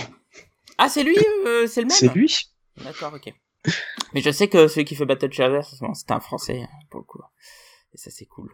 Ah, 0.77 0.89
c'est 0.89 1.03
lui, 1.03 1.17
euh, 1.47 1.65
c'est 1.65 1.81
le 1.81 1.87
même? 1.87 1.97
C'est 1.97 2.13
lui 2.13 2.37
D'accord, 2.83 3.11
ok. 3.15 3.33
Mais 4.13 4.21
je 4.21 4.29
sais 4.31 4.47
que 4.47 4.67
celui 4.67 4.85
qui 4.85 4.95
fait 4.95 5.05
Battle 5.05 5.31
Chasers, 5.33 5.65
c'était 5.95 6.13
un 6.13 6.19
français, 6.19 6.61
pour 6.91 6.99
le 6.99 7.05
coup. 7.05 7.19
Et 7.93 7.97
ça, 7.97 8.11
c'est 8.11 8.25
cool. 8.25 8.51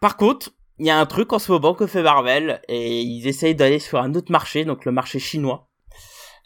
Par 0.00 0.16
contre, 0.16 0.52
il 0.82 0.86
y 0.86 0.90
a 0.90 0.98
un 0.98 1.06
truc 1.06 1.32
en 1.32 1.38
ce 1.38 1.52
moment 1.52 1.74
que 1.74 1.86
fait 1.86 2.02
Marvel, 2.02 2.60
et 2.68 3.00
ils 3.02 3.28
essayent 3.28 3.54
d'aller 3.54 3.78
sur 3.78 3.98
un 4.00 4.14
autre 4.16 4.32
marché, 4.32 4.64
donc 4.64 4.84
le 4.84 4.90
marché 4.90 5.18
chinois. 5.20 5.68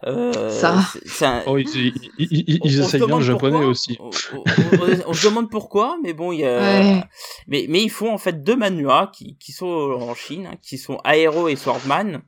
Euh, 0.07 0.51
Ça. 0.51 0.75
un- 1.23 1.43
Oh, 1.47 1.57
ils, 1.57 1.67
ils, 1.75 1.95
ils- 2.19 2.61
ils- 2.63 2.81
essayent 2.81 3.01
bien 3.07 3.17
le 3.17 3.23
japonais 3.23 3.65
aussi. 3.65 3.97
On, 3.99 4.11
on- 4.35 4.43
on- 4.83 5.03
on 5.07 5.13
se 5.15 5.27
demande 5.27 5.51
pourquoi, 5.51 5.97
mais 6.03 6.13
bon, 6.13 6.33
il 6.33 6.41
y 6.41 6.45
a. 6.45 6.59
Ouais. 6.61 7.03
Mais, 7.47 7.65
mais 7.71 7.83
ils 7.83 7.89
font 7.89 8.13
en 8.13 8.19
fait 8.19 8.43
deux 8.45 8.57
manuas 8.57 9.07
qui, 9.15 9.39
qui 9.39 9.53
sont 9.53 9.67
en 9.67 10.15
Chine, 10.15 10.51
hein, 10.53 10.57
qui 10.63 10.77
sont 10.77 10.99
Aero 11.07 11.49
et 11.49 11.57
Swordman. 11.57 12.21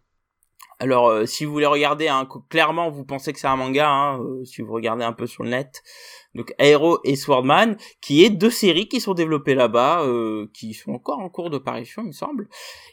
Alors, 0.81 1.09
euh, 1.11 1.27
si 1.27 1.45
vous 1.45 1.53
voulez 1.53 1.67
regarder, 1.67 2.09
hein, 2.09 2.27
clairement, 2.49 2.89
vous 2.91 3.05
pensez 3.05 3.35
que 3.35 3.39
c'est 3.41 3.49
un 3.49 3.57
manga, 3.57 3.87
hein, 3.91 4.19
euh, 4.21 4.45
si 4.47 4.63
vous 4.63 4.73
regardez 4.73 5.05
un 5.05 5.13
peu 5.13 5.27
sur 5.27 5.43
le 5.43 5.51
net. 5.51 5.83
Donc, 6.35 6.55
Aero 6.59 6.99
et 7.05 7.17
Swordman, 7.17 7.77
qui 8.01 8.23
est 8.25 8.31
deux 8.31 8.51
séries 8.51 8.89
qui 8.89 9.01
sont 9.01 9.15
développées 9.15 9.55
là-bas, 9.55 10.03
euh, 10.03 10.47
qui 10.55 10.75
sont 10.75 10.93
encore 10.93 11.19
en 11.21 11.29
cours 11.29 11.51
de 11.51 11.59
parution, 11.59 12.03
il 12.03 12.09
me 12.09 12.13
semble, 12.13 12.49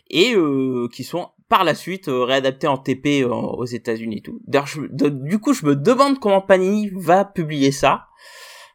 et 0.09 0.33
euh, 0.35 0.87
qui 0.91 1.03
sont 1.03 1.29
par 1.49 1.63
la 1.63 1.75
suite 1.75 2.07
euh, 2.07 2.23
réadaptées 2.23 2.67
en 2.67 2.77
TP 2.77 3.21
euh, 3.21 3.27
aux 3.29 3.65
États-Unis 3.65 4.17
et 4.17 4.21
tout. 4.21 4.39
D'ailleurs, 4.47 4.67
du 5.11 5.39
coup, 5.39 5.53
je 5.53 5.65
me 5.65 5.75
demande 5.75 6.19
comment 6.19 6.41
Panini 6.41 6.89
va 6.95 7.25
publier 7.25 7.71
ça, 7.71 8.05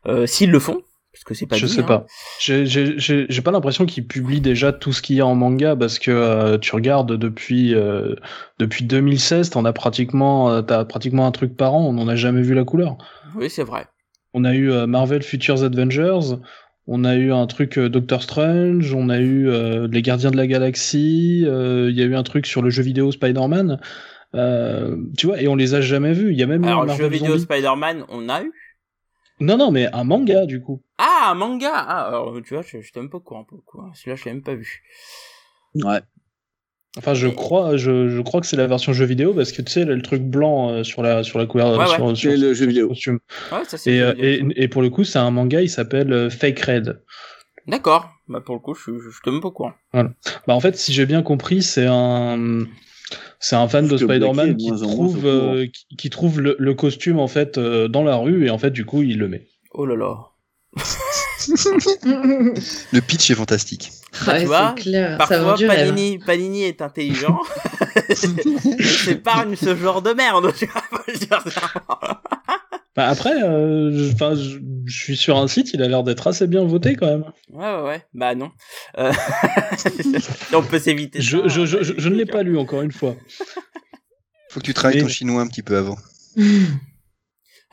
euh, 0.06 0.26
s'ils 0.26 0.50
le 0.50 0.61
font, 0.61 0.82
parce 1.12 1.24
que 1.24 1.34
c'est 1.34 1.46
pas 1.46 1.56
je 1.56 1.66
dit, 1.66 1.72
sais 1.72 1.80
hein. 1.80 1.84
pas. 1.84 2.06
J'ai- 2.38 3.42
pas 3.42 3.50
l'impression 3.50 3.86
qu'ils 3.86 4.06
publient 4.06 4.40
déjà 4.40 4.72
tout 4.72 4.92
ce 4.92 5.02
qu'il 5.02 5.16
y 5.16 5.20
a 5.20 5.26
en 5.26 5.34
manga 5.34 5.74
parce 5.74 5.98
que 5.98 6.11
euh, 6.11 6.58
tu 6.58 6.74
regardes 6.74 7.12
depuis 7.16 7.74
euh, 7.74 8.14
depuis 8.58 8.84
2016, 8.84 9.50
t'en 9.50 9.64
as 9.64 9.72
pratiquement 9.72 10.50
euh, 10.50 10.62
t'as 10.62 10.84
pratiquement 10.84 11.26
un 11.26 11.32
truc 11.32 11.56
par 11.56 11.74
an. 11.74 11.84
On 11.88 11.92
n'en 11.94 12.06
a 12.06 12.14
jamais 12.14 12.42
vu 12.42 12.54
la 12.54 12.64
couleur. 12.64 12.96
Oui, 13.34 13.50
c'est 13.50 13.64
vrai. 13.64 13.86
On 14.35 14.45
a 14.45 14.55
eu 14.55 14.70
euh, 14.70 14.87
Marvel 14.87 15.22
Futures 15.22 15.62
Avengers, 15.64 16.37
on 16.87 17.05
a 17.05 17.14
eu 17.16 17.33
un 17.33 17.47
truc 17.47 17.78
euh, 17.78 17.89
Doctor 17.89 18.22
Strange, 18.22 18.95
on 18.95 19.09
a 19.09 19.18
eu 19.18 19.49
euh, 19.49 19.89
les 19.91 20.03
Gardiens 20.03 20.31
de 20.31 20.37
la 20.37 20.47
Galaxie, 20.47 21.45
euh, 21.47 21.91
il 21.91 21.97
y 21.97 22.03
a 22.03 22.05
eu 22.07 22.14
un 22.14 22.22
truc 22.22 22.47
sur 22.47 22.62
le 22.62 22.70
jeu 22.70 22.83
vidéo 22.83 23.11
Spider-Man. 23.12 23.81
Euh, 24.35 24.97
tu 25.18 25.26
vois, 25.26 25.41
et 25.43 25.49
on 25.49 25.57
les 25.57 25.74
a 25.74 25.81
jamais 25.81 26.12
vus. 26.12 26.31
Il 26.33 26.39
y 26.39 26.43
a 26.43 26.47
même 26.47 26.62
eu 26.62 26.68
Alors, 26.68 26.83
un 26.83 26.87
le 26.87 26.93
jeu 26.93 27.09
vidéo. 27.09 27.37
Spider-Man, 27.39 28.05
on 28.09 28.28
a 28.28 28.43
eu? 28.45 28.53
Non, 29.41 29.57
non, 29.57 29.70
mais 29.72 29.93
un 29.93 30.05
manga 30.05 30.47
du 30.47 30.61
coup. 30.61 30.83
Ah, 30.99 31.31
un 31.31 31.35
manga 31.35 31.72
Ah, 31.74 32.07
alors, 32.09 32.37
tu 32.45 32.55
vois, 32.55 32.62
je, 32.62 32.81
je 32.81 32.93
t'aime 32.93 33.11
pas 33.11 33.16
au 33.18 33.20
courant, 33.20 33.43
pour 33.45 33.57
le 33.57 33.62
coup. 33.62 33.81
hein. 33.81 33.91
Celui-là, 33.95 34.16
je 34.16 34.24
l'ai 34.26 34.33
même 34.33 34.43
pas 34.43 34.55
vu. 34.55 34.83
Ouais. 35.74 36.01
Enfin, 36.99 37.14
je 37.14 37.28
crois, 37.28 37.76
je, 37.76 38.09
je 38.09 38.20
crois 38.20 38.41
que 38.41 38.47
c'est 38.49 38.57
la 38.57 38.66
version 38.66 38.93
jeu 38.93 39.05
vidéo 39.05 39.32
parce 39.32 39.53
que 39.53 39.62
tu 39.62 39.70
sais, 39.70 39.84
là, 39.84 39.95
le 39.95 40.03
truc 40.03 40.22
blanc 40.22 40.70
euh, 40.70 40.82
sur 40.82 41.03
la 41.03 41.22
sur 41.22 41.38
la 41.38 41.47
couverture, 41.47 41.78
Ouais, 41.78 41.84
ouais. 41.88 41.95
sur, 41.95 42.09
le 42.09 42.14
jeu 42.14 42.55
sur 42.55 42.66
vidéo. 42.66 42.88
costume. 42.88 43.20
Ouais, 43.53 43.64
ça, 43.66 43.78
c'est 43.78 43.93
Et, 43.93 43.99
le 43.99 44.05
euh, 44.07 44.09
jeu 44.16 44.22
vidéo. 44.22 44.51
et, 44.57 44.62
et 44.64 44.68
pour 44.68 44.82
le 44.82 44.91
coup, 44.91 45.05
c'est 45.05 45.18
un 45.20 45.30
manga, 45.30 45.62
il 45.62 45.70
s'appelle 45.70 46.12
euh, 46.12 46.30
Fake 46.30 46.59
Red. 46.61 47.01
D'accord. 47.68 48.11
Bah, 48.26 48.41
pour 48.41 48.55
le 48.57 48.61
coup, 48.61 48.74
je, 48.74 48.91
je, 48.99 49.11
je 49.11 49.20
t'aime 49.22 49.41
pas 49.41 49.49
au 49.49 49.53
courant. 49.53 49.72
Bah, 49.93 50.09
en 50.49 50.61
fait, 50.61 50.76
si 50.76 50.93
j'ai 50.93 51.07
bien 51.07 51.22
compris, 51.22 51.62
c'est 51.62 51.86
un 51.88 52.64
c'est 53.38 53.57
un 53.57 53.68
fan 53.68 53.86
de 53.88 53.97
Spider-Man 53.97 54.55
de 54.55 54.57
qui 54.57 54.70
trouve 54.80 55.26
euh, 55.26 55.66
qui, 55.66 55.97
qui 55.97 56.11
trouve 56.11 56.41
le, 56.41 56.57
le 56.59 56.74
costume 56.74 57.18
en 57.18 57.26
fait 57.28 57.57
euh, 57.59 57.88
dans 57.88 58.03
la 58.05 58.16
rue 58.16 58.47
et 58.47 58.51
en 58.51 58.59
fait 58.59 58.70
du 58.70 58.84
coup 58.84 59.03
il 59.03 59.18
le 59.18 59.28
met. 59.28 59.47
Oh 59.72 59.86
là 59.86 59.95
là. 59.97 60.16
Le 61.47 63.01
pitch 63.01 63.30
est 63.30 63.34
fantastique. 63.34 63.93
Ouais, 64.26 64.41
tu 64.41 64.47
vois, 64.47 64.74
clair. 64.76 65.18
Parfois. 65.18 65.57
Panini, 65.57 66.18
Panini 66.18 66.64
est 66.64 66.82
intelligent. 66.82 67.38
S'épargne 68.14 69.57
ce 69.57 69.76
genre 69.76 70.03
de 70.03 70.12
merde, 70.12 70.53
tu 70.57 70.66
vois. 70.66 70.82
Bah, 72.97 73.09
après, 73.09 73.43
euh, 73.43 73.91
je, 73.93 74.12
enfin, 74.12 74.34
je, 74.34 74.59
je 74.84 74.99
suis 75.03 75.16
sur 75.16 75.36
un 75.38 75.47
site, 75.47 75.72
il 75.74 75.82
a 75.82 75.86
l'air 75.88 76.03
d'être 76.03 76.26
assez 76.26 76.47
bien 76.49 76.64
voté 76.64 76.97
quand 76.97 77.07
même. 77.07 77.24
Ouais, 77.51 77.74
ouais, 77.76 77.82
ouais. 77.82 78.03
Bah, 78.14 78.34
non. 78.34 78.51
Euh... 78.99 79.12
On 80.53 80.62
peut 80.62 80.80
s'éviter 80.80 81.20
Je, 81.20 81.38
ça, 81.38 81.43
je, 81.47 81.66
je, 81.66 81.76
hein, 81.76 81.80
je, 81.82 81.93
je 81.97 82.09
ne 82.09 82.16
l'ai 82.16 82.26
pas 82.26 82.43
lu 82.43 82.59
encore 82.59 82.82
une 82.82 82.91
fois. 82.93 83.14
Faut 84.51 84.59
que 84.59 84.64
tu 84.66 84.74
travailles 84.74 84.97
Mais- 84.97 85.03
ton 85.03 85.09
chinois 85.09 85.41
un 85.43 85.47
petit 85.47 85.62
peu 85.62 85.76
avant. 85.76 85.97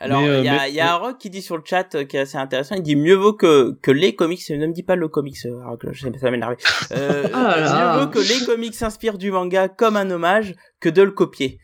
Alors, 0.00 0.20
Mais, 0.20 0.26
il 0.26 0.30
euh, 0.30 0.42
y 0.42 0.48
a, 0.48 0.52
mais- 0.52 0.70
il 0.70 0.74
y 0.74 0.80
a 0.80 0.94
un 0.94 0.96
rock 0.96 1.18
qui 1.18 1.28
dit 1.28 1.42
sur 1.42 1.56
le 1.56 1.62
chat 1.64 1.94
euh, 1.94 2.04
qui 2.04 2.16
est 2.16 2.20
assez 2.20 2.38
intéressant. 2.38 2.76
Il 2.76 2.82
dit 2.82 2.94
mieux 2.94 3.14
vaut 3.16 3.32
que, 3.32 3.76
que 3.82 3.90
les 3.90 4.14
comics, 4.14 4.40
ne 4.50 4.66
me 4.66 4.72
dis 4.72 4.84
pas 4.84 4.94
le 4.94 5.08
comics, 5.08 5.36
euh, 5.46 5.76
je 5.90 6.02
sais, 6.02 6.12
ça 6.12 6.26
va 6.26 6.30
m'énerver. 6.30 6.56
Euh, 6.92 7.22
là 7.24 7.30
là. 7.60 7.96
mieux 7.96 8.04
vaut 8.04 8.10
que 8.10 8.20
les 8.20 8.46
comics 8.46 8.74
s'inspirent 8.74 9.18
du 9.18 9.32
manga 9.32 9.68
comme 9.68 9.96
un 9.96 10.08
hommage 10.10 10.54
que 10.80 10.88
de 10.88 11.02
le 11.02 11.10
copier. 11.10 11.58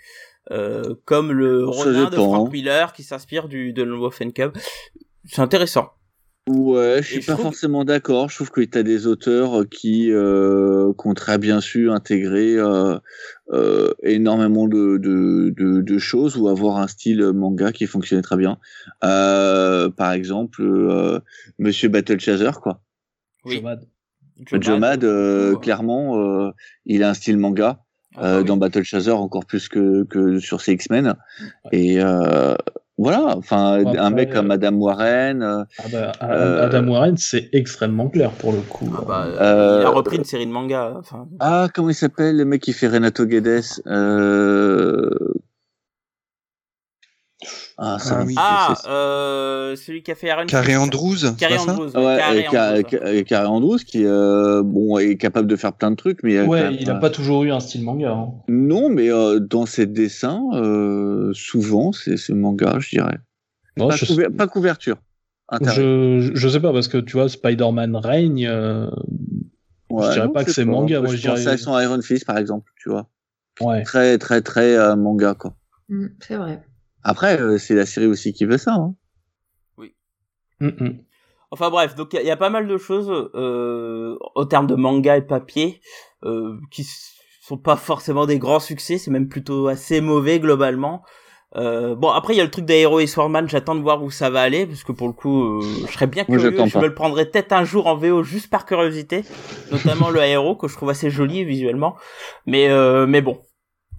Euh, 0.51 0.95
comme 1.07 1.32
le 1.32 1.66
Ronin 1.66 2.11
de 2.11 2.16
Frank 2.16 2.49
hein. 2.49 2.51
Miller 2.53 2.93
qui 2.93 3.03
s'inspire 3.03 3.49
du 3.49 3.72
de 3.72 3.82
Wolfen 3.85 4.32
Cub. 4.32 4.53
C'est 5.24 5.41
intéressant. 5.41 5.93
Ouais, 6.47 7.01
je 7.03 7.17
Et 7.17 7.21
suis 7.21 7.21
pas 7.27 7.33
trouve- 7.33 7.45
forcément 7.47 7.85
d'accord. 7.87 8.29
Je 8.29 8.35
trouve 8.37 8.51
que 8.51 8.61
tu 8.61 8.77
as 8.77 8.83
des 8.83 9.07
auteurs 9.07 9.61
euh, 9.61 9.65
qui, 9.65 10.11
euh, 10.13 10.93
qui 10.93 11.07
ont 11.09 11.15
très 11.15 11.39
bien 11.39 11.63
su 11.63 11.91
intégrer 11.91 12.57
euh, 12.59 12.99
euh, 13.51 13.95
énormément 14.03 14.69
de, 14.69 14.99
de, 14.99 15.55
de, 15.57 15.81
de 15.81 15.99
choses 15.99 16.37
ou 16.37 16.49
avoir 16.49 16.77
un 16.77 16.87
style 16.87 17.23
manga 17.33 17.73
qui 17.73 17.87
fonctionnait 17.87 18.21
très 18.23 18.37
bien. 18.37 18.59
Euh, 19.05 19.89
par 19.89 20.13
exemple, 20.13 20.61
euh, 20.61 21.19
Monsieur 21.59 21.89
Battle 21.89 22.21
Chaser, 22.21 22.51
quoi. 22.63 22.83
Oui. 23.47 23.57
Jomad. 23.57 23.87
Jomad, 24.61 25.05
euh, 25.05 25.53
ouais. 25.55 25.61
clairement, 25.61 26.19
euh, 26.21 26.51
il 26.85 27.03
a 27.05 27.09
un 27.09 27.15
style 27.15 27.39
manga. 27.39 27.81
Ah, 28.17 28.39
oui. 28.39 28.45
dans 28.45 28.57
Battle 28.57 28.85
Chaser 28.85 29.11
encore 29.11 29.45
plus 29.45 29.69
que, 29.69 30.05
que 30.05 30.39
sur 30.39 30.61
ces 30.61 30.73
X-Men. 30.75 31.17
Et 31.73 32.01
euh, 32.01 32.55
voilà, 32.97 33.37
enfin, 33.37 33.83
un 33.85 34.11
mec 34.11 34.31
comme 34.31 34.45
euh, 34.47 34.49
Madame 34.49 34.81
Warren. 34.81 35.43
euh, 35.43 35.65
Ah 35.79 35.83
bah, 35.93 36.13
Euh, 36.23 36.67
Adam 36.67 36.87
Warren, 36.89 37.17
c'est 37.17 37.49
extrêmement 37.53 38.09
clair 38.09 38.31
pour 38.31 38.53
le 38.53 38.61
coup. 38.61 38.89
Ah 38.97 39.03
bah, 39.07 39.27
Euh, 39.41 39.79
il 39.83 39.87
a 39.87 39.91
repris 39.91 40.17
une 40.17 40.25
série 40.25 40.47
de 40.47 40.53
manga. 40.53 40.95
Enfin, 40.99 41.27
Ah, 41.41 41.69
comment 41.75 41.91
il 41.91 41.95
s'appelle 41.95 42.37
le 42.37 42.45
mec 42.45 42.63
qui 42.63 42.73
fait 42.73 42.87
Renato 42.89 43.27
Guedes 43.27 43.63
euh... 43.87 45.11
Ah, 47.77 47.99
ça 47.99 48.19
Ah 48.21 48.25
oui. 48.25 48.35
ah, 48.39 48.75
euh, 48.89 49.75
celui 49.77 50.03
qui 50.05 50.13
a 50.13 50.15
fait 50.15 50.29
Iron 50.29 50.47
Carré 50.47 50.67
Fist. 50.75 50.79
Andrews, 50.79 51.17
Carré 51.37 51.59
Andrews. 51.59 51.91
Ouais, 51.97 53.25
Carré 53.27 53.47
Andrews. 53.47 53.79
Qui 53.79 54.05
euh, 54.07 54.63
bon 54.63 54.97
est 54.99 55.17
capable 55.17 55.49
de 55.49 55.57
faire 55.57 55.73
plein 55.73 55.91
de 55.91 55.97
trucs, 55.97 56.23
mais 56.23 56.37
euh, 56.37 56.47
Ouais, 56.47 56.63
même, 56.63 56.77
il 56.81 56.89
a 56.89 56.97
euh, 56.97 57.01
pas 57.01 57.11
toujours 57.11 57.43
eu 57.43 57.51
un 57.51 57.59
style 57.61 57.83
manga. 57.83 58.13
hein. 58.13 58.33
non, 58.49 58.89
mais 58.91 59.11
euh, 59.11 59.41
dans 59.41 59.67
ses 59.67 59.87
dessins, 59.87 60.41
euh, 60.55 61.33
souvent 61.35 61.91
c'est 61.93 62.17
ce 62.17 62.33
manga, 62.33 62.77
je 62.79 62.91
dirais. 62.91 63.19
Non, 63.77 63.89
pas, 63.89 63.97
je, 63.97 64.05
couver- 64.07 64.31
pas 64.31 64.47
couverture. 64.47 64.99
Je, 65.61 66.31
je 66.33 66.49
sais 66.49 66.61
pas 66.61 66.73
parce 66.73 66.87
que 66.89 66.99
tu 66.99 67.15
vois, 67.17 67.29
Spider-Man 67.29 67.97
règne. 67.97 68.47
euh, 68.47 68.89
Ouais, 69.91 70.07
je 70.07 70.13
dirais 70.13 70.27
non, 70.27 70.33
pas 70.33 70.45
que 70.45 70.53
c'est 70.53 70.65
manga, 70.65 71.01
moi, 71.01 71.11
je, 71.15 71.21
dirais- 71.21 71.47
à 71.47 71.57
son 71.57 71.79
Iron 71.79 72.01
Fist 72.03 72.25
par 72.25 72.39
exemple, 72.39 72.71
tu 72.81 72.89
vois. 72.89 73.09
Ouais. 73.61 73.83
Très 73.83 74.17
très 74.19 74.41
très 74.43 74.77
euh, 74.77 74.97
manga 74.97 75.35
quoi. 75.35 75.55
Mm, 75.89 76.07
C'est 76.21 76.37
vrai. 76.37 76.63
Après, 77.05 77.40
euh, 77.40 77.59
c'est 77.59 77.74
la 77.74 77.86
série 77.86 78.06
aussi 78.06 78.32
qui 78.32 78.44
veut 78.47 78.59
ça. 78.59 78.72
Hein. 78.74 78.94
Mm, 80.60 80.68
mm. 80.68 80.98
Enfin 81.51 81.68
bref, 81.70 81.94
donc 81.94 82.12
il 82.12 82.16
y, 82.16 82.18
a- 82.20 82.22
il 82.22 82.26
y 82.28 82.31
a 82.31 82.36
pas 82.36 82.48
mal 82.51 82.66
de 82.66 82.78
choses 82.78 83.10
euh, 83.35 84.16
en 84.35 84.47
termes 84.47 84.66
de 84.66 84.74
manga 84.76 85.16
et 85.16 85.22
papier 85.22 85.81
euh, 86.24 86.56
qui 86.70 86.86
sont 87.43 87.59
pas 87.59 87.76
forcément 87.76 88.24
des 88.26 88.39
grands 88.39 88.60
succès, 88.60 88.98
c'est 88.98 89.10
même 89.10 89.28
plutôt 89.28 89.68
assez 89.68 90.01
mauvais 90.01 90.39
globalement. 90.40 91.02
Euh, 91.56 91.94
bon 91.94 92.09
après 92.10 92.35
il 92.35 92.39
y 92.39 92.40
a 92.40 92.44
le 92.44 92.51
truc 92.51 92.64
d'Aero 92.64 92.98
et 93.01 93.06
Swordman, 93.06 93.48
j'attends 93.48 93.74
de 93.76 93.81
voir 93.82 94.02
où 94.02 94.10
ça 94.10 94.31
va 94.31 94.43
aller 94.43 94.66
parce 94.66 94.82
que 94.82 94.90
pour 94.93 95.06
le 95.06 95.12
coup 95.12 95.43
euh, 95.44 95.60
je 95.86 95.93
serais 95.93 96.06
bien 96.09 96.24
curieux, 96.24 96.51
je 96.66 96.78
me 96.78 96.86
le 96.89 96.94
prendrais 96.94 97.26
peut-être 97.26 97.52
un 97.52 97.64
jour 97.64 97.86
en 97.89 97.97
VO 97.97 98.22
juste 98.24 98.48
par 98.51 98.64
curiosité, 98.66 99.22
notamment 99.70 100.10
le 100.10 100.20
Aero 100.22 100.56
que 100.56 100.66
je 100.68 100.74
trouve 100.74 100.90
assez 100.90 101.10
joli 101.10 101.44
visuellement. 101.44 101.94
Mais 102.47 102.68
euh, 102.70 103.06
mais 103.06 103.20
bon. 103.22 103.40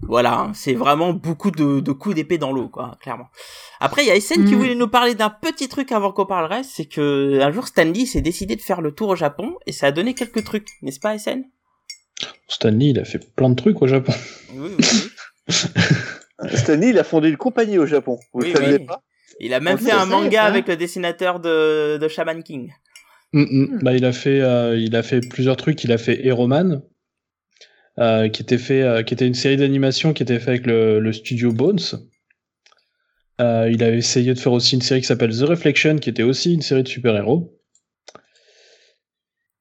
Voilà, 0.02 0.38
hein, 0.38 0.52
c'est 0.54 0.74
vraiment 0.74 1.12
beaucoup 1.12 1.50
de, 1.50 1.80
de 1.80 1.92
coups 1.92 2.14
d'épée 2.14 2.38
dans 2.38 2.52
l'eau, 2.52 2.68
quoi, 2.68 2.96
clairement. 3.00 3.26
Après, 3.80 4.02
il 4.04 4.08
y 4.08 4.10
a 4.10 4.20
SN 4.20 4.44
qui 4.44 4.54
Mm. 4.54 4.58
voulait 4.58 4.74
nous 4.74 4.88
parler 4.88 5.14
d'un 5.14 5.30
petit 5.30 5.68
truc 5.68 5.90
avant 5.90 6.12
qu'on 6.12 6.26
parle 6.26 6.44
reste, 6.46 6.70
c'est 6.74 6.84
que 6.84 7.40
un 7.40 7.50
jour 7.50 7.66
Stanley 7.66 8.04
s'est 8.06 8.20
décidé 8.20 8.56
de 8.56 8.60
faire 8.62 8.80
le 8.82 8.92
tour 8.92 9.08
au 9.08 9.16
Japon 9.16 9.54
et 9.66 9.72
ça 9.72 9.86
a 9.88 9.92
donné 9.92 10.14
quelques 10.14 10.44
trucs, 10.44 10.68
n'est-ce 10.82 11.00
pas, 11.00 11.18
SN 11.18 11.42
Stanley, 12.48 12.90
il 12.90 12.98
a 13.00 13.04
fait 13.04 13.18
plein 13.34 13.50
de 13.50 13.54
trucs 13.56 13.80
au 13.82 13.86
Japon. 13.86 14.12
Oui, 14.54 14.70
oui, 14.78 14.84
oui. 15.48 15.54
Stanley, 16.56 16.90
il 16.90 16.98
a 16.98 17.04
fondé 17.04 17.28
une 17.28 17.36
compagnie 17.36 17.78
au 17.78 17.86
Japon. 17.86 18.18
Vous 18.32 18.42
Oui, 18.42 18.50
le 18.50 18.56
saviez 18.56 18.76
oui. 18.78 18.84
pas? 18.86 19.02
Il 19.40 19.52
a 19.54 19.60
même 19.60 19.74
On 19.74 19.78
fait 19.78 19.90
un 19.92 20.06
manga 20.06 20.42
ça. 20.42 20.44
avec 20.44 20.68
le 20.68 20.76
dessinateur 20.76 21.40
de, 21.40 21.96
de 21.98 22.08
Shaman 22.08 22.42
King. 22.42 22.72
Mm, 23.32 23.42
mm. 23.42 23.78
Bah, 23.82 23.92
il 23.94 24.04
a 24.04 24.12
fait, 24.12 24.40
euh, 24.40 24.76
il 24.78 24.94
a 24.96 25.02
fait 25.02 25.20
plusieurs 25.20 25.56
trucs. 25.56 25.82
Il 25.84 25.92
a 25.92 25.98
fait 25.98 26.24
Hero 26.26 26.46
Man, 26.46 26.82
euh, 27.98 28.28
qui 28.28 28.42
était 28.42 28.58
fait, 28.58 28.82
euh, 28.82 29.02
qui 29.02 29.14
était 29.14 29.26
une 29.26 29.34
série 29.34 29.56
d'animation 29.56 30.12
qui 30.12 30.22
était 30.22 30.38
fait 30.38 30.50
avec 30.50 30.66
le, 30.66 31.00
le 31.00 31.12
studio 31.12 31.52
Bones. 31.52 31.80
Euh, 33.40 33.68
il 33.70 33.82
avait 33.82 33.98
essayé 33.98 34.32
de 34.34 34.38
faire 34.38 34.52
aussi 34.52 34.74
une 34.76 34.82
série 34.82 35.00
qui 35.00 35.06
s'appelle 35.06 35.30
The 35.36 35.42
Reflection, 35.42 35.96
qui 35.98 36.08
était 36.10 36.22
aussi 36.22 36.54
une 36.54 36.62
série 36.62 36.82
de 36.82 36.88
super-héros. 36.88 37.52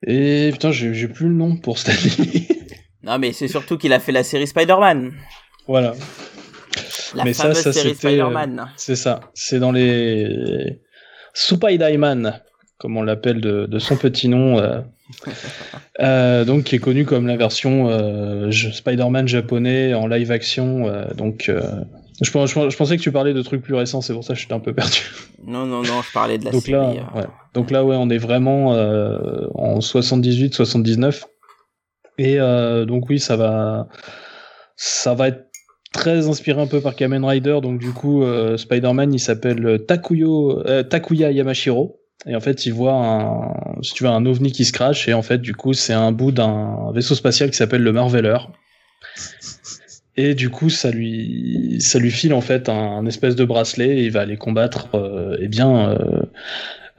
Et 0.07 0.49
putain, 0.53 0.71
j'ai 0.71 1.07
plus 1.07 1.27
le 1.27 1.33
nom 1.35 1.57
pour 1.57 1.77
Stanley. 1.77 2.47
Non, 3.03 3.19
mais 3.19 3.33
c'est 3.33 3.47
surtout 3.47 3.77
qu'il 3.77 3.93
a 3.93 3.99
fait 3.99 4.11
la 4.11 4.23
série 4.23 4.47
Spider-Man. 4.47 5.13
voilà, 5.67 5.93
La 7.13 7.23
Mais 7.23 7.33
ça, 7.33 7.43
fameuse 7.43 7.59
ça, 7.59 7.71
série 7.71 7.89
c'était, 7.89 7.99
Spider-Man. 8.15 8.71
c'est 8.77 8.95
ça. 8.95 9.29
C'est 9.35 9.59
dans 9.59 9.71
les 9.71 10.81
Supaidaman, 11.35 12.41
comme 12.79 12.97
on 12.97 13.03
l'appelle 13.03 13.41
de, 13.41 13.67
de 13.67 13.77
son 13.77 13.95
petit 13.95 14.27
nom. 14.27 14.57
euh. 14.57 14.81
Euh, 16.01 16.45
donc 16.45 16.65
qui 16.65 16.75
est 16.75 16.79
connu 16.79 17.05
comme 17.05 17.27
la 17.27 17.37
version 17.37 17.87
euh, 17.89 18.51
Spider-Man 18.51 19.27
japonais 19.27 19.93
en 19.93 20.07
live 20.07 20.31
action. 20.31 20.87
euh, 20.87 21.05
donc 21.13 21.51
je, 22.21 22.31
pensais 22.31 22.97
que 22.97 23.01
tu 23.01 23.11
parlais 23.11 23.33
de 23.33 23.41
trucs 23.41 23.61
plus 23.61 23.75
récents, 23.75 24.01
c'est 24.01 24.13
pour 24.13 24.23
ça 24.23 24.33
que 24.33 24.39
j'étais 24.39 24.53
un 24.53 24.59
peu 24.59 24.73
perdu. 24.73 25.01
Non, 25.45 25.65
non, 25.65 25.83
non, 25.83 26.01
je 26.01 26.11
parlais 26.11 26.37
de 26.37 26.45
la 26.45 26.51
donc 26.51 26.63
série. 26.63 26.73
là, 26.73 26.89
ouais. 27.15 27.25
donc 27.53 27.69
là, 27.69 27.85
ouais, 27.85 27.95
on 27.95 28.09
est 28.09 28.17
vraiment 28.17 28.69
en 28.69 29.79
78-79. 29.79 31.23
Et 32.17 32.37
donc 32.87 33.09
oui, 33.09 33.19
ça 33.19 33.35
va, 33.35 33.87
ça 34.75 35.13
va 35.13 35.27
être 35.27 35.45
très 35.93 36.27
inspiré 36.27 36.61
un 36.61 36.67
peu 36.67 36.81
par 36.81 36.95
Kamen 36.95 37.23
Rider. 37.23 37.59
Donc 37.61 37.79
du 37.79 37.91
coup, 37.91 38.23
Spider-Man, 38.57 39.13
il 39.13 39.19
s'appelle 39.19 39.85
Takuyo, 39.85 40.63
Takuya 40.89 41.31
Yamashiro. 41.31 41.99
Et 42.27 42.35
en 42.35 42.39
fait, 42.39 42.65
il 42.65 42.73
voit 42.73 42.93
un, 42.93 43.81
si 43.83 43.93
tu 43.93 44.03
veux, 44.03 44.09
un 44.09 44.25
ovni 44.25 44.51
qui 44.51 44.65
se 44.65 44.71
crache. 44.73 45.07
Et 45.07 45.13
en 45.13 45.21
fait, 45.21 45.37
du 45.39 45.53
coup, 45.53 45.73
c'est 45.73 45.93
un 45.93 46.11
bout 46.11 46.31
d'un 46.31 46.91
vaisseau 46.93 47.13
spatial 47.15 47.51
qui 47.51 47.57
s'appelle 47.57 47.83
le 47.83 47.91
Marveller. 47.91 48.37
Et 50.17 50.33
du 50.33 50.49
coup, 50.49 50.69
ça 50.69 50.91
lui, 50.91 51.77
ça 51.81 51.99
lui 51.99 52.09
file 52.09 52.33
en 52.33 52.41
fait 52.41 52.69
un, 52.69 52.73
un 52.73 53.05
espèce 53.05 53.35
de 53.35 53.43
bracelet. 53.45 53.97
Et 53.99 54.03
il 54.05 54.11
va 54.11 54.21
aller 54.21 54.37
combattre, 54.37 54.87
euh, 54.95 55.37
eh 55.39 55.47
bien, 55.47 55.89
euh, 55.89 56.21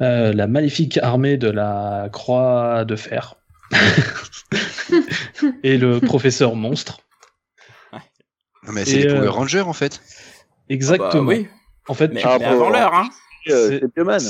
euh, 0.02 0.32
la 0.32 0.46
maléfique 0.46 0.98
armée 0.98 1.36
de 1.38 1.48
la 1.48 2.08
Croix 2.12 2.84
de 2.84 2.94
Fer. 2.94 3.36
et 5.64 5.76
le 5.78 6.00
professeur 6.00 6.54
monstre. 6.54 6.98
Non, 7.92 8.72
mais 8.72 8.84
c'est 8.84 8.98
les 8.98 9.06
Power 9.06 9.26
euh, 9.26 9.30
Rangers 9.30 9.60
en 9.60 9.72
fait. 9.72 10.00
Exactement. 10.68 11.10
Ah 11.12 11.18
bah 11.18 11.24
oui, 11.24 11.46
En 11.88 11.94
fait, 11.94 12.12
mais, 12.12 12.20
tu- 12.20 12.26
mais 12.26 12.44
avant 12.44 12.68
l'heure, 12.70 12.94
hein. 12.94 13.08
C'est- 13.46 13.80
C'est 13.80 13.94
Bioman. 13.94 14.20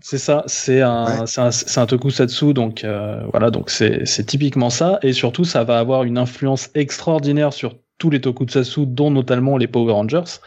C'est 0.00 0.18
ça. 0.18 0.44
C'est 0.46 0.82
un, 0.82 1.20
Ouais. 1.20 1.26
c'est 1.26 1.40
un, 1.40 1.50
c'est 1.50 1.80
un 1.80 1.86
tokusatsu, 1.86 2.52
donc 2.54 2.84
euh, 2.84 3.20
voilà, 3.30 3.50
donc 3.50 3.70
c'est, 3.70 4.04
c'est 4.06 4.24
typiquement 4.24 4.70
ça. 4.70 4.98
Et 5.02 5.12
surtout, 5.12 5.44
ça 5.44 5.64
va 5.64 5.78
avoir 5.78 6.04
une 6.04 6.18
influence 6.18 6.70
extraordinaire 6.74 7.52
sur 7.52 7.76
tous 7.98 8.10
les 8.10 8.20
tokusatsu, 8.20 8.86
dont 8.86 9.10
notamment 9.10 9.56
les 9.56 9.66
Power 9.66 9.92
Rangers, 9.92 10.40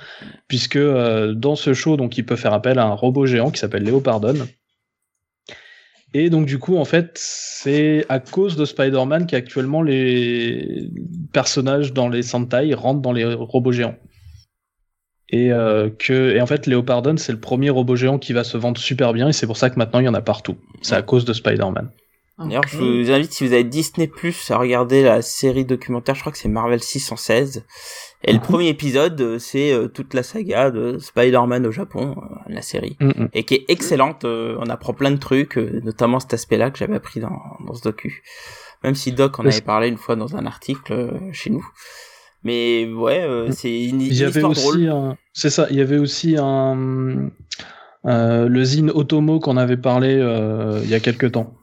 puisque 0.47 0.75
euh, 0.75 1.33
dans 1.33 1.55
ce 1.55 1.73
show, 1.73 1.97
donc, 1.97 2.17
il 2.17 2.25
peut 2.25 2.35
faire 2.35 2.53
appel 2.53 2.77
à 2.77 2.85
un 2.85 2.93
robot 2.93 3.25
géant 3.25 3.49
qui 3.49 3.59
s'appelle 3.59 3.83
Leopardon. 3.83 4.35
Et 6.13 6.29
donc 6.31 6.47
du 6.47 6.57
coup, 6.57 6.77
en 6.77 6.85
fait, 6.85 7.11
c'est 7.15 8.05
à 8.09 8.19
cause 8.19 8.55
de 8.55 8.65
Spider-Man 8.65 9.27
qu'actuellement 9.27 9.83
les 9.83 10.89
personnages 11.33 11.93
dans 11.93 12.09
les 12.09 12.23
Sentai 12.23 12.73
rentrent 12.73 13.01
dans 13.01 13.11
les 13.11 13.25
robots 13.25 13.71
géants. 13.71 13.95
Et 15.31 15.51
euh, 15.51 15.89
que 15.89 16.35
et 16.35 16.41
en 16.41 16.47
fait, 16.47 16.65
Leopardon, 16.65 17.17
c'est 17.17 17.31
le 17.31 17.39
premier 17.39 17.69
robot 17.69 17.95
géant 17.95 18.17
qui 18.17 18.33
va 18.33 18.43
se 18.43 18.57
vendre 18.57 18.79
super 18.79 19.13
bien, 19.13 19.29
et 19.29 19.33
c'est 19.33 19.47
pour 19.47 19.57
ça 19.57 19.69
que 19.69 19.77
maintenant 19.77 19.99
il 19.99 20.05
y 20.05 20.09
en 20.09 20.13
a 20.13 20.21
partout. 20.21 20.57
C'est 20.81 20.95
à 20.95 21.01
cause 21.01 21.25
de 21.25 21.33
Spider-Man. 21.33 21.91
D'ailleurs, 22.39 22.63
je 22.67 22.77
vous 22.77 23.11
invite, 23.11 23.33
si 23.33 23.45
vous 23.45 23.51
avez 23.51 23.65
Disney 23.65 24.07
Plus, 24.07 24.49
à 24.49 24.57
regarder 24.57 25.03
la 25.03 25.21
série 25.21 25.65
documentaire, 25.65 26.15
je 26.15 26.21
crois 26.21 26.31
que 26.31 26.37
c'est 26.37 26.47
Marvel 26.47 26.81
616. 26.81 27.65
Et 28.23 28.33
le 28.33 28.39
premier 28.39 28.67
épisode, 28.67 29.19
euh, 29.19 29.39
c'est 29.39 29.71
euh, 29.71 29.87
toute 29.87 30.13
la 30.13 30.23
saga 30.23 30.71
de 30.71 30.97
Spider-Man 30.99 31.65
au 31.65 31.71
Japon, 31.71 32.15
euh, 32.17 32.35
la 32.47 32.61
série. 32.61 32.97
Mm, 32.99 33.07
mm. 33.07 33.29
Et 33.33 33.43
qui 33.43 33.55
est 33.55 33.65
excellente, 33.67 34.23
on 34.25 34.69
apprend 34.69 34.93
plein 34.93 35.11
de 35.11 35.17
trucs, 35.17 35.57
notamment 35.57 36.19
cet 36.19 36.33
aspect-là 36.33 36.71
que 36.71 36.77
j'avais 36.77 36.95
appris 36.95 37.19
dans, 37.19 37.41
dans 37.65 37.73
ce 37.73 37.81
docu. 37.81 38.23
Même 38.83 38.95
si 38.95 39.11
Doc 39.11 39.39
en 39.39 39.45
avait 39.45 39.61
parlé 39.61 39.89
une 39.89 39.97
fois 39.97 40.15
dans 40.15 40.37
un 40.37 40.45
article 40.45 41.19
chez 41.33 41.49
nous. 41.49 41.65
Mais 42.43 42.85
ouais, 42.85 43.21
euh, 43.21 43.51
c'est 43.51 43.85
une, 43.85 44.01
Il 44.01 44.13
y 44.13 44.19
une 44.19 44.23
avait 44.25 44.39
histoire 44.39 44.51
aussi 44.51 44.85
drôle. 44.85 44.89
un, 44.89 45.17
c'est 45.33 45.49
ça, 45.49 45.67
il 45.69 45.77
y 45.77 45.81
avait 45.81 45.97
aussi 45.97 46.35
un, 46.37 47.29
euh, 48.05 48.47
le 48.47 48.63
zine 48.63 48.91
Otomo 48.91 49.39
qu'on 49.39 49.57
avait 49.57 49.77
parlé 49.77 50.15
euh, 50.17 50.79
il 50.83 50.89
y 50.89 50.95
a 50.95 50.99
quelques 50.99 51.33
temps. 51.33 51.53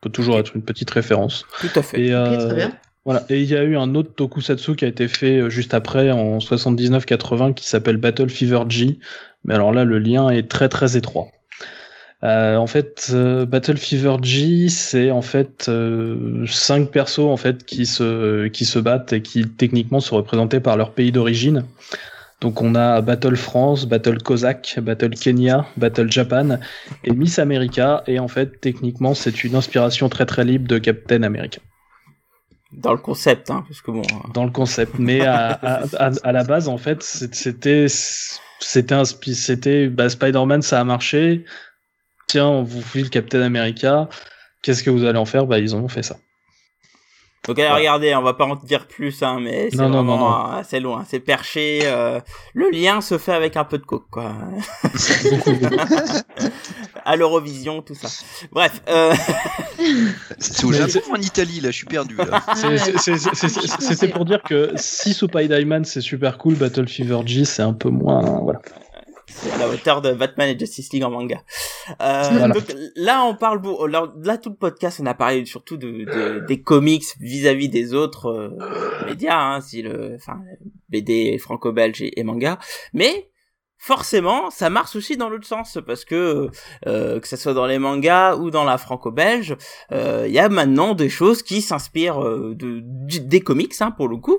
Peut 0.00 0.10
toujours 0.10 0.38
être 0.38 0.56
une 0.56 0.62
petite 0.62 0.90
référence. 0.90 1.46
Tout 1.60 1.70
à 1.76 1.82
fait. 1.82 2.00
Et, 2.00 2.14
Ok, 2.14 2.38
très 2.38 2.54
bien. 2.54 2.72
Voilà. 3.04 3.24
Et 3.28 3.40
il 3.40 3.48
y 3.48 3.56
a 3.56 3.62
eu 3.62 3.76
un 3.76 3.94
autre 3.94 4.14
tokusatsu 4.14 4.74
qui 4.76 4.84
a 4.84 4.88
été 4.88 5.06
fait 5.06 5.48
juste 5.48 5.74
après, 5.74 6.10
en 6.10 6.38
79-80, 6.38 7.54
qui 7.54 7.66
s'appelle 7.66 7.96
Battle 7.96 8.30
Fever 8.30 8.64
G. 8.68 8.98
Mais 9.44 9.54
alors 9.54 9.72
là, 9.72 9.84
le 9.84 9.98
lien 9.98 10.28
est 10.30 10.48
très 10.48 10.68
très 10.68 10.96
étroit. 10.96 11.28
Euh, 12.24 12.56
en 12.56 12.68
fait, 12.68 13.10
euh, 13.12 13.44
Battle 13.46 13.76
Fever 13.76 14.16
G, 14.22 14.68
c'est 14.68 15.10
en 15.10 15.22
fait 15.22 15.66
euh, 15.68 16.46
cinq 16.46 16.90
persos 16.92 17.18
en 17.18 17.36
fait 17.36 17.64
qui 17.64 17.84
se 17.84 18.46
qui 18.46 18.64
se 18.64 18.78
battent 18.78 19.12
et 19.12 19.22
qui 19.22 19.48
techniquement 19.48 19.98
sont 19.98 20.16
représentés 20.16 20.60
par 20.60 20.76
leur 20.76 20.92
pays 20.92 21.10
d'origine. 21.10 21.64
Donc 22.40 22.62
on 22.62 22.74
a 22.74 23.00
Battle 23.00 23.36
France, 23.36 23.86
Battle 23.86 24.18
Cossack, 24.22 24.78
Battle 24.82 25.10
Kenya, 25.10 25.66
Battle 25.76 26.10
Japan 26.10 26.58
et 27.04 27.12
Miss 27.12 27.38
America. 27.38 28.02
Et 28.06 28.18
en 28.18 28.28
fait, 28.28 28.60
techniquement, 28.60 29.14
c'est 29.14 29.42
une 29.44 29.54
inspiration 29.56 30.08
très 30.08 30.26
très 30.26 30.44
libre 30.44 30.68
de 30.68 30.78
Captain 30.78 31.22
America 31.24 31.60
Dans 32.72 32.92
le 32.92 32.98
concept, 32.98 33.50
hein, 33.50 33.64
parce 33.68 33.80
que 33.80 33.90
bon. 33.90 34.02
euh, 34.02 34.32
dans 34.32 34.44
le 34.44 34.50
concept. 34.50 34.98
Mais 34.98 35.22
à, 35.22 35.52
à, 35.52 35.84
à, 35.98 36.10
à 36.22 36.32
la 36.32 36.44
base, 36.44 36.68
en 36.68 36.78
fait, 36.78 37.02
c'était 37.02 37.86
c'était 37.88 39.02
c'était 39.04 39.88
bah, 39.88 40.08
Spider-Man, 40.08 40.62
ça 40.62 40.80
a 40.80 40.84
marché. 40.84 41.44
Tiens, 42.32 42.48
on 42.48 42.62
vous 42.62 42.80
file 42.80 43.10
Captain 43.10 43.42
America. 43.42 44.08
Qu'est-ce 44.62 44.82
que 44.82 44.88
vous 44.88 45.04
allez 45.04 45.18
en 45.18 45.26
faire? 45.26 45.44
Bah, 45.46 45.58
ils 45.58 45.74
en 45.74 45.80
ont 45.80 45.88
fait 45.88 46.02
ça. 46.02 46.16
Donc 47.46 47.58
allez 47.58 47.68
regarder, 47.68 48.14
on 48.14 48.22
va 48.22 48.32
pas 48.32 48.46
en 48.46 48.56
dire 48.56 48.86
plus, 48.86 49.22
hein, 49.22 49.38
mais 49.38 49.68
c'est 49.70 49.76
Non, 49.76 49.90
non, 49.90 50.02
vraiment 50.04 50.16
non, 50.16 50.28
non. 50.52 50.58
assez 50.58 50.80
loin, 50.80 51.04
c'est 51.06 51.20
perché. 51.20 51.80
euh, 51.82 52.20
le 52.54 52.70
lien 52.70 53.02
se 53.02 53.18
fait 53.18 53.34
avec 53.34 53.58
un 53.58 53.64
peu 53.64 53.76
de 53.76 53.84
coke, 53.84 54.06
quoi. 54.10 54.32
à 57.04 57.16
l'Eurovision, 57.16 57.82
tout 57.82 57.94
ça. 57.94 58.08
Bref, 58.52 58.80
euh, 58.88 59.14
C'est 60.38 60.64
au 60.64 60.72
Japon 60.72 61.00
en 61.12 61.16
Italie 61.20 61.60
là, 61.60 61.70
je 61.70 61.76
suis 61.76 61.86
perdu 61.86 62.16
là. 62.16 62.42
C'est- 62.54 62.78
c'est- 62.78 62.98
c'est- 62.98 63.34
c'est- 63.34 63.48
c'est- 63.48 63.80
C'était 63.80 64.08
pour 64.08 64.24
dire 64.24 64.42
que 64.42 64.72
si 64.76 65.12
Super 65.12 65.46
Diamond 65.48 65.82
c'est 65.84 66.00
super 66.00 66.38
cool, 66.38 66.54
Battle 66.54 66.88
Fever 66.88 67.20
G 67.26 67.44
c'est 67.44 67.62
un 67.62 67.74
peu 67.74 67.90
moins. 67.90 68.22
Voilà. 68.42 68.60
C'est 69.34 69.50
à 69.50 69.58
la 69.58 69.68
hauteur 69.68 70.02
de 70.02 70.12
Batman 70.12 70.48
et 70.48 70.58
Justice 70.58 70.92
League 70.92 71.02
en 71.04 71.10
manga. 71.10 71.42
Euh, 72.00 72.22
Voilà. 72.30 72.48
Donc 72.54 72.74
là, 72.96 73.24
on 73.24 73.34
parle 73.34 73.60
beau- 73.60 73.86
là, 73.86 74.12
là, 74.22 74.38
tout 74.38 74.50
le 74.50 74.56
podcast, 74.56 75.00
on 75.02 75.06
a 75.06 75.14
parlé 75.14 75.44
surtout 75.46 75.76
de, 75.76 76.04
de- 76.04 76.44
des 76.46 76.60
comics 76.62 77.04
vis-à-vis 77.20 77.68
des 77.68 77.94
autres 77.94 78.26
euh, 78.26 79.06
médias, 79.06 79.38
hein, 79.38 79.60
si 79.60 79.82
le, 79.82 80.14
enfin, 80.16 80.38
BD 80.88 81.38
franco-belge 81.38 82.02
et, 82.02 82.18
et 82.20 82.24
manga, 82.24 82.58
mais 82.92 83.28
forcément, 83.84 84.48
ça 84.50 84.70
marche 84.70 84.94
aussi 84.94 85.16
dans 85.16 85.28
l'autre 85.28 85.46
sens 85.46 85.76
parce 85.84 86.04
que 86.04 86.48
euh, 86.86 87.18
que 87.18 87.26
ça 87.26 87.36
soit 87.36 87.52
dans 87.52 87.66
les 87.66 87.80
mangas 87.80 88.36
ou 88.36 88.50
dans 88.52 88.62
la 88.62 88.78
franco-belge, 88.78 89.56
euh, 89.90 90.24
il 90.28 90.32
y 90.32 90.38
a 90.38 90.48
maintenant 90.48 90.94
des 90.94 91.08
choses 91.08 91.42
qui 91.42 91.60
s'inspirent 91.62 92.22
euh, 92.22 92.54
de, 92.54 92.80
des 93.18 93.40
comics, 93.40 93.74
hein, 93.80 93.90
pour 93.90 94.06
le 94.06 94.18
coup. 94.18 94.38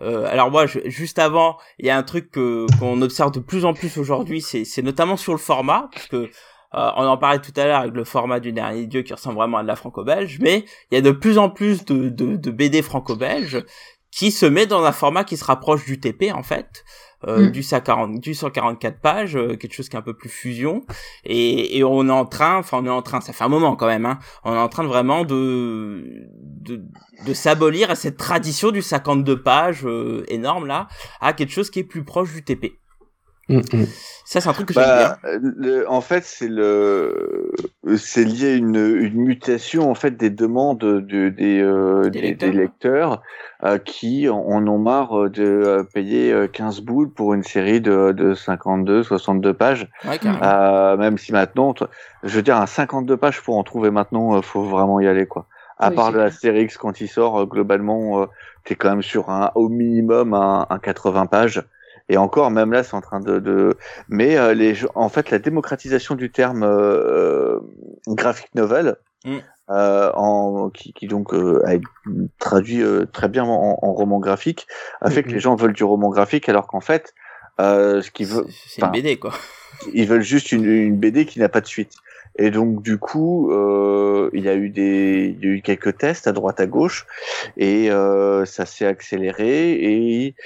Euh, 0.00 0.26
alors 0.32 0.50
moi, 0.50 0.64
je- 0.64 0.88
juste 0.88 1.18
avant, 1.18 1.58
il 1.78 1.84
y 1.84 1.90
a 1.90 1.98
un 1.98 2.02
truc 2.02 2.30
qu'on 2.32 3.02
observe 3.02 3.30
de 3.32 3.40
plus 3.40 3.66
en 3.66 3.74
plus 3.74 3.98
aujourd'hui, 3.98 4.40
c'est 4.40 4.64
c'est 4.64 4.82
notamment 4.82 5.18
sur 5.18 5.32
le 5.32 5.38
format, 5.38 5.90
parce 5.92 6.06
que 6.08 6.30
Euh, 6.74 6.90
on 6.96 7.06
en 7.06 7.16
parlait 7.16 7.38
tout 7.40 7.56
à 7.58 7.64
l'heure 7.64 7.80
avec 7.80 7.94
le 7.94 8.04
format 8.04 8.40
du 8.40 8.52
dernier 8.52 8.86
dieu 8.86 9.00
qui 9.00 9.14
ressemble 9.14 9.36
vraiment 9.36 9.56
à 9.56 9.62
de 9.62 9.66
la 9.68 9.74
franco-belge, 9.74 10.36
mais 10.42 10.66
il 10.90 10.96
y 10.96 10.98
a 10.98 11.00
de 11.00 11.12
plus 11.12 11.38
en 11.38 11.48
plus 11.48 11.86
de, 11.86 12.10
de, 12.10 12.36
de 12.36 12.50
BD 12.50 12.82
franco-belge 12.82 13.64
qui 14.10 14.30
se 14.30 14.46
met 14.46 14.66
dans 14.66 14.84
un 14.84 14.92
format 14.92 15.24
qui 15.24 15.36
se 15.36 15.44
rapproche 15.44 15.84
du 15.84 16.00
TP 16.00 16.32
en 16.32 16.42
fait. 16.42 16.84
Euh, 17.26 17.48
Mm. 17.48 17.50
du 17.50 17.64
140 17.64 18.20
du 18.20 18.32
144 18.32 19.00
pages 19.00 19.34
euh, 19.36 19.56
quelque 19.56 19.74
chose 19.74 19.88
qui 19.88 19.96
est 19.96 19.98
un 19.98 20.02
peu 20.02 20.14
plus 20.14 20.28
fusion 20.28 20.86
et, 21.24 21.76
et 21.76 21.82
on 21.82 22.06
est 22.06 22.12
en 22.12 22.24
train 22.24 22.58
enfin 22.58 22.78
on 22.80 22.86
est 22.86 22.90
en 22.90 23.02
train 23.02 23.20
ça 23.20 23.32
fait 23.32 23.42
un 23.42 23.48
moment 23.48 23.74
quand 23.74 23.88
même 23.88 24.06
hein, 24.06 24.20
on 24.44 24.54
est 24.54 24.58
en 24.58 24.68
train 24.68 24.84
de 24.84 24.88
vraiment 24.88 25.24
de 25.24 26.28
de, 26.36 26.80
de 27.26 27.34
s'abolir 27.34 27.90
à 27.90 27.96
cette 27.96 28.18
tradition 28.18 28.70
du 28.70 28.82
52 28.82 29.42
pages 29.42 29.84
euh, 29.84 30.22
énorme 30.28 30.68
là 30.68 30.86
à 31.20 31.32
quelque 31.32 31.50
chose 31.50 31.70
qui 31.70 31.80
est 31.80 31.84
plus 31.84 32.04
proche 32.04 32.32
du 32.32 32.44
TP 32.44 32.78
Mm, 33.48 33.60
mm. 33.72 33.86
ça 34.24 34.40
c'est 34.40 34.48
un 34.48 34.52
truc 34.52 34.68
que 34.68 34.74
j'aime 34.74 34.90
bien 34.92 35.10
Bah, 35.10 35.18
le- 35.24 35.88
en 35.90 36.00
fait, 36.00 36.24
c'est 36.24 36.48
le, 36.48 37.50
c'est 37.96 38.24
lié 38.24 38.52
à 38.52 38.56
une, 38.56 38.76
une 38.76 39.14
mutation 39.22 39.90
en 39.90 39.94
fait 39.94 40.12
des 40.16 40.30
demandes 40.30 40.78
de, 40.78 41.28
des, 41.30 41.60
euh, 41.62 42.10
Des 42.12 42.20
des, 42.20 42.20
lecteurs. 42.20 42.50
des 42.50 42.52
lecteurs 42.52 43.22
euh, 43.64 43.78
qui 43.78 44.28
en 44.28 44.66
ont 44.66 44.78
marre 44.78 45.30
de 45.30 45.42
euh, 45.42 45.82
payer 45.84 46.32
euh, 46.32 46.46
15 46.48 46.80
boules 46.82 47.12
pour 47.12 47.34
une 47.34 47.42
série 47.42 47.80
de, 47.80 48.12
de 48.12 48.34
52, 48.34 49.02
62 49.02 49.54
pages. 49.54 49.88
ouais 50.04 50.18
Euh, 50.42 50.96
même 50.96 51.18
si 51.18 51.32
maintenant, 51.32 51.74
je 52.22 52.36
veux 52.36 52.42
dire, 52.42 52.56
un 52.58 52.66
52 52.66 53.16
pages 53.16 53.42
pour 53.42 53.56
en 53.56 53.64
trouver 53.64 53.90
maintenant, 53.90 54.40
faut 54.42 54.62
vraiment 54.64 55.00
y 55.00 55.06
aller 55.08 55.26
quoi. 55.26 55.46
À 55.78 55.90
Oui, 55.90 55.96
part 55.96 56.06
c'est 56.06 56.12
le 56.12 56.20
clair. 56.20 56.28
Astérix 56.28 56.76
quand 56.76 57.00
il 57.00 57.08
sort, 57.08 57.46
globalement, 57.46 58.22
euh, 58.22 58.26
t'es 58.64 58.74
quand 58.76 58.90
même 58.90 59.02
sur 59.02 59.30
un 59.30 59.50
au 59.54 59.68
minimum 59.68 60.34
un, 60.34 60.66
un 60.70 60.78
80 60.78 61.26
pages. 61.26 61.62
Et 62.08 62.16
encore, 62.16 62.50
même 62.50 62.72
là, 62.72 62.82
c'est 62.82 62.94
en 62.94 63.00
train 63.00 63.20
de. 63.20 63.38
de... 63.38 63.76
Mais 64.08 64.36
euh, 64.38 64.54
les, 64.54 64.74
en 64.94 65.08
fait, 65.08 65.30
la 65.30 65.38
démocratisation 65.38 66.14
du 66.14 66.30
terme 66.30 66.62
euh, 66.64 67.58
graphic 68.06 68.54
novel, 68.54 68.96
Mm. 69.24 69.38
euh, 69.70 70.12
en, 70.14 70.70
qui, 70.70 70.92
qui 70.92 71.08
donc 71.08 71.34
euh, 71.34 71.60
a 71.66 71.74
été 71.74 71.84
traduit 72.38 72.80
euh, 72.82 73.04
très 73.12 73.28
bien 73.28 73.44
en, 73.44 73.76
en 73.82 73.92
roman 73.92 74.20
graphique, 74.20 74.68
a 75.00 75.10
fait 75.10 75.24
que 75.24 75.30
les 75.30 75.40
gens 75.40 75.56
veulent 75.56 75.72
du 75.72 75.82
roman 75.82 76.08
graphique, 76.08 76.48
alors 76.48 76.68
qu'en 76.68 76.80
fait, 76.80 77.14
euh, 77.60 78.00
ce 78.00 78.12
qu'ils 78.12 78.28
veulent, 78.28 78.46
C'est- 78.68 78.80
une 78.82 78.92
BD 78.92 79.16
quoi 79.18 79.32
ils 79.92 80.06
veulent 80.06 80.22
juste 80.22 80.52
une, 80.52 80.64
une 80.66 80.96
BD 80.96 81.26
qui 81.26 81.40
n'a 81.40 81.48
pas 81.48 81.60
de 81.60 81.66
suite. 81.66 81.92
Et 82.38 82.50
donc 82.52 82.80
du 82.82 82.98
coup, 82.98 83.50
euh, 83.52 84.30
il 84.32 84.44
y 84.44 84.48
a 84.48 84.54
eu 84.54 84.70
des, 84.70 85.36
il 85.36 85.44
y 85.44 85.50
a 85.50 85.54
eu 85.56 85.62
quelques 85.62 85.98
tests 85.98 86.28
à 86.28 86.32
droite 86.32 86.60
à 86.60 86.66
gauche, 86.66 87.04
et 87.56 87.90
euh, 87.90 88.44
ça 88.44 88.66
s'est 88.66 88.86
accéléré. 88.86 89.72
Et 89.72 90.36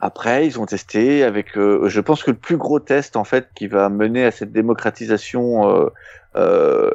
après, 0.00 0.46
ils 0.46 0.58
ont 0.58 0.66
testé 0.66 1.22
avec. 1.24 1.56
euh, 1.56 1.88
je 1.88 2.00
pense 2.00 2.22
que 2.22 2.30
le 2.30 2.36
plus 2.36 2.56
gros 2.56 2.80
test 2.80 3.16
en 3.16 3.24
fait 3.24 3.48
qui 3.54 3.66
va 3.66 3.88
mener 3.88 4.24
à 4.24 4.30
cette 4.30 4.52
démocratisation 4.52 5.68
euh, 5.68 5.88
euh, 6.36 6.90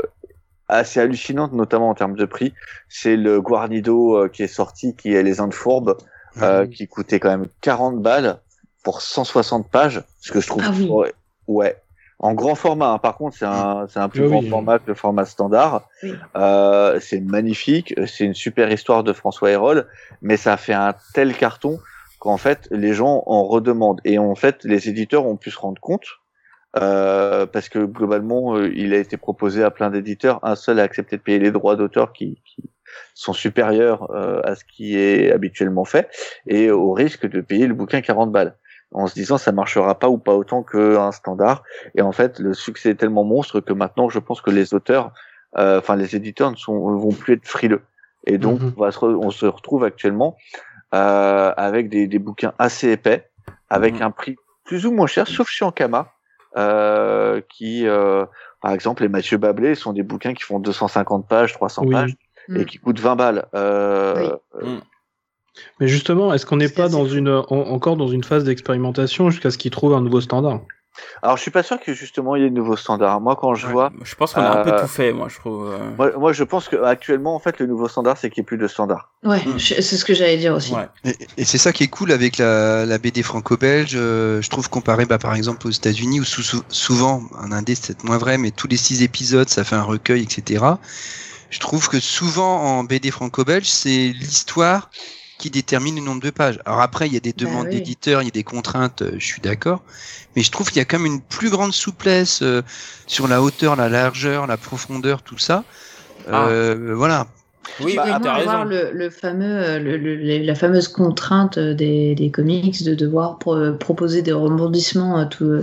assez 0.68 0.99
hallucinante, 0.99 1.53
notamment 1.53 1.90
en 1.90 1.94
termes 1.95 2.15
de 2.15 2.26
prix, 2.26 2.53
c'est 2.90 3.15
le 3.18 3.40
Guarnido 3.41 4.15
euh, 4.18 4.27
qui 4.30 4.44
est 4.44 4.48
sorti, 4.48 4.95
qui 4.95 5.14
est 5.14 5.22
les 5.23 5.40
Indes 5.40 5.53
fourbes, 5.53 5.98
euh, 6.41 6.65
qui 6.65 6.88
coûtait 6.88 7.19
quand 7.19 7.30
même 7.30 7.45
40 7.61 8.02
balles 8.02 8.40
pour 8.84 9.02
160 9.02 9.69
pages, 9.69 10.03
ce 10.19 10.32
que 10.32 10.41
je 10.41 10.48
trouve 10.48 10.64
Ah 10.65 10.72
oui. 10.73 10.88
ouais, 10.90 11.14
ouais. 11.48 11.76
en 12.19 12.34
grand 12.34 12.56
format. 12.56 12.90
hein. 12.94 12.98
Par 12.98 13.15
contre, 13.18 13.38
c'est 13.38 13.45
un 13.45 13.86
c'est 13.90 13.99
un 13.99 14.10
plus 14.10 14.22
Oui, 14.23 14.30
grand 14.30 14.40
oui. 14.40 14.49
format 14.49 14.80
que 14.80 14.88
le 14.88 14.95
format 14.95 15.26
standard. 15.26 15.88
Oui. 16.03 16.14
Euh, 16.36 16.99
c'est 16.99 17.19
magnifique, 17.19 17.94
c'est 18.07 18.26
une 18.26 18.34
super 18.34 18.72
histoire 18.72 19.03
de 19.03 19.14
François 19.14 19.52
Hérol, 19.52 19.86
mais 20.23 20.38
ça 20.38 20.53
a 20.53 20.57
fait 20.57 20.73
un 20.73 20.95
tel 21.14 21.36
carton 21.36 21.77
qu'en 22.26 22.38
fait 22.38 22.68
les 22.72 22.94
gens 22.94 23.24
en 23.28 23.42
redemandent 23.46 24.02
et 24.04 24.18
en 24.20 24.36
fait 24.36 24.58
les 24.64 24.90
éditeurs 24.90 25.26
ont 25.26 25.38
pu 25.38 25.52
se 25.52 25.60
rendre 25.60 25.80
compte. 25.90 26.08
euh, 26.78 27.46
parce 27.46 27.70
que 27.70 27.80
globalement, 27.98 28.58
euh, 28.58 28.70
il 28.76 28.94
a 28.94 28.98
été 28.98 29.16
proposé 29.18 29.64
à 29.64 29.72
plein 29.72 29.90
d'éditeurs. 29.90 30.40
Un 30.44 30.56
seul 30.56 30.80
a 30.82 30.84
accepté 30.84 31.16
de 31.16 31.22
payer 31.22 31.40
les 31.40 31.52
droits 31.52 31.78
d'auteur 31.78 32.12
qui, 32.12 32.42
qui 32.50 32.64
sont 33.14 33.32
supérieurs 33.46 34.12
euh, 34.12 34.42
à 34.44 34.56
ce 34.56 34.64
qui 34.66 34.98
est 34.98 35.32
habituellement 35.32 35.86
fait, 35.86 36.10
et 36.48 36.72
au 36.72 36.92
risque 36.92 37.26
de 37.36 37.40
payer 37.40 37.68
le 37.68 37.74
bouquin 37.76 38.02
40 38.02 38.30
balles 38.32 38.54
en 38.92 39.08
se 39.08 39.14
disant 39.14 39.38
ça 39.38 39.52
marchera 39.54 39.94
pas 40.04 40.10
ou 40.10 40.18
pas 40.18 40.36
autant 40.36 40.64
qu'un 40.64 41.12
standard. 41.14 41.64
Et 41.98 42.02
en 42.02 42.12
fait, 42.12 42.40
le 42.40 42.54
succès 42.54 42.90
est 42.90 42.96
tellement 43.04 43.24
monstre 43.24 43.62
que 43.62 43.74
maintenant, 43.74 44.10
je 44.10 44.20
pense 44.20 44.42
que 44.42 44.52
les 44.52 44.74
auteurs, 44.74 45.14
euh, 45.58 45.80
enfin 45.80 45.96
les 45.96 46.16
éditeurs 46.20 46.52
ne 46.52 46.58
sont, 46.58 46.78
vont 47.06 47.14
plus 47.22 47.36
être 47.36 47.48
frileux. 47.48 47.84
Et 48.28 48.38
donc, 48.38 48.60
Mhm. 48.60 48.74
on, 48.78 48.82
va 48.82 48.92
se 48.92 49.00
re- 49.00 49.20
on 49.28 49.32
se 49.32 49.46
retrouve 49.46 49.84
actuellement 49.86 50.36
euh, 50.96 51.54
avec 51.58 51.90
des, 51.90 52.08
des 52.08 52.20
bouquins 52.20 52.54
assez 52.58 52.90
épais, 52.92 53.30
avec 53.70 53.96
Mhm. 53.96 54.02
un 54.04 54.12
prix 54.12 54.36
plus 54.64 54.86
ou 54.86 54.92
moins 54.92 55.08
cher, 55.08 55.28
sauf 55.28 55.50
chez 55.50 55.64
Ankama, 55.66 56.12
euh, 56.58 57.42
qui, 57.50 57.86
euh, 57.86 58.26
par 58.62 58.72
exemple, 58.72 59.04
les 59.04 59.10
Mathieu 59.10 59.38
Bablé 59.38 59.76
sont 59.76 59.94
des 59.94 60.04
bouquins 60.04 60.34
qui 60.34 60.44
font 60.44 60.60
250 60.60 61.28
pages, 61.28 61.54
300 61.54 61.84
Oui. 61.86 61.94
pages, 61.94 62.16
et 62.50 62.62
Mm. 62.62 62.66
qui 62.66 62.78
coûtent 62.80 63.00
20 63.00 63.16
balles. 63.16 63.46
Euh, 63.56 64.38
Mais 65.80 65.88
justement, 65.88 66.34
est-ce 66.34 66.46
qu'on 66.46 66.58
n'est 66.58 66.70
pas 66.70 66.84
assez 66.86 66.92
dans 66.94 67.06
fou. 67.06 67.16
une, 67.16 67.30
en- 67.30 67.46
encore 67.50 67.98
dans 67.98 68.08
une 68.08 68.24
phase 68.24 68.44
d'expérimentation 68.44 69.30
jusqu'à 69.30 69.52
ce 69.52 69.58
qu'ils 69.58 69.72
trouvent 69.72 69.94
un 69.94 70.02
nouveau 70.02 70.22
standard? 70.22 70.62
Alors, 71.22 71.38
je 71.38 71.42
suis 71.42 71.52
pas 71.52 71.64
sûr 71.64 71.80
que 71.80 71.94
justement 71.94 72.36
il 72.36 72.44
y 72.44 72.46
ait 72.46 72.50
de 72.50 72.56
nouveaux 72.56 72.76
standards. 72.76 73.20
Moi, 73.22 73.36
quand 73.36 73.54
je 73.56 73.68
Ouais. 73.68 73.74
vois, 73.74 73.92
je 74.04 74.16
pense 74.16 74.34
qu'on 74.34 74.42
a 74.42 74.50
un 74.62 74.64
peu 74.64 74.72
Euh, 74.72 74.82
tout 74.82 74.88
fait 74.88 75.12
moi 75.12 75.28
je 75.30 75.38
trouve 75.40 75.70
euh. 75.72 75.78
moi, 75.98 76.12
moi, 76.18 76.34
je 76.34 76.44
pense 76.44 76.68
que 76.70 76.76
actuellement, 76.84 77.36
en 77.36 77.40
fait, 77.40 77.60
le 77.60 77.66
nouveau 77.68 77.88
standard, 77.88 78.18
c'est 78.18 78.30
qu'il 78.30 78.42
n'y 78.42 78.46
ait 78.46 78.48
plus 78.48 78.58
de 78.58 78.68
standard. 78.68 79.12
Ouais, 79.24 79.42
Mm. 79.46 79.60
c'est 79.60 79.82
ce 79.82 80.06
que 80.06 80.14
j'allais 80.14 80.38
dire 80.38 80.54
aussi. 80.56 80.74
ouais 80.74 80.88
Et, 81.04 81.16
et 81.38 81.46
c'est 81.46 81.58
ça 81.58 81.74
qui 81.74 81.84
est 81.84 81.88
cool 81.88 82.12
avec 82.12 82.38
la, 82.38 82.86
la 82.86 82.98
BD 82.98 83.24
franco-belge, 83.24 83.94
euh, 83.96 84.42
je 84.42 84.50
trouve 84.50 84.70
comparé 84.70 85.06
bah, 85.06 85.18
par 85.18 85.34
exemple 85.36 85.68
aux 85.68 85.72
États-Unis 85.72 86.20
où 86.20 86.24
sou- 86.24 86.44
sou- 86.44 86.64
souvent, 86.70 87.24
un 87.40 87.52
indé 87.52 87.76
c'est 87.76 87.88
peut-être 87.88 88.04
moins 88.04 88.18
vrai, 88.18 88.38
mais 88.38 88.52
tous 88.52 88.68
les 88.68 88.78
six 88.78 89.02
épisodes 89.04 89.50
ça 89.50 89.64
fait 89.64 89.76
un 89.76 89.84
recueil, 89.84 90.24
etc. 90.24 90.80
Je 91.50 91.60
trouve 91.60 91.88
que 91.90 92.00
souvent 92.00 92.62
en 92.80 92.84
BD 92.84 93.12
franco-belge 93.12 93.68
c'est 93.68 94.14
l'histoire 94.14 94.90
qui 95.38 95.49
détermine 95.49 95.95
le 95.95 96.02
nombre 96.02 96.22
de 96.22 96.30
pages. 96.30 96.60
Alors 96.66 96.82
après 96.82 97.07
il 97.07 97.14
y 97.14 97.18
a 97.18 97.20
des 97.20 97.32
Bah 97.34 97.45
demandes 97.45 97.66
oui. 97.66 97.72
d'éditeurs, 97.76 98.22
il 98.22 98.26
y 98.26 98.30
a 98.30 98.32
des 98.32 98.44
contraintes, 98.44 99.02
euh, 99.02 99.12
je 99.18 99.26
suis 99.26 99.41
d'accord, 99.41 99.84
mais 100.36 100.41
je 100.44 100.52
trouve 100.52 100.68
qu'il 100.70 100.78
y 100.78 100.82
a 100.82 100.86
quand 100.86 100.98
même 100.99 101.12
une 101.14 101.22
plus 101.22 101.49
grande 101.49 101.74
souplesse 101.74 102.41
euh, 102.41 102.62
sur 103.07 103.28
la 103.28 103.41
hauteur, 103.41 103.76
la 103.76 103.90
largeur, 103.90 104.48
la 104.48 104.57
profondeur, 104.57 105.22
tout 105.22 105.38
ça. 105.38 105.64
Ah. 106.32 106.48
Euh, 106.48 106.94
Voilà. 106.95 107.28
oui 107.82 107.95
Bah, 107.95 108.03
Vraiment 108.03 108.30
avoir 108.34 108.66
le, 108.66 108.91
le 108.94 109.10
fameux, 109.10 109.80
le- 109.80 109.98
le- 109.98 110.16
les- 110.16 110.44
la 110.44 110.56
fameuse 110.56 110.88
contrainte 110.88 111.60
des, 111.60 112.16
des 112.16 112.32
comics 112.32 112.84
de 112.84 112.95
devoir 112.95 113.38
pro- 113.38 113.74
proposer 113.74 114.22
des 114.22 114.32
rebondissements 114.32 115.26
tout- 115.28 115.62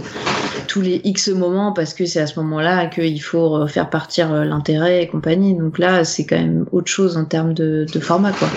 tous 0.69 0.81
les 0.83 1.01
X 1.05 1.29
moments 1.29 1.73
parce 1.73 1.95
que 1.95 2.05
c'est 2.07 2.21
à 2.21 2.27
ce 2.27 2.39
moment-là 2.41 2.87
qu'il 2.87 3.23
faut 3.23 3.67
faire 3.67 3.89
partir 3.91 4.33
l'intérêt 4.45 5.03
et 5.03 5.09
compagnie. 5.09 5.55
Donc 5.55 5.79
là, 5.79 6.05
c'est 6.05 6.27
quand 6.27 6.37
même 6.37 6.67
autre 6.73 6.91
chose 6.91 7.17
en 7.17 7.25
termes 7.25 7.55
de, 7.55 7.87
de 7.93 8.01
format, 8.01 8.33
quoi. 8.33 8.49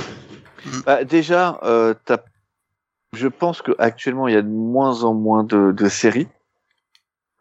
Bah, 0.86 1.04
déjà, 1.04 1.60
euh, 1.64 1.94
t'as- 2.06 2.24
je 3.14 3.28
pense 3.28 3.62
que 3.62 3.72
actuellement, 3.80 4.28
il 4.28 4.34
y 4.34 4.38
a 4.38 4.42
de 4.42 4.48
moins 4.50 5.04
en 5.04 5.14
moins 5.14 5.44
de, 5.44 5.72
de 5.72 5.90
séries 5.90 6.28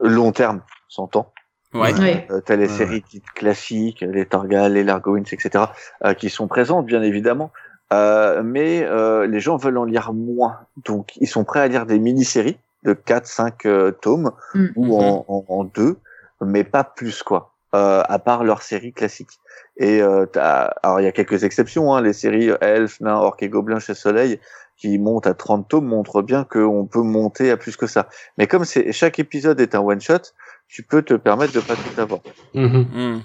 long 0.01 0.33
terme, 0.33 0.63
s'entend. 0.89 1.33
ouais 1.73 1.93
Ouais. 1.99 2.27
Euh, 2.31 2.41
t'as 2.41 2.57
les 2.57 2.63
Ouais, 2.65 2.69
séries 2.69 3.05
dites 3.09 3.31
classiques, 3.35 4.01
les 4.01 4.27
Torgal, 4.27 4.75
les 4.75 4.85
Largoins, 4.85 5.23
etc., 5.25 5.67
euh, 6.05 6.15
qui 6.15 6.31
sont 6.31 6.47
présentes, 6.49 6.87
bien 6.87 7.03
évidemment. 7.03 7.51
Euh, 7.93 8.43
mais 8.43 8.83
euh, 8.85 9.27
les 9.27 9.41
gens 9.41 9.57
veulent 9.57 9.79
en 9.79 9.85
lire 9.85 10.13
moins. 10.13 10.61
Donc, 10.85 11.17
ils 11.17 11.29
sont 11.29 11.45
prêts 11.45 11.61
à 11.61 11.69
lire 11.69 11.87
des 11.87 11.99
mini-séries 11.99 12.59
de 12.83 12.93
4, 12.93 13.27
5 13.27 13.67
euh, 13.67 13.91
tomes 13.93 14.33
Mm. 14.55 14.67
ou 14.77 14.97
en, 15.01 15.25
en, 15.29 15.45
en 15.49 15.65
deux, 15.65 15.99
mais 16.41 16.65
pas 16.65 16.85
plus, 16.85 17.23
quoi. 17.23 17.54
Euh, 17.75 18.03
à 18.09 18.19
part 18.21 18.45
leurs 18.45 18.63
séries 18.63 18.93
classiques. 18.93 19.41
Et 19.77 20.01
euh, 20.01 20.27
alors 20.37 21.01
il 21.01 21.05
y 21.05 21.09
a 21.09 21.13
quelques 21.13 21.43
exceptions, 21.43 21.93
hein, 21.93 22.03
les 22.03 22.13
séries 22.13 22.51
Elf, 22.61 23.01
Nain, 23.01 23.17
Orc 23.17 23.37
et 23.41 23.49
Gobelin 23.49 23.81
chez 23.81 23.95
Soleil 23.95 24.39
qui 24.77 24.97
montent 24.99 25.27
à 25.27 25.35
30 25.35 25.69
tomes 25.69 25.87
montrent 25.87 26.23
bien 26.23 26.45
qu'on 26.45 26.87
peut 26.87 27.03
monter 27.03 27.51
à 27.51 27.57
plus 27.57 27.77
que 27.77 27.89
ça. 27.89 28.09
Mais 28.39 28.47
comme 28.47 28.65
c'est 28.65 28.93
chaque 28.93 29.19
épisode 29.19 29.61
est 29.61 29.75
un 29.75 29.81
one 29.81 30.01
shot, 30.01 30.21
tu 30.69 30.85
peux 30.85 31.03
te 31.03 31.15
permettre 31.15 31.53
de 31.53 31.61
pas 31.61 31.75
tout 31.75 32.01
avoir. 32.01 32.21
Mhm. 32.55 32.87
Hmm. 32.95 33.21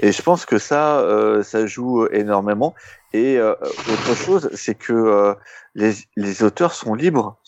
Et 0.00 0.12
je 0.12 0.22
pense 0.22 0.46
que 0.46 0.58
ça, 0.58 1.00
euh, 1.00 1.42
ça 1.42 1.66
joue 1.66 2.06
énormément. 2.12 2.74
Et 3.12 3.38
euh, 3.38 3.54
autre 3.60 4.14
chose, 4.14 4.50
c'est 4.54 4.74
que 4.74 4.92
euh, 4.92 5.34
les, 5.74 5.94
les 6.16 6.42
auteurs 6.42 6.74
sont 6.74 6.94
libres. 6.94 7.40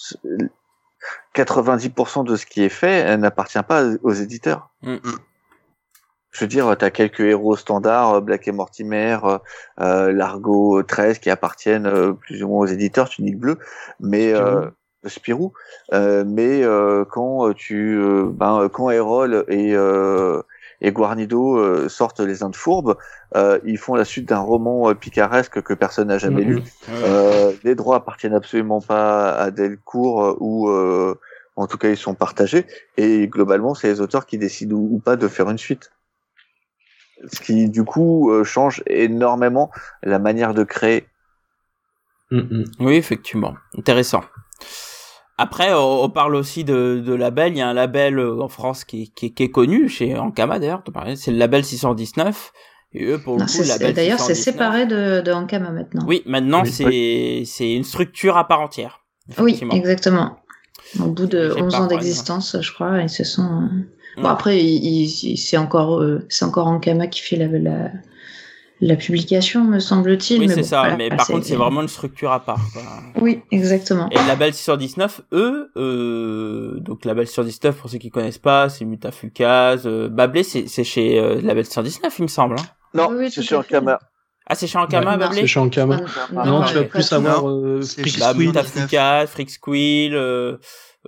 90% 1.34 2.24
de 2.24 2.36
ce 2.36 2.46
qui 2.46 2.62
est 2.62 2.68
fait 2.68 3.06
euh, 3.06 3.16
n'appartient 3.16 3.62
pas 3.62 3.84
aux 4.02 4.12
éditeurs. 4.12 4.70
Mm. 4.82 4.96
Je 6.32 6.44
veux 6.44 6.48
dire, 6.48 6.76
tu 6.78 6.84
as 6.84 6.90
quelques 6.90 7.20
héros 7.20 7.56
standards, 7.56 8.14
euh, 8.14 8.20
Black 8.20 8.46
et 8.48 8.52
Mortimer, 8.52 9.18
euh, 9.24 9.38
euh, 9.80 10.12
Largo 10.12 10.82
13, 10.82 11.18
qui 11.18 11.30
appartiennent 11.30 11.86
euh, 11.86 12.12
plus 12.12 12.42
ou 12.42 12.48
moins 12.48 12.60
aux 12.60 12.66
éditeurs, 12.66 13.08
Tunique 13.08 13.38
Bleu, 13.38 13.58
mais 14.00 14.34
Spirou. 14.34 14.64
euh, 14.64 14.70
Spirou. 15.06 15.52
Euh, 15.92 16.24
mais 16.26 16.62
euh, 16.62 17.04
quand 17.04 17.52
tu, 17.54 17.98
euh, 17.98 18.26
ben, 18.32 18.68
quand 18.72 18.90
Hérol 18.90 19.44
et 19.48 19.74
euh, 19.74 20.42
et 20.82 20.92
Guarnido 20.92 21.58
euh, 21.58 21.88
sortent 21.88 22.20
les 22.20 22.42
Indes 22.42 22.56
fourbes, 22.56 22.96
euh, 23.36 23.58
ils 23.64 23.76
font 23.78 23.94
la 23.94 24.04
suite 24.04 24.28
d'un 24.28 24.38
roman 24.38 24.90
euh, 24.90 24.94
picaresque 24.94 25.60
que 25.62 25.74
personne 25.74 26.08
n'a 26.08 26.18
jamais 26.18 26.44
Mhm. 26.44 26.44
lu. 26.44 26.64
Euh, 27.02 27.52
les 27.64 27.74
droits 27.74 27.96
appartiennent 27.96 28.34
absolument 28.34 28.80
pas 28.80 29.32
à 29.32 29.50
Delcourt 29.50 30.22
euh, 30.24 30.36
ou 30.40 30.68
euh, 30.70 31.14
En 31.56 31.66
tout 31.66 31.76
cas, 31.78 31.88
ils 31.90 31.96
sont 31.96 32.14
partagés. 32.14 32.66
Et 32.96 33.28
globalement, 33.28 33.74
c'est 33.74 33.88
les 33.88 34.00
auteurs 34.00 34.24
qui 34.26 34.38
décident 34.38 34.76
ou 34.76 34.98
pas 35.00 35.16
de 35.16 35.28
faire 35.28 35.50
une 35.50 35.58
suite. 35.58 35.90
Ce 37.30 37.40
qui, 37.40 37.68
du 37.68 37.84
coup, 37.84 38.30
euh, 38.30 38.44
change 38.44 38.82
énormément 38.86 39.70
la 40.02 40.18
manière 40.18 40.54
de 40.54 40.64
créer. 40.64 41.06
Mm, 42.30 42.38
mm. 42.38 42.64
Oui, 42.80 42.94
effectivement. 42.94 43.54
Intéressant. 43.76 44.22
Après, 45.38 45.72
on, 45.72 46.04
on 46.04 46.10
parle 46.10 46.34
aussi 46.34 46.64
de, 46.64 47.02
de 47.04 47.14
label. 47.14 47.52
Il 47.54 47.58
y 47.58 47.62
a 47.62 47.68
un 47.68 47.74
label 47.74 48.18
euh, 48.18 48.40
en 48.40 48.48
France 48.48 48.84
qui, 48.84 49.02
est- 49.02 49.14
qui, 49.14 49.26
est- 49.26 49.30
qui 49.30 49.42
est 49.44 49.50
connu, 49.50 49.88
chez 49.88 50.16
Ankama 50.16 50.58
d'ailleurs, 50.58 50.82
c'est 51.16 51.30
le 51.30 51.38
label 51.38 51.64
619. 51.64 52.52
Et 52.92 53.04
eux, 53.06 53.18
pour 53.18 53.34
le 53.34 53.40
Non, 53.40 53.46
coup, 53.46 53.52
c'est- 53.52 53.62
le 53.62 53.68
label 53.68 53.94
D'ailleurs, 53.94 54.18
c'est 54.20 54.34
619, 54.34 54.54
séparé 54.54 54.86
de, 54.86 55.20
de 55.20 55.32
Ankama 55.32 55.70
maintenant. 55.70 56.04
Oui, 56.06 56.22
maintenant, 56.26 56.62
Oui. 56.62 56.70
c'est 56.70 57.42
c'est 57.46 57.72
une 57.72 57.84
structure 57.84 58.36
à 58.36 58.46
part 58.48 58.60
entière. 58.60 59.00
Oui, 59.38 59.60
exactement. 59.72 60.38
Au 60.98 61.06
bout 61.10 61.26
de 61.26 61.52
J'ai 61.54 61.62
11 61.62 61.72
pas, 61.72 61.80
ans 61.82 61.86
d'existence, 61.86 62.56
je 62.60 62.72
crois, 62.72 62.98
ils 63.00 63.08
se 63.08 63.22
sont. 63.24 63.68
Bon, 64.16 64.28
après, 64.28 64.58
il- 64.62 65.04
il- 65.32 65.36
c'est 65.38 65.56
encore, 65.56 66.00
euh, 66.00 66.24
c'est 66.28 66.44
encore 66.44 66.66
Ankama 66.66 67.06
qui 67.06 67.20
fait 67.22 67.36
la, 67.36 67.46
la, 67.46 67.90
la 68.82 68.96
publication, 68.96 69.64
me 69.64 69.78
semble-t-il. 69.78 70.40
Oui, 70.40 70.48
c'est 70.48 70.56
bon, 70.56 70.62
ça, 70.66 70.80
voilà, 70.80 70.96
mais 70.96 71.08
par 71.10 71.26
contre, 71.26 71.44
c'est 71.46 71.54
vraiment 71.56 71.82
une 71.82 71.88
structure 71.88 72.32
à 72.32 72.40
part. 72.44 72.60
quoi. 72.72 72.82
Oui, 73.20 73.42
exactement. 73.50 74.08
Et 74.10 74.18
le 74.18 74.26
label 74.26 74.52
619, 74.54 75.20
eux, 75.32 75.70
euh, 75.76 76.80
donc 76.80 77.04
label 77.04 77.26
619, 77.26 77.76
pour 77.76 77.90
ceux 77.90 77.98
qui 77.98 78.10
connaissent 78.10 78.38
pas, 78.38 78.68
c'est 78.68 78.84
Mutafukaz, 78.84 79.82
euh, 79.86 80.08
Bablé, 80.08 80.42
c'est 80.42 80.66
c'est 80.66 80.84
chez 80.84 81.18
euh, 81.18 81.40
label 81.42 81.64
119, 81.64 82.18
il 82.18 82.22
me 82.22 82.28
semble. 82.28 82.56
Hein. 82.58 82.64
Non, 82.94 83.08
Oui, 83.10 83.16
oui, 83.18 83.30
c'est 83.30 83.42
chez. 83.42 83.54
Ankama. 83.56 83.98
Ah, 84.46 84.54
c'est 84.56 84.66
chez 84.66 84.78
Ankama, 84.78 85.12
Ouais. 85.12 85.18
Bablé 85.18 85.42
C'est 85.42 85.46
chez 85.46 85.60
Ankama. 85.60 85.98
Non, 86.32 86.44
Non, 86.44 86.60
non, 86.60 86.64
tu 86.66 86.74
vas 86.74 86.82
plus 86.84 87.12
avoir 87.12 87.48
euh, 87.48 87.82
c'est 87.82 88.00
Freak 88.02 88.18
Bah. 88.18 88.34
Mutafukaz, 88.34 89.26
Freak 89.28 89.50
Squill, 89.50 90.14
euh, 90.14 90.56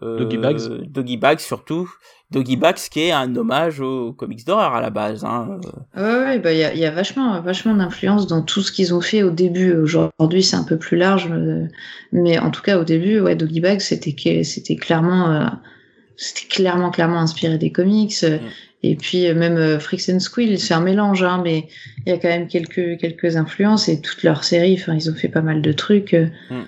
euh, 0.03 0.19
Doggy 0.19 0.37
Bags. 0.39 0.61
Doggy 0.89 1.17
Bags 1.17 1.41
surtout. 1.41 1.91
Doggy 2.33 2.57
Bags 2.57 2.77
qui 2.91 3.01
est 3.01 3.13
un 3.13 3.35
hommage 3.37 3.81
aux 3.81 4.13
comics 4.13 4.45
d'horreur 4.47 4.75
à 4.75 4.81
la 4.81 4.91
base. 4.91 5.25
Hein. 5.25 5.61
Ouais, 5.97 6.03
ouais, 6.03 6.39
bah, 6.39 6.53
il 6.53 6.59
y 6.59 6.65
a, 6.65 6.73
il 6.75 6.81
y 6.81 6.85
a 6.85 6.91
vachement, 6.91 7.41
vachement 7.41 7.75
d'influence 7.75 8.27
dans 8.27 8.43
tout 8.43 8.63
ce 8.63 8.73
qu'ils 8.73 8.95
ont 8.95 9.01
fait 9.01 9.23
au 9.23 9.31
début. 9.31 9.73
Aujourd'hui, 9.75 10.43
c'est 10.43 10.57
un 10.57 10.65
peu 10.65 10.77
plus 10.79 10.97
large, 10.97 11.29
euh, 11.31 11.67
mais 12.13 12.39
en 12.39 12.51
tout 12.51 12.63
cas, 12.63 12.79
au 12.79 12.85
début, 12.85 13.21
ouais, 13.21 13.37
Doggy 13.37 13.61
Bag, 13.61 13.81
c'était, 13.81 14.15
clairement, 14.77 15.31
euh, 15.31 15.47
c'était 16.17 16.49
clairement, 16.49 16.91
clairement 16.91 17.21
inspiré 17.21 17.59
des 17.59 17.71
comics. 17.71 18.15
euh, 18.25 18.39
Mm. 18.39 18.41
Et 18.85 18.97
puis, 18.97 19.29
euh, 19.29 19.35
même 19.37 19.57
euh, 19.59 19.79
Freaks 19.79 20.09
and 20.09 20.19
Squill, 20.19 20.59
c'est 20.59 20.75
un 20.75 20.81
mélange, 20.81 21.23
hein, 21.23 21.41
mais 21.45 21.69
il 22.05 22.11
y 22.11 22.13
a 22.13 22.19
quand 22.19 22.27
même 22.29 22.49
quelques, 22.49 22.99
quelques 22.99 23.37
influences 23.37 23.89
et 23.89 24.01
toute 24.01 24.25
leur 24.25 24.43
série, 24.43 24.77
enfin, 24.81 24.95
ils 24.95 25.09
ont 25.09 25.15
fait 25.15 25.29
pas 25.29 25.41
mal 25.43 25.63
de 25.63 25.73
trucs. 25.73 26.15
euh, 26.15 26.27
Mm. 26.51 26.63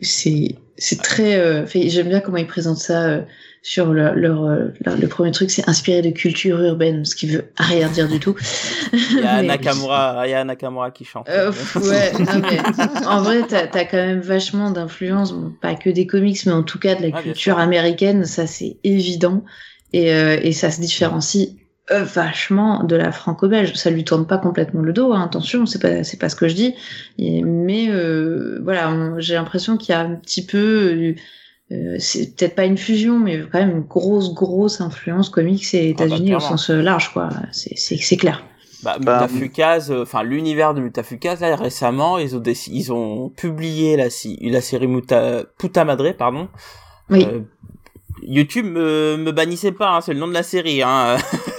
C'est, 0.00 0.54
c'est 0.76 1.02
très, 1.02 1.36
euh, 1.36 1.66
j'aime 1.66 2.08
bien 2.08 2.20
comment 2.20 2.36
ils 2.38 2.46
présentent 2.46 2.78
ça, 2.78 3.02
euh, 3.04 3.20
sur 3.62 3.92
leur, 3.92 4.14
leur, 4.14 4.44
euh, 4.44 4.66
leur- 4.84 4.96
le 4.96 5.08
premier 5.08 5.30
truc, 5.30 5.50
c'est 5.50 5.68
inspiré 5.68 6.00
de 6.02 6.10
culture 6.10 6.60
urbaine, 6.62 7.04
ce 7.04 7.14
qui 7.16 7.26
veut 7.28 7.44
rien 7.58 7.88
dire 7.88 8.08
du 8.08 8.18
tout. 8.20 8.34
Il 8.92 9.18
y 9.20 9.22
a 9.24 9.36
Mais- 9.42 9.48
Nakamura, 9.48 10.26
il 10.26 10.30
y 10.30 10.34
a 10.34 10.44
Nakamura 10.44 10.90
qui 10.90 11.04
chante. 11.04 11.28
euh, 11.28 11.52
ouais, 11.76 12.12
non, 12.12 12.40
mais 12.42 13.06
en 13.06 13.22
vrai, 13.22 13.42
t'as 13.48 13.64
as 13.72 13.84
quand 13.84 13.96
même 13.96 14.20
vachement 14.20 14.70
d'influence, 14.70 15.32
bon, 15.32 15.52
pas 15.60 15.74
que 15.74 15.90
des 15.90 16.06
comics, 16.06 16.44
mais 16.46 16.52
en 16.52 16.62
tout 16.62 16.78
cas 16.78 16.94
de 16.94 17.02
la 17.02 17.10
Ah, 17.16 17.22
culture 17.22 17.58
américaine, 17.58 18.24
ça 18.24 18.46
c'est 18.46 18.76
évident, 18.84 19.44
et, 19.92 20.12
euh, 20.12 20.38
et 20.42 20.52
ça 20.52 20.70
se 20.70 20.80
différencie 20.80 21.48
euh, 21.90 22.04
vachement 22.04 22.84
de 22.84 22.96
la 22.96 23.12
franco-belge. 23.12 23.72
Ça 23.74 23.88
lui 23.90 24.04
tourne 24.04 24.26
pas 24.26 24.36
complètement 24.36 24.82
le 24.82 24.92
dos, 24.92 25.14
hein, 25.14 25.22
attention, 25.24 25.64
c'est 25.64 25.80
pas 25.80 26.04
c'est 26.04 26.18
pas 26.18 26.28
ce 26.28 26.36
que 26.36 26.46
je 26.46 26.54
dis, 26.54 26.74
Et- 27.18 27.42
mais 27.42 27.88
euh, 27.88 28.60
voilà, 28.62 28.94
j'ai 29.18 29.34
l'impression 29.34 29.76
qu'il 29.78 29.94
y 29.94 29.96
a 29.96 30.00
un 30.00 30.14
petit 30.16 30.44
peu, 30.44 31.14
euh, 31.72 31.96
c'est 31.98 32.34
peut-être 32.34 32.54
pas 32.54 32.64
une 32.64 32.78
fusion, 32.78 33.18
mais 33.18 33.40
quand 33.52 33.58
même 33.58 33.70
une 33.70 33.82
grosse 33.82 34.32
grosse 34.34 34.80
influence 34.80 35.28
comics 35.28 35.74
et 35.74 35.94
Ah 35.96 36.00
bah, 36.00 36.06
États-Unis 36.06 36.34
au 36.34 36.40
sens 36.40 36.70
euh, 36.70 36.80
large, 36.80 37.12
quoi. 37.12 37.28
C'est 37.52 37.76
c'est 37.76 37.96
c'est 37.96 38.16
clair. 38.16 38.42
Bah, 38.84 38.96
Bah, 39.00 39.22
Mutafukaz, 39.30 39.90
euh, 39.90 40.02
enfin 40.02 40.22
l'univers 40.22 40.72
de 40.72 40.80
Mutafukaz, 40.80 41.40
là 41.40 41.56
récemment, 41.56 42.18
ils 42.18 42.36
ont 42.36 42.40
déc- 42.40 42.70
ils 42.72 42.92
ont 42.92 43.28
publié 43.28 43.96
la, 43.96 44.04
la 44.40 44.60
série 44.60 44.86
Muta 44.86 45.42
Puta 45.58 45.84
Madre, 45.84 46.12
pardon. 46.12 46.48
Oui. 47.10 47.26
Euh, 47.28 47.40
YouTube 48.22 48.66
me, 48.66 49.16
me 49.16 49.30
bannissait 49.30 49.70
pas, 49.72 49.90
hein, 49.90 50.00
c'est 50.00 50.12
le 50.12 50.18
nom 50.20 50.26
de 50.26 50.32
la 50.34 50.42
série. 50.42 50.82
Hein. 50.82 51.16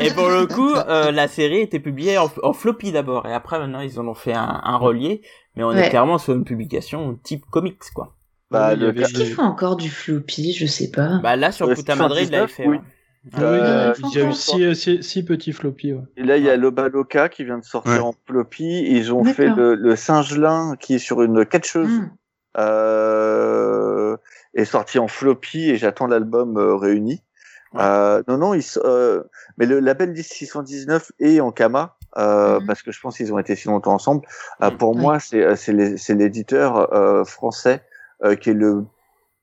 et 0.00 0.10
pour 0.12 0.28
le 0.28 0.46
coup, 0.46 0.74
euh, 0.74 1.10
la 1.10 1.28
série 1.28 1.60
était 1.60 1.80
publiée 1.80 2.18
en, 2.18 2.30
en 2.42 2.52
floppy 2.52 2.92
d'abord, 2.92 3.26
et 3.26 3.32
après 3.32 3.58
maintenant 3.58 3.80
ils 3.80 3.98
en 3.98 4.06
ont 4.06 4.14
fait 4.14 4.34
un, 4.34 4.60
un 4.64 4.76
relié, 4.76 5.22
mais 5.56 5.64
on 5.64 5.72
est 5.72 5.88
clairement 5.88 6.18
sur 6.18 6.34
une 6.34 6.44
publication 6.44 7.18
type 7.22 7.44
comics, 7.50 7.78
quoi. 7.94 8.14
Bah, 8.52 8.74
Oui, 8.74 8.90
il 8.94 9.00
Est-ce 9.02 9.12
qu'ils 9.14 9.32
font 9.34 9.42
encore 9.42 9.76
du 9.76 9.90
floppy 9.90 10.52
Je 10.52 10.66
sais 10.66 10.90
pas. 10.90 11.18
Bah 11.22 11.36
là 11.36 11.50
sur 11.52 11.68
Euh, 11.68 11.74
Puta 11.74 11.96
Madre, 11.96 12.18
il 12.20 12.30
l'avait 12.30 12.46
79, 12.48 12.50
fait. 12.52 12.66
oui. 12.68 12.76
ouais. 12.76 12.82
Ah 13.34 13.40
Euh, 13.40 13.94
il 14.12 14.18
y 14.18 14.20
a 14.22 14.28
eu 14.28 14.32
six, 14.32 14.74
six, 14.74 15.02
six 15.02 15.22
petits 15.24 15.52
floppies. 15.52 15.92
Ouais. 15.92 16.02
Et 16.16 16.24
là, 16.24 16.36
il 16.38 16.42
y 16.44 16.50
a 16.50 16.56
Lobaloka 16.56 17.28
qui 17.28 17.44
vient 17.44 17.58
de 17.58 17.64
sortir 17.64 17.92
Ouais. 17.92 17.98
en 18.00 18.14
floppy. 18.26 18.82
Ils 18.88 19.12
ont 19.12 19.24
fait 19.24 19.48
le, 19.48 19.74
le 19.76 19.94
singelin 19.96 20.74
qui 20.80 20.94
est 20.94 20.98
sur 20.98 21.22
une 21.22 21.44
catcheuse. 21.46 21.88
Hmm. 21.88 22.10
Euh, 22.58 24.16
est 24.54 24.64
sorti 24.66 24.98
en 24.98 25.08
floppy 25.08 25.70
et 25.70 25.76
j'attends 25.76 26.06
l'album 26.06 26.58
euh, 26.58 26.74
réuni. 26.76 27.22
Ouais. 27.72 27.80
Euh, 27.82 28.22
non, 28.28 28.36
non, 28.36 28.54
ils, 28.54 28.64
euh, 28.84 29.22
mais 29.56 29.64
le 29.66 29.80
label 29.80 30.14
619 30.16 31.12
est 31.20 31.40
en 31.40 31.52
Kama. 31.52 31.96
Euh, 32.18 32.60
parce 32.66 32.82
que 32.82 32.92
je 32.92 33.00
pense 33.00 33.16
qu'ils 33.16 33.32
ont 33.32 33.38
été 33.38 33.56
si 33.56 33.68
longtemps 33.68 33.94
ensemble. 33.94 34.26
Euh, 34.62 34.70
Mhm. 34.70 34.76
pour 34.76 34.94
moi, 34.94 35.18
c'est 35.18 35.42
euh, 35.42 35.54
l'éditeur 36.14 36.92
euh, 36.92 37.24
français 37.24 37.80
euh, 37.80 37.91
qui 38.36 38.50
est 38.50 38.54
le 38.54 38.84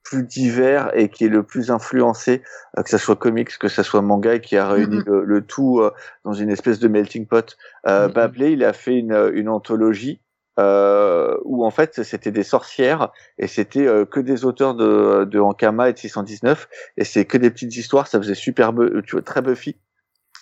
plus 0.03 0.23
divers 0.23 0.89
et 0.97 1.09
qui 1.09 1.25
est 1.25 1.29
le 1.29 1.43
plus 1.43 1.69
influencé, 1.71 2.41
euh, 2.77 2.83
que 2.83 2.89
ça 2.89 2.97
soit 2.97 3.15
comics, 3.15 3.57
que 3.59 3.67
ça 3.67 3.83
soit 3.83 4.01
manga, 4.01 4.35
et 4.35 4.41
qui 4.41 4.57
a 4.57 4.67
réuni 4.67 4.97
Mhm. 4.97 5.03
le, 5.05 5.23
le 5.23 5.41
tout 5.45 5.79
euh, 5.81 5.91
dans 6.25 6.33
une 6.33 6.49
espèce 6.49 6.79
de 6.79 6.87
melting 6.87 7.27
pot. 7.27 7.57
Euh. 7.87 8.07
Bablé, 8.07 8.51
il 8.51 8.63
a 8.63 8.73
fait 8.73 8.95
une, 8.95 9.31
une 9.33 9.49
anthologie 9.49 10.21
euh, 10.59 11.37
où 11.45 11.63
en 11.65 11.69
fait 11.71 12.03
c'était 12.03 12.31
des 12.31 12.43
sorcières 12.43 13.11
et 13.37 13.47
c'était 13.47 13.85
euh, 13.87 14.05
que 14.05 14.19
des 14.19 14.45
auteurs 14.45 14.73
de, 14.75 15.25
de 15.25 15.39
Ankama 15.39 15.89
et 15.89 15.93
de 15.93 15.97
619 15.97 16.67
et 16.97 17.05
c'est 17.05 17.25
que 17.25 17.37
des 17.37 17.49
petites 17.49 17.75
histoires, 17.77 18.07
ça 18.07 18.17
faisait 18.19 18.35
super, 18.35 18.73
tu 19.05 19.11
vois, 19.11 19.21
très 19.21 19.41
Buffy. 19.41 19.77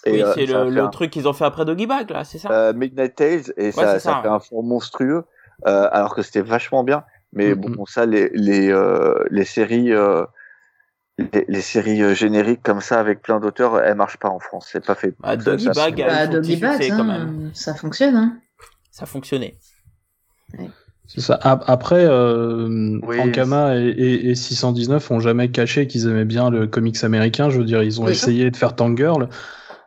Et, 0.05 0.11
oui, 0.13 0.21
euh, 0.21 0.31
c'est 0.33 0.45
le, 0.45 0.69
le 0.69 0.81
un- 0.83 0.87
truc 0.87 1.11
qu'ils 1.11 1.27
ont 1.27 1.33
fait 1.33 1.45
après 1.45 1.65
Doggy 1.65 1.87
Bag, 1.87 2.09
là, 2.11 2.23
c'est 2.23 2.37
ça? 2.37 2.49
Euh, 2.51 2.73
Midnight 2.73 3.15
Tales 3.15 3.53
et 3.57 3.71
ça, 3.71 3.81
ça, 3.81 3.99
ça, 3.99 4.21
fait 4.21 4.27
ouais. 4.29 4.33
un 4.33 4.39
fond 4.39 4.63
monstrueux 4.63 5.25
euh, 5.67 5.89
alors 5.91 6.15
que 6.15 6.21
c'était 6.21 6.41
vachement 6.41 6.83
bien 6.83 7.03
mais 7.37 7.53
Mhm. 7.55 7.75
bon 7.75 7.85
ça 7.85 8.05
les 8.05 8.29
les 8.33 8.69
euh, 8.71 9.13
les 9.31 9.45
séries 9.45 9.93
euh, 9.93 10.23
les, 11.17 11.45
les 11.47 11.61
séries 11.61 12.01
euh, 12.03 12.13
génériques 12.13 12.61
comme 12.63 12.81
ça 12.81 12.99
avec 12.99 13.21
plein 13.21 13.39
d'auteurs 13.39 13.79
elles 13.79 13.95
marchent 13.95 14.17
pas 14.19 14.29
en 14.29 14.39
France 14.39 14.69
c'est 14.71 14.85
pas 14.85 14.95
fait 14.95 15.13
Bah, 15.19 15.35
Doggy 15.37 15.65
ça- 15.65 15.71
Bag, 15.73 16.03
Bah, 16.05 16.27
Doggy 16.27 16.59
quand 16.59 16.69
hein, 16.99 17.03
même. 17.03 17.51
ça 17.53 17.73
fonctionne. 17.73 18.15
Hein. 18.15 18.37
Ça 18.91 19.05
fonctionnait. 19.05 19.57
C'est 21.07 21.21
ça. 21.21 21.35
Ap- 21.41 21.63
Après, 21.67 22.03
euh, 22.05 22.99
Oui, 23.03 23.19
Ankama 23.19 23.77
et, 23.77 23.87
et, 23.89 24.29
et 24.31 24.35
619 24.35 25.09
ont 25.11 25.19
jamais 25.19 25.49
caché 25.51 25.87
qu'ils 25.87 26.07
aimaient 26.07 26.25
bien 26.25 26.49
le 26.49 26.67
comics 26.67 27.01
américain. 27.03 27.49
Je 27.49 27.59
veux 27.59 27.63
dire, 27.63 27.81
ils 27.83 28.01
ont 28.01 28.05
Oui. 28.05 28.11
essayé 28.11 28.51
de 28.51 28.57
faire 28.57 28.75
Tangirl. 28.75 29.29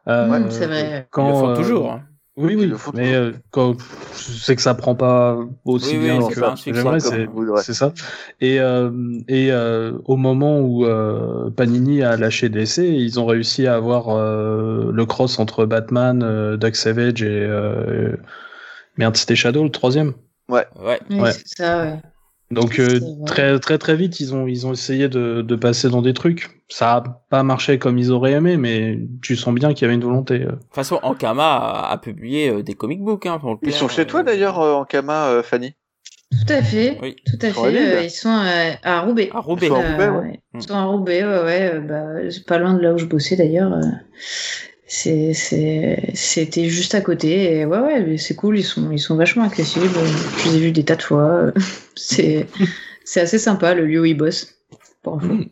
Euh, 0.09 0.29
Ouais, 0.31 0.51
c'est 0.51 0.67
vrai. 0.67 1.07
Quand, 1.11 1.27
Ils 1.27 1.33
le 1.49 1.55
font 1.55 1.61
toujours. 1.63 1.93
hein. 1.93 2.03
Oui, 2.41 2.57
oui, 2.57 2.67
le 2.67 2.77
mais 2.95 3.15
euh, 3.15 3.33
quand 3.51 3.77
je 3.79 4.39
sais 4.39 4.57
que 4.57 4.63
ça 4.63 4.75
prend 4.75 4.95
pas 4.95 5.39
aussi 5.67 5.99
Oui, 5.99 6.05
bien 6.05 6.19
que 6.27 6.35
c'est 6.57 6.73
c'est 7.63 7.75
ça. 7.75 7.93
Et, 8.41 8.59
euh, 8.61 8.91
et 9.29 9.53
euh, 9.53 9.93
au 10.07 10.17
moment 10.17 10.61
où 10.61 10.87
euh, 10.87 11.51
Panini 11.51 12.03
a 12.03 12.17
lâché 12.17 12.49
DC, 12.49 12.79
ils 12.79 13.21
ont 13.21 13.27
réussi 13.27 13.67
à 13.67 13.75
avoir 13.75 14.09
euh, 14.09 14.91
le 14.91 15.07
cross 15.07 15.39
entre 15.39 15.67
Batman, 15.67 16.23
euh, 16.23 16.57
Dark 16.57 16.77
Savage 16.77 17.23
et 17.23 17.29
euh, 17.29 18.17
merde, 18.97 19.17
c'était 19.17 19.37
Shadow 19.37 19.63
le 19.63 19.71
troisième. 19.71 20.15
Ouais. 20.49 20.67
Ouais. 20.81 20.99
c'est 21.33 21.49
ça, 21.49 21.83
ouais. 21.83 21.99
Donc 22.51 22.81
euh, 22.81 22.99
très 23.27 23.61
très 23.61 23.79
très 23.79 23.95
vite, 23.95 24.19
ils 24.19 24.35
ont 24.35 24.49
ils 24.49 24.67
ont 24.67 24.73
essayé 24.73 25.09
de, 25.09 25.41
de 25.43 25.57
passer 25.57 25.89
dans 25.89 26.03
des 26.03 26.15
trucs. 26.15 26.63
Ça 26.69 26.97
a 26.97 27.03
pas 27.31 27.43
marché 27.45 27.79
comme 27.79 27.97
ils 27.97 28.11
auraient 28.11 28.33
aimé, 28.33 28.57
mais 28.57 28.99
tu 29.23 29.37
sens 29.37 29.55
bien 29.55 29.73
qu'il 29.73 29.83
y 29.83 29.85
avait 29.87 29.95
une 29.95 30.03
volonté. 30.03 30.35
euh. 30.43 30.47
De 30.47 30.51
toute 30.57 30.75
façon, 30.75 30.99
Ankama 31.03 31.45
a, 31.47 31.93
a 31.93 31.99
publié 31.99 32.51
euh, 32.51 32.63
des 32.63 32.75
comic 32.75 33.01
books. 33.03 33.27
Hein, 33.27 33.39
pour 33.39 33.53
le 33.53 33.59
ils 33.63 33.73
sont 33.73 33.89
chez 33.89 34.03
euh, 34.03 34.05
toi 34.05 34.23
d'ailleurs 34.25 34.61
euh, 34.61 34.73
en 34.75 34.85
Kama 34.85 35.29
euh, 35.29 35.43
Fanny? 35.45 35.75
Tout 36.33 36.53
à 36.53 36.63
fait. 36.63 36.99
Oui. 37.03 37.17
Tout 37.27 37.45
à 37.45 37.53
Sur 37.53 37.67
fait. 37.67 37.97
euh, 37.97 38.03
ils 38.03 38.11
sont 38.11 38.29
euh, 38.29 38.73
à 38.83 39.01
Roubaix. 39.01 39.31
À 39.33 39.41
Roubaix. 39.41 39.67
Ils 39.67 39.71
sont 39.71 39.75
à 39.75 39.83
Roubaix, 39.83 40.09
ouais. 40.09 40.19
ouais. 40.19 40.41
Ils 40.55 40.63
sont 40.63 40.75
à 40.75 40.85
Roubaix, 40.85 41.25
ouais, 41.25 41.43
ouais. 41.45 41.81
Bah, 41.81 42.31
c'est 42.31 42.47
pas 42.47 42.59
loin 42.59 42.75
de 42.75 42.81
là 42.83 42.95
où 42.95 42.99
je 42.99 43.07
bossais 43.07 43.37
d'ailleurs. 43.37 43.73
C'était 44.91 46.69
juste 46.69 46.95
à 46.97 47.01
côté. 47.01 47.59
Et 47.59 47.65
ouais, 47.65 47.79
ouais, 47.79 48.19
c'est 48.19 48.35
cool. 48.35 48.59
Ils 48.59 48.65
sont, 48.65 48.91
ils 48.91 48.99
sont 48.99 49.15
vachement 49.17 49.45
accessibles. 49.45 49.89
Je 50.39 50.49
les 50.49 50.57
ai 50.57 50.61
vus 50.61 50.73
des 50.73 50.85
tas 50.85 50.97
de 50.97 51.03
fois. 51.03 51.53
C'est, 51.95 52.47
c'est 53.05 53.21
assez 53.21 53.39
sympa 53.39 53.75
le 53.75 53.85
lieu 53.85 54.01
où 54.01 54.05
ils 54.07 54.17
bossent. 54.17 54.55
Pour 55.03 55.17
info. 55.17 55.35
Mm. 55.35 55.45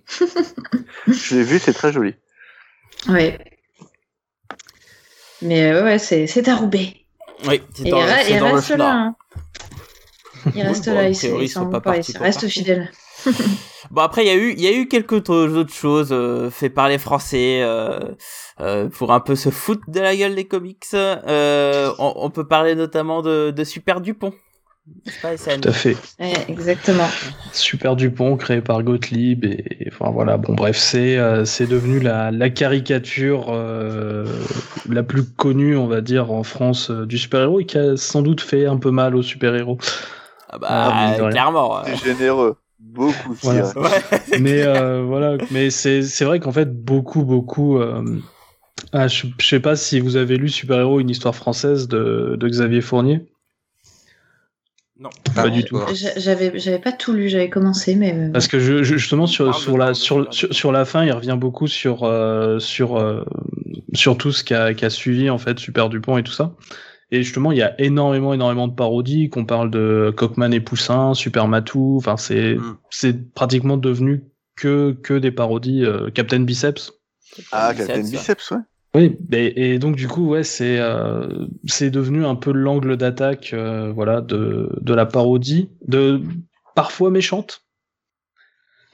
je 1.08 1.36
l'ai 1.36 1.42
vu 1.42 1.58
c'est 1.58 1.74
très 1.74 1.92
joli 1.92 2.14
Ouais. 3.08 3.38
Mais 5.42 5.70
euh, 5.72 5.84
ouais, 5.84 5.98
c'est, 5.98 6.26
c'est 6.26 6.48
à 6.48 6.56
Roubaix. 6.56 6.94
Oui, 7.46 7.60
c'est 7.74 7.84
dans, 7.90 8.00
il, 8.00 8.30
il 8.30 8.38
dans 8.40 8.48
le 8.48 8.54
reste 8.54 8.70
là. 8.70 8.92
Hein. 8.92 9.16
Il 10.54 10.62
reste 10.62 10.86
bon, 10.86 10.94
là, 10.94 11.08
il, 11.08 11.16
priori, 11.16 11.42
il 11.42 11.44
ils 11.44 11.48
sont 11.48 11.60
s'en 11.60 11.66
pas 11.66 11.72
va 11.78 11.80
pas, 11.80 11.92
partis 11.92 12.10
il 12.10 12.14
pour 12.14 12.24
reste 12.24 12.40
partir. 12.40 12.50
fidèle. 12.62 12.90
Bon 13.90 14.02
après 14.02 14.24
il 14.24 14.26
y 14.28 14.30
a 14.30 14.34
eu 14.36 14.52
il 14.52 14.60
y 14.60 14.66
a 14.66 14.72
eu 14.72 14.86
quelques 14.86 15.12
autres 15.30 15.72
choses 15.72 16.08
euh, 16.12 16.50
fait 16.50 16.68
par 16.68 16.88
les 16.88 16.98
Français 16.98 17.60
euh, 17.62 17.98
euh, 18.60 18.88
pour 18.88 19.12
un 19.12 19.20
peu 19.20 19.34
se 19.34 19.48
foutre 19.50 19.82
de 19.88 20.00
la 20.00 20.14
gueule 20.14 20.34
des 20.34 20.46
comics. 20.46 20.84
Euh, 20.94 21.90
on, 21.98 22.12
on 22.16 22.30
peut 22.30 22.46
parler 22.46 22.74
notamment 22.74 23.22
de, 23.22 23.50
de 23.50 23.64
Super 23.64 24.00
Dupont. 24.02 24.34
pas, 25.22 25.36
Tout 25.36 25.68
à 25.68 25.72
fait. 25.72 25.96
Ouais, 26.20 26.32
exactement. 26.48 27.08
Super 27.52 27.96
Dupont 27.96 28.36
créé 28.36 28.60
par 28.60 28.82
Gottlieb 28.82 29.44
et, 29.44 29.64
et 29.84 29.88
enfin 29.92 30.10
voilà 30.10 30.36
bon 30.36 30.54
bref 30.54 30.76
c'est 30.76 31.16
euh, 31.16 31.44
c'est 31.46 31.66
devenu 31.66 31.98
la, 32.00 32.30
la 32.30 32.50
caricature 32.50 33.46
euh, 33.50 34.26
la 34.88 35.02
plus 35.02 35.24
connue 35.24 35.76
on 35.76 35.86
va 35.86 36.00
dire 36.02 36.30
en 36.30 36.42
France 36.42 36.90
euh, 36.90 37.06
du 37.06 37.16
super 37.16 37.40
héros 37.42 37.60
et 37.60 37.64
qui 37.64 37.78
a 37.78 37.96
sans 37.96 38.22
doute 38.22 38.40
fait 38.42 38.66
un 38.66 38.76
peu 38.76 38.90
mal 38.90 39.14
aux 39.16 39.22
super 39.22 39.54
héros 39.54 39.78
Ah 40.50 40.58
bah 40.58 40.66
Ah, 40.70 41.16
clairement. 41.30 41.82
C'est 41.84 41.96
généreux. 42.14 42.56
Beaucoup, 42.80 43.34
Voilà. 43.42 43.72
Ouais. 43.76 43.88
mais 44.40 44.62
euh, 44.62 45.02
voilà 45.02 45.36
mais 45.50 45.68
c'est 45.70 46.02
c'est 46.02 46.24
vrai 46.24 46.38
qu'en 46.40 46.52
fait 46.52 46.72
beaucoup 46.72 47.24
beaucoup 47.24 47.78
euh, 47.78 48.02
ah, 48.92 49.08
je, 49.08 49.26
je 49.38 49.46
sais 49.46 49.60
pas 49.60 49.74
si 49.76 49.98
vous 50.00 50.16
avez 50.16 50.36
lu 50.36 50.48
Super 50.48 50.78
Héros 50.80 51.00
une 51.00 51.10
histoire 51.10 51.34
française 51.34 51.88
de, 51.88 52.36
de 52.38 52.48
Xavier 52.48 52.80
Fournier 52.80 53.26
Non. 55.00 55.10
Pas 55.34 55.42
Ah, 55.46 55.50
du 55.50 55.64
tout. 55.64 55.78
J'avais, 56.16 56.58
j'avais 56.58 56.78
pas 56.78 56.92
tout 56.92 57.12
lu, 57.12 57.28
j'avais 57.28 57.50
commencé, 57.50 57.94
mais. 57.96 58.14
euh, 58.14 58.30
Parce 58.32 58.48
que 58.48 58.58
je, 58.58 58.82
je- 58.82 58.96
justement 58.96 59.26
sur, 59.26 59.54
sur 59.54 59.76
la 59.78 59.94
sur, 59.94 60.32
sur, 60.32 60.52
sur 60.54 60.72
la 60.72 60.84
fin, 60.84 61.04
il 61.04 61.12
revient 61.12 61.36
beaucoup 61.38 61.66
sur 61.66 62.04
euh, 62.04 62.58
sur 62.58 62.96
euh, 62.96 63.24
sur 63.94 64.16
tout 64.16 64.32
ce 64.32 64.42
qui 64.44 64.54
a, 64.54 64.74
qui 64.74 64.84
a 64.84 64.90
suivi 64.90 65.28
en 65.30 65.38
fait 65.38 65.58
Super 65.58 65.88
Dupont 65.88 66.16
et 66.18 66.22
tout 66.22 66.32
ça. 66.32 66.52
Et 67.10 67.22
justement, 67.22 67.52
il 67.52 67.58
y 67.58 67.62
a 67.62 67.74
énormément 67.80 68.34
énormément 68.34 68.68
de 68.68 68.74
parodies. 68.74 69.30
Qu'on 69.30 69.44
parle 69.46 69.70
de 69.70 70.12
Cockman 70.16 70.50
et 70.52 70.60
Poussin, 70.60 71.14
Super 71.14 71.48
Matou. 71.48 71.96
Enfin, 71.96 72.16
c'est 72.16 72.56
Mm. 72.56 72.76
c'est 72.90 73.32
pratiquement 73.34 73.76
devenu 73.78 74.24
que 74.56 74.92
que 75.02 75.14
des 75.14 75.30
parodies. 75.32 75.84
euh, 75.84 76.10
Captain 76.10 76.40
Biceps. 76.40 76.92
Ah, 77.52 77.72
Biceps, 77.72 77.86
Captain. 77.88 78.02
Biceps, 78.02 78.50
ouais. 78.50 78.58
Oui, 78.94 79.18
et, 79.32 79.74
et 79.74 79.78
donc 79.78 79.96
du 79.96 80.08
coup, 80.08 80.28
ouais, 80.28 80.42
c'est 80.42 80.78
euh, 80.80 81.46
c'est 81.66 81.90
devenu 81.90 82.24
un 82.24 82.34
peu 82.34 82.52
l'angle 82.52 82.96
d'attaque, 82.96 83.50
euh, 83.52 83.92
voilà, 83.92 84.20
de 84.22 84.70
de 84.80 84.94
la 84.94 85.04
parodie, 85.06 85.70
de 85.86 86.22
parfois 86.74 87.10
méchante, 87.10 87.62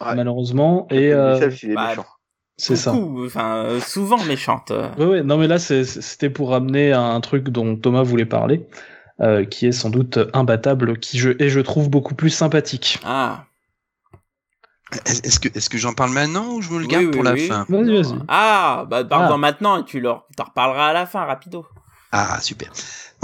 Ouais. 0.01 0.15
malheureusement. 0.17 0.87
Et 0.91 1.11
Captain 1.11 1.17
euh, 1.19 1.35
Biceps, 1.35 1.63
il 1.63 1.71
est 1.71 1.75
bah, 1.75 1.89
méchant. 1.91 2.07
C'est 2.57 2.77
ça. 2.77 2.93
Beaucoup, 2.93 3.27
Enfin, 3.27 3.57
euh, 3.65 3.81
souvent 3.81 4.23
méchante. 4.25 4.73
Ouais, 4.99 5.05
ouais, 5.07 5.23
non 5.23 5.37
mais 5.39 5.49
là 5.49 5.59
c'était 5.59 6.31
pour 6.31 6.55
amener 6.55 6.93
à 6.93 7.01
un 7.03 7.21
truc 7.21 7.49
dont 7.49 7.77
Thomas 7.77 8.03
voulait 8.03 8.27
parler, 8.27 8.67
euh, 9.21 9.45
qui 9.45 9.67
est 9.67 9.73
sans 9.73 9.91
doute 9.91 10.19
imbattable, 10.33 10.99
qui 10.99 11.19
je 11.19 11.31
et 11.43 11.49
je 11.49 11.61
trouve 11.61 11.91
beaucoup 11.91 12.15
plus 12.15 12.31
sympathique. 12.31 13.01
Ah. 13.05 13.45
Est-ce 15.07 15.69
que, 15.71 15.79
j'en 15.79 15.93
parle 15.93 16.11
maintenant 16.13 16.53
ou 16.53 16.63
je 16.63 16.71
me 16.71 16.79
le 16.79 16.85
Oui, 16.85 16.91
garde 16.93 17.05
oui, 17.07 17.11
pour 17.11 17.23
la 17.25 17.33
oui. 17.33 17.49
fin 17.49 17.67
Vas-y, 17.69 17.91
vas-y. 18.03 18.19
Ah, 18.29 18.87
bah 18.89 19.03
parle-en 19.03 19.35
Ah. 19.35 19.39
maintenant 19.39 19.79
et 19.81 19.85
tu 19.85 19.99
leur 20.01 20.27
t'en 20.37 20.45
reparleras 20.45 20.89
à 20.89 20.93
la 20.93 21.07
fin, 21.07 21.25
rapido. 21.25 21.67
Ah, 22.13 22.39
super. 22.41 22.71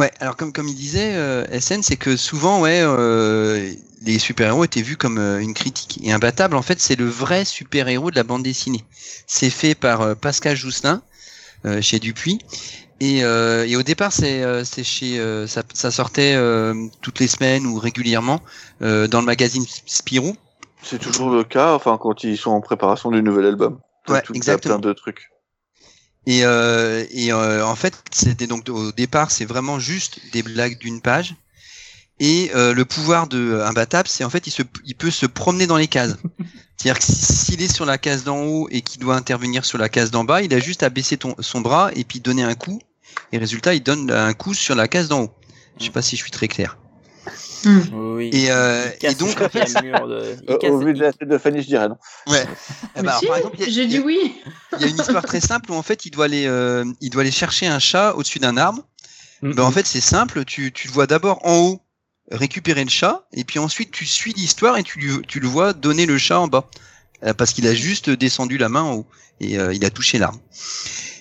Ouais, 0.01 0.11
alors 0.19 0.35
comme, 0.35 0.51
comme 0.51 0.67
il 0.67 0.75
disait, 0.75 1.15
euh, 1.15 1.45
SN, 1.61 1.83
c'est 1.83 1.97
que 1.97 2.17
souvent, 2.17 2.63
ouais, 2.63 2.81
euh, 2.83 3.71
les 4.01 4.19
super-héros 4.19 4.65
étaient 4.65 4.81
vus 4.81 4.97
comme 4.97 5.19
euh, 5.19 5.41
une 5.41 5.53
critique. 5.53 6.01
Et 6.03 6.11
Imbattable, 6.11 6.57
en 6.57 6.63
fait, 6.63 6.81
c'est 6.81 6.97
le 6.99 7.05
vrai 7.05 7.45
super-héros 7.45 8.11
de 8.11 8.17
la 8.17 8.23
bande 8.23 8.43
dessinée. 8.43 8.83
C'est 9.27 9.51
fait 9.51 9.75
par 9.75 10.01
euh, 10.01 10.15
Pascal 10.15 10.57
Jousselin, 10.57 11.03
euh, 11.67 11.83
chez 11.83 11.99
Dupuis. 11.99 12.39
Et, 13.01 13.25
euh, 13.25 13.67
et 13.67 13.77
au 13.77 13.83
départ, 13.83 14.11
c'est 14.11 14.43
euh, 14.43 14.65
c'est 14.65 14.85
chez 14.85 15.21
euh, 15.21 15.47
ça, 15.47 15.63
ça 15.75 15.91
sortait 15.91 16.33
euh, 16.35 16.73
toutes 17.03 17.21
les 17.21 17.29
semaines 17.29 17.67
ou 17.67 17.79
régulièrement 17.79 18.41
euh, 18.81 19.07
dans 19.07 19.21
le 19.21 19.27
magazine 19.27 19.67
Spirou. 19.85 20.35
C'est 20.83 20.99
toujours 20.99 21.29
le 21.29 21.45
cas, 21.45 21.75
enfin, 21.75 21.99
quand 22.01 22.25
ils 22.25 22.39
sont 22.39 22.53
en 22.53 22.63
préparation 22.63 23.11
du 23.11 23.23
nouvel 23.23 23.45
album. 23.45 23.81
Ouais, 24.09 24.23
exactement. 24.33 24.81
plein 24.81 24.89
de 24.89 24.95
trucs. 24.95 25.31
Et, 26.27 26.45
euh, 26.45 27.05
et 27.11 27.33
euh, 27.33 27.65
en 27.67 27.75
fait, 27.77 27.95
c'était 28.13 28.47
donc 28.47 28.69
au 28.69 28.93
départ, 28.93 29.31
c'est 29.31 29.45
vraiment 29.47 29.79
juste 29.79 30.21
des 30.33 30.43
blagues 30.43 30.79
d'une 30.79 31.01
page. 31.01 31.35
Et 32.19 32.51
euh, 32.55 32.75
le 32.75 32.85
pouvoir 32.85 33.27
de 33.29 33.61
Imbattable, 33.65 34.07
c'est 34.09 34.25
en 34.25 34.31
fait, 34.31 34.47
il, 34.47 34.51
se, 34.51 34.63
il 34.85 34.95
peut 34.95 35.11
se 35.11 35.25
promener 35.27 35.67
dans 35.67 35.79
les 35.79 35.89
cases. 35.89 36.17
C'est-à-dire 36.77 36.99
que 36.99 37.05
si- 37.05 37.15
s'il 37.15 37.63
est 37.63 37.73
sur 37.75 37.87
la 37.87 37.97
case 37.99 38.25
d'en 38.25 38.43
haut 38.43 38.69
et 38.71 38.83
qu'il 38.83 39.01
doit 39.01 39.17
intervenir 39.17 39.65
sur 39.65 39.79
la 39.79 39.89
case 39.89 40.11
d'en 40.11 40.25
bas, 40.25 40.43
il 40.43 40.53
a 40.55 40.59
juste 40.61 40.83
à 40.83 40.91
baisser 40.91 41.17
ton, 41.17 41.35
son 41.41 41.61
bras 41.63 41.91
et 41.95 42.05
puis 42.05 42.21
donner 42.21 42.43
un 42.43 42.55
coup. 42.55 42.81
Et 43.33 43.39
résultat, 43.39 43.75
il 43.75 43.83
donne 43.83 44.11
un 44.11 44.33
coup 44.35 44.55
sur 44.55 44.75
la 44.75 44.87
case 44.89 45.09
d'en 45.09 45.23
haut. 45.23 45.31
Je 45.79 45.87
sais 45.87 45.91
pas 45.91 46.03
si 46.03 46.17
je 46.17 46.23
suis 46.23 46.31
très 46.31 46.49
clair. 46.49 46.77
Hmm. 47.65 48.15
Oui. 48.17 48.31
Et, 48.33 48.51
euh, 48.51 48.89
et 49.03 49.15
donc, 49.15 49.41
en 49.41 49.49
fait, 49.49 49.65
de- 49.83 49.93
Euh, 50.49 50.71
au 50.71 50.79
vu 50.79 50.93
de 50.95 51.01
la 51.01 51.13
tête 51.13 51.29
de 51.29 51.39
Fanny, 51.39 51.63
je 51.63 51.67
dirais 51.67 51.89
non. 51.89 51.97
Ouais. 52.27 52.45
Eh 52.97 53.03
ben, 53.03 53.13
si, 53.19 53.27
par 53.27 53.37
exemple, 53.37 53.57
il 53.59 53.65
y 53.65 53.69
a- 53.69 53.71
j'ai 53.71 53.83
il 53.83 53.87
y 53.87 53.89
dit 53.89 53.97
a- 53.99 54.01
oui. 54.03 54.35
il 54.77 54.81
y 54.83 54.85
a 54.85 54.89
une 54.89 54.99
histoire 54.99 55.25
très 55.25 55.41
simple 55.41 55.71
où 55.71 55.75
en 55.75 55.83
fait, 55.83 56.05
il 56.07 56.11
doit 56.11 56.25
aller, 56.27 56.47
euh, 56.47 56.85
il 57.01 57.11
doit 57.11 57.23
aller 57.23 57.31
chercher 57.31 57.67
un 57.67 57.79
chat 57.79 58.15
au-dessus 58.17 58.39
d'un 58.39 58.57
arbre. 58.57 58.83
Mm, 59.43 59.53
Ben, 59.55 59.63
en 59.63 59.71
fait, 59.71 59.87
c'est 59.87 60.01
simple. 60.01 60.45
Tu, 60.45 60.73
tu 60.73 60.89
le 60.89 60.93
vois 60.93 61.07
d'abord 61.07 61.47
en 61.47 61.57
haut 61.59 61.81
récupérer 62.31 62.85
le 62.85 62.91
chat, 62.91 63.27
et 63.33 63.43
puis 63.43 63.59
ensuite 63.59 63.91
tu 63.91 64.07
suis 64.07 64.33
l'histoire 64.35 64.77
et 64.79 64.85
tu, 64.85 65.21
tu 65.27 65.41
le 65.41 65.49
vois 65.49 65.73
donner 65.73 66.07
le 66.07 66.17
chat 66.17 66.39
en 66.39 66.47
bas, 66.47 66.69
parce 67.37 67.53
qu'il 67.53 67.67
a 67.67 67.75
juste 67.75 68.11
descendu 68.11 68.59
la 68.59 68.69
main 68.69 68.83
en 68.83 68.95
haut 68.95 69.07
et 69.41 69.59
euh, 69.59 69.75
il 69.75 69.85
a 69.85 69.91
touché 69.91 70.19
l'arbre. 70.19 70.41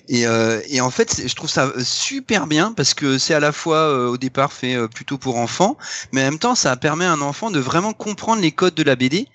Et, 0.09 0.26
euh, 0.26 0.59
en 0.81 0.89
fait, 0.89 1.21
je 1.27 1.35
trouve 1.35 1.49
ça 1.49 1.71
super 1.84 2.47
bien 2.47 2.73
parce 2.73 2.95
que 2.95 3.19
c'est 3.19 3.35
à 3.35 3.39
la 3.39 3.51
fois 3.51 3.77
euh, 3.77 4.07
au 4.07 4.17
départ 4.17 4.51
fait 4.51 4.76
euh, 4.76 4.88
plutôt 4.88 5.19
pour 5.19 5.38
enfants, 5.38 5.77
mais 6.11 6.21
en 6.21 6.26
même 6.26 6.39
temps, 6.39 6.55
ça 6.55 6.76
permet 6.76 7.05
à 7.05 7.11
un 7.11 7.21
enfant 7.21 7.51
de 7.51 7.59
vraiment 7.59 7.93
comprendre 7.93 8.41
les 8.41 8.51
codes 8.51 8.73
de 8.73 8.84
la 8.84 8.95
BD. 8.95 9.27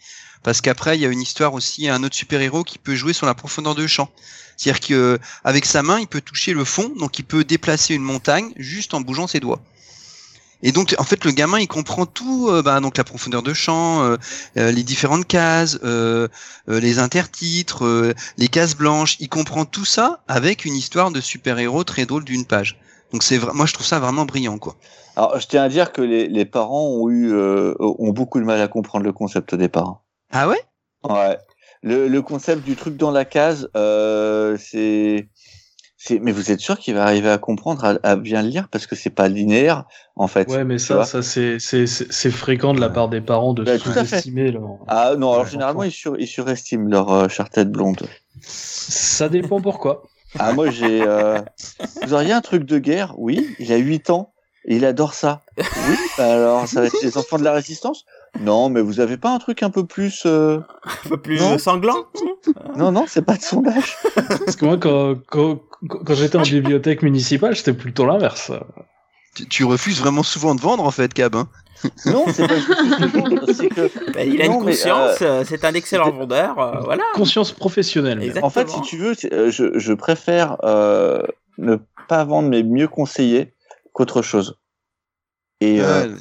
Parce 0.43 0.61
qu'après, 0.61 0.99
il 0.99 1.01
y 1.01 1.07
a 1.07 1.09
une 1.09 1.23
histoire 1.23 1.55
aussi, 1.55 1.89
un 1.89 2.03
autre 2.03 2.17
super-héros 2.17 2.65
qui 2.65 2.79
peut 2.79 2.95
jouer 2.95 3.15
sur 3.15 3.25
la 3.25 3.35
profondeur 3.35 3.75
de 3.75 3.87
champ. 3.87 4.11
C'est-à-dire 4.59 5.19
qu'avec 5.43 5.65
sa 5.65 5.83
main, 5.83 6.01
il 6.01 6.07
peut 6.07 6.21
toucher 6.21 6.53
le 6.53 6.65
fond, 6.65 6.93
donc 6.99 7.19
il 7.19 7.25
peut 7.25 7.45
déplacer 7.45 7.95
une 7.95 8.03
montagne 8.03 8.53
juste 8.57 8.93
en 8.93 9.01
bougeant 9.01 9.27
ses 9.27 9.41
doigts. 9.41 9.63
Et 10.65 10.73
donc, 10.73 10.95
en 10.99 11.05
fait, 11.05 11.25
le 11.25 11.31
gamin, 11.31 11.61
il 11.61 11.69
comprend 11.69 12.07
tout, 12.07 12.49
euh, 12.49 12.63
bah, 12.63 12.81
donc 12.81 12.97
la 12.97 13.05
profondeur 13.05 13.43
de 13.43 13.53
champ, 13.53 14.03
euh, 14.03 14.17
euh, 14.57 14.73
les 14.73 14.83
différentes 14.83 15.27
cases, 15.27 15.79
euh, 15.85 16.27
euh, 16.71 16.81
les 16.81 16.99
intertitres, 16.99 17.85
euh, 17.85 18.15
les 18.39 18.49
cases 18.49 18.75
blanches. 18.75 19.17
Il 19.21 19.29
comprend 19.29 19.67
tout 19.67 19.85
ça 19.85 20.25
avec 20.27 20.65
une 20.65 20.75
histoire 20.75 21.11
de 21.11 21.21
super-héros 21.21 21.85
très 21.85 22.07
drôle 22.07 22.25
d'une 22.25 22.47
page. 22.47 22.81
Donc, 23.13 23.23
c'est 23.23 23.39
moi, 23.53 23.67
je 23.67 23.75
trouve 23.75 23.87
ça 23.87 24.01
vraiment 24.01 24.25
brillant, 24.25 24.59
quoi. 24.59 24.75
Alors, 25.17 25.39
je 25.39 25.47
tiens 25.47 25.63
à 25.63 25.69
dire 25.69 25.93
que 25.93 26.01
les, 26.01 26.29
les 26.29 26.47
parents 26.47 26.89
ont 26.89 27.11
eu, 27.11 27.33
euh, 27.33 27.75
ont 27.79 28.13
beaucoup 28.13 28.41
de 28.41 28.45
mal 28.45 28.61
à 28.61 28.67
comprendre 28.67 29.05
le 29.05 29.13
concept 29.13 29.53
au 29.53 29.57
départ. 29.57 30.01
Ah 30.33 30.49
ouais? 30.49 30.61
Ouais. 31.05 31.39
Le, 31.83 32.09
le 32.09 32.23
concept 32.23 32.65
du 32.65 32.75
truc 32.75 32.97
dans 32.97 33.11
la 33.11 33.27
case, 33.27 33.69
euh, 33.77 34.57
c'est, 34.59 35.29
mais 36.21 36.33
vous 36.33 36.51
êtes 36.51 36.61
sûr 36.61 36.79
qu'il 36.79 36.95
va 36.95 37.05
arriver 37.05 37.31
à 37.31 37.39
comprendre, 37.39 37.85
à, 37.85 37.97
à 38.03 38.17
bien 38.17 38.43
le 38.43 38.49
lire 38.49 38.69
parce 38.69 38.87
que 38.87 38.95
c'est 38.97 39.11
pas 39.11 39.29
linéaire, 39.29 39.85
en 40.17 40.27
fait. 40.29 40.49
Ouais, 40.49 40.65
mais 40.65 40.79
ça, 40.79 41.05
ça 41.05 41.23
c'est 41.23 41.59
c'est 41.59 41.87
c'est 41.87 42.13
c'est 42.13 42.31
fréquent 42.31 42.75
de 42.75 42.81
la 42.81 42.89
part 42.91 43.09
des 43.09 43.21
parents 43.21 43.55
de 43.55 43.65
Bah, 43.65 43.79
sous-estimer 43.79 44.51
leur. 44.53 44.63
Ah 44.87 45.15
non, 45.17 45.33
alors 45.33 45.47
généralement 45.47 45.83
ils, 45.83 45.93
sur, 45.93 46.19
ils 46.19 46.27
surestiment 46.27 46.89
leur 46.89 47.13
euh, 47.13 47.29
chère 47.29 47.49
tête 47.51 47.71
blonde. 47.71 48.03
Ça 48.41 49.29
dépend 49.29 49.61
pourquoi. 49.61 50.03
Ah 50.37 50.53
moi 50.53 50.69
j'ai, 50.69 51.05
euh... 51.07 51.41
vous 52.03 52.13
auriez 52.13 52.33
un 52.33 52.41
truc 52.41 52.65
de 52.65 52.79
guerre? 52.81 53.15
Oui, 53.19 53.55
il 53.61 53.73
a 53.73 53.77
8 53.77 54.11
ans 54.11 54.33
et 54.65 54.75
il 54.75 54.85
adore 54.85 55.15
ça. 55.15 55.43
Oui, 55.57 55.97
bah 56.19 56.33
alors 56.33 56.67
ça 56.67 56.81
va 56.81 56.87
être 56.89 57.01
les 57.05 57.17
enfants 57.17 57.39
de 57.39 57.45
la 57.45 57.53
résistance? 57.53 58.05
Non, 58.41 58.69
mais 58.69 58.81
vous 58.81 58.99
avez 58.99 59.17
pas 59.17 59.33
un 59.33 59.39
truc 59.39 59.63
un 59.63 59.71
peu 59.71 59.87
plus 59.87 60.25
euh, 60.27 60.59
Un 61.05 61.09
peu 61.11 61.19
plus 61.19 61.39
Non? 61.39 61.57
sanglant? 61.57 62.07
Non, 62.77 62.91
non, 62.91 63.05
c'est 63.07 63.23
pas 63.23 63.37
de 63.37 63.43
son 63.43 63.65
âge. 63.69 63.97
Parce 64.17 64.57
que 64.57 64.65
moi, 64.65 64.77
quand 64.77 65.15
quand, 65.29 65.61
quand 65.89 66.15
j'étais 66.15 66.37
en 66.37 66.43
bibliothèque 66.43 67.03
municipale, 67.03 67.57
c'était 67.57 67.73
plutôt 67.75 68.07
l'inverse. 68.07 68.53
tu, 69.35 69.47
tu 69.49 69.65
refuses 69.65 70.01
vraiment 70.01 70.23
souvent 70.23 70.55
de 70.55 70.61
vendre, 70.61 70.85
en 70.85 70.91
fait, 70.91 71.13
Cab. 71.15 71.35
Hein 71.37 71.49
Non, 72.07 72.25
c'est 72.33 72.47
pas 72.49 72.57
juste 72.57 73.69
que 73.69 74.13
Bah, 74.13 74.25
il 74.25 74.41
a 74.41 74.47
Non, 74.49 74.55
une 74.61 74.65
conscience, 74.65 75.19
euh, 75.21 75.45
c'est 75.47 75.65
un 75.65 75.75
excellent 75.75 76.11
vendeur, 76.11 76.59
euh, 76.59 76.81
voilà. 76.83 77.03
Conscience 77.15 77.53
professionnelle. 77.53 78.33
En 78.43 78.49
fait, 78.51 78.69
si 78.71 78.81
tu 78.83 78.97
veux, 78.97 79.15
euh, 79.33 79.51
je, 79.51 79.79
je 79.79 79.93
préfère 79.93 80.57
euh, 80.65 81.23
ne 81.59 81.77
pas 82.09 82.25
vendre, 82.25 82.49
mais 82.49 82.63
mieux 82.63 82.89
conseiller 82.89 83.53
qu'autre 83.93 84.23
chose. 84.23 84.59
Et, 85.61 85.81
euh, 85.81 86.09
Ouais. 86.09 86.15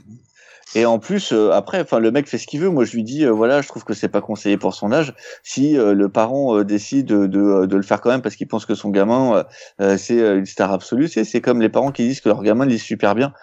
Et 0.75 0.85
en 0.85 0.99
plus, 0.99 1.31
euh, 1.31 1.51
après, 1.51 1.81
enfin, 1.81 1.99
le 1.99 2.11
mec 2.11 2.27
fait 2.27 2.37
ce 2.37 2.47
qu'il 2.47 2.59
veut. 2.59 2.69
Moi, 2.69 2.85
je 2.85 2.93
lui 2.93 3.03
dis, 3.03 3.25
euh, 3.25 3.31
voilà, 3.31 3.61
je 3.61 3.67
trouve 3.67 3.83
que 3.83 3.93
c'est 3.93 4.07
pas 4.07 4.21
conseillé 4.21 4.57
pour 4.57 4.73
son 4.73 4.91
âge. 4.91 5.13
Si 5.43 5.77
euh, 5.77 5.93
le 5.93 6.09
parent 6.09 6.57
euh, 6.57 6.63
décide 6.63 7.05
de, 7.05 7.27
de, 7.27 7.65
de 7.65 7.75
le 7.75 7.83
faire 7.83 8.01
quand 8.01 8.09
même 8.09 8.21
parce 8.21 8.35
qu'il 8.35 8.47
pense 8.47 8.65
que 8.65 8.75
son 8.75 8.89
gamin, 8.89 9.35
euh, 9.35 9.43
euh, 9.81 9.97
c'est 9.97 10.19
euh, 10.19 10.37
une 10.37 10.45
star 10.45 10.71
absolue, 10.71 11.07
c'est 11.07 11.23
c'est 11.23 11.41
comme 11.41 11.61
les 11.61 11.69
parents 11.69 11.91
qui 11.91 12.07
disent 12.07 12.21
que 12.21 12.29
leur 12.29 12.41
gamin 12.41 12.65
lit 12.65 12.79
super 12.79 13.15
bien. 13.15 13.33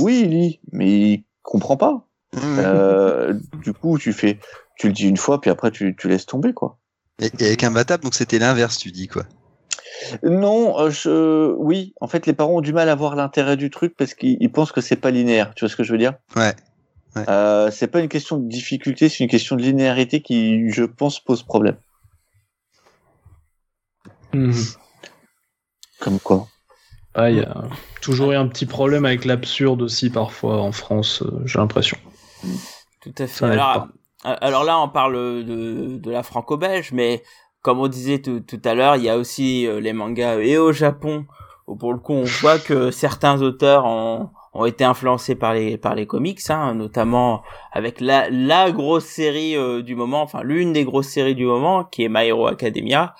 Oui, 0.00 0.22
il 0.24 0.30
lit, 0.30 0.60
mais 0.72 0.88
il 0.88 1.24
comprend 1.42 1.76
pas. 1.76 2.04
Euh, 2.58 3.32
du 3.62 3.72
coup, 3.72 3.98
tu 3.98 4.12
fais, 4.12 4.38
tu 4.76 4.88
le 4.88 4.92
dis 4.92 5.08
une 5.08 5.16
fois, 5.16 5.40
puis 5.40 5.50
après, 5.50 5.70
tu, 5.70 5.96
tu 5.96 6.08
laisses 6.08 6.26
tomber, 6.26 6.52
quoi. 6.52 6.78
Et, 7.22 7.30
et 7.38 7.46
avec 7.46 7.64
Imbattable, 7.64 8.04
donc 8.04 8.14
c'était 8.14 8.38
l'inverse, 8.38 8.76
tu 8.76 8.90
dis, 8.90 9.08
quoi. 9.08 9.22
Non, 10.22 10.78
euh, 10.78 10.90
je... 10.90 11.54
oui. 11.56 11.94
En 12.00 12.06
fait, 12.06 12.26
les 12.26 12.32
parents 12.32 12.56
ont 12.56 12.60
du 12.60 12.72
mal 12.72 12.88
à 12.88 12.94
voir 12.94 13.16
l'intérêt 13.16 13.56
du 13.56 13.70
truc 13.70 13.94
parce 13.96 14.14
qu'ils 14.14 14.36
ils 14.40 14.50
pensent 14.52 14.72
que 14.72 14.80
c'est 14.80 14.96
pas 14.96 15.10
linéaire. 15.10 15.52
Tu 15.54 15.64
vois 15.64 15.70
ce 15.70 15.76
que 15.76 15.84
je 15.84 15.92
veux 15.92 15.98
dire? 15.98 16.14
Ouais. 16.36 16.54
Ouais. 17.18 17.24
Euh, 17.28 17.70
c'est 17.70 17.88
pas 17.88 18.00
une 18.00 18.08
question 18.08 18.38
de 18.38 18.48
difficulté, 18.48 19.08
c'est 19.08 19.24
une 19.24 19.30
question 19.30 19.56
de 19.56 19.62
linéarité 19.62 20.20
qui, 20.20 20.70
je 20.70 20.84
pense, 20.84 21.20
pose 21.20 21.42
problème. 21.42 21.76
Mhm. 24.32 24.52
Comme 26.00 26.20
quoi. 26.20 26.46
Ah, 27.14 27.30
il 27.30 27.38
y 27.38 27.40
a 27.40 27.64
toujours 28.00 28.32
eu 28.32 28.36
un 28.36 28.46
petit 28.46 28.66
problème 28.66 29.04
avec 29.04 29.24
l'absurde 29.24 29.82
aussi 29.82 30.10
parfois 30.10 30.60
en 30.60 30.72
France, 30.72 31.22
euh, 31.22 31.42
j'ai 31.44 31.58
l'impression. 31.58 31.96
Tout 33.00 33.14
à 33.18 33.26
fait. 33.26 33.44
Alors, 33.46 33.88
euh, 34.24 34.36
alors 34.40 34.64
là, 34.64 34.78
on 34.78 34.88
parle 34.88 35.14
de, 35.44 35.96
de 35.96 36.10
la 36.10 36.22
franco-belge, 36.22 36.92
mais 36.92 37.22
comme 37.62 37.80
on 37.80 37.88
disait 37.88 38.20
tout, 38.20 38.40
tout 38.40 38.60
à 38.64 38.74
l'heure, 38.74 38.96
il 38.96 39.02
y 39.02 39.08
a 39.08 39.16
aussi 39.16 39.66
les 39.80 39.92
mangas 39.92 40.38
et 40.38 40.58
au 40.58 40.72
Japon, 40.72 41.26
où 41.66 41.74
pour 41.74 41.92
le 41.92 41.98
coup, 41.98 42.12
on 42.12 42.24
voit 42.24 42.58
que 42.58 42.90
certains 42.90 43.42
auteurs 43.42 43.84
ont, 43.84 44.30
ont 44.58 44.66
été 44.66 44.84
influencés 44.84 45.34
par 45.36 45.54
les 45.54 45.78
par 45.78 45.94
les 45.94 46.06
comics, 46.06 46.40
hein, 46.50 46.74
notamment 46.74 47.42
avec 47.72 48.00
la 48.00 48.28
la 48.30 48.70
grosse 48.70 49.04
série 49.06 49.56
euh, 49.56 49.82
du 49.82 49.94
moment, 49.94 50.22
enfin 50.22 50.42
l'une 50.42 50.72
des 50.72 50.84
grosses 50.84 51.08
séries 51.08 51.34
du 51.34 51.46
moment, 51.46 51.84
qui 51.84 52.04
est 52.04 52.08
My 52.08 52.26
Hero 52.26 52.46
Academia, 52.46 53.14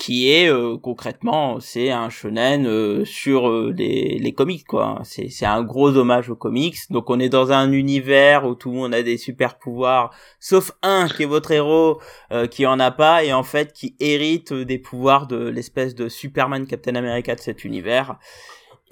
qui 0.00 0.30
est 0.32 0.48
euh, 0.50 0.78
concrètement 0.78 1.60
c'est 1.60 1.90
un 1.90 2.08
shonen 2.08 2.66
euh, 2.66 3.04
sur 3.04 3.48
euh, 3.50 3.74
les, 3.76 4.18
les 4.18 4.32
comics 4.32 4.66
quoi. 4.66 5.00
C'est 5.04 5.28
c'est 5.28 5.44
un 5.44 5.62
gros 5.62 5.94
hommage 5.94 6.30
aux 6.30 6.36
comics. 6.36 6.78
Donc 6.88 7.10
on 7.10 7.20
est 7.20 7.28
dans 7.28 7.52
un 7.52 7.70
univers 7.72 8.46
où 8.46 8.54
tout 8.54 8.70
le 8.70 8.76
monde 8.76 8.94
a 8.94 9.02
des 9.02 9.18
super 9.18 9.58
pouvoirs 9.58 10.10
sauf 10.38 10.72
un 10.82 11.06
qui 11.06 11.24
est 11.24 11.26
votre 11.26 11.50
héros 11.50 12.00
euh, 12.32 12.46
qui 12.46 12.64
en 12.64 12.80
a 12.80 12.90
pas 12.90 13.24
et 13.24 13.34
en 13.34 13.42
fait 13.42 13.74
qui 13.74 13.94
hérite 14.00 14.54
des 14.54 14.78
pouvoirs 14.78 15.26
de 15.26 15.36
l'espèce 15.36 15.94
de 15.94 16.08
Superman 16.08 16.66
Captain 16.66 16.94
America 16.94 17.34
de 17.34 17.40
cet 17.40 17.66
univers 17.66 18.16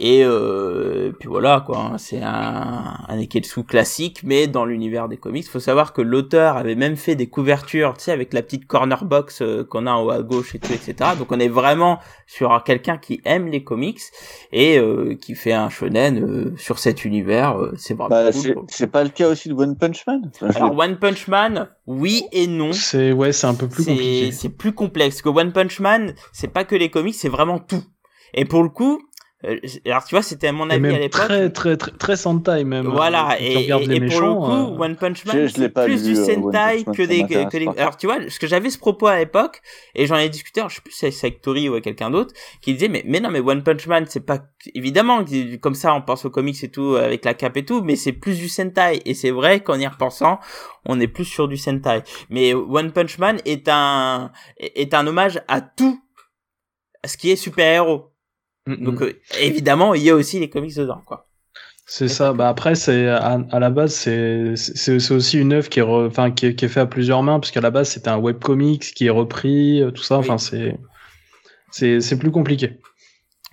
et 0.01 0.23
euh, 0.25 1.11
puis 1.19 1.29
voilà 1.29 1.62
quoi, 1.66 1.79
hein, 1.79 1.99
c'est 1.99 2.23
un, 2.23 2.95
un 3.09 3.16
Neketsu 3.16 3.65
classique, 3.65 4.20
mais 4.23 4.47
dans 4.47 4.65
l'univers 4.65 5.09
des 5.09 5.16
comics. 5.16 5.49
faut 5.49 5.59
savoir 5.61 5.93
que 5.93 6.01
l'auteur 6.03 6.57
avait 6.57 6.77
même 6.77 6.97
fait 6.97 7.16
des 7.16 7.27
couvertures, 7.29 7.95
tu 7.97 8.05
sais, 8.05 8.12
avec 8.12 8.33
la 8.33 8.43
petite 8.43 8.66
corner 8.66 9.05
box 9.05 9.43
euh, 9.43 9.65
qu'on 9.65 9.87
a 9.87 9.91
en 9.93 10.05
haut 10.05 10.11
à 10.11 10.23
gauche 10.23 10.55
et 10.55 10.61
tout, 10.61 10.73
etc. 10.73 10.95
Donc 11.19 11.33
on 11.33 11.41
est 11.41 11.49
vraiment 11.49 11.99
sur 12.27 12.62
quelqu'un 12.65 12.97
qui 12.99 13.20
aime 13.25 13.49
les 13.49 13.65
comics 13.65 14.01
et 14.53 14.79
euh, 14.79 15.16
qui 15.20 15.35
fait 15.35 15.53
un 15.53 15.69
shonen 15.69 16.23
euh, 16.23 16.55
sur 16.57 16.79
cet 16.79 17.05
univers. 17.05 17.59
euh, 17.59 17.73
c'est 17.77 17.95
vraiment 17.95 18.11
Bah, 18.11 18.31
cool. 18.33 18.65
c'est 18.69 18.87
pas 18.93 19.03
le 19.03 19.11
cas 19.11 19.29
aussi 19.29 19.49
de 19.49 19.55
One 19.55 19.77
Punch 19.77 20.07
Man 20.07 20.31
Alors 20.55 20.79
One 20.79 20.97
Punch 20.99 21.27
Man, 21.29 21.69
oui 21.87 22.23
et 22.31 22.47
non. 22.47 22.73
C'est 22.73 23.11
ouais, 23.12 23.33
c'est 23.33 23.47
un 23.49 23.55
peu 23.55 23.66
plus 23.69 23.83
C'est 23.83 23.91
compliqué. 23.91 24.33
c'est 24.33 24.49
plus 24.51 24.73
complexe 24.73 25.23
que 25.23 25.29
One 25.29 25.53
Punch 25.53 25.81
Man. 25.81 26.15
C'est 26.33 26.53
pas 26.53 26.65
que 26.65 26.77
les 26.77 26.89
comics, 26.89 27.15
c'est 27.16 27.29
vraiment 27.29 27.59
tout. 27.59 27.83
Et 28.35 28.45
pour 28.45 28.62
le 28.62 28.69
coup, 28.69 29.01
alors 29.86 30.05
tu 30.05 30.16
vois, 30.16 30.23
c'était 30.23 30.48
à 30.48 30.52
mon 30.52 30.69
avis 30.69 30.93
à 30.94 30.98
l'époque. 30.98 31.20
très 31.20 31.48
très 31.51 31.77
très 31.77 31.93
très 31.93 32.16
Sentai 32.16 32.65
même. 32.65 32.89
Voilà, 32.89 33.27
Euh, 33.27 33.28
quand 33.28 33.39
et, 33.40 33.66
et- 33.85 33.86
les 34.01 34.01
pour 34.09 34.20
le 34.20 34.35
coup, 34.35 34.51
euh, 34.51 34.85
One 34.85 34.97
Punch 34.97 35.24
Man, 35.27 35.48
c'est 35.48 35.69
plus 35.69 36.02
lu, 36.09 36.15
du 36.15 36.19
euh, 36.19 36.24
Sentai 36.24 36.85
que 36.85 37.02
des, 37.02 37.24
que 37.24 37.56
des- 37.59 37.65
pas. 37.66 37.74
Alors 37.78 37.97
tu 37.97 38.06
vois, 38.06 38.19
ce 38.28 38.40
que 38.40 38.48
j'avais 38.48 38.69
ce 38.70 38.78
propos 38.78 39.06
à 39.06 39.16
l'époque, 39.16 39.60
et 39.94 40.06
j'en 40.06 40.16
ai 40.16 40.28
discuté, 40.28 40.59
alors 40.60 40.70
je 40.70 40.77
sais 40.77 40.82
plus 40.82 40.93
si 40.93 41.12
c'est 41.12 41.27
avec 41.28 41.40
Tori 41.40 41.69
ou 41.69 41.73
avec 41.73 41.85
quelqu'un 41.85 42.10
d'autre, 42.10 42.35
qui 42.60 42.73
disait, 42.73 42.89
mais, 42.89 43.05
mais 43.06 43.20
non, 43.20 43.31
mais 43.31 43.39
One 43.39 43.62
Punch 43.62 43.86
Man, 43.86 44.06
c'est 44.09 44.27
pas, 44.27 44.40
évidemment, 44.74 45.24
comme 45.60 45.74
ça, 45.77 45.94
on 45.94 46.02
pense 46.02 46.24
aux 46.24 46.31
comics 46.31 46.62
et 46.65 46.70
tout, 46.73 46.97
avec 46.97 47.24
la 47.24 47.35
cape 47.35 47.56
et 47.59 47.65
tout, 47.65 47.81
mais 47.82 47.94
c'est 47.94 48.12
plus 48.12 48.39
du 48.39 48.48
Sentai, 48.48 49.02
et 49.05 49.15
c'est 49.15 49.31
vrai 49.31 49.60
qu'en 49.60 49.78
y 49.78 49.86
repensant, 49.86 50.40
on 50.85 50.98
est 50.98 51.06
plus 51.09 51.24
sur 51.24 51.47
du 51.47 51.56
Sentai. 51.56 52.01
Mais 52.28 52.55
One 52.55 52.90
Punch 52.90 53.19
Man 53.19 53.39
est 53.44 53.69
un, 53.69 54.32
est 54.59 54.94
un 54.94 55.06
hommage 55.06 55.40
à 55.47 55.60
tout 55.60 56.01
ce 57.05 57.16
qui 57.16 57.31
est 57.31 57.36
super-héros. 57.36 57.98
mm, 57.98 58.18
mm. 58.77 58.85
Donc, 58.85 59.03
euh, 59.03 59.20
évidemment, 59.40 59.95
il 59.95 60.03
y 60.03 60.11
a 60.11 60.15
aussi 60.15 60.39
les 60.40 60.51
comics 60.51 60.74
dedans, 60.77 61.03
quoi. 61.07 61.27
C'est 61.90 62.09
ça. 62.09 62.35
Bah 62.35 62.51
après, 62.51 62.74
c'est 62.74 63.09
à, 63.09 63.40
à 63.51 63.59
la 63.59 63.70
base, 63.70 63.95
c'est 63.95 64.57
c'est 64.57 65.01
c'est 65.01 65.15
aussi 65.15 65.39
une 65.39 65.55
œuvre 65.55 65.70
qui 65.70 65.78
est 65.78 65.82
enfin 65.82 66.31
qui 66.31 66.45
est, 66.47 66.55
qui 66.55 66.66
est 66.66 66.69
fait 66.69 66.81
à 66.81 66.86
plusieurs 66.86 67.23
mains, 67.23 67.40
parce 67.40 67.51
qu'à 67.51 67.62
la 67.62 67.70
base 67.70 67.89
c'était 67.89 68.11
un 68.11 68.19
webcomics 68.19 68.93
qui 68.95 69.07
est 69.07 69.11
repris, 69.11 69.81
euh, 69.81 69.90
tout 69.90 70.03
ça. 70.03 70.19
Enfin, 70.19 70.35
Oui. 70.35 70.40
c'est 70.40 70.77
c'est 71.70 72.01
c'est 72.03 72.19
plus 72.19 72.31
compliqué. 72.31 72.78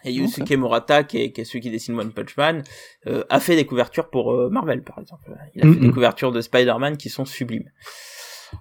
Et 0.04 0.12
Yusuke 0.12 0.52
Murata, 0.52 1.06
qui 1.06 1.18
est, 1.22 1.32
qui 1.32 1.42
est 1.42 1.46
celui 1.46 1.62
qui 1.62 1.72
dessine 1.72 1.98
One 1.98 2.12
Punch 2.12 2.36
Man, 2.38 2.64
euh, 3.08 3.24
a 3.30 3.40
fait 3.40 3.56
des 3.56 3.66
couvertures 3.66 4.10
pour 4.10 4.34
euh, 4.34 4.50
Marvel, 4.52 4.84
par 4.84 5.00
exemple. 5.00 5.32
Il 5.56 5.64
a 5.64 5.66
Mm, 5.66 5.74
fait 5.74 5.80
des 5.80 5.88
mm. 5.88 5.94
couvertures 5.94 6.32
de 6.34 6.42
Spider-Man 6.42 6.98
qui 6.98 7.10
sont 7.10 7.26
sublimes. 7.26 7.70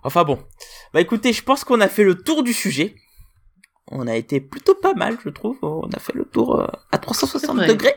Enfin 0.04 0.22
bon. 0.24 0.38
Bah 0.94 1.00
écoutez, 1.00 1.32
je 1.32 1.42
pense 1.42 1.64
qu'on 1.64 1.80
a 1.80 1.88
fait 1.88 2.04
le 2.04 2.14
tour 2.14 2.44
du 2.44 2.52
sujet. 2.52 2.94
On 3.96 4.06
a 4.08 4.16
été 4.16 4.40
plutôt 4.40 4.74
pas 4.74 4.92
mal, 4.94 5.16
je 5.24 5.28
trouve. 5.30 5.56
On 5.62 5.88
a 5.94 6.00
fait 6.00 6.14
le 6.14 6.24
tour 6.24 6.60
euh, 6.60 6.66
à 6.90 6.98
360 6.98 7.40
C'est 7.50 7.56
vrai. 7.56 7.66
degrés. 7.68 7.94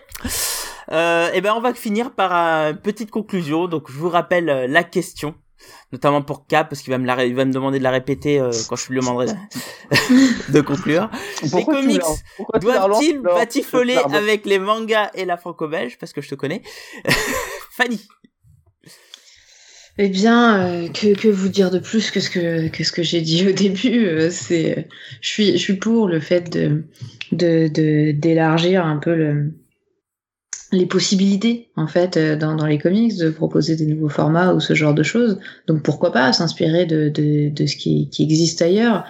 Euh, 0.92 1.32
et 1.34 1.42
ben 1.42 1.54
on 1.56 1.60
va 1.60 1.74
finir 1.74 2.12
par 2.12 2.34
euh, 2.34 2.72
une 2.72 2.78
petite 2.78 3.10
conclusion. 3.12 3.68
Donc 3.68 3.90
je 3.92 3.98
vous 3.98 4.10
rappelle 4.10 4.50
euh, 4.50 4.68
la 4.68 4.84
question, 4.84 5.34
notamment 5.92 6.22
pour 6.22 6.46
Cap, 6.48 6.70
parce 6.70 6.82
qu'il 6.82 6.92
va 6.92 6.98
me 7.00 7.06
la, 7.08 7.16
ré- 7.16 7.28
il 7.28 7.36
va 7.36 7.46
me 7.46 7.52
demander 7.52 7.80
de 7.80 7.84
la 7.84 7.90
répéter 7.92 8.40
euh, 8.40 8.52
quand 8.70 8.76
je 8.76 8.90
lui 8.94 9.00
demanderai 9.00 9.26
de- 10.50 10.62
conclure. 10.62 11.10
Pourquoi 11.52 11.76
tu 11.76 11.82
comics 11.82 12.02
Doivent-ils 12.62 13.20
batifoler 13.22 13.98
avec 13.98 14.46
les 14.46 14.60
mangas 14.60 15.10
et 15.16 15.26
la 15.26 15.36
franco-belge? 15.36 15.98
Parce 16.00 16.14
que 16.14 16.22
je 16.22 16.30
te 16.30 16.36
connais. 16.36 16.62
Fanny. 17.72 18.08
Eh 20.00 20.10
bien, 20.10 20.68
euh, 20.86 20.88
que, 20.90 21.14
que 21.16 21.28
vous 21.28 21.50
dire 21.50 21.72
de 21.72 21.80
plus 21.80 22.12
que 22.12 22.20
ce 22.20 22.30
que, 22.30 22.68
que, 22.70 22.84
ce 22.84 22.92
que 22.92 23.02
j'ai 23.04 23.22
dit 23.22 23.48
au 23.48 23.52
début 23.52 24.06
euh, 24.06 24.30
C'est, 24.30 24.88
je 25.22 25.30
suis, 25.30 25.52
je 25.54 25.58
suis 25.58 25.76
pour 25.78 26.08
le 26.08 26.20
fait 26.20 26.50
de 26.52 26.84
de 27.32 27.68
de- 27.68 28.12
d'élargir 28.12 28.86
un 28.86 28.98
peu 28.98 29.16
le, 29.16 29.52
les 30.72 30.86
possibilités 30.86 31.70
en 31.76 31.88
fait 31.88 32.18
euh, 32.18 32.36
dans, 32.36 32.56
dans 32.56 32.66
les 32.66 32.78
comics, 32.78 33.16
de 33.18 33.30
proposer 33.30 33.76
des 33.76 33.86
nouveaux 33.86 34.10
formats 34.10 34.54
ou 34.54 34.60
ce 34.60 34.74
genre 34.74 34.94
de 34.94 35.04
choses. 35.04 35.40
Donc 35.68 35.82
pourquoi 35.84 36.12
pas 36.12 36.34
s'inspirer 36.34 36.86
de, 36.86 37.10
de, 37.10 37.50
de 37.50 37.66
ce 37.66 37.76
qui, 37.78 38.10
qui 38.10 38.24
existe 38.24 38.62
ailleurs. 38.62 39.06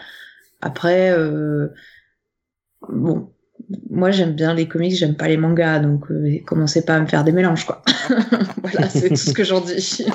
Après, 0.61 1.11
euh, 1.11 1.67
bon, 2.89 3.33
moi 3.89 4.11
j'aime 4.11 4.33
bien 4.33 4.53
les 4.53 4.67
comics, 4.67 4.95
j'aime 4.95 5.15
pas 5.15 5.27
les 5.27 5.37
mangas, 5.37 5.79
donc 5.79 6.09
euh, 6.11 6.37
commencez 6.45 6.85
pas 6.85 6.95
à 6.95 6.99
me 6.99 7.07
faire 7.07 7.23
des 7.23 7.31
mélanges 7.31 7.65
quoi. 7.65 7.81
voilà, 8.61 8.89
c'est 8.89 9.09
tout 9.09 9.15
ce 9.15 9.33
que 9.33 9.43
j'en 9.43 9.61
dis. 9.61 10.05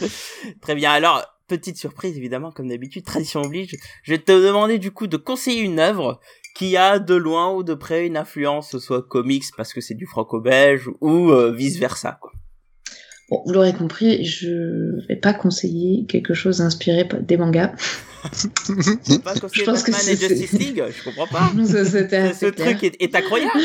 Très 0.60 0.74
bien. 0.74 0.90
Alors, 0.90 1.24
petite 1.48 1.76
surprise, 1.76 2.16
évidemment, 2.16 2.50
comme 2.50 2.68
d'habitude, 2.68 3.04
tradition 3.04 3.42
oblige. 3.42 3.76
Je 4.02 4.12
vais 4.12 4.18
te 4.18 4.32
demander, 4.32 4.78
du 4.78 4.90
coup, 4.90 5.06
de 5.06 5.16
conseiller 5.16 5.62
une 5.62 5.78
œuvre 5.78 6.20
qui 6.56 6.76
a 6.76 6.98
de 6.98 7.14
loin 7.14 7.52
ou 7.52 7.62
de 7.62 7.74
près 7.74 8.06
une 8.06 8.16
influence, 8.16 8.78
soit 8.78 9.02
comics 9.02 9.44
parce 9.56 9.72
que 9.72 9.80
c'est 9.80 9.94
du 9.94 10.06
franco-belge 10.06 10.90
ou 11.00 11.30
euh, 11.30 11.52
vice-versa. 11.52 12.18
quoi. 12.20 12.32
Bon, 13.28 13.42
vous 13.44 13.52
l'aurez 13.52 13.74
compris, 13.74 14.24
je 14.24 15.04
vais 15.08 15.16
pas 15.16 15.34
conseiller 15.34 16.06
quelque 16.06 16.32
chose 16.32 16.60
inspiré 16.60 17.08
des 17.22 17.36
mangas. 17.36 17.74
Pas 19.24 19.34
conseiller 19.34 19.64
pense 19.64 19.82
que 19.82 19.90
et 19.90 19.94
c'est- 19.94 20.28
Justice 20.28 20.52
League 20.52 20.82
Je 20.96 21.04
comprends 21.04 21.26
pas. 21.26 21.50
Ce 21.66 22.50
truc 22.50 22.84
est, 22.84 22.96
est 23.00 23.14
incroyable. 23.14 23.52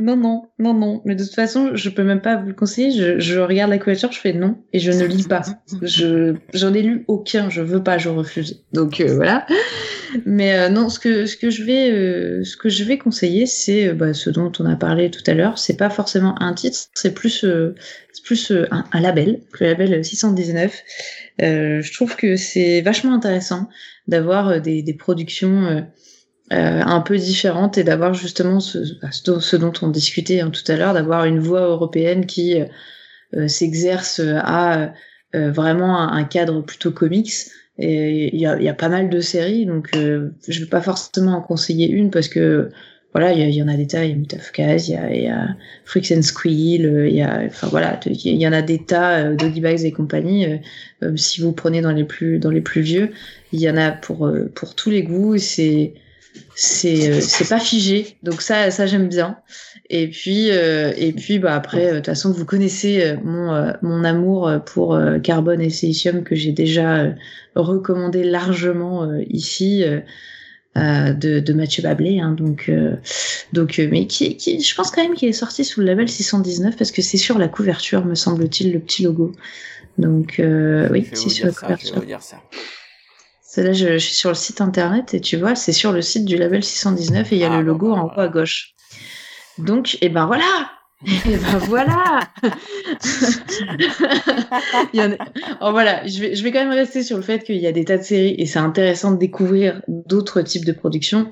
non, 0.00 0.16
non, 0.16 0.48
non, 0.58 0.74
non. 0.74 1.02
Mais 1.04 1.14
de 1.14 1.24
toute 1.24 1.34
façon, 1.34 1.70
je 1.74 1.88
peux 1.90 2.02
même 2.04 2.20
pas 2.20 2.36
vous 2.36 2.48
le 2.48 2.54
conseiller. 2.54 2.90
Je, 2.90 3.18
je 3.18 3.38
regarde 3.38 3.70
la 3.70 3.78
couverture, 3.78 4.12
je 4.12 4.20
fais 4.20 4.32
non 4.32 4.56
et 4.72 4.78
je 4.78 4.92
ne 4.92 5.04
lis 5.04 5.24
pas. 5.24 5.42
Je 5.82 6.34
j'en 6.54 6.74
ai 6.74 6.82
lu 6.82 7.04
aucun. 7.08 7.50
Je 7.50 7.62
veux 7.62 7.82
pas, 7.82 7.98
je 7.98 8.08
refuse. 8.08 8.64
Donc 8.72 9.00
euh, 9.00 9.14
voilà. 9.14 9.46
Mais 10.24 10.58
euh, 10.58 10.68
non, 10.68 10.88
ce 10.88 10.98
que 10.98 11.26
ce 11.26 11.36
que 11.36 11.50
je 11.50 11.64
vais 11.64 11.90
euh, 11.90 12.44
ce 12.44 12.56
que 12.56 12.68
je 12.68 12.84
vais 12.84 12.98
conseiller, 12.98 13.46
c'est 13.46 13.92
bah, 13.92 14.14
ce 14.14 14.30
dont 14.30 14.52
on 14.58 14.66
a 14.66 14.76
parlé 14.76 15.10
tout 15.10 15.22
à 15.26 15.34
l'heure. 15.34 15.58
C'est 15.58 15.76
pas 15.76 15.90
forcément 15.90 16.40
un 16.40 16.54
titre, 16.54 16.78
c'est 16.94 17.14
plus 17.14 17.44
un, 18.70 18.84
un 18.92 19.00
label, 19.00 19.40
le 19.60 19.66
label 19.66 20.04
619. 20.04 20.72
Euh, 21.42 21.82
je 21.82 21.92
trouve 21.92 22.16
que 22.16 22.36
c'est 22.36 22.80
vachement 22.80 23.14
intéressant 23.14 23.68
d'avoir 24.06 24.48
euh, 24.48 24.60
des, 24.60 24.82
des 24.82 24.94
productions 24.94 25.66
euh, 25.66 25.82
un 26.50 27.00
peu 27.00 27.16
différentes 27.16 27.78
et 27.78 27.84
d'avoir 27.84 28.14
justement 28.14 28.60
ce, 28.60 28.78
bah, 29.00 29.10
ce 29.12 29.56
dont- 29.56 29.72
on 29.82 29.88
discutait 29.88 30.40
hein, 30.40 30.50
tout 30.50 30.70
à 30.70 30.76
l'heure, 30.76 30.94
d'avoir 30.94 31.24
une 31.24 31.38
voix 31.40 31.62
européenne 31.62 32.26
qui 32.26 32.56
s'exerce 33.46 34.20
à 34.20 34.94
vraiment 35.34 35.98
un, 36.10 36.24
cadre 36.24 36.62
plutôt 36.62 36.90
comics. 36.90 37.30
Et 37.78 38.34
il 38.34 38.40
y 38.40 38.46
a, 38.46 38.60
y 38.60 38.68
a 38.68 38.74
pas 38.74 38.88
mal 38.88 39.08
de 39.08 39.20
séries, 39.20 39.64
donc 39.64 39.90
euh, 39.94 40.30
je 40.48 40.60
vais 40.60 40.68
pas 40.68 40.80
forcément 40.80 41.36
en 41.36 41.42
conseiller 41.42 41.88
une 41.88 42.10
parce 42.10 42.28
que 42.28 42.70
voilà, 43.12 43.32
il 43.32 43.54
y, 43.54 43.62
en 43.62 43.68
a 43.68 43.74
des 43.74 43.86
tas, 43.86 44.04
il 44.04 44.10
y 44.10 44.12
a 44.12 44.16
Mutafkaz, 44.16 44.88
il 44.88 45.16
y 45.16 45.22
y 45.22 45.28
a 45.28 45.56
Freaks 45.86 46.12
and 46.12 46.22
Squeal, 46.22 46.84
euh, 46.84 47.08
il 47.08 47.14
y 47.14 47.22
a, 47.22 47.42
enfin 47.46 47.66
voilà, 47.68 47.98
il 48.04 48.36
y 48.36 48.46
en 48.46 48.52
a 48.52 48.60
des 48.60 48.84
tas, 48.84 49.20
euh, 49.20 49.34
Doggy 49.34 49.60
Bags 49.62 49.82
et 49.82 49.92
compagnie. 49.92 50.46
euh, 51.02 51.16
si 51.16 51.40
vous 51.40 51.52
prenez 51.52 51.80
dans 51.80 51.92
les 51.92 52.04
plus 52.04 52.38
dans 52.38 52.50
les 52.50 52.60
plus 52.60 52.82
vieux, 52.82 53.10
il 53.52 53.60
y 53.60 53.70
en 53.70 53.78
a 53.78 53.92
pour 53.92 54.30
pour 54.54 54.74
tous 54.74 54.90
les 54.90 55.02
goûts. 55.04 55.38
C'est 55.38 55.94
c'est 56.54 57.22
c'est 57.22 57.48
pas 57.48 57.58
figé, 57.58 58.18
donc 58.22 58.42
ça 58.42 58.70
ça 58.70 58.86
j'aime 58.86 59.08
bien. 59.08 59.38
Et 59.88 60.08
puis 60.08 60.50
euh, 60.50 60.92
et 60.98 61.12
puis 61.12 61.38
bah 61.38 61.54
après 61.54 61.92
de 61.92 61.96
toute 61.96 62.06
façon 62.06 62.30
vous 62.30 62.44
connaissez 62.44 63.16
mon 63.24 63.72
mon 63.80 64.04
amour 64.04 64.52
pour 64.66 65.00
Carbone 65.22 65.62
et 65.62 65.70
Silicium 65.70 66.24
que 66.24 66.34
j'ai 66.34 66.52
déjà 66.52 67.06
recommandé 67.54 68.22
largement 68.22 69.10
ici. 69.30 69.82
Euh, 70.78 71.12
de, 71.12 71.40
de 71.40 71.52
Mathieu 71.52 71.82
Bablé. 71.82 72.20
Hein, 72.20 72.32
donc, 72.32 72.66
euh, 72.68 72.96
donc, 73.52 73.78
euh, 73.78 73.88
mais 73.90 74.06
qui, 74.06 74.36
qui, 74.36 74.60
je 74.60 74.74
pense 74.74 74.90
quand 74.90 75.02
même 75.02 75.14
qu'il 75.14 75.28
est 75.28 75.32
sorti 75.32 75.64
sous 75.64 75.80
le 75.80 75.86
label 75.86 76.08
619 76.08 76.76
parce 76.76 76.90
que 76.92 77.02
c'est 77.02 77.16
sur 77.16 77.38
la 77.38 77.48
couverture, 77.48 78.04
me 78.04 78.14
semble-t-il, 78.14 78.72
le 78.72 78.78
petit 78.80 79.02
logo. 79.02 79.32
Donc, 79.98 80.34
oui, 80.38 81.06
c'est 81.12 81.28
sur 81.28 81.46
la 81.46 81.52
ça, 81.52 81.60
couverture. 81.60 82.02
là, 83.56 83.72
je, 83.72 83.92
je 83.94 83.98
suis 83.98 84.14
sur 84.14 84.30
le 84.30 84.36
site 84.36 84.60
internet 84.60 85.14
et 85.14 85.20
tu 85.20 85.36
vois, 85.36 85.54
c'est 85.54 85.72
sur 85.72 85.92
le 85.92 86.02
site 86.02 86.24
du 86.24 86.36
label 86.36 86.62
619 86.62 87.32
et 87.32 87.36
il 87.36 87.40
y 87.40 87.44
a 87.44 87.52
Ah, 87.52 87.58
le 87.58 87.64
bah, 87.64 87.72
logo 87.72 87.92
bah, 87.94 88.00
en 88.00 88.06
bah. 88.06 88.14
haut 88.16 88.20
à 88.20 88.28
gauche. 88.28 88.74
Donc, 89.58 89.98
et 90.00 90.08
ben 90.08 90.26
voilà 90.26 90.70
Et 91.06 91.36
ben 91.36 91.58
voilà 91.58 92.20
Il 94.92 95.00
y 95.00 95.02
en 95.02 95.12
a- 95.12 95.16
Oh, 95.60 95.70
voilà, 95.70 96.06
je 96.06 96.20
vais, 96.20 96.34
je 96.34 96.42
vais 96.42 96.50
quand 96.52 96.60
même 96.60 96.70
rester 96.76 97.02
sur 97.02 97.16
le 97.16 97.22
fait 97.22 97.44
qu'il 97.44 97.56
y 97.58 97.66
a 97.66 97.72
des 97.72 97.84
tas 97.84 97.98
de 97.98 98.02
séries 98.02 98.34
et 98.38 98.46
c'est 98.46 98.58
intéressant 98.58 99.12
de 99.12 99.18
découvrir 99.18 99.82
d'autres 99.88 100.42
types 100.42 100.64
de 100.64 100.72
productions. 100.72 101.30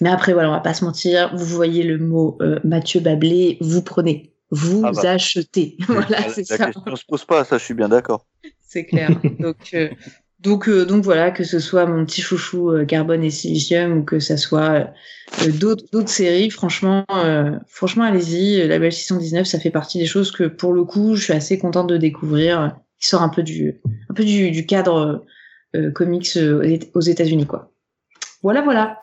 Mais 0.00 0.10
après, 0.10 0.32
voilà, 0.32 0.48
on 0.48 0.52
va 0.52 0.60
pas 0.60 0.74
se 0.74 0.84
mentir, 0.84 1.34
vous 1.34 1.44
voyez 1.44 1.82
le 1.82 1.98
mot 1.98 2.38
euh, 2.40 2.60
Mathieu 2.64 3.00
Bablé, 3.00 3.58
vous 3.60 3.82
prenez, 3.82 4.32
vous 4.50 4.82
Ah 4.86 4.92
bah. 4.92 5.10
achetez. 5.12 5.76
Voilà, 5.86 6.08
la 6.20 6.28
c'est 6.30 6.48
la 6.50 6.56
ça. 6.56 6.66
question 6.66 6.96
se 6.96 7.04
pose 7.06 7.24
pas, 7.24 7.44
ça 7.44 7.58
je 7.58 7.64
suis 7.64 7.74
bien 7.74 7.88
d'accord. 7.88 8.26
C'est 8.60 8.84
clair. 8.86 9.10
donc, 9.40 9.56
euh, 9.74 9.88
donc, 10.40 10.68
euh, 10.68 10.84
donc 10.84 11.04
voilà, 11.04 11.30
que 11.30 11.44
ce 11.44 11.58
soit 11.58 11.86
mon 11.86 12.04
petit 12.04 12.22
chouchou 12.22 12.70
euh, 12.70 12.84
Carbone 12.84 13.24
et 13.24 13.30
Silicium 13.30 13.98
ou 13.98 14.04
que 14.04 14.20
ça 14.20 14.36
soit 14.36 14.88
euh, 15.42 15.52
d'autres 15.52 15.84
d'autres 15.92 16.08
séries, 16.08 16.50
franchement, 16.50 17.04
euh, 17.10 17.50
franchement, 17.66 18.04
allez-y. 18.04 18.66
La 18.66 18.78
Belle 18.78 18.92
619, 18.92 19.46
ça 19.46 19.58
fait 19.58 19.70
partie 19.70 19.98
des 19.98 20.06
choses 20.06 20.30
que 20.30 20.44
pour 20.44 20.72
le 20.72 20.84
coup, 20.84 21.16
je 21.16 21.24
suis 21.24 21.32
assez 21.32 21.58
contente 21.58 21.88
de 21.88 21.96
découvrir. 21.96 22.76
Qui 23.00 23.06
sort 23.06 23.22
un 23.22 23.28
peu 23.28 23.44
du, 23.44 23.80
un 24.10 24.14
peu 24.14 24.24
du, 24.24 24.50
du 24.50 24.66
cadre 24.66 25.24
euh, 25.76 25.92
comics 25.92 26.28
euh, 26.36 26.58
aux 26.58 26.62
Éta- 26.64 26.90
aux 26.94 27.00
États-Unis, 27.00 27.46
quoi. 27.46 27.70
Voilà, 28.42 28.60
voilà. 28.62 28.98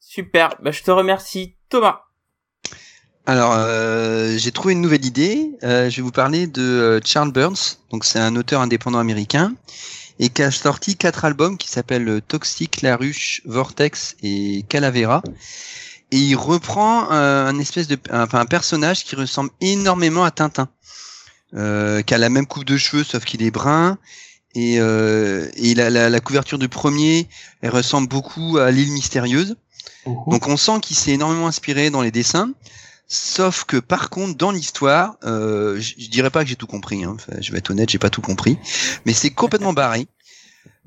Super, 0.00 0.56
bah, 0.60 0.72
je 0.72 0.82
te 0.82 0.90
remercie. 0.90 1.54
Thomas. 1.68 2.00
Alors, 3.26 3.54
euh, 3.56 4.36
j'ai 4.36 4.50
trouvé 4.50 4.74
une 4.74 4.80
nouvelle 4.80 5.04
idée. 5.04 5.52
Euh, 5.62 5.88
je 5.88 5.96
vais 5.98 6.02
vous 6.02 6.10
parler 6.10 6.48
de 6.48 6.62
euh, 6.62 7.00
Charles 7.04 7.30
Burns. 7.32 7.78
Donc, 7.92 8.04
c'est 8.04 8.18
un 8.18 8.34
auteur 8.34 8.60
indépendant 8.60 8.98
américain 8.98 9.54
et 10.22 10.28
qui 10.28 10.42
a 10.44 10.52
sorti 10.52 10.94
quatre 10.94 11.24
albums 11.24 11.58
qui 11.58 11.68
s'appellent 11.68 12.08
euh, 12.08 12.20
Toxic, 12.20 12.80
La 12.80 12.96
Ruche, 12.96 13.42
Vortex 13.44 14.14
et 14.22 14.64
Calavera. 14.68 15.20
Et 16.12 16.18
il 16.18 16.36
reprend 16.36 17.10
euh, 17.10 17.48
un 17.48 17.58
espèce 17.58 17.88
de, 17.88 17.98
un, 18.08 18.22
enfin, 18.22 18.38
un 18.38 18.46
personnage 18.46 19.04
qui 19.04 19.16
ressemble 19.16 19.50
énormément 19.60 20.22
à 20.22 20.30
Tintin, 20.30 20.68
euh, 21.54 22.02
qui 22.02 22.14
a 22.14 22.18
la 22.18 22.28
même 22.28 22.46
coupe 22.46 22.64
de 22.64 22.76
cheveux 22.76 23.02
sauf 23.02 23.24
qu'il 23.24 23.42
est 23.42 23.50
brun. 23.50 23.98
Et, 24.54 24.76
euh, 24.78 25.48
et 25.56 25.74
la, 25.74 25.90
la, 25.90 26.08
la 26.08 26.20
couverture 26.20 26.58
du 26.58 26.68
premier, 26.68 27.28
elle 27.60 27.70
ressemble 27.70 28.06
beaucoup 28.06 28.58
à 28.58 28.70
l'île 28.70 28.92
mystérieuse. 28.92 29.56
Donc 30.06 30.46
on 30.46 30.56
sent 30.56 30.78
qu'il 30.82 30.94
s'est 30.94 31.12
énormément 31.12 31.48
inspiré 31.48 31.90
dans 31.90 32.02
les 32.02 32.12
dessins. 32.12 32.50
Sauf 33.14 33.64
que 33.64 33.76
par 33.76 34.08
contre, 34.08 34.38
dans 34.38 34.50
l'histoire, 34.50 35.16
euh, 35.22 35.78
je, 35.78 36.08
dirais 36.08 36.30
pas 36.30 36.44
que 36.44 36.48
j'ai 36.48 36.56
tout 36.56 36.66
compris. 36.66 37.04
Hein. 37.04 37.18
Je 37.42 37.52
vais 37.52 37.58
être 37.58 37.68
honnête, 37.68 37.90
j'ai 37.90 37.98
pas 37.98 38.08
tout 38.08 38.22
compris, 38.22 38.56
mais 39.04 39.12
c'est 39.12 39.28
complètement 39.28 39.74
barré. 39.74 40.06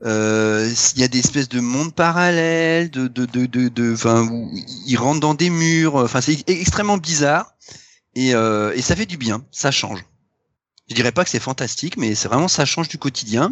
Euh, 0.04 0.74
Il 0.96 1.02
y 1.02 1.04
a 1.04 1.08
des 1.08 1.20
espèces 1.20 1.50
de 1.50 1.60
mondes 1.60 1.94
parallèles, 1.94 2.90
de, 2.90 3.06
de, 3.06 3.28
de, 3.28 3.46
de, 3.46 3.68
de, 3.70 4.32
où 4.32 4.52
ils 4.88 4.98
rentrent 4.98 5.20
dans 5.20 5.36
des 5.36 5.52
murs. 5.52 5.98
Enfin, 5.98 6.20
c'est 6.20 6.50
extrêmement 6.50 6.98
bizarre 6.98 7.54
et, 8.16 8.34
euh, 8.34 8.74
et 8.74 8.82
ça 8.82 8.96
fait 8.96 9.06
du 9.06 9.18
bien. 9.18 9.46
Ça 9.52 9.70
change. 9.70 10.04
Je 10.90 10.96
dirais 10.96 11.12
pas 11.12 11.26
que 11.26 11.30
c'est 11.30 11.40
fantastique, 11.40 11.96
mais 11.96 12.16
c'est 12.16 12.28
vraiment 12.28 12.48
ça 12.48 12.66
change 12.66 12.88
du 12.88 12.98
quotidien. 12.98 13.52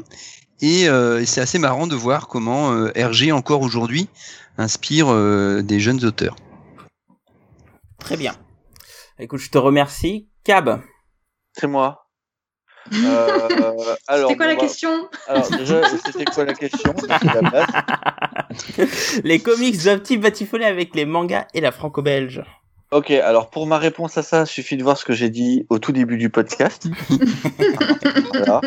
Et, 0.61 0.89
euh, 0.89 1.23
c'est 1.25 1.41
assez 1.41 1.59
marrant 1.59 1.85
de 1.85 1.95
voir 1.95 2.27
comment 2.27 2.73
euh, 2.73 2.91
Hergé 2.95 3.31
encore 3.31 3.61
aujourd'hui 3.61 4.09
inspire 4.57 5.09
euh, 5.09 5.61
des 5.61 5.79
jeunes 5.79 6.03
auteurs. 6.05 6.35
Très 7.99 8.17
bien. 8.17 8.35
Écoute, 9.19 9.39
je 9.39 9.49
te 9.51 9.57
remercie. 9.57 10.27
Cab. 10.43 10.81
C'est 11.53 11.67
moi. 11.67 11.99
Euh, 12.93 13.95
alors, 14.09 14.29
C'était 14.29 14.35
quoi 14.35 14.47
la 14.47 14.55
bah, 14.55 14.59
question 14.59 15.09
Alors 15.29 15.49
déjà, 15.51 15.81
c'était 16.05 16.25
quoi 16.25 16.43
la 16.43 16.53
question 16.53 16.93
Merci, 17.07 17.27
la 17.27 17.49
base. 17.49 19.21
les 19.23 19.39
comics 19.39 19.81
doivent-ils 19.81 20.19
batifoler 20.19 20.65
avec 20.65 20.93
les 20.93 21.05
mangas 21.05 21.47
et 21.53 21.61
la 21.61 21.71
franco-belge 21.71 22.43
Ok, 22.91 23.11
alors 23.11 23.49
pour 23.49 23.67
ma 23.67 23.77
réponse 23.77 24.17
à 24.17 24.23
ça, 24.23 24.41
il 24.41 24.47
suffit 24.47 24.75
de 24.75 24.83
voir 24.83 24.97
ce 24.97 25.05
que 25.05 25.13
j'ai 25.13 25.29
dit 25.29 25.65
au 25.69 25.79
tout 25.79 25.93
début 25.93 26.17
du 26.17 26.29
podcast. 26.29 26.87
voilà. 28.33 28.59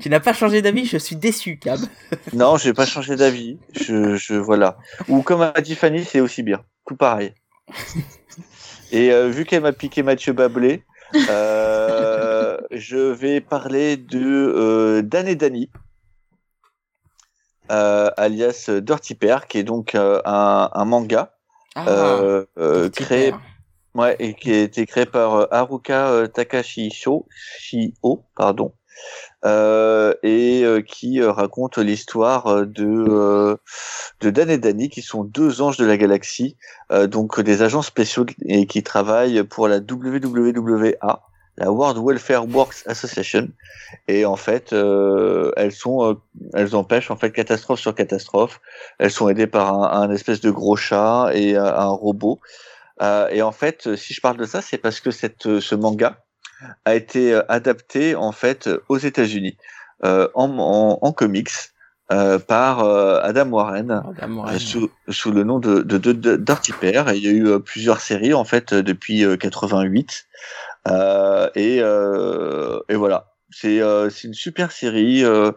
Tu 0.00 0.08
n'as 0.10 0.20
pas 0.20 0.32
changé 0.32 0.62
d'avis, 0.62 0.86
je 0.86 0.96
suis 0.96 1.16
déçu, 1.16 1.58
Cab. 1.58 1.80
Non, 2.32 2.56
j'ai 2.56 2.72
pas 2.72 2.86
changé 2.86 3.16
d'avis. 3.16 3.58
Je, 3.72 4.14
je 4.16 4.34
voilà. 4.34 4.78
Ou 5.08 5.22
comme 5.22 5.42
a 5.42 5.60
dit 5.60 5.74
Fanny, 5.74 6.04
c'est 6.04 6.20
aussi 6.20 6.44
bien. 6.44 6.62
Tout 6.86 6.96
pareil. 6.96 7.34
Et 8.92 9.12
euh, 9.12 9.28
vu 9.28 9.44
qu'elle 9.44 9.62
m'a 9.62 9.72
piqué 9.72 10.02
Mathieu 10.02 10.32
Bablé, 10.32 10.84
euh, 11.28 12.58
je 12.70 12.98
vais 12.98 13.40
parler 13.40 13.96
de 13.96 14.20
euh, 14.20 15.02
Dan 15.02 15.28
et 15.28 15.38
euh, 17.70 18.10
alias 18.16 18.70
Dirty 18.70 19.14
Pair, 19.14 19.46
qui 19.46 19.58
est 19.58 19.64
donc 19.64 19.94
euh, 19.94 20.20
un, 20.24 20.70
un 20.72 20.84
manga 20.84 21.34
euh, 21.76 22.46
euh, 22.58 22.88
petit 22.88 23.04
créé, 23.04 23.34
ouais, 23.94 24.16
et 24.18 24.34
qui 24.34 24.52
a 24.52 24.62
été 24.62 24.86
créé 24.86 25.04
par 25.04 25.52
Haruka 25.52 26.28
Takashi 26.32 26.90
Sho, 26.90 27.26
Shio, 27.58 28.24
pardon, 28.34 28.72
et 29.44 30.64
euh, 30.64 30.82
qui 30.82 31.20
euh, 31.20 31.30
raconte 31.30 31.78
l'histoire 31.78 32.46
euh, 32.46 32.66
de 32.66 33.06
euh, 33.08 33.56
de 34.20 34.30
Dan 34.30 34.50
et 34.50 34.58
Danny, 34.58 34.88
qui 34.88 35.02
sont 35.02 35.24
deux 35.24 35.62
anges 35.62 35.76
de 35.76 35.86
la 35.86 35.96
galaxie, 35.96 36.56
euh, 36.90 37.06
donc 37.06 37.40
des 37.40 37.62
agents 37.62 37.82
spéciaux 37.82 38.26
et 38.46 38.66
qui 38.66 38.82
travaillent 38.82 39.44
pour 39.44 39.68
la 39.68 39.78
WWA, 39.78 41.22
la 41.56 41.70
World 41.70 41.98
Welfare 42.04 42.48
Works 42.48 42.84
Association, 42.86 43.48
et 44.08 44.24
en 44.24 44.36
fait, 44.36 44.72
euh, 44.72 45.52
elles 45.56 45.72
sont, 45.72 46.04
euh, 46.04 46.14
elles 46.54 46.74
empêchent 46.74 47.10
en 47.10 47.16
fait 47.16 47.30
catastrophe 47.30 47.80
sur 47.80 47.94
catastrophe. 47.94 48.60
Elles 48.98 49.10
sont 49.10 49.28
aidées 49.28 49.46
par 49.46 49.94
un, 49.94 50.10
espèce 50.10 50.40
de 50.40 50.50
gros 50.50 50.76
chat 50.76 51.30
et 51.34 51.56
euh, 51.56 51.76
un 51.76 51.88
robot. 51.88 52.40
Euh, 53.00 53.28
et 53.28 53.42
en 53.42 53.52
fait, 53.52 53.94
si 53.94 54.14
je 54.14 54.20
parle 54.20 54.36
de 54.36 54.44
ça, 54.44 54.60
c'est 54.62 54.78
parce 54.78 55.00
que 55.00 55.12
cette, 55.12 55.60
ce 55.60 55.74
manga 55.76 56.24
a 56.84 56.94
été 56.94 57.34
euh, 57.34 57.42
adapté 57.48 58.14
en 58.14 58.32
fait 58.32 58.68
aux 58.88 58.98
États-Unis 58.98 59.56
euh, 60.04 60.28
en, 60.34 60.48
en, 60.58 60.98
en 61.00 61.12
comics 61.12 61.50
euh, 62.10 62.38
par 62.38 62.84
euh, 62.84 63.20
Adam 63.22 63.50
Warren. 63.50 64.02
Euh, 64.54 64.58
sous, 64.58 64.90
sous 65.10 65.30
le 65.30 65.44
nom 65.44 65.58
de, 65.58 65.82
de, 65.82 65.98
de, 65.98 66.12
de- 66.12 66.36
Dirty 66.36 66.72
Pair. 66.72 67.08
Et 67.10 67.18
il 67.18 67.24
y 67.24 67.28
a 67.28 67.32
eu 67.32 67.46
euh, 67.48 67.58
plusieurs 67.58 68.00
séries 68.00 68.32
en 68.34 68.44
fait 68.44 68.72
euh, 68.72 68.82
depuis 68.82 69.24
euh, 69.24 69.36
88. 69.36 70.26
Euh, 70.88 71.50
et, 71.54 71.78
euh, 71.82 72.80
et 72.88 72.94
voilà. 72.94 73.32
C'est 73.50 73.80
euh, 73.80 74.10
une 74.24 74.34
super 74.34 74.72
série 74.72 75.24
euh, 75.24 75.52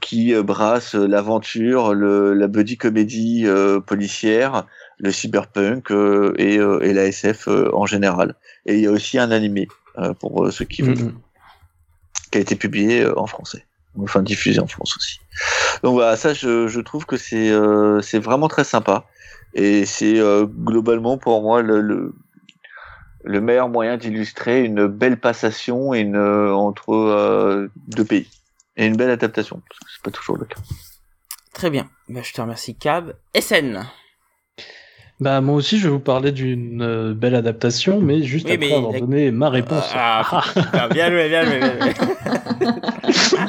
qui 0.00 0.34
euh, 0.34 0.42
brasse 0.44 0.94
euh, 0.94 1.06
l'aventure, 1.06 1.92
la 1.94 2.46
buddy 2.46 2.76
comédie 2.76 3.42
euh, 3.44 3.80
policière, 3.80 4.66
le 4.98 5.10
cyberpunk 5.10 5.90
euh, 5.90 6.32
et, 6.38 6.58
euh, 6.58 6.78
et 6.80 6.92
la 6.92 7.06
SF 7.06 7.48
euh, 7.48 7.70
en 7.72 7.86
général. 7.86 8.36
Et 8.66 8.74
il 8.74 8.80
y 8.80 8.86
a 8.86 8.92
aussi 8.92 9.18
un 9.18 9.32
animé 9.32 9.66
euh, 9.66 9.87
pour 10.20 10.44
euh, 10.44 10.50
ceux 10.50 10.64
qui 10.64 10.82
veulent, 10.82 10.96
Mhm. 10.98 11.18
qui 12.32 12.38
a 12.38 12.40
été 12.40 12.56
publié 12.56 13.02
euh, 13.02 13.18
en 13.18 13.26
français, 13.26 13.66
enfin 14.00 14.22
diffusé 14.22 14.60
en 14.60 14.66
France 14.66 14.96
aussi. 14.96 15.20
Donc 15.82 15.94
voilà, 15.94 16.16
ça 16.16 16.34
je, 16.34 16.68
je 16.68 16.80
trouve 16.80 17.04
que 17.06 17.16
c'est 17.16 17.50
euh, 17.50 18.00
c'est 18.02 18.18
vraiment 18.18 18.48
très 18.48 18.64
sympa 18.64 19.04
et 19.54 19.86
c'est 19.86 20.18
euh, 20.18 20.46
globalement 20.46 21.16
pour 21.18 21.42
moi 21.42 21.62
le, 21.62 21.80
le 21.80 22.14
le 23.24 23.40
meilleur 23.40 23.68
moyen 23.68 23.96
d'illustrer 23.96 24.64
une 24.64 24.86
belle 24.86 25.18
passation 25.18 25.92
une, 25.94 26.16
euh, 26.16 26.52
entre 26.54 26.94
euh, 26.94 27.68
deux 27.88 28.04
pays 28.04 28.28
et 28.76 28.86
une 28.86 28.96
belle 28.96 29.10
adaptation 29.10 29.60
parce 29.68 29.80
que 29.80 29.86
c'est 29.92 30.02
pas 30.02 30.10
toujours 30.10 30.36
le 30.38 30.44
cas. 30.46 30.60
Très 31.52 31.70
bien. 31.70 31.90
Bah, 32.08 32.20
je 32.22 32.32
te 32.32 32.40
remercie, 32.40 32.76
Cab. 32.76 33.14
SN. 33.34 33.84
Bah 35.20 35.40
moi 35.40 35.56
aussi 35.56 35.78
je 35.78 35.84
vais 35.84 35.90
vous 35.92 35.98
parler 35.98 36.30
d'une 36.30 36.80
euh, 36.80 37.12
belle 37.14 37.34
adaptation, 37.34 38.00
mais 38.00 38.22
juste 38.22 38.46
Oui, 38.46 38.54
après 38.54 38.68
mais- 38.68 38.74
avoir 38.74 38.92
donné 39.00 39.30
ma 39.32 39.50
réponse. 39.50 39.90
Ah, 39.94 40.42
putain, 40.54 40.88
bien 40.92 41.10
joué, 41.10 41.28
bien 41.28 41.44
joué. 41.44 41.58
bien 41.60 41.76
joué. 41.80 41.92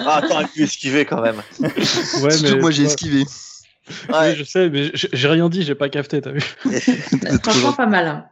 Ah 0.05 0.17
attends, 0.23 0.39
elle 0.39 0.47
pu 0.47 0.63
esquiver 0.63 1.05
quand 1.05 1.21
même. 1.21 1.41
ouais, 1.61 1.69
Surtout 2.31 2.55
que 2.55 2.61
moi 2.61 2.71
j'ai 2.71 2.83
ouais, 2.83 2.87
esquivé. 2.89 3.23
oui, 4.09 4.35
je 4.35 4.43
sais, 4.43 4.69
mais 4.69 4.91
j'ai 4.93 5.27
rien 5.27 5.49
dit, 5.49 5.63
j'ai 5.63 5.75
pas 5.75 5.89
capté, 5.89 6.21
t'as 6.21 6.31
vu. 6.31 6.41
Franchement, 7.43 7.73
pas 7.73 7.85
mal. 7.85 8.07
hein. 8.07 8.25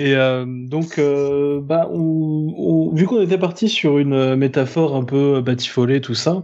Et 0.00 0.14
euh, 0.14 0.44
donc, 0.46 0.98
euh, 0.98 1.60
bah, 1.62 1.88
on, 1.92 2.54
on- 2.56 2.94
vu 2.94 3.06
qu'on 3.06 3.20
était 3.20 3.38
parti 3.38 3.68
sur 3.68 3.98
une 3.98 4.12
euh, 4.14 4.36
métaphore 4.36 4.96
un 4.96 5.04
peu 5.04 5.40
batifolée, 5.40 6.00
tout 6.00 6.14
ça, 6.14 6.42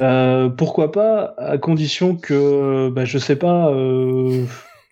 euh, 0.00 0.48
pourquoi 0.48 0.90
pas, 0.92 1.34
à 1.38 1.56
condition 1.58 2.16
que, 2.16 2.90
bah, 2.90 3.04
je 3.04 3.18
sais 3.18 3.36
pas, 3.36 3.68
euh, 3.70 4.44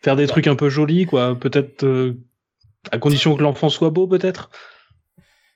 faire 0.03 0.17
des 0.17 0.27
trucs 0.27 0.47
un 0.47 0.57
peu 0.57 0.69
jolis, 0.69 1.07
quoi. 1.07 1.39
Peut-être, 1.39 1.85
euh, 1.85 2.19
à 2.91 2.99
condition 2.99 3.37
que 3.37 3.43
l'enfant 3.43 3.69
soit 3.69 3.91
beau, 3.91 4.07
peut-être. 4.07 4.51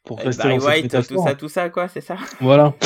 Pour 0.05 0.21
rester 0.21 0.45
Barry 0.45 0.59
dans 0.59 0.63
cette 0.63 0.71
White, 0.71 0.91
tout 0.91 0.97
métaphore. 0.99 1.29
ça, 1.29 1.35
tout 1.35 1.49
ça, 1.49 1.69
quoi, 1.69 1.89
c'est 1.89 2.01
ça? 2.01 2.17
Voilà. 2.41 2.75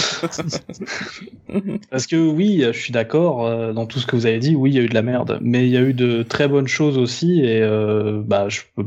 Parce 1.90 2.06
que 2.06 2.16
oui, 2.16 2.62
je 2.64 2.78
suis 2.78 2.92
d'accord 2.92 3.46
euh, 3.46 3.74
dans 3.74 3.84
tout 3.84 3.98
ce 3.98 4.06
que 4.06 4.16
vous 4.16 4.24
avez 4.24 4.38
dit. 4.38 4.56
Oui, 4.56 4.70
il 4.70 4.76
y 4.76 4.78
a 4.78 4.82
eu 4.82 4.88
de 4.88 4.94
la 4.94 5.02
merde, 5.02 5.38
mais 5.42 5.66
il 5.66 5.70
y 5.70 5.76
a 5.76 5.82
eu 5.82 5.92
de 5.92 6.22
très 6.22 6.48
bonnes 6.48 6.66
choses 6.66 6.96
aussi. 6.96 7.40
Et 7.44 7.60
euh, 7.60 8.22
bah, 8.24 8.48
je 8.48 8.62
peux... 8.74 8.86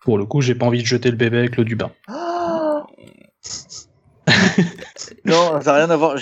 pour 0.00 0.18
le 0.18 0.26
coup, 0.26 0.40
j'ai 0.40 0.56
pas 0.56 0.66
envie 0.66 0.82
de 0.82 0.86
jeter 0.86 1.12
le 1.12 1.16
bébé 1.16 1.38
avec 1.38 1.56
l'eau 1.56 1.64
du 1.64 1.76
bain. 1.76 1.92
Non, 5.24 5.60
ça 5.60 5.72
n'a 5.72 5.78
rien 5.78 5.90
à 5.90 5.96
voir. 5.96 6.16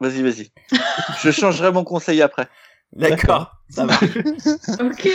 Vas-y, 0.00 0.22
vas-y. 0.22 0.50
Je 1.22 1.30
changerai 1.30 1.72
mon 1.72 1.82
conseil 1.82 2.20
après. 2.20 2.46
D'accord, 2.92 3.52
ça 3.68 3.86
va. 3.86 3.98
Ok. 4.80 5.08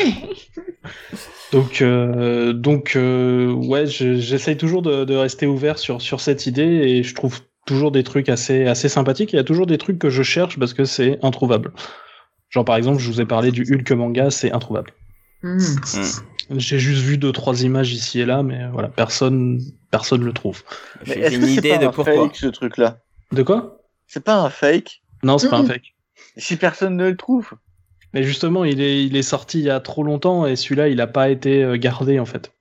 Donc, 1.52 1.82
euh, 1.82 2.54
donc 2.54 2.96
euh, 2.96 3.52
ouais, 3.52 3.86
je- 3.86 4.16
j'essaye 4.16 4.56
toujours 4.58 4.82
de, 4.82 5.04
de 5.04 5.16
rester 5.16 5.46
ouvert 5.48 5.78
sur, 5.80 6.02
sur 6.02 6.22
cette 6.22 6.46
idée 6.48 6.64
et 6.64 7.04
je 7.04 7.14
trouve 7.14 7.42
toujours 7.66 7.92
des 7.92 8.04
trucs 8.04 8.30
assez, 8.30 8.66
assez 8.68 8.88
sympathiques. 8.88 9.34
Il 9.34 9.36
y 9.36 9.40
a 9.40 9.44
toujours 9.44 9.68
des 9.68 9.78
trucs 9.78 10.00
que 10.00 10.10
je 10.10 10.24
cherche 10.24 10.58
parce 10.58 10.74
que 10.74 10.86
c'est 10.86 11.20
introuvable. 11.24 11.74
Genre 12.50 12.64
par 12.66 12.76
exemple, 12.78 13.00
je 13.00 13.08
vous 13.08 13.20
ai 13.22 13.26
parlé 13.26 13.52
du 13.52 13.64
Hulk 13.70 13.92
manga, 13.92 14.30
c'est 14.32 14.52
introuvable. 14.52 14.92
Hmm. 15.44 15.58
J'ai 16.52 16.80
juste 16.80 17.02
vu 17.04 17.18
deux 17.18 17.32
trois 17.32 17.64
images 17.64 17.92
ici 17.94 18.20
et 18.22 18.26
là, 18.26 18.44
mais 18.44 18.68
voilà, 18.72 18.88
personne, 18.90 19.60
personne 19.90 20.24
le 20.24 20.34
trouve. 20.34 20.64
Mais 21.08 21.30
J'ai 21.30 21.36
une 21.38 21.48
c'est 21.48 21.54
idée 21.56 21.70
pas 21.72 21.78
de 21.80 21.86
un 21.88 21.92
pourquoi. 21.92 22.14
fake 22.28 22.36
ce 22.36 22.48
truc-là? 22.48 23.00
De 23.34 23.44
quoi? 23.44 23.82
C'est 24.08 24.24
pas 24.24 24.36
un 24.36 24.50
fake? 24.50 25.02
Non, 25.24 25.38
c'est 25.38 25.50
pas 25.50 25.58
un 25.58 25.64
Mhm. 25.64 25.68
fake. 25.70 25.96
Si 26.38 26.58
personne 26.58 26.96
ne 26.98 27.10
le 27.10 27.18
trouve. 27.18 27.52
Mais 28.14 28.24
justement, 28.24 28.66
il 28.66 28.82
est, 28.82 29.06
il 29.06 29.16
est 29.16 29.22
sorti 29.22 29.60
il 29.60 29.66
y 29.66 29.70
a 29.70 29.80
trop 29.80 30.04
longtemps 30.04 30.46
et 30.46 30.56
celui-là, 30.56 30.90
il 30.90 31.00
a 31.02 31.08
pas 31.08 31.30
été 31.30 31.64
euh, 31.64 31.78
gardé 31.78 32.20
en 32.20 32.26
fait. 32.26 32.52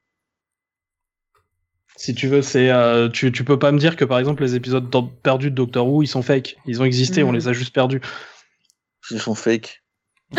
Si 1.97 2.14
tu 2.14 2.28
veux, 2.28 2.40
c'est, 2.40 2.70
euh, 2.70 3.09
tu, 3.09 3.30
tu 3.32 3.44
peux 3.44 3.59
pas 3.59 3.72
me 3.72 3.78
dire 3.78 3.97
que 3.97 4.05
par 4.05 4.18
exemple 4.18 4.42
les 4.42 4.55
épisodes 4.55 4.88
perdus 5.22 5.51
de 5.51 5.56
Doctor 5.56 5.86
Who, 5.86 6.02
ils 6.02 6.06
sont 6.06 6.22
fake. 6.22 6.56
Ils 6.66 6.80
ont 6.80 6.84
existé, 6.84 7.22
Mhm. 7.22 7.28
on 7.28 7.32
les 7.32 7.48
a 7.48 7.52
juste 7.52 7.74
perdus. 7.74 8.01
Ils 9.10 9.20
sont 9.20 9.34
fake. 9.34 9.82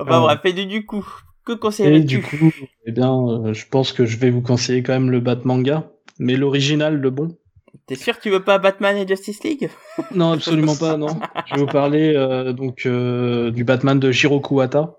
Euh. 0.00 0.04
bref, 0.04 0.40
et 0.44 0.52
du, 0.52 0.66
du 0.66 0.84
coup, 0.86 1.06
que 1.44 1.52
Et 1.52 1.58
conseillerais-tu 1.58 2.06
du 2.06 2.22
coup, 2.22 2.52
eh 2.86 2.92
bien, 2.92 3.12
euh, 3.12 3.54
je 3.54 3.66
pense 3.66 3.92
que 3.92 4.04
je 4.06 4.16
vais 4.18 4.30
vous 4.30 4.42
conseiller 4.42 4.82
quand 4.82 4.92
même 4.92 5.10
le 5.10 5.20
Batmanga, 5.20 5.90
mais 6.18 6.36
l'original, 6.36 6.96
le 6.96 7.10
bon. 7.10 7.36
T'es 7.86 7.96
sûr 7.96 8.16
que 8.16 8.22
tu 8.22 8.30
veux 8.30 8.42
pas 8.42 8.58
Batman 8.58 8.96
et 8.96 9.06
Justice 9.06 9.42
League? 9.44 9.68
Non, 10.14 10.32
absolument 10.32 10.76
pas, 10.76 10.96
non. 10.96 11.08
Je 11.46 11.54
vais 11.54 11.60
vous 11.60 11.66
parler 11.66 12.14
euh, 12.16 12.52
donc 12.52 12.86
euh, 12.86 13.50
du 13.50 13.64
Batman 13.64 13.98
de 13.98 14.10
Jiro 14.10 14.40
Kuwata, 14.40 14.96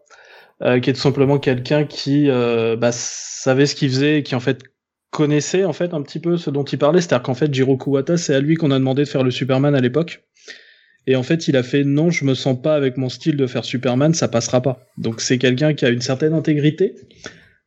euh, 0.61 0.79
qui 0.79 0.89
est 0.89 0.93
tout 0.93 0.99
simplement 0.99 1.39
quelqu'un 1.39 1.85
qui 1.85 2.27
bah, 2.27 2.91
savait 2.91 3.65
ce 3.65 3.75
qu'il 3.75 3.89
faisait 3.89 4.19
et 4.19 4.23
qui 4.23 4.35
en 4.35 4.39
fait 4.39 4.63
connaissait 5.11 5.63
en 5.63 5.71
fait 5.71 5.93
un 5.93 6.01
petit 6.01 6.19
peu 6.19 6.37
ce 6.37 6.49
dont 6.49 6.63
il 6.63 6.77
parlait. 6.77 7.01
C'est-à-dire 7.01 7.23
qu'en 7.23 7.33
fait 7.33 7.53
Jiro 7.53 7.77
Kuwata, 7.77 8.17
c'est 8.17 8.35
à 8.35 8.39
lui 8.39 8.55
qu'on 8.55 8.71
a 8.71 8.77
demandé 8.77 9.03
de 9.03 9.09
faire 9.09 9.23
le 9.23 9.31
Superman 9.31 9.73
à 9.73 9.81
l'époque. 9.81 10.23
Et 11.07 11.15
en 11.15 11.23
fait, 11.23 11.47
il 11.47 11.55
a 11.55 11.63
fait 11.63 11.83
non, 11.83 12.09
je 12.09 12.25
me 12.25 12.33
sens 12.33 12.59
pas 12.59 12.75
avec 12.75 12.97
mon 12.97 13.09
style 13.09 13.37
de 13.37 13.47
faire 13.47 13.63
Superman, 13.63 14.13
ça 14.13 14.27
passera 14.27 14.61
pas. 14.61 14.87
Donc 14.97 15.21
c'est 15.21 15.37
quelqu'un 15.37 15.73
qui 15.73 15.85
a 15.85 15.89
une 15.89 16.01
certaine 16.01 16.33
intégrité 16.33 16.95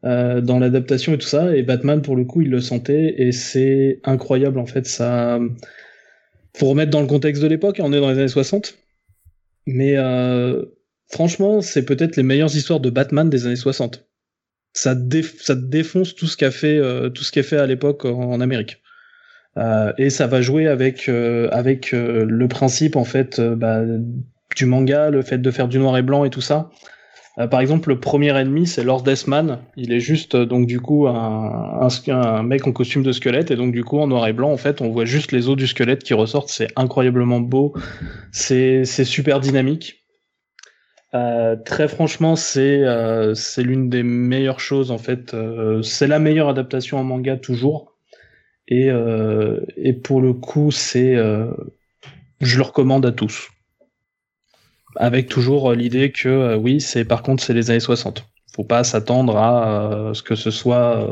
euh, 0.05 0.41
dans 0.41 0.59
l'adaptation 0.59 1.15
et 1.15 1.19
tout 1.19 1.27
ça. 1.27 1.57
Et 1.57 1.63
Batman, 1.63 2.03
pour 2.03 2.17
le 2.17 2.25
coup, 2.25 2.43
il 2.43 2.51
le 2.51 2.61
sentait 2.61 3.15
et 3.19 3.33
c'est 3.33 4.01
incroyable 4.05 4.59
en 4.59 4.67
fait. 4.67 4.87
Ça, 4.87 5.39
faut 6.57 6.67
remettre 6.67 6.91
dans 6.91 7.01
le 7.01 7.07
contexte 7.07 7.43
de 7.43 7.49
l'époque. 7.49 7.81
On 7.83 7.93
est 7.93 8.01
dans 8.01 8.11
les 8.11 8.19
années 8.19 8.29
60, 8.29 8.79
mais 9.67 9.97
euh, 9.97 10.65
franchement, 11.11 11.61
c'est 11.61 11.85
peut-être 11.85 12.17
les 12.17 12.23
meilleures 12.23 12.55
histoires 12.55 12.81
de 12.81 12.91
Batman 12.91 13.29
des 13.31 13.47
années 13.47 13.57
60. 13.57 14.09
Ça, 14.75 14.95
ça 15.41 15.55
défonce 15.55 16.15
tout 16.15 16.27
ce 16.27 16.37
qu'a 16.37 16.51
fait, 16.51 16.79
euh, 16.79 17.09
tout 17.09 17.25
ce 17.25 17.33
qui 17.33 17.39
est 17.39 17.45
fait 17.45 17.57
à 17.57 17.67
l'époque 17.67 18.05
en, 18.05 18.33
en 18.33 18.41
Amérique. 18.41 18.83
Euh, 19.57 19.93
et 19.99 20.11
ça 20.11 20.27
va 20.29 20.41
jouer 20.41 20.69
avec 20.69 21.09
euh, 21.09 21.49
avec 21.51 21.91
le 21.91 22.47
principe 22.47 22.95
en 22.95 23.03
fait 23.03 23.41
bah, 23.41 23.83
du 24.55 24.67
manga, 24.67 25.11
le 25.11 25.23
fait 25.23 25.39
de 25.39 25.51
faire 25.51 25.67
du 25.67 25.79
noir 25.79 25.97
et 25.97 26.03
blanc 26.03 26.25
et 26.25 26.31
tout 26.31 26.41
ça. 26.41 26.71
Euh, 27.39 27.47
par 27.47 27.61
exemple, 27.61 27.91
le 27.91 28.01
premier 28.01 28.37
ennemi, 28.37 28.67
c'est 28.67 28.83
Lord 28.83 29.03
Deathman. 29.03 29.61
Il 29.77 29.93
est 29.93 30.01
juste 30.01 30.35
euh, 30.35 30.45
donc 30.45 30.67
du 30.67 30.81
coup 30.81 31.07
un, 31.07 32.43
mec 32.43 32.67
en 32.67 32.73
costume 32.73 33.03
de 33.03 33.13
squelette 33.13 33.51
et 33.51 33.57
donc 33.57 33.73
du 33.73 33.85
coup 33.85 33.99
en 33.99 34.09
noir 34.09 34.27
et 34.27 34.33
blanc, 34.33 34.51
en 34.51 34.57
fait, 34.57 34.81
on 34.81 34.91
voit 34.91 35.05
juste 35.05 35.33
les 35.33 35.49
os 35.49 35.57
du 35.57 35.67
squelette 35.67 36.03
qui 36.03 36.15
ressortent. 36.15 36.49
C'est 36.49 36.69
incroyablement 36.77 37.41
beau. 37.41 37.75
C'est 38.33 38.85
super 38.85 39.41
dynamique. 39.41 40.05
Euh, 41.15 41.57
très 41.57 41.89
franchement, 41.89 42.37
c'est 42.37 42.83
l'une 43.59 43.89
des 43.89 44.03
meilleures 44.03 44.61
choses 44.61 44.91
en 44.91 44.99
fait. 44.99 45.35
C'est 45.83 46.07
la 46.07 46.19
meilleure 46.19 46.49
adaptation 46.49 46.99
en 46.99 47.05
manga 47.05 47.37
toujours. 47.37 47.95
Et 48.67 48.89
et 49.77 49.93
pour 49.95 50.21
le 50.21 50.33
coup, 50.35 50.71
c'est 50.71 51.15
je 52.41 52.57
le 52.57 52.63
recommande 52.63 53.07
à 53.07 53.13
tous. 53.13 53.49
Avec 54.99 55.29
toujours 55.29 55.71
euh, 55.71 55.75
l'idée 55.75 56.13
que 56.13 56.29
euh, 56.29 56.57
oui, 56.57 56.81
c'est 56.81 57.05
par 57.05 57.23
contre 57.23 57.43
c'est 57.43 57.55
les 57.55 57.71
années 57.71 57.81
60. 57.81 58.27
Faut 58.55 58.65
pas 58.65 58.85
s'attendre 58.85 59.37
à 59.37 59.93
euh, 59.93 60.15
ce 60.15 60.23
que 60.23 60.35
ce 60.35 60.51
soit 60.51 61.09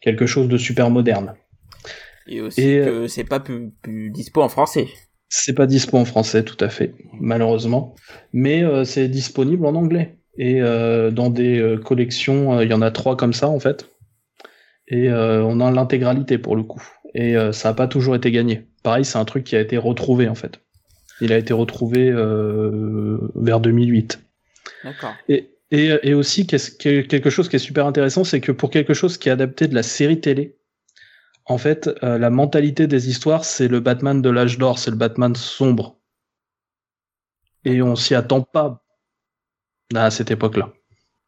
quelque 0.00 0.26
chose 0.26 0.48
de 0.48 0.56
super 0.56 0.90
moderne. 0.90 1.34
Et 2.26 2.40
aussi 2.40 2.62
Et, 2.62 2.80
que 2.80 3.06
c'est 3.06 3.24
pas 3.24 3.40
plus, 3.40 3.70
plus 3.82 4.10
dispo 4.10 4.42
en 4.42 4.48
français. 4.48 4.88
C'est 5.32 5.54
pas 5.54 5.66
dispo 5.66 5.96
en 5.96 6.04
français, 6.04 6.44
tout 6.44 6.56
à 6.58 6.68
fait, 6.68 6.92
malheureusement, 7.12 7.94
mais 8.32 8.64
euh, 8.64 8.82
c'est 8.82 9.06
disponible 9.06 9.64
en 9.64 9.76
anglais. 9.76 10.16
Et 10.36 10.60
euh, 10.60 11.12
dans 11.12 11.30
des 11.30 11.60
euh, 11.60 11.76
collections, 11.76 12.60
il 12.60 12.68
y 12.68 12.74
en 12.74 12.82
a 12.82 12.90
trois 12.90 13.16
comme 13.16 13.32
ça 13.32 13.48
en 13.48 13.60
fait. 13.60 13.88
Et 14.88 15.08
on 15.08 15.60
a 15.60 15.70
l'intégralité 15.70 16.36
pour 16.36 16.56
le 16.56 16.64
coup. 16.64 16.82
Et 17.14 17.36
ça 17.52 17.68
n'a 17.68 17.74
pas 17.74 17.86
toujours 17.86 18.16
été 18.16 18.32
gagné. 18.32 18.66
Pareil, 18.82 19.04
c'est 19.04 19.18
un 19.18 19.24
truc 19.24 19.44
qui 19.44 19.54
a 19.54 19.60
été 19.60 19.78
retrouvé 19.78 20.26
en 20.26 20.34
fait. 20.34 20.58
Il 21.20 21.32
a 21.32 21.38
été 21.38 21.52
retrouvé 21.52 22.10
euh, 22.10 23.18
vers 23.34 23.60
2008. 23.60 24.20
D'accord. 24.84 25.14
Et, 25.28 25.50
et, 25.70 25.90
et 26.02 26.14
aussi, 26.14 26.46
que- 26.46 27.00
quelque 27.02 27.30
chose 27.30 27.48
qui 27.48 27.56
est 27.56 27.60
super 27.60 27.86
intéressant, 27.86 28.24
c'est 28.24 28.40
que 28.40 28.52
pour 28.52 28.70
quelque 28.70 28.94
chose 28.94 29.18
qui 29.18 29.28
est 29.28 29.32
adapté 29.32 29.68
de 29.68 29.74
la 29.74 29.82
série 29.82 30.20
télé, 30.20 30.56
en 31.46 31.58
fait, 31.58 31.90
euh, 32.02 32.18
la 32.18 32.30
mentalité 32.30 32.86
des 32.86 33.08
histoires, 33.08 33.44
c'est 33.44 33.68
le 33.68 33.80
Batman 33.80 34.22
de 34.22 34.30
l'âge 34.30 34.56
d'or, 34.58 34.78
c'est 34.78 34.90
le 34.90 34.96
Batman 34.96 35.34
sombre. 35.34 35.98
Et 37.64 37.82
on 37.82 37.96
s'y 37.96 38.14
attend 38.14 38.40
pas 38.42 38.82
à 39.94 40.10
cette 40.10 40.30
époque-là. 40.30 40.72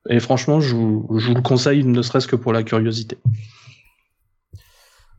Et 0.08 0.20
franchement, 0.20 0.60
je 0.60 0.74
vous, 0.74 1.06
je 1.18 1.28
vous 1.28 1.34
le 1.34 1.42
conseille, 1.42 1.84
ne 1.84 2.02
serait-ce 2.02 2.26
que 2.26 2.36
pour 2.36 2.52
la 2.52 2.62
curiosité. 2.62 3.18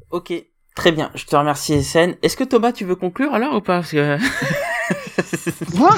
Ok, 0.10 0.34
très 0.76 0.92
bien. 0.92 1.12
Je 1.16 1.26
te 1.26 1.36
remercie, 1.36 1.84
SN. 1.84 2.16
Est-ce 2.22 2.36
que 2.38 2.44
Thomas, 2.44 2.72
tu 2.72 2.86
veux 2.86 2.96
conclure 2.96 3.34
alors 3.34 3.56
ou 3.56 3.62
pas? 3.62 3.80
Parce 3.80 3.92
que... 3.92 4.18
Quoi? 5.78 5.96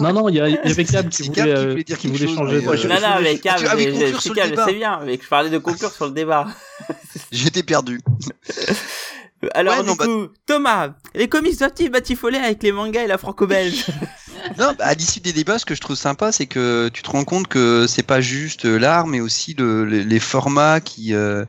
Non, 0.00 0.12
non, 0.12 0.28
il 0.28 0.36
y, 0.36 0.40
a- 0.40 0.48
il 0.48 0.54
y 0.54 0.70
avait 0.70 0.84
Cab 0.84 1.08
qui 1.08 1.24
C'est 1.24 1.28
voulait, 1.28 1.42
qui 1.42 1.48
euh, 1.50 1.82
dire 1.82 1.98
qui 1.98 2.08
voulait 2.08 2.26
chose, 2.26 2.36
changer 2.36 2.60
de... 2.60 2.68
euh, 2.68 2.88
non, 2.88 3.00
non, 3.00 3.20
mais 3.22 3.38
Cab, 3.38 3.58
débat. 3.58 4.64
c'est 4.66 4.74
bien, 4.74 5.00
mais 5.04 5.16
que 5.16 5.24
je 5.24 5.28
parlais 5.28 5.48
de 5.50 5.58
conclure 5.58 5.90
sur 5.90 6.04
le 6.06 6.12
débat. 6.12 6.46
J'étais 7.32 7.62
perdu. 7.62 8.00
Alors, 9.54 9.78
Ouais, 9.78 9.84
non, 9.84 9.92
du 9.92 9.98
bah- 9.98 10.04
coup, 10.04 10.26
Thomas, 10.46 10.88
les 11.14 11.28
comics 11.28 11.56
doivent-ils 11.58 11.90
batifoler 11.90 12.38
avec 12.38 12.60
les 12.62 12.72
mangas 12.72 13.04
et 13.04 13.06
la 13.06 13.18
franco-belge? 13.18 13.86
Non, 14.58 14.74
bah, 14.76 14.84
à 14.86 14.94
l'issue 14.94 15.20
des 15.20 15.32
débats, 15.32 15.58
ce 15.60 15.64
que 15.64 15.74
je 15.76 15.80
trouve 15.80 15.96
sympa, 15.96 16.32
c'est 16.32 16.46
que 16.46 16.88
tu 16.92 17.02
te 17.02 17.10
rends 17.10 17.24
compte 17.24 17.46
que 17.46 17.86
c'est 17.88 18.02
pas 18.02 18.20
juste 18.20 18.64
euh, 18.66 18.78
l'art, 18.78 19.06
mais 19.06 19.20
aussi 19.20 19.54
le, 19.56 19.84
le- 19.84 20.00
les 20.00 20.20
formats 20.20 20.80
qui 20.80 21.14
euh, 21.14 21.44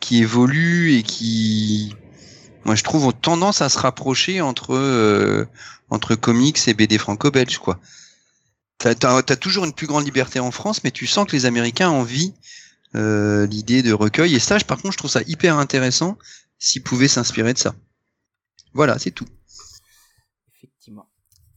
qui 0.00 0.22
évoluent 0.22 0.94
et 0.94 1.02
qui, 1.02 1.94
moi, 2.64 2.74
je 2.74 2.82
trouve, 2.82 3.04
ont 3.06 3.12
tendance 3.12 3.62
à 3.62 3.68
se 3.68 3.78
rapprocher 3.78 4.40
entre 4.40 4.74
euh, 4.74 5.46
entre 5.90 6.14
comics 6.14 6.58
et 6.66 6.74
BD 6.74 6.98
franco-belge, 6.98 7.58
quoi. 7.58 7.78
T'as 8.78 8.94
t'as 8.94 9.36
toujours 9.36 9.66
une 9.66 9.74
plus 9.74 9.86
grande 9.86 10.04
liberté 10.04 10.40
en 10.40 10.50
France, 10.50 10.82
mais 10.84 10.90
tu 10.90 11.06
sens 11.06 11.26
que 11.26 11.32
les 11.32 11.44
Américains 11.44 11.90
envient 11.90 12.34
euh, 12.96 13.46
l'idée 13.46 13.82
de 13.82 13.92
recueil. 13.92 14.34
Et 14.34 14.38
ça, 14.38 14.58
par 14.60 14.78
contre, 14.78 14.92
je 14.92 14.98
trouve 14.98 15.10
ça 15.10 15.20
hyper 15.26 15.58
intéressant 15.58 16.16
s'ils 16.58 16.82
pouvaient 16.82 17.08
s'inspirer 17.08 17.52
de 17.52 17.58
ça. 17.58 17.74
Voilà, 18.72 18.98
c'est 18.98 19.10
tout. 19.10 19.26
Effectivement. 20.56 21.08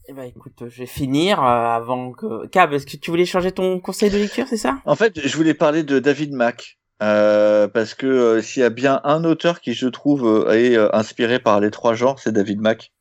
Eh 0.09 0.13
ben, 0.13 0.23
écoute, 0.23 0.63
je 0.67 0.79
vais 0.79 0.85
finir 0.85 1.41
euh, 1.41 1.45
avant 1.45 2.11
que... 2.11 2.47
Cab, 2.47 2.73
est-ce 2.73 2.85
que 2.85 2.97
tu 2.97 3.09
voulais 3.09 3.25
changer 3.25 3.53
ton 3.53 3.79
conseil 3.79 4.09
de 4.09 4.17
lecture, 4.17 4.47
c'est 4.49 4.57
ça? 4.57 4.81
En 4.85 4.95
fait, 4.95 5.25
je 5.25 5.37
voulais 5.37 5.53
parler 5.53 5.83
de 5.83 5.99
David 5.99 6.33
Mack. 6.33 6.77
Euh, 7.01 7.67
parce 7.67 7.93
que 7.95 8.07
euh, 8.07 8.41
s'il 8.41 8.61
y 8.61 8.65
a 8.65 8.69
bien 8.69 9.01
un 9.03 9.23
auteur 9.23 9.59
qui, 9.61 9.73
je 9.73 9.87
trouve, 9.87 10.25
euh, 10.25 10.51
est 10.51 10.77
inspiré 10.95 11.39
par 11.39 11.59
les 11.59 11.71
trois 11.71 11.95
genres, 11.95 12.19
c'est 12.19 12.31
David 12.31 12.61
Mack, 12.61 12.91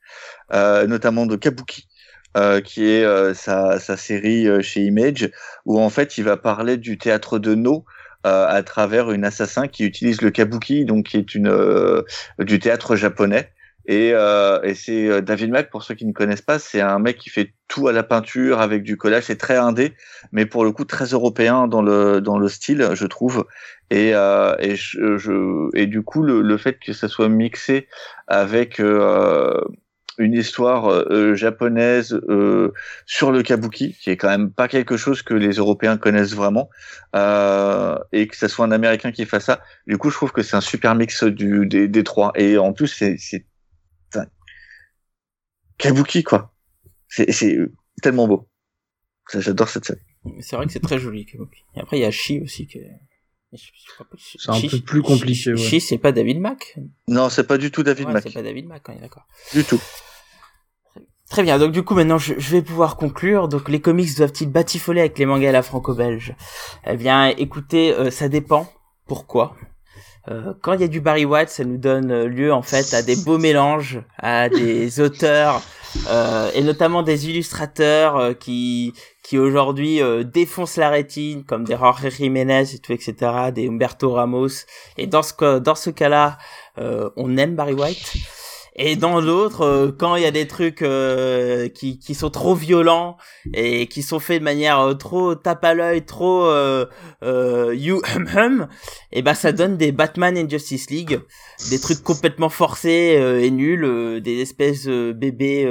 notamment 0.53 1.27
de 1.27 1.37
Kabuki, 1.37 1.89
qui 2.65 2.89
est 2.89 3.35
sa, 3.35 3.79
sa 3.79 3.97
série 3.97 4.63
chez 4.63 4.83
Image, 4.83 5.31
où 5.65 5.81
en 5.81 5.91
fait 5.91 6.19
il 6.19 6.25
va 6.25 6.37
parler 6.37 6.77
du 6.77 6.99
théâtre 6.99 7.39
de 7.39 7.55
No 7.55 7.85
à 8.25 8.63
travers 8.63 9.11
une 9.11 9.25
assassin 9.25 9.67
qui 9.69 9.85
utilise 9.85 10.21
le 10.21 10.31
Kabuki, 10.31 10.85
donc 10.85 11.07
qui 11.07 11.17
est 11.17 11.35
une 11.35 12.05
du 12.39 12.59
théâtre 12.59 12.97
japonais. 12.97 13.51
Et, 13.87 14.13
euh, 14.15 14.63
et 14.63 14.75
c'est 14.75 15.23
David 15.23 15.51
Mack, 15.51 15.71
pour 15.71 15.83
ceux 15.83 15.95
qui 15.95 16.07
ne 16.07 16.13
connaissent 16.13 16.43
pas, 16.43 16.59
c'est 16.59 16.81
un 16.81 16.99
mec 16.99 17.19
qui 17.19 17.31
fait 17.31 17.53
tout 17.67 17.89
à 17.89 17.93
la 17.93 18.03
peinture 18.03 18.61
avec 18.61 18.83
du 18.85 18.97
collage. 18.97 19.25
C'est 19.25 19.39
très 19.39 19.57
indé, 19.57 19.95
mais 20.31 20.47
pour 20.47 20.65
le 20.65 20.71
coup 20.71 20.85
très 20.85 21.07
européen 21.07 21.67
dans 21.67 21.83
le 21.83 22.21
dans 22.21 22.39
le 22.39 22.49
style, 22.49 22.91
je 22.95 23.07
trouve. 23.07 23.45
Et 23.93 24.15
euh, 24.15 24.57
et 25.75 25.87
du 25.87 26.03
coup 26.03 26.23
le, 26.23 26.41
le 26.41 26.57
fait 26.57 26.79
que 26.79 26.95
ça 26.95 27.09
soit 27.09 27.29
mixé 27.29 27.89
avec 28.27 28.81
euh, 28.81 29.61
une 30.17 30.33
histoire 30.33 30.89
euh, 30.89 31.35
japonaise 31.35 32.19
sur 33.05 33.33
le 33.33 33.43
kabuki, 33.43 33.93
qui 33.93 34.09
est 34.09 34.17
quand 34.17 34.31
même 34.31 34.51
pas 34.51 34.67
quelque 34.69 34.97
chose 34.97 35.21
que 35.21 35.35
les 35.35 35.57
Européens 35.57 35.99
connaissent 35.99 36.35
vraiment, 36.35 36.71
et 38.13 38.27
que 38.29 38.35
ça 38.35 38.49
soit 38.49 38.65
un 38.65 38.73
Américain 38.73 39.13
qui 39.13 39.27
fasse 39.27 39.45
ça. 39.45 39.61
Du 39.87 39.99
coup, 39.99 40.09
je 40.09 40.17
trouve 40.17 40.33
que 40.33 40.43
c'est 40.43 40.57
un 40.57 40.63
super 40.63 40.95
mix 40.95 41.25
du 41.25 41.67
des, 41.67 41.87
des 41.87 42.03
trois. 42.03 42.33
Et 42.35 42.57
en 42.57 42.73
plus, 42.73 42.89
c'est 42.89 43.45
kabuki 45.77 46.23
quoi. 46.23 46.55
C'est 47.09 47.59
tellement 48.01 48.27
beau. 48.27 48.49
J'adore 49.35 49.69
cette 49.69 49.85
scène. 49.85 50.01
C'est 50.41 50.57
vrai 50.57 50.65
que 50.65 50.73
c'est 50.73 50.81
très 50.81 50.99
joli. 50.99 51.27
Kabuki. 51.27 51.63
Et 51.77 51.81
après, 51.81 51.99
il 51.99 52.01
y 52.01 52.07
a 52.07 52.11
Shi 52.11 52.41
aussi 52.41 52.67
qui 52.67 52.79
est... 52.79 52.91
C'est 53.55 54.51
un 54.51 54.61
peu 54.61 54.81
plus 54.81 55.03
compliqué, 55.03 55.53
ouais. 55.53 55.81
C'est 55.81 55.99
pas 55.99 56.13
David 56.13 56.41
Mack 56.41 56.79
Non, 57.09 57.29
c'est 57.29 57.47
pas 57.47 57.59
du 57.59 57.71
tout 57.71 57.83
David 57.83 58.07
Ouais, 58.07 58.13
Mack. 58.15 58.23
C'est 58.25 58.33
pas 58.33 58.43
David 58.43 58.67
Mack, 58.67 58.89
on 58.89 58.93
est 58.93 59.01
d'accord. 59.01 59.27
Du 59.53 59.65
tout. 59.65 59.81
Très 61.29 61.43
bien, 61.43 61.59
donc 61.59 61.73
du 61.73 61.83
coup 61.83 61.95
maintenant 61.95 62.19
je, 62.19 62.35
je 62.37 62.51
vais 62.51 62.61
pouvoir 62.63 62.97
conclure. 62.97 63.49
Donc 63.49 63.69
les 63.71 63.81
comics 63.81 64.15
doivent-ils 64.17 64.51
batifoler 64.51 65.01
avec 65.01 65.19
les 65.19 65.25
mangas 65.25 65.49
à 65.49 65.53
la 65.53 65.63
franco-belge? 65.63 66.35
Eh 66.87 66.97
bien 66.97 67.29
écoutez, 67.29 67.93
euh, 67.95 68.11
ça 68.11 68.29
dépend. 68.29 68.71
Pourquoi 69.07 69.57
Euh, 70.29 70.53
Quand 70.61 70.75
il 70.75 70.81
y 70.81 70.85
a 70.85 70.89
du 70.89 71.01
Barry 71.01 71.25
White, 71.25 71.49
ça 71.49 71.65
nous 71.65 71.79
donne 71.79 72.11
euh, 72.13 72.27
lieu 72.29 72.53
en 72.53 72.63
fait 72.63 72.95
à 72.95 73.03
des 73.03 73.17
beaux 73.17 73.39
mélanges, 73.39 74.01
à 74.19 74.49
des 74.49 75.01
auteurs 75.07 75.63
euh, 76.09 76.51
et 76.55 76.63
notamment 76.63 77.03
des 77.03 77.29
illustrateurs 77.29 78.17
euh, 78.17 78.33
qui 78.33 78.93
qui 79.23 79.39
aujourd'hui 79.39 80.01
euh, 80.01 80.25
défoncent 80.25 80.77
la 80.77 80.91
rétine 80.91 81.45
comme 81.45 81.65
des 81.65 81.77
Jorge 81.77 82.09
Jiménez 82.11 82.75
et 82.75 82.79
tout 82.79 82.93
etc, 82.93 83.15
des 83.55 83.69
Humberto 83.69 84.13
Ramos. 84.13 84.65
Et 84.97 85.07
dans 85.07 85.23
ce 85.23 85.59
dans 85.59 85.75
ce 85.75 85.91
cas-là, 85.91 86.39
euh, 86.79 87.11
on 87.17 87.37
aime 87.37 87.55
Barry 87.57 87.75
White. 87.75 88.15
Et 88.75 88.97
dans 88.97 89.21
l'autre, 89.21 89.61
euh, 89.61 89.93
quand 89.93 90.17
il 90.17 90.23
y 90.23 90.27
a 90.27 90.31
des 90.31 90.47
trucs 90.47 90.81
euh, 90.81 91.69
qui, 91.69 91.99
qui 91.99 92.15
sont 92.15 92.31
trop 92.31 92.55
violents 92.55 93.19
et 93.53 93.87
qui 93.87 94.03
sont 94.03 94.19
faits 94.19 94.39
de 94.39 94.45
manière 94.45 94.81
euh, 94.81 94.95
trop 94.95 95.35
tape 95.35 95.63
à 95.65 95.75
l'œil, 95.75 96.07
trop 96.07 96.47
you 97.73 98.01
hum 98.17 98.29
hum, 98.35 98.69
et 99.13 99.21
ben 99.21 99.35
ça 99.35 99.53
donne 99.53 99.77
des 99.77 99.93
Batman 99.93 100.39
and 100.39 100.49
Justice 100.49 100.89
League, 100.89 101.21
des 101.71 101.79
trucs 101.79 102.03
complètement 102.03 102.49
forcés 102.49 103.21
et 103.43 103.51
nuls, 103.51 104.23
des 104.23 104.41
espèces 104.41 104.87
bébés 104.87 105.71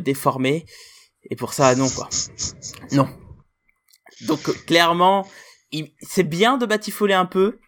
déformés. 0.00 0.66
Et 1.30 1.36
pour 1.36 1.52
ça, 1.52 1.74
non 1.76 1.88
quoi. 1.88 2.08
Non. 2.90 3.08
Donc 4.26 4.40
clairement, 4.66 5.26
c'est 6.00 6.24
bien 6.24 6.58
de 6.58 6.66
batifoler 6.66 7.14
un 7.14 7.26
peu, 7.26 7.60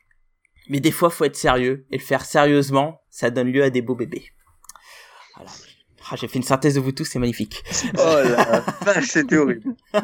mais 0.68 0.80
des 0.80 0.90
fois 0.90 1.10
faut 1.10 1.24
être 1.24 1.36
sérieux 1.36 1.86
et 1.92 1.98
le 1.98 2.02
faire 2.02 2.24
sérieusement, 2.24 3.02
ça 3.08 3.30
donne 3.30 3.52
lieu 3.52 3.62
à 3.62 3.70
des 3.70 3.80
beaux 3.80 3.94
bébés. 3.94 4.24
Voilà. 5.36 5.50
Ah, 6.10 6.16
j'ai 6.16 6.28
fait 6.28 6.36
une 6.38 6.42
synthèse 6.44 6.74
de 6.74 6.80
vous 6.80 6.92
tous, 6.92 7.06
c'est 7.06 7.18
magnifique. 7.18 7.64
Oh 7.94 8.16
la 8.22 8.60
vache, 8.82 9.06
c'était 9.06 9.38
horrible. 9.38 9.70
Ouais, 9.94 10.00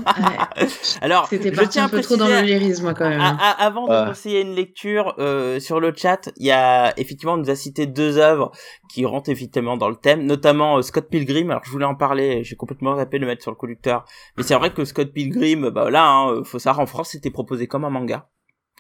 Alors, 1.03 1.27
C'était 1.29 1.51
je 1.51 1.55
parti 1.55 1.69
tiens 1.73 1.85
un 1.85 1.89
peu 1.91 2.01
trop 2.01 2.17
dans 2.17 2.27
le 2.27 2.41
lyrisme 2.41 2.95
quand 2.95 3.07
même. 3.07 3.21
à- 3.21 3.37
à- 3.37 3.65
avant 3.67 3.87
de 3.87 3.93
Ouais. 3.93 4.07
conseiller 4.09 4.41
une 4.41 4.55
lecture 4.55 5.15
euh, 5.19 5.61
sur 5.61 5.79
le 5.79 5.93
chat, 5.95 6.31
il 6.39 6.47
y 6.47 6.53
a 6.53 6.99
effectivement 6.99 7.35
on 7.35 7.37
nous 7.37 7.51
a 7.51 7.55
cité 7.55 7.85
deux 7.85 8.17
œuvres 8.17 8.51
qui 8.91 9.05
rentrent 9.05 9.29
effectivement 9.29 9.77
dans 9.77 9.91
le 9.91 9.97
thème, 9.97 10.25
notamment 10.25 10.79
euh, 10.79 10.83
Scott 10.83 11.07
Pilgrim. 11.11 11.51
Alors 11.51 11.65
je 11.67 11.71
voulais 11.71 11.85
en 11.85 11.95
parler, 11.95 12.45
j'ai 12.45 12.57
complètement 12.57 12.97
zappé 12.97 13.19
de 13.19 13.23
le 13.25 13.27
mettre 13.27 13.43
sur 13.43 13.51
le 13.51 13.57
conducteur, 13.59 14.07
mais 14.39 14.43
c'est 14.43 14.55
vrai 14.55 14.73
que 14.73 14.87
Scott 14.87 15.13
Pilgrim, 15.13 15.69
bah 15.69 15.91
là, 15.91 16.09
hein, 16.09 16.43
faut 16.45 16.59
savoir 16.59 16.81
en 16.83 16.87
France, 16.87 17.11
c'était 17.11 17.31
proposé 17.31 17.67
comme 17.67 17.85
un 17.85 17.91
manga 17.91 18.27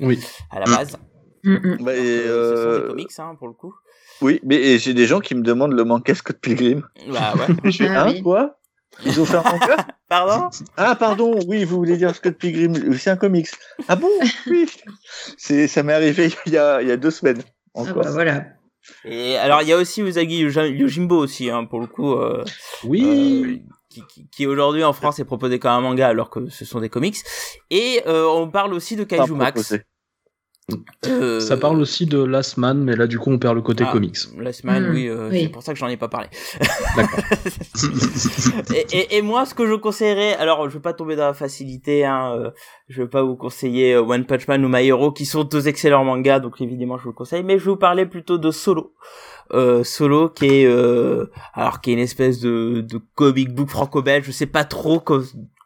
Oui. 0.00 0.18
à 0.50 0.58
la 0.58 0.66
Mm. 0.66 0.74
base. 0.74 0.96
Mm, 1.44 1.54
mm. 1.54 1.76
Bah, 1.84 1.94
et, 1.96 1.98
euh, 2.26 2.56
ce 2.56 2.62
sont 2.62 2.82
des 2.82 2.88
comics 2.88 3.10
hein, 3.18 3.34
pour 3.38 3.48
le 3.48 3.54
coup. 3.54 3.74
Oui, 4.20 4.40
mais 4.44 4.78
j'ai 4.78 4.92
des 4.94 5.06
gens 5.06 5.20
qui 5.20 5.34
me 5.34 5.42
demandent 5.42 5.72
le 5.72 5.84
manga 5.84 6.14
Scott 6.14 6.36
Pilgrim. 6.40 6.86
Bah 7.08 7.32
ouais. 7.36 7.54
Je 7.70 7.84
Ah 7.84 8.04
hein, 8.04 8.12
oui. 8.12 8.22
quoi 8.22 8.58
Ils 9.04 9.18
ont 9.20 9.24
fait 9.24 9.36
un 9.36 9.42
manga? 9.42 9.86
Pardon? 10.10 10.50
Ah, 10.76 10.96
pardon, 10.96 11.38
oui, 11.46 11.64
vous 11.64 11.76
voulez 11.76 11.96
dire 11.96 12.14
Scott 12.14 12.34
Pilgrim, 12.34 12.92
c'est 12.98 13.10
un 13.10 13.16
comics. 13.16 13.48
Ah 13.88 13.96
bon? 13.96 14.08
Oui. 14.48 14.68
C'est, 15.38 15.68
ça 15.68 15.82
m'est 15.82 15.92
arrivé 15.94 16.30
il 16.46 16.52
y 16.52 16.58
a, 16.58 16.82
il 16.82 16.88
y 16.88 16.92
a 16.92 16.96
deux 16.96 17.10
semaines. 17.12 17.42
Ah 17.74 17.80
Encore. 17.80 18.02
bah 18.02 18.10
voilà. 18.10 18.44
Et 19.04 19.36
alors 19.36 19.62
il 19.62 19.68
y 19.68 19.72
a 19.72 19.76
aussi 19.76 20.02
Usagi 20.02 20.38
Yojimbo 20.40 21.16
aussi 21.16 21.48
hein, 21.50 21.64
pour 21.64 21.80
le 21.80 21.86
coup. 21.86 22.12
Euh, 22.14 22.42
Oui. 22.84 23.44
euh, 23.46 23.56
qui, 23.88 24.02
qui, 24.08 24.28
qui 24.30 24.46
aujourd'hui 24.46 24.84
en 24.84 24.92
France 24.92 25.18
est 25.18 25.24
proposé 25.24 25.58
comme 25.58 25.70
un 25.72 25.80
manga 25.80 26.08
alors 26.08 26.30
que 26.30 26.48
ce 26.48 26.64
sont 26.64 26.80
des 26.80 26.88
comics. 26.88 27.16
Et 27.70 28.02
euh, 28.06 28.24
on 28.26 28.48
parle 28.50 28.72
aussi 28.74 28.96
de 28.96 29.04
Kaiju 29.04 29.32
Max. 29.34 29.52
proposé. 29.52 29.82
Euh, 31.06 31.40
Ça 31.40 31.56
parle 31.56 31.80
aussi 31.80 32.06
de 32.06 32.22
Last 32.22 32.56
Man, 32.56 32.82
mais 32.82 32.96
là, 32.96 33.06
du 33.06 33.18
coup, 33.18 33.30
on 33.30 33.38
perd 33.38 33.54
le 33.54 33.62
côté 33.62 33.84
ah, 33.86 33.92
comics. 33.92 34.16
Last 34.38 34.64
Man, 34.64 34.86
Hmm, 34.88 34.94
oui, 34.94 35.08
euh, 35.08 35.28
oui. 35.30 35.42
c'est 35.42 35.48
pour 35.48 35.62
ça 35.62 35.72
que 35.72 35.78
j'en 35.78 35.88
ai 35.88 35.96
pas 35.96 36.08
parlé. 36.08 36.28
D'accord. 36.96 37.18
et, 38.74 38.86
et, 38.98 39.16
et 39.16 39.22
moi, 39.22 39.44
ce 39.46 39.54
que 39.54 39.66
je 39.66 39.74
conseillerais, 39.74 40.34
alors 40.36 40.68
je 40.68 40.74
vais 40.74 40.80
pas 40.80 40.92
tomber 40.92 41.16
dans 41.16 41.26
la 41.26 41.34
facilité, 41.34 42.04
hein, 42.04 42.32
euh, 42.36 42.50
je 42.88 43.02
vais 43.02 43.08
pas 43.08 43.22
vous 43.22 43.36
conseiller 43.36 43.94
euh, 43.94 44.02
One 44.02 44.24
Punch 44.24 44.46
Man 44.48 44.64
ou 44.64 44.68
My 44.68 44.86
Hero, 44.86 45.12
qui 45.12 45.26
sont 45.26 45.44
deux 45.44 45.68
excellents 45.68 46.04
mangas, 46.04 46.40
donc 46.40 46.60
évidemment 46.60 46.98
je 46.98 47.04
vous 47.04 47.10
le 47.10 47.14
conseille, 47.14 47.42
mais 47.42 47.58
je 47.58 47.64
vais 47.64 47.70
vous 47.70 47.76
parler 47.76 48.06
plutôt 48.06 48.38
de 48.38 48.50
Solo. 48.50 48.94
Euh, 49.52 49.82
Solo, 49.82 50.28
qui 50.28 50.46
est, 50.46 50.66
euh, 50.66 51.26
alors 51.54 51.80
qui 51.80 51.90
est 51.90 51.94
une 51.94 51.98
espèce 51.98 52.38
de, 52.40 52.82
de 52.88 53.00
comic 53.16 53.52
book 53.52 53.68
franco-belge, 53.68 54.24
je 54.26 54.30
sais 54.32 54.46
pas 54.46 54.64
trop 54.64 55.00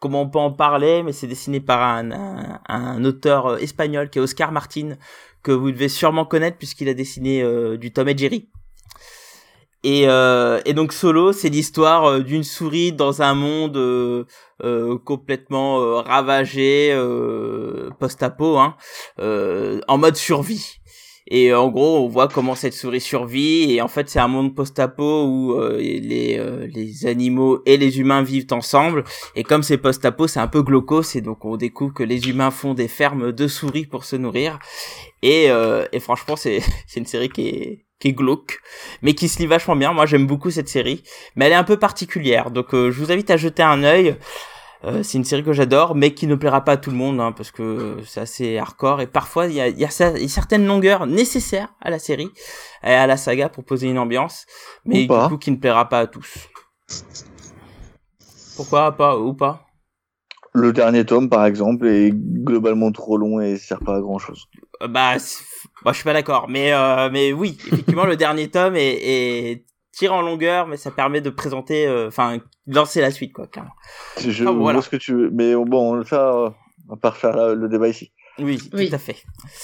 comment 0.04 0.20
on 0.20 0.28
peut 0.28 0.38
en 0.38 0.52
parler, 0.52 1.02
mais 1.02 1.14
c'est 1.14 1.26
dessiné 1.26 1.60
par 1.60 1.80
un, 1.82 3.04
auteur 3.04 3.46
euh, 3.46 3.56
espagnol 3.56 4.10
qui 4.10 4.18
est 4.18 4.20
Oscar 4.20 4.52
Martin, 4.52 4.98
que 5.42 5.50
vous 5.50 5.72
devez 5.72 5.88
sûrement 5.88 6.26
connaître 6.26 6.58
puisqu'il 6.58 6.90
a 6.90 6.94
dessiné 6.94 7.42
euh, 7.42 7.78
du 7.78 7.90
Tom 7.90 8.06
et 8.10 8.18
Jerry. 8.18 8.50
Et, 9.82 10.02
euh, 10.06 10.60
et 10.66 10.74
donc 10.74 10.92
Solo, 10.92 11.32
c'est 11.32 11.48
l'histoire 11.48 12.20
d'une 12.20 12.44
souris 12.44 12.92
dans 12.92 13.22
un 13.22 13.34
monde 13.34 14.26
complètement 15.06 16.02
ravagé, 16.02 16.94
post-apo, 17.98 18.58
hein, 18.58 18.76
en 19.18 19.96
mode 19.96 20.16
survie. 20.16 20.80
Et 21.26 21.52
euh, 21.52 21.58
en 21.58 21.68
gros, 21.68 22.04
on 22.04 22.08
voit 22.08 22.28
comment 22.28 22.54
cette 22.54 22.74
souris 22.74 23.00
survit. 23.00 23.72
Et 23.72 23.80
en 23.80 23.88
fait, 23.88 24.08
c'est 24.08 24.18
un 24.18 24.28
monde 24.28 24.54
post-apo 24.54 25.24
où 25.24 25.52
euh, 25.54 25.78
les, 25.78 26.36
euh, 26.38 26.66
les 26.66 27.06
animaux 27.06 27.62
et 27.66 27.76
les 27.76 27.98
humains 27.98 28.22
vivent 28.22 28.52
ensemble. 28.52 29.04
Et 29.34 29.42
comme 29.42 29.62
c'est 29.62 29.78
post-apo, 29.78 30.26
c'est 30.26 30.40
un 30.40 30.48
peu 30.48 30.62
glaucos. 30.62 31.14
Et 31.14 31.20
donc, 31.20 31.44
on 31.44 31.56
découvre 31.56 31.94
que 31.94 32.02
les 32.02 32.28
humains 32.28 32.50
font 32.50 32.74
des 32.74 32.88
fermes 32.88 33.32
de 33.32 33.48
souris 33.48 33.86
pour 33.86 34.04
se 34.04 34.16
nourrir. 34.16 34.58
Et, 35.22 35.50
euh, 35.50 35.86
et 35.92 36.00
franchement, 36.00 36.36
c'est 36.36 36.62
une 36.96 37.06
série 37.06 37.30
qui 37.30 37.48
est, 37.48 37.84
qui 37.98 38.08
est 38.08 38.12
glauque, 38.12 38.60
mais 39.02 39.14
qui 39.14 39.28
se 39.28 39.38
lit 39.38 39.46
vachement 39.46 39.76
bien. 39.76 39.92
Moi, 39.92 40.06
j'aime 40.06 40.26
beaucoup 40.26 40.50
cette 40.50 40.68
série, 40.68 41.02
mais 41.36 41.46
elle 41.46 41.52
est 41.52 41.56
un 41.56 41.64
peu 41.64 41.78
particulière. 41.78 42.50
Donc, 42.50 42.74
euh, 42.74 42.90
je 42.90 43.00
vous 43.02 43.10
invite 43.10 43.30
à 43.30 43.36
jeter 43.36 43.62
un 43.62 43.82
œil. 43.82 44.16
Euh, 44.84 45.02
c'est 45.02 45.16
une 45.16 45.24
série 45.24 45.42
que 45.42 45.52
j'adore, 45.54 45.94
mais 45.94 46.12
qui 46.12 46.26
ne 46.26 46.34
plaira 46.34 46.62
pas 46.62 46.72
à 46.72 46.76
tout 46.76 46.90
le 46.90 46.96
monde, 46.96 47.18
hein, 47.20 47.32
parce 47.32 47.50
que 47.50 47.96
c'est 48.06 48.20
assez 48.20 48.58
hardcore. 48.58 49.00
Et 49.00 49.06
parfois, 49.06 49.46
il 49.46 49.54
y 49.54 49.60
a, 49.60 49.68
y 49.68 49.84
a 49.84 49.88
cer- 49.88 50.20
une 50.20 50.28
certaine 50.28 50.66
longueur 50.66 51.06
nécessaire 51.06 51.68
à 51.80 51.88
la 51.90 51.98
série, 51.98 52.30
et 52.82 52.92
à 52.92 53.06
la 53.06 53.16
saga, 53.16 53.48
pour 53.48 53.64
poser 53.64 53.88
une 53.88 53.98
ambiance, 53.98 54.44
mais 54.84 55.06
du 55.06 55.08
coup, 55.28 55.38
qui 55.38 55.50
ne 55.50 55.56
plaira 55.56 55.88
pas 55.88 56.00
à 56.00 56.06
tous. 56.06 56.48
Pourquoi 58.56 58.92
pas 58.92 59.18
ou 59.18 59.32
pas? 59.34 59.66
Le 60.52 60.72
dernier 60.72 61.04
tome, 61.04 61.28
par 61.28 61.46
exemple, 61.46 61.88
est 61.88 62.12
globalement 62.12 62.92
trop 62.92 63.16
long 63.16 63.40
et 63.40 63.56
sert 63.56 63.80
pas 63.80 63.96
à 63.96 64.00
grand 64.00 64.18
chose. 64.18 64.46
Euh, 64.82 64.86
Bah, 64.88 65.16
moi, 65.84 65.92
je 65.92 65.96
suis 65.96 66.04
pas 66.04 66.12
d'accord, 66.12 66.48
mais 66.48 66.72
euh, 66.72 67.10
mais 67.10 67.32
oui, 67.32 67.58
effectivement, 67.66 68.04
le 68.04 68.16
dernier 68.24 68.48
tome 68.50 68.76
est, 68.76 68.98
est 69.02 69.64
tire 69.94 70.12
en 70.14 70.22
longueur, 70.22 70.66
mais 70.66 70.76
ça 70.76 70.90
permet 70.90 71.20
de 71.20 71.30
présenter, 71.30 71.86
euh, 71.86 72.08
enfin, 72.08 72.38
lancer 72.66 73.00
la 73.00 73.10
suite, 73.10 73.32
quoi, 73.32 73.46
clairement. 73.46 73.72
Je 74.18 74.44
Ah, 74.46 74.50
voilà. 74.50 74.82
ce 74.82 74.88
que 74.88 74.96
tu 74.96 75.14
veux, 75.14 75.30
mais 75.32 75.54
bon, 75.54 76.04
ça, 76.04 76.30
euh, 76.32 76.50
on 76.88 76.94
va 76.94 76.96
pas 77.00 77.10
refaire 77.10 77.36
la- 77.36 77.54
le 77.54 77.68
débat 77.68 77.88
ici. 77.88 78.12
Oui, 78.38 78.58
Oui. 78.72 78.88
tout 78.88 78.94
à 78.96 78.98
fait. 78.98 79.16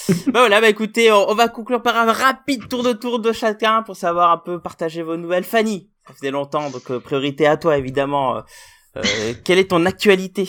bah 0.29 0.41
voilà, 0.41 0.61
bah 0.61 0.69
écoutez, 0.69 1.11
on, 1.11 1.29
on 1.31 1.35
va 1.35 1.49
conclure 1.49 1.83
par 1.83 1.97
un 1.97 2.13
rapide 2.13 2.69
tour 2.69 2.83
de 2.85 2.93
tour 2.93 3.19
de 3.19 3.33
chacun 3.33 3.83
pour 3.83 3.97
savoir 3.97 4.31
un 4.31 4.39
peu 4.39 4.61
partager 4.61 5.03
vos 5.03 5.17
nouvelles. 5.17 5.43
Fanny, 5.45 5.91
ça 6.07 6.15
faisait 6.15 6.31
longtemps, 6.31 6.71
donc 6.71 6.89
euh, 6.91 7.01
priorité 7.01 7.47
à 7.49 7.57
toi 7.57 7.77
évidemment. 7.77 8.37
Euh, 8.37 8.41
euh, 8.99 9.35
quelle 9.45 9.59
est 9.59 9.71
ton 9.71 9.85
actualité? 9.87 10.49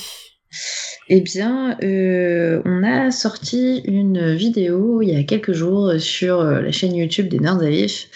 Eh 1.07 1.21
bien, 1.21 1.77
euh, 1.83 2.61
on 2.65 2.83
a 2.83 3.11
sorti 3.11 3.81
une 3.85 4.33
vidéo 4.33 5.01
il 5.01 5.09
y 5.09 5.15
a 5.15 5.23
quelques 5.23 5.51
jours 5.51 5.93
sur 5.97 6.39
euh, 6.39 6.61
la 6.61 6.71
chaîne 6.71 6.95
YouTube 6.95 7.27
des 7.27 7.39
Nerds 7.39 7.61
à 7.61 7.69
Vif. 7.69 8.07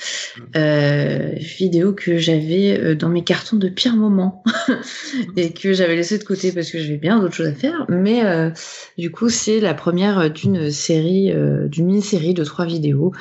Euh, 0.56 1.32
vidéo 1.36 1.94
que 1.94 2.18
j'avais 2.18 2.80
euh, 2.80 2.95
dans 2.95 3.10
mes 3.10 3.24
cartons 3.24 3.57
de 3.57 3.70
pire 3.70 3.95
moment 3.95 4.44
et 5.38 5.52
que 5.52 5.74
j'avais 5.74 5.95
laissé 5.95 6.18
de 6.18 6.24
côté 6.24 6.52
parce 6.52 6.72
que 6.72 6.80
j'avais 6.80 6.98
bien 6.98 7.20
d'autres 7.20 7.34
choses 7.34 7.48
à 7.48 7.53
faire. 7.53 7.86
Mais 7.90 8.26
euh, 8.26 8.49
du 8.98 9.12
coup, 9.12 9.30
c'est 9.30 9.60
la 9.60 9.74
première 9.74 10.30
d'une 10.30 10.72
série, 10.72 11.34
d'une 11.70 11.86
mini-série 11.86 12.34
de 12.34 12.44
trois 12.44 12.66
vidéos 12.66 13.14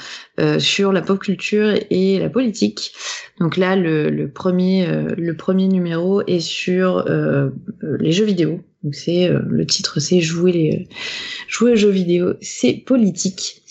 sur 0.59 0.93
la 0.93 1.03
pop 1.03 1.19
culture 1.19 1.74
et 1.91 2.19
la 2.19 2.28
politique. 2.28 2.93
Donc 3.41 3.57
là, 3.57 3.77
le, 3.77 4.11
le 4.11 4.28
premier, 4.28 4.86
le 5.16 5.36
premier 5.36 5.69
numéro 5.69 6.23
est 6.27 6.41
sur 6.41 7.05
les 7.82 8.12
jeux 8.12 8.24
vidéo. 8.24 8.61
Donc 8.85 8.94
c'est 8.94 9.28
euh, 9.28 9.40
le 9.48 9.66
titre, 9.66 9.98
c'est 9.98 10.20
jouer 10.20 10.52
les 10.52 10.89
jouer 11.48 11.73
aux 11.73 11.77
jeux 11.77 11.90
vidéo, 11.90 12.35
c'est 12.43 12.74
politique. 12.74 13.62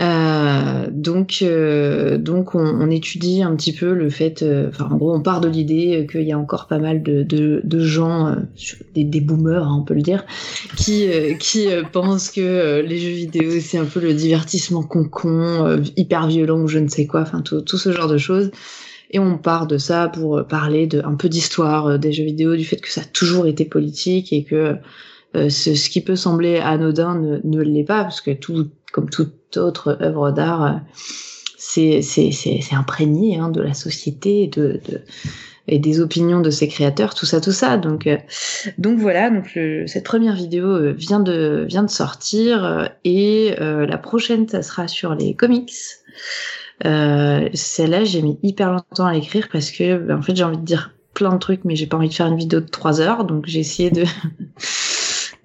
Euh, 0.00 0.86
donc, 0.92 1.40
euh, 1.42 2.18
donc 2.18 2.54
on, 2.54 2.88
étudie 2.88 3.42
un 3.42 3.56
petit 3.56 3.72
peu 3.72 3.94
le 3.94 4.10
fait, 4.10 4.44
enfin 4.68 4.88
en 4.92 4.96
gros 4.96 5.12
on 5.12 5.20
part 5.20 5.40
de 5.40 5.48
l'idée 5.48 6.06
qu'il 6.08 6.22
y 6.22 6.30
a 6.30 6.38
encore 6.38 6.68
pas 6.68 6.78
mal 6.78 7.02
de, 7.02 7.24
de, 7.24 7.80
gens, 7.80 8.36
des, 8.94 9.02
des 9.02 9.20
boomers 9.20 9.64
hein, 9.64 9.78
on 9.80 9.84
peut 9.84 9.94
le 9.94 10.02
dire, 10.02 10.24
qui, 10.76 11.08
qui 11.40 11.66
pensent 11.92 12.30
que 12.30 12.80
les 12.80 12.98
jeux 12.98 13.10
vidéo 13.10 13.50
c'est 13.60 13.78
un 13.78 13.86
peu 13.86 13.98
le 13.98 14.14
divertissement 14.14 14.84
con-con, 14.84 15.82
hyper 15.96 16.28
violent 16.28 16.60
ou 16.60 16.68
je 16.68 16.78
ne 16.78 16.86
sais 16.86 17.08
quoi, 17.08 17.22
enfin 17.22 17.40
tout, 17.40 17.60
tout 17.62 17.78
ce 17.78 17.90
genre 17.90 18.08
de 18.08 18.18
choses. 18.18 18.52
Et 19.10 19.18
on 19.18 19.38
part 19.38 19.66
de 19.66 19.78
ça 19.78 20.08
pour 20.08 20.38
euh, 20.38 20.42
parler 20.42 20.86
de 20.86 21.02
un 21.04 21.14
peu 21.14 21.28
d'histoire 21.28 21.86
euh, 21.86 21.98
des 21.98 22.12
jeux 22.12 22.24
vidéo, 22.24 22.56
du 22.56 22.64
fait 22.64 22.76
que 22.76 22.90
ça 22.90 23.02
a 23.02 23.04
toujours 23.04 23.46
été 23.46 23.64
politique 23.64 24.32
et 24.32 24.44
que 24.44 24.76
euh, 25.36 25.48
ce, 25.48 25.88
qui 25.88 26.00
peut 26.00 26.16
sembler 26.16 26.58
anodin 26.58 27.40
ne, 27.44 27.62
l'est 27.62 27.84
pas, 27.84 28.02
parce 28.02 28.20
que 28.20 28.30
tout, 28.30 28.68
comme 28.92 29.08
toute 29.10 29.56
autre 29.56 29.98
œuvre 30.00 30.30
d'art, 30.30 30.80
c'est 31.56 32.00
imprégné 32.72 33.38
hein, 33.38 33.50
de 33.50 33.60
la 33.60 33.74
société 33.74 34.44
et 34.44 34.46
de, 34.48 34.80
de 34.88 35.00
et 35.70 35.78
des 35.78 36.00
opinions 36.00 36.40
de 36.40 36.48
ses 36.48 36.66
créateurs, 36.66 37.14
tout 37.14 37.26
ça, 37.26 37.42
tout 37.42 37.52
ça. 37.52 37.76
Donc, 37.76 38.08
donc 38.78 38.98
voilà. 38.98 39.28
Donc 39.28 39.54
le- 39.54 39.86
cette 39.86 40.04
première 40.04 40.34
vidéo 40.34 40.94
vient 40.94 41.20
de 41.20 41.66
vient 41.68 41.82
de 41.82 41.90
sortir 41.90 42.88
et 43.04 43.54
la 43.58 43.98
prochaine, 43.98 44.48
ça 44.48 44.62
sera 44.62 44.88
sur 44.88 45.14
les 45.14 45.34
comics. 45.34 45.74
Euh, 46.86 47.48
Celle-là, 47.54 48.04
j'ai 48.04 48.22
mis 48.22 48.38
hyper 48.42 48.72
longtemps 48.72 49.06
à 49.06 49.12
l'écrire 49.12 49.48
parce 49.52 49.70
que, 49.70 49.98
ben, 49.98 50.18
en 50.18 50.22
fait, 50.22 50.36
j'ai 50.36 50.44
envie 50.44 50.58
de 50.58 50.64
dire 50.64 50.94
plein 51.14 51.32
de 51.32 51.38
trucs, 51.38 51.64
mais 51.64 51.76
j'ai 51.76 51.86
pas 51.86 51.96
envie 51.96 52.08
de 52.08 52.14
faire 52.14 52.26
une 52.26 52.36
vidéo 52.36 52.60
de 52.60 52.68
trois 52.68 53.00
heures, 53.00 53.24
donc 53.24 53.46
j'ai 53.46 53.58
essayé 53.58 53.90
de 53.90 54.04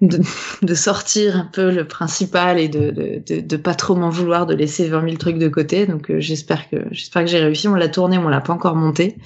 de, 0.00 0.74
sortir 0.74 1.36
un 1.36 1.50
peu 1.52 1.70
le 1.70 1.86
principal 1.86 2.58
et 2.58 2.68
de, 2.68 3.22
de, 3.26 3.56
pas 3.56 3.74
trop 3.74 3.94
m'en 3.94 4.10
vouloir, 4.10 4.46
de 4.46 4.54
laisser 4.54 4.88
20 4.88 5.02
000 5.04 5.16
trucs 5.16 5.38
de 5.38 5.48
côté. 5.48 5.86
Donc 5.86 6.10
euh, 6.10 6.20
j'espère 6.20 6.68
que 6.68 6.76
j'espère 6.90 7.24
que 7.24 7.30
j'ai 7.30 7.38
réussi. 7.38 7.68
On 7.68 7.74
l'a 7.74 7.88
tourné, 7.88 8.18
on 8.18 8.28
l'a 8.28 8.40
pas 8.40 8.52
encore 8.52 8.76
monté. 8.76 9.16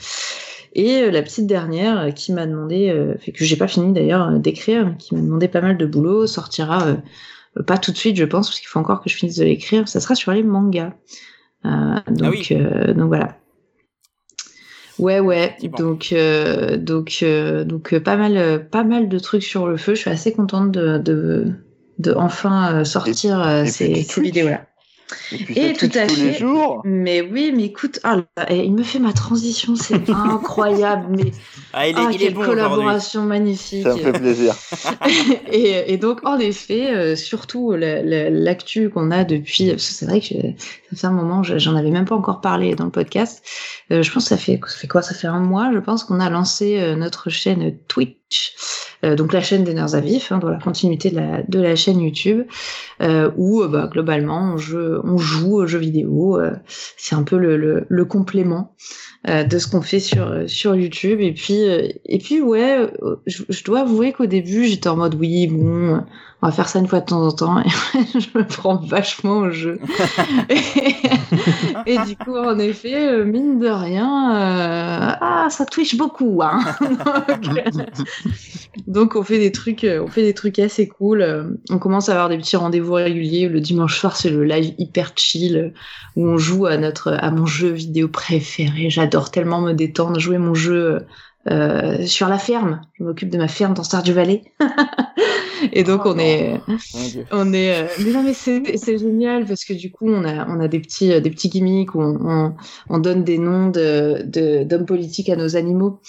Et 0.74 1.02
euh, 1.02 1.10
la 1.10 1.22
petite 1.22 1.46
dernière 1.46 2.12
qui 2.14 2.32
m'a 2.32 2.46
demandé, 2.46 2.94
fait 3.20 3.32
que 3.32 3.44
j'ai 3.44 3.56
pas 3.56 3.68
fini 3.68 3.92
d'ailleurs 3.92 4.30
d'écrire, 4.38 4.94
qui 4.98 5.14
m'a 5.14 5.20
demandé 5.20 5.48
pas 5.48 5.60
mal 5.60 5.76
de 5.76 5.86
boulot, 5.86 6.26
sortira 6.26 6.96
pas 7.66 7.78
tout 7.78 7.90
de 7.92 7.96
suite, 7.96 8.16
je 8.16 8.24
pense, 8.24 8.48
parce 8.48 8.60
qu'il 8.60 8.68
faut 8.68 8.78
encore 8.78 9.02
que 9.02 9.10
je 9.10 9.16
finisse 9.16 9.36
de 9.36 9.44
l'écrire. 9.44 9.88
Ça 9.88 10.00
sera 10.00 10.14
sur 10.14 10.32
les 10.32 10.42
mangas. 10.42 10.92
Euh, 11.64 12.00
donc, 12.10 12.30
oui. 12.30 12.46
euh, 12.52 12.94
donc 12.94 13.08
voilà. 13.08 13.36
Ouais, 14.98 15.20
ouais. 15.20 15.56
Donc, 15.76 16.08
euh, 16.12 16.76
donc, 16.76 17.18
euh, 17.22 17.64
donc 17.64 17.92
euh, 17.92 18.00
pas 18.00 18.16
mal, 18.16 18.36
euh, 18.36 18.58
pas 18.58 18.82
mal 18.84 19.08
de 19.08 19.18
trucs 19.18 19.44
sur 19.44 19.68
le 19.68 19.76
feu. 19.76 19.94
Je 19.94 20.00
suis 20.00 20.10
assez 20.10 20.32
contente 20.32 20.72
de, 20.72 20.98
de, 20.98 21.52
de 21.98 22.12
enfin 22.14 22.84
sortir 22.84 23.64
ces, 23.66 24.02
ces 24.02 24.20
vidéos-là. 24.20 24.66
Et 25.32 25.36
puis 25.38 25.58
Et 25.58 25.74
ça 25.74 25.88
tout 25.88 25.98
à 25.98 26.06
tous 26.06 26.16
les 26.16 26.32
fait. 26.32 26.38
jours. 26.38 26.82
Mais 26.84 27.22
oui, 27.22 27.52
mais 27.56 27.64
écoute, 27.64 27.98
ah 28.04 28.16
là, 28.36 28.46
eh, 28.50 28.64
il 28.64 28.74
me 28.74 28.82
fait 28.82 28.98
ma 28.98 29.12
transition, 29.12 29.74
c'est 29.76 29.94
incroyable. 30.10 31.06
Mais 31.16 31.30
Ah, 31.72 31.88
il 31.88 31.96
est, 31.96 31.98
ah, 31.98 32.08
il 32.10 32.14
est 32.16 32.18
quelle 32.26 32.34
bon 32.34 32.40
aujourd'hui. 32.42 32.62
collaboration 32.62 33.22
magnifique. 33.22 33.82
Ça 33.84 33.94
me 33.94 33.98
fait 33.98 34.12
plaisir. 34.12 34.54
et, 35.52 35.92
et 35.92 35.96
donc, 35.96 36.20
en 36.26 36.38
effet, 36.38 36.94
euh, 36.94 37.16
surtout 37.16 37.72
la- 37.72 38.02
la- 38.02 38.30
l'actu 38.30 38.90
qu'on 38.90 39.10
a 39.10 39.24
depuis, 39.24 39.70
parce 39.70 39.86
que 39.88 39.92
c'est 39.94 40.06
vrai 40.06 40.20
que 40.20 40.34
ça 40.92 40.96
fait 40.96 41.06
un 41.06 41.10
moment, 41.12 41.42
je- 41.42 41.58
j'en 41.58 41.74
avais 41.76 41.90
même 41.90 42.04
pas 42.04 42.14
encore 42.16 42.40
parlé 42.40 42.74
dans 42.74 42.84
le 42.84 42.90
podcast. 42.90 43.42
Euh, 43.90 44.02
je 44.02 44.12
pense 44.12 44.24
que 44.24 44.28
ça 44.30 44.36
fait, 44.36 44.60
ça 44.66 44.76
fait 44.76 44.88
quoi? 44.88 45.00
Ça 45.02 45.14
fait 45.14 45.26
un 45.28 45.40
mois, 45.40 45.70
je 45.72 45.78
pense 45.78 46.04
qu'on 46.04 46.20
a 46.20 46.28
lancé 46.28 46.78
euh, 46.78 46.96
notre 46.96 47.30
chaîne 47.30 47.76
Twitch, 47.88 48.17
euh, 49.04 49.14
donc 49.14 49.32
la 49.32 49.40
chaîne 49.40 49.64
des 49.64 49.74
Nerds 49.74 49.94
à 49.94 50.00
Vif, 50.00 50.32
hein, 50.32 50.38
dans 50.38 50.48
la 50.50 50.58
continuité 50.58 51.10
de 51.10 51.16
la, 51.16 51.42
de 51.42 51.60
la 51.60 51.76
chaîne 51.76 52.00
YouTube, 52.00 52.46
euh, 53.02 53.30
où 53.36 53.62
euh, 53.62 53.68
bah, 53.68 53.88
globalement 53.92 54.52
on, 54.54 54.56
joue- 54.56 55.00
on 55.04 55.18
joue 55.18 55.56
aux 55.56 55.66
jeux 55.66 55.78
vidéo. 55.78 56.38
euh, 56.38 56.52
c'est 56.96 57.14
un 57.14 57.22
peu 57.22 57.36
le, 57.38 57.56
le, 57.56 57.86
le 57.88 58.04
complément 58.04 58.74
euh, 59.28 59.44
de 59.44 59.58
ce 59.58 59.68
qu'on 59.68 59.82
fait 59.82 60.00
sur 60.00 60.44
sur 60.48 60.74
YouTube. 60.74 61.20
Et 61.20 61.32
puis 61.32 61.68
euh, 61.68 61.88
et 62.06 62.18
puis 62.18 62.40
ouais, 62.40 62.90
je, 63.26 63.42
je 63.48 63.64
dois 63.64 63.80
avouer 63.80 64.12
qu'au 64.12 64.26
début 64.26 64.64
j'étais 64.66 64.88
en 64.88 64.96
mode 64.96 65.14
oui 65.14 65.46
bon, 65.48 66.02
on 66.40 66.46
va 66.46 66.52
faire 66.52 66.68
ça 66.68 66.78
une 66.78 66.86
fois 66.86 67.00
de 67.00 67.06
temps 67.06 67.26
en 67.26 67.32
temps. 67.32 67.58
Et 67.60 67.68
je 68.20 68.38
me 68.38 68.46
prends 68.46 68.76
vachement 68.76 69.38
au 69.38 69.50
jeu. 69.50 69.80
et, 70.48 71.94
et 71.94 71.98
du 71.98 72.16
coup 72.16 72.36
en 72.36 72.58
effet, 72.58 73.08
euh, 73.08 73.24
mine 73.24 73.58
de 73.58 73.68
rien, 73.68 74.36
euh, 74.36 75.16
ah 75.20 75.48
ça 75.50 75.66
twitch 75.66 75.96
beaucoup. 75.96 76.40
Hein. 76.42 76.60
donc, 77.42 77.86
donc 78.86 79.16
on 79.16 79.24
fait 79.24 79.38
des 79.40 79.50
trucs, 79.50 79.82
euh, 79.82 80.02
on 80.04 80.06
fait 80.06 80.22
des 80.22 80.34
trucs 80.34 80.60
assez 80.60 80.86
cool. 80.86 81.58
On 81.70 81.78
commence 81.78 82.08
à 82.08 82.12
avoir 82.12 82.28
des 82.28 82.38
petits 82.38 82.56
rendez-vous 82.56 82.94
réguliers. 82.94 83.48
Le 83.48 83.60
dimanche 83.60 83.98
soir 83.98 84.16
c'est 84.16 84.30
le 84.30 84.44
live 84.44 84.74
hyper 84.78 85.12
chill 85.16 85.72
où 86.14 86.24
on 86.24 86.38
joue 86.38 86.66
à 86.66 86.76
notre 86.76 87.16
à 87.18 87.32
mon 87.32 87.46
jeu 87.46 87.70
vidéo 87.70 88.06
préféré. 88.06 88.90
J'adore 88.90 89.32
tellement 89.32 89.60
me 89.60 89.72
détendre, 89.72 90.20
jouer 90.20 90.38
mon 90.38 90.54
jeu 90.54 91.00
euh, 91.50 92.06
sur 92.06 92.28
la 92.28 92.38
ferme. 92.38 92.80
Je 92.94 93.04
m'occupe 93.04 93.30
de 93.30 93.38
ma 93.38 93.48
ferme 93.48 93.74
dans 93.74 93.84
Stardew 93.84 94.12
Valley. 94.12 94.42
Et 95.72 95.82
donc 95.82 96.02
Oh 96.04 96.12
on 96.14 96.18
est 96.18 96.60
Dieu. 96.92 97.26
on 97.32 97.52
est 97.52 97.74
euh, 97.74 97.88
mais 98.04 98.12
non 98.12 98.22
mais 98.22 98.32
c'est 98.34 98.98
génial 98.98 99.44
parce 99.44 99.64
que 99.64 99.72
du 99.72 99.90
coup 99.90 100.08
on 100.08 100.24
a 100.24 100.46
on 100.48 100.60
a 100.60 100.68
des 100.68 100.78
petits 100.80 101.12
euh, 101.12 101.20
des 101.20 101.30
petits 101.30 101.48
gimmicks 101.48 101.94
où 101.96 102.00
on, 102.00 102.16
on, 102.22 102.54
on 102.88 102.98
donne 102.98 103.24
des 103.24 103.38
noms 103.38 103.68
de 103.68 104.22
de- 104.24 104.62
d'hommes 104.64 104.86
politiques 104.86 105.28
à 105.30 105.36
nos 105.36 105.56
animaux. 105.56 106.00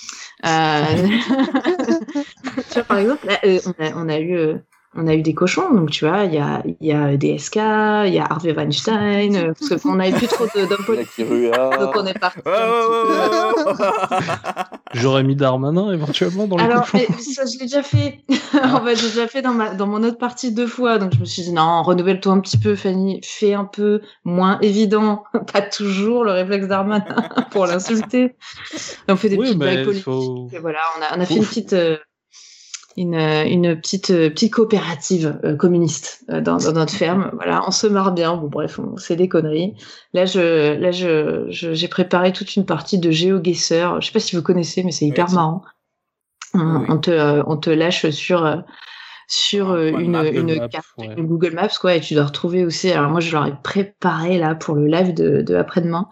Euh... 0.46 0.84
tu 2.70 2.74
vois 2.76 2.84
par 2.84 2.98
exemple 3.00 3.28
là, 3.28 3.40
euh, 3.46 3.60
on 3.66 3.84
a 3.84 3.92
on 3.96 4.10
a 4.10 4.20
eu 4.20 4.36
euh, 4.38 4.58
on 4.96 5.08
a 5.08 5.14
eu 5.14 5.22
des 5.22 5.34
cochons 5.34 5.74
donc 5.74 5.92
tu 5.92 6.06
vois 6.08 6.24
il 6.26 6.34
y 6.34 6.40
a 6.40 6.62
il 6.66 6.88
y 6.88 6.92
a 6.92 7.16
DSK, 7.16 7.56
il 8.08 8.14
y 8.16 8.20
a 8.20 8.26
Harvey 8.30 8.54
Weinstein 8.54 9.36
euh, 9.36 9.54
parce 9.70 9.82
qu'on 9.82 9.96
n'avait 9.96 10.12
plus 10.18 10.28
trop 10.28 10.46
de- 10.46 10.68
d'hommes 10.68 10.84
politiques 10.86 11.28
donc 11.80 11.96
on 11.96 12.06
est 12.06 12.18
parti. 12.18 12.40
J'aurais 14.94 15.24
mis 15.24 15.36
Darmanin 15.36 15.92
éventuellement 15.92 16.48
dans 16.48 16.58
les 16.58 16.64
Alors, 16.64 16.90
cochons. 16.90 17.06
mais 17.10 17.18
ça, 17.22 17.44
je 17.46 17.54
l'ai 17.60 17.66
déjà 17.66 17.84
fait. 17.84 18.22
en 18.64 18.84
fait, 18.84 18.96
j'ai 18.96 19.08
déjà 19.08 19.28
fait 19.28 19.42
dans, 19.44 19.54
ma, 19.54 19.74
dans 19.76 19.86
mon 19.86 20.02
autre 20.04 20.18
partie 20.18 20.52
deux 20.52 20.66
fois. 20.68 20.98
Donc, 20.98 21.14
je 21.14 21.20
me 21.20 21.26
suis 21.26 21.44
dit, 21.44 21.52
non, 21.54 21.84
renouvelle-toi 21.84 22.34
un 22.34 22.40
petit 22.40 22.58
peu, 22.58 22.74
Fanny. 22.76 23.22
Fais 23.24 23.54
un 23.54 23.66
peu 23.66 24.02
moins 24.24 24.58
évident. 24.62 25.24
Pas 25.54 25.62
toujours 25.62 26.24
le 26.24 26.32
réflexe 26.32 26.68
d'Arman 26.68 27.06
pour 27.52 27.68
l'insulter. 27.68 28.36
On 29.08 29.16
fait 29.16 29.30
des 29.30 29.38
Oui, 29.38 29.46
petites 29.48 29.60
blagues 29.60 29.84
politiques. 29.86 30.04
faut... 30.06 30.50
Et 30.52 30.60
voilà, 30.60 30.80
on 30.98 31.02
a, 31.04 31.18
on 31.18 31.22
a 31.22 31.26
fait 31.26 31.36
une 31.36 31.46
petite, 31.46 31.74
euh, 31.74 31.98
une, 33.00 33.16
euh, 33.16 33.46
une 33.46 33.80
petite, 33.80 34.10
euh, 34.12 34.30
petite 34.30 34.54
coopérative 34.54 35.40
euh, 35.46 35.56
communiste 35.56 36.26
dans, 36.28 36.58
dans 36.58 36.74
notre 36.74 36.92
ferme. 36.94 37.32
Voilà, 37.34 37.64
on 37.66 37.72
se 37.72 37.88
marre 37.88 38.12
bien. 38.12 38.36
Bon, 38.36 38.48
bref, 38.48 38.78
c'est 38.98 39.16
des 39.16 39.30
conneries. 39.30 39.74
Là, 40.14 40.26
je, 40.26 40.78
là, 40.78 40.92
je, 40.92 41.46
j'ai 41.50 41.88
préparé 41.88 42.34
toute 42.34 42.58
une 42.58 42.66
partie 42.66 43.00
de 43.00 43.10
GeoGuessr. 43.10 44.02
Je 44.02 44.08
sais 44.08 44.12
pas 44.12 44.20
si 44.20 44.36
vous 44.36 44.42
connaissez, 44.42 44.84
mais 44.84 44.92
c'est 44.92 45.06
hyper 45.06 45.28
Oui. 45.30 45.36
marrant. 45.36 45.62
On, 46.54 46.60
Oui. 46.60 46.86
on 46.90 46.98
te, 46.98 47.44
on 47.48 47.56
te 47.56 47.70
lâche 47.70 48.10
sur, 48.10 48.64
sur 49.28 49.78
une, 49.78 50.16
une 50.34 50.58
Maps, 50.58 50.68
carte, 50.68 50.88
ouais. 50.98 51.14
une 51.16 51.26
Google 51.26 51.54
Maps, 51.54 51.70
quoi, 51.80 51.96
et 51.96 52.02
tu 52.02 52.16
dois 52.16 52.26
retrouver 52.26 52.66
aussi. 52.66 52.92
Alors 52.92 53.12
moi, 53.12 53.22
je 53.22 53.32
leur 53.32 53.46
ai 53.48 53.54
préparé 53.64 54.38
là 54.38 54.56
pour 54.56 54.76
le 54.76 54.88
live 54.88 55.14
de, 55.14 55.42
de 55.42 55.56
après-demain 55.56 56.10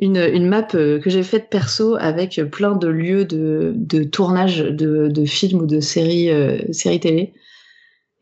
une, 0.00 0.16
une 0.16 0.48
map 0.48 0.66
euh, 0.74 0.98
que 1.00 1.10
j'ai 1.10 1.22
faite 1.22 1.48
perso 1.50 1.96
avec 1.98 2.40
plein 2.50 2.76
de 2.76 2.88
lieux 2.88 3.24
de, 3.24 3.72
de 3.76 4.04
tournage 4.04 4.58
de, 4.58 5.08
de 5.08 5.24
films 5.24 5.60
ou 5.62 5.66
de 5.66 5.80
séries, 5.80 6.30
euh, 6.30 6.58
séries 6.72 7.00
télé. 7.00 7.32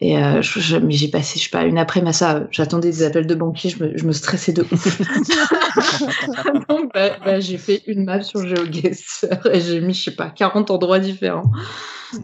Et 0.01 0.19
euh, 0.19 0.43
je, 0.43 0.59
je- 0.61 0.77
mais 0.78 0.93
j'ai 0.94 1.09
passé, 1.09 1.39
je 1.39 1.44
sais 1.44 1.51
pas, 1.51 1.65
une 1.65 1.78
après 1.78 2.07
à 2.07 2.12
ça. 2.12 2.47
J'attendais 2.51 2.89
des 2.90 3.05
appels 3.05 3.27
de 3.27 3.35
banquiers, 3.36 3.70
je 3.70 3.85
me, 3.85 3.97
je 3.97 4.05
me 4.05 4.12
stressais 4.12 4.53
de 4.53 4.62
ouf. 4.62 5.01
Donc, 6.69 6.93
bah, 6.93 7.11
bah, 7.24 7.40
j'ai 7.40 7.57
fait 7.59 7.82
une 7.86 8.05
map 8.05 8.23
sur 8.23 8.47
GeoGuessr 8.47 9.47
et 9.53 9.61
j'ai 9.61 9.81
mis, 9.81 9.94
je 9.94 10.05
sais 10.05 10.11
pas, 10.16 10.31
40 10.31 10.70
endroits 10.70 10.99
différents. 10.99 11.51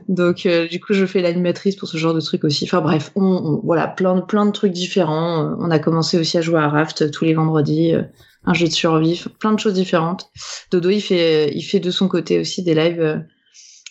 Donc, 0.09 0.45
euh, 0.47 0.66
du 0.69 0.81
coup, 0.81 0.93
je 0.93 1.07
fais 1.07 1.23
l'animatrice 1.23 1.77
pour 1.77 1.89
ce 1.89 1.97
genre 1.97 2.15
de 2.15 2.20
trucs 2.20 2.45
aussi. 2.45 2.65
Enfin, 2.65 2.81
bref, 2.81 3.11
on, 3.16 3.23
on- 3.25 3.61
voilà, 3.65 3.87
plein, 3.87 4.16
de- 4.16 4.20
plein 4.23 4.45
de 4.47 4.51
trucs 4.53 4.73
différents. 4.73 5.57
On 5.61 5.70
a 5.70 5.79
commencé 5.79 6.19
aussi 6.19 6.37
à 6.37 6.41
jouer 6.41 6.61
à 6.61 6.69
Raft 6.69 7.11
tous 7.11 7.25
les 7.25 7.35
vendredis, 7.35 7.95
euh, 7.95 8.03
un 8.44 8.55
jeu 8.55 8.66
de 8.66 8.73
survie, 8.73 9.23
plein 9.40 9.52
de 9.52 9.59
choses 9.60 9.74
différentes. 9.74 10.31
Dodo, 10.70 10.90
il 10.90 11.01
fait, 11.01 11.51
il 11.55 11.62
fait 11.62 11.81
de 11.81 11.90
son 11.90 12.09
côté 12.09 12.39
aussi 12.39 12.62
des 12.62 12.74
lives. 12.74 13.01
euh, 13.01 13.19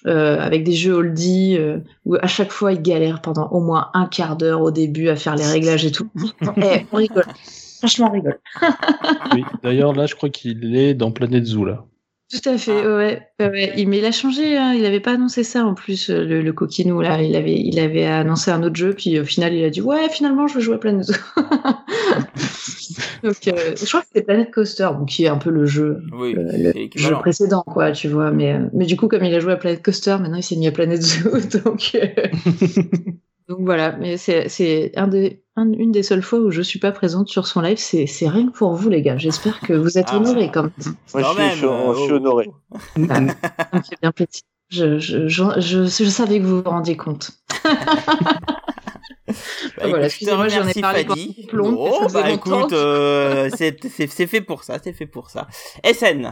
euh, 0.05 0.39
avec 0.39 0.63
des 0.63 0.73
jeux 0.73 0.93
oldie 0.93 1.57
euh, 1.57 1.79
où 2.05 2.15
à 2.21 2.27
chaque 2.27 2.51
fois 2.51 2.71
il 2.71 2.81
galère 2.81 3.19
pendant 3.19 3.47
au 3.49 3.59
moins 3.59 3.89
un 3.95 4.05
quart 4.05 4.37
d'heure 4.37 4.61
au 4.61 4.69
début 4.71 5.09
à 5.09 5.15
faire 5.15 5.35
les 5.35 5.45
réglages 5.45 5.85
et 5.85 5.91
tout. 5.91 6.07
Eh, 6.57 6.85
on 6.91 6.97
rigole. 6.97 7.25
Franchement, 7.79 8.07
on 8.09 8.13
rigole. 8.13 8.39
Oui, 9.33 9.43
d'ailleurs, 9.63 9.93
là, 9.93 10.05
je 10.05 10.15
crois 10.15 10.29
qu'il 10.29 10.75
est 10.75 10.93
dans 10.93 11.11
Planète 11.11 11.45
Zoo, 11.45 11.65
là. 11.65 11.83
Tout 12.29 12.49
à 12.49 12.57
fait, 12.57 12.85
ouais, 12.85 13.21
ouais, 13.39 13.85
Mais 13.85 13.97
il 13.99 14.05
a 14.05 14.11
changé, 14.11 14.57
hein. 14.57 14.73
il 14.73 14.85
avait 14.85 14.99
pas 14.99 15.13
annoncé 15.13 15.43
ça 15.43 15.65
en 15.65 15.73
plus, 15.73 16.09
euh, 16.09 16.25
le, 16.25 16.41
le 16.41 16.53
coquinou 16.53 16.99
là. 17.01 17.21
Il 17.21 17.35
avait, 17.37 17.57
il 17.57 17.79
avait 17.79 18.05
annoncé 18.05 18.51
un 18.51 18.63
autre 18.63 18.75
jeu, 18.75 18.93
puis 18.93 19.17
au 19.19 19.23
final 19.25 19.53
il 19.53 19.63
a 19.63 19.69
dit 19.69 19.81
ouais, 19.81 20.09
finalement 20.09 20.45
je 20.47 20.55
veux 20.55 20.59
jouer 20.61 20.75
à 20.75 20.77
Planet 20.77 21.03
Zoo. 21.05 21.13
Donc 23.23 23.35
euh, 23.47 23.75
je 23.75 23.85
crois 23.85 24.01
que 24.01 24.07
c'était 24.07 24.23
Planet 24.25 24.51
Coaster, 24.51 24.89
bon, 24.97 25.05
qui 25.05 25.25
est 25.25 25.27
un 25.27 25.37
peu 25.37 25.49
le 25.49 25.65
jeu, 25.65 25.99
Oui, 26.13 26.35
euh, 26.37 26.73
le 26.73 26.89
jeu 26.95 27.13
précédent, 27.15 27.63
quoi, 27.65 27.91
tu 27.91 28.07
vois. 28.07 28.31
Mais, 28.31 28.53
euh, 28.53 28.59
mais 28.73 28.85
du 28.85 28.97
coup, 28.97 29.07
comme 29.07 29.23
il 29.23 29.33
a 29.35 29.39
joué 29.39 29.53
à 29.53 29.57
Planet 29.57 29.83
Coaster, 29.83 30.17
maintenant 30.19 30.37
il 30.37 30.43
s'est 30.43 30.55
mis 30.55 30.67
à 30.67 30.71
Planet 30.71 31.01
Zoo, 31.01 31.29
donc. 31.65 31.91
euh, 31.95 32.07
Donc 33.49 33.59
voilà, 33.61 33.95
mais 33.97 34.17
c'est 34.17 34.49
c'est 34.49 34.91
un 34.97 35.07
des, 35.07 35.41
un- 35.55 35.71
une 35.71 35.93
des 35.93 36.03
seules 36.03 36.21
fois 36.21 36.39
où 36.39 36.51
je 36.51 36.61
suis 36.61 36.79
pas 36.79 36.91
présente 36.91 37.29
sur 37.29 37.47
son 37.47 37.61
live, 37.61 37.77
c'est 37.77 38.05
c'est 38.05 38.27
rien 38.27 38.47
que 38.47 38.51
pour 38.51 38.73
vous 38.73 38.89
les 38.89 39.01
gars. 39.01 39.15
J'espère 39.17 39.61
que 39.61 39.71
vous 39.71 39.97
êtes 39.97 40.07
Ah. 40.09 40.17
honorés 40.17 40.51
quand 40.53 40.63
même. 40.63 40.71
Moi, 41.13 41.23
Quand 41.23 41.29
je 41.29 41.33
suis, 41.33 41.37
même, 41.39 41.51
je 41.51 41.55
suis- 41.55 41.65
euh, 41.65 41.93
je 41.93 41.99
suis 42.01 42.11
oh. 42.11 42.15
honoré. 42.17 42.49
Ça 43.07 43.21
me 43.21 43.27
fait 43.29 43.97
bien 44.01 44.11
plaisir. 44.11 44.41
Je, 44.69 44.99
je, 44.99 45.29
je, 45.29 45.43
je, 45.59 45.85
je 45.85 46.09
savais 46.09 46.41
que 46.41 46.45
vous 46.45 46.61
vous 46.61 46.69
rendiez 46.69 46.97
compte. 46.97 47.31
Bah, 49.27 49.34
Voilà, 49.77 49.88
écoute, 49.88 49.93
je 49.95 49.99
te 49.99 50.05
excusez-moi, 50.05 50.47
j'en 50.49 50.55
ai 50.57 50.59
remercie, 50.61 50.81
parlé 50.81 51.03
Fadi. 51.05 51.47
pendant 51.51 51.73
Oh, 51.77 52.07
bah 52.13 52.29
longtemps. 52.29 52.59
écoute, 52.61 52.73
euh, 52.73 53.49
c'est 53.55 53.77
c'est- 53.89 54.07
c'est 54.07 54.27
fait 54.27 54.41
pour 54.41 54.63
ça, 54.63 54.77
c'est 54.84 54.93
fait 54.93 55.05
pour 55.07 55.29
ça. 55.29 55.47
SN. 55.84 56.31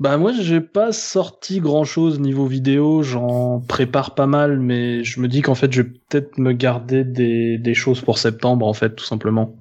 Bah 0.00 0.16
moi 0.16 0.30
j'ai 0.32 0.60
pas 0.60 0.92
sorti 0.92 1.58
grand 1.60 1.82
chose 1.82 2.20
niveau 2.20 2.46
vidéo, 2.46 3.02
j'en 3.02 3.58
prépare 3.60 4.14
pas 4.14 4.28
mal, 4.28 4.60
mais 4.60 5.02
je 5.02 5.20
me 5.20 5.26
dis 5.26 5.42
qu'en 5.42 5.56
fait 5.56 5.72
je 5.72 5.82
vais 5.82 5.88
peut-être 6.08 6.38
me 6.38 6.52
garder 6.52 7.02
des, 7.02 7.58
des 7.58 7.74
choses 7.74 8.00
pour 8.00 8.18
septembre 8.18 8.64
en 8.66 8.74
fait 8.74 8.94
tout 8.94 9.04
simplement, 9.04 9.56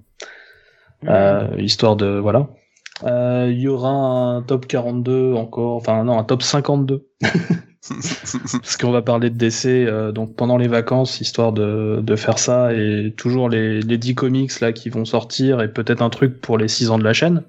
Euh, 1.08 1.48
histoire 1.58 1.96
de 1.96 2.20
voilà. 2.20 2.50
Euh, 3.04 3.48
Il 3.52 3.60
y 3.60 3.68
aura 3.68 3.90
un 3.90 4.42
top 4.44 4.68
42 4.68 5.34
encore, 5.34 5.76
enfin 5.76 6.04
non 6.04 6.20
un 6.20 6.24
top 6.24 6.44
52 6.44 7.08
parce 8.52 8.78
qu'on 8.78 8.92
va 8.92 9.02
parler 9.02 9.30
de 9.30 9.38
décès 9.38 9.86
euh, 9.86 10.12
donc 10.12 10.36
pendant 10.36 10.58
les 10.58 10.68
vacances 10.68 11.22
histoire 11.22 11.54
de, 11.54 12.00
de 12.02 12.16
faire 12.16 12.40
ça 12.40 12.74
et 12.74 13.14
toujours 13.16 13.50
les, 13.50 13.82
les 13.82 13.98
10 13.98 14.16
comics 14.16 14.60
là 14.60 14.74
qui 14.74 14.90
vont 14.90 15.06
sortir 15.06 15.62
et 15.62 15.72
peut-être 15.72 16.02
un 16.02 16.10
truc 16.10 16.42
pour 16.42 16.58
les 16.58 16.68
6 16.68 16.90
ans 16.90 16.98
de 16.98 17.04
la 17.04 17.14
chaîne 17.14 17.44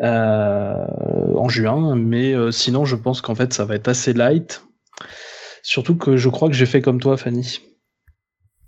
euh, 0.00 0.86
en 1.36 1.48
juin 1.48 1.94
mais 1.96 2.32
euh, 2.34 2.50
sinon 2.50 2.84
je 2.84 2.96
pense 2.96 3.20
qu'en 3.20 3.34
fait 3.34 3.52
ça 3.52 3.64
va 3.64 3.74
être 3.74 3.88
assez 3.88 4.12
light 4.12 4.64
surtout 5.62 5.96
que 5.96 6.16
je 6.16 6.28
crois 6.28 6.48
que 6.48 6.54
j'ai 6.54 6.66
fait 6.66 6.80
comme 6.80 7.00
toi 7.00 7.16
Fanny 7.16 7.60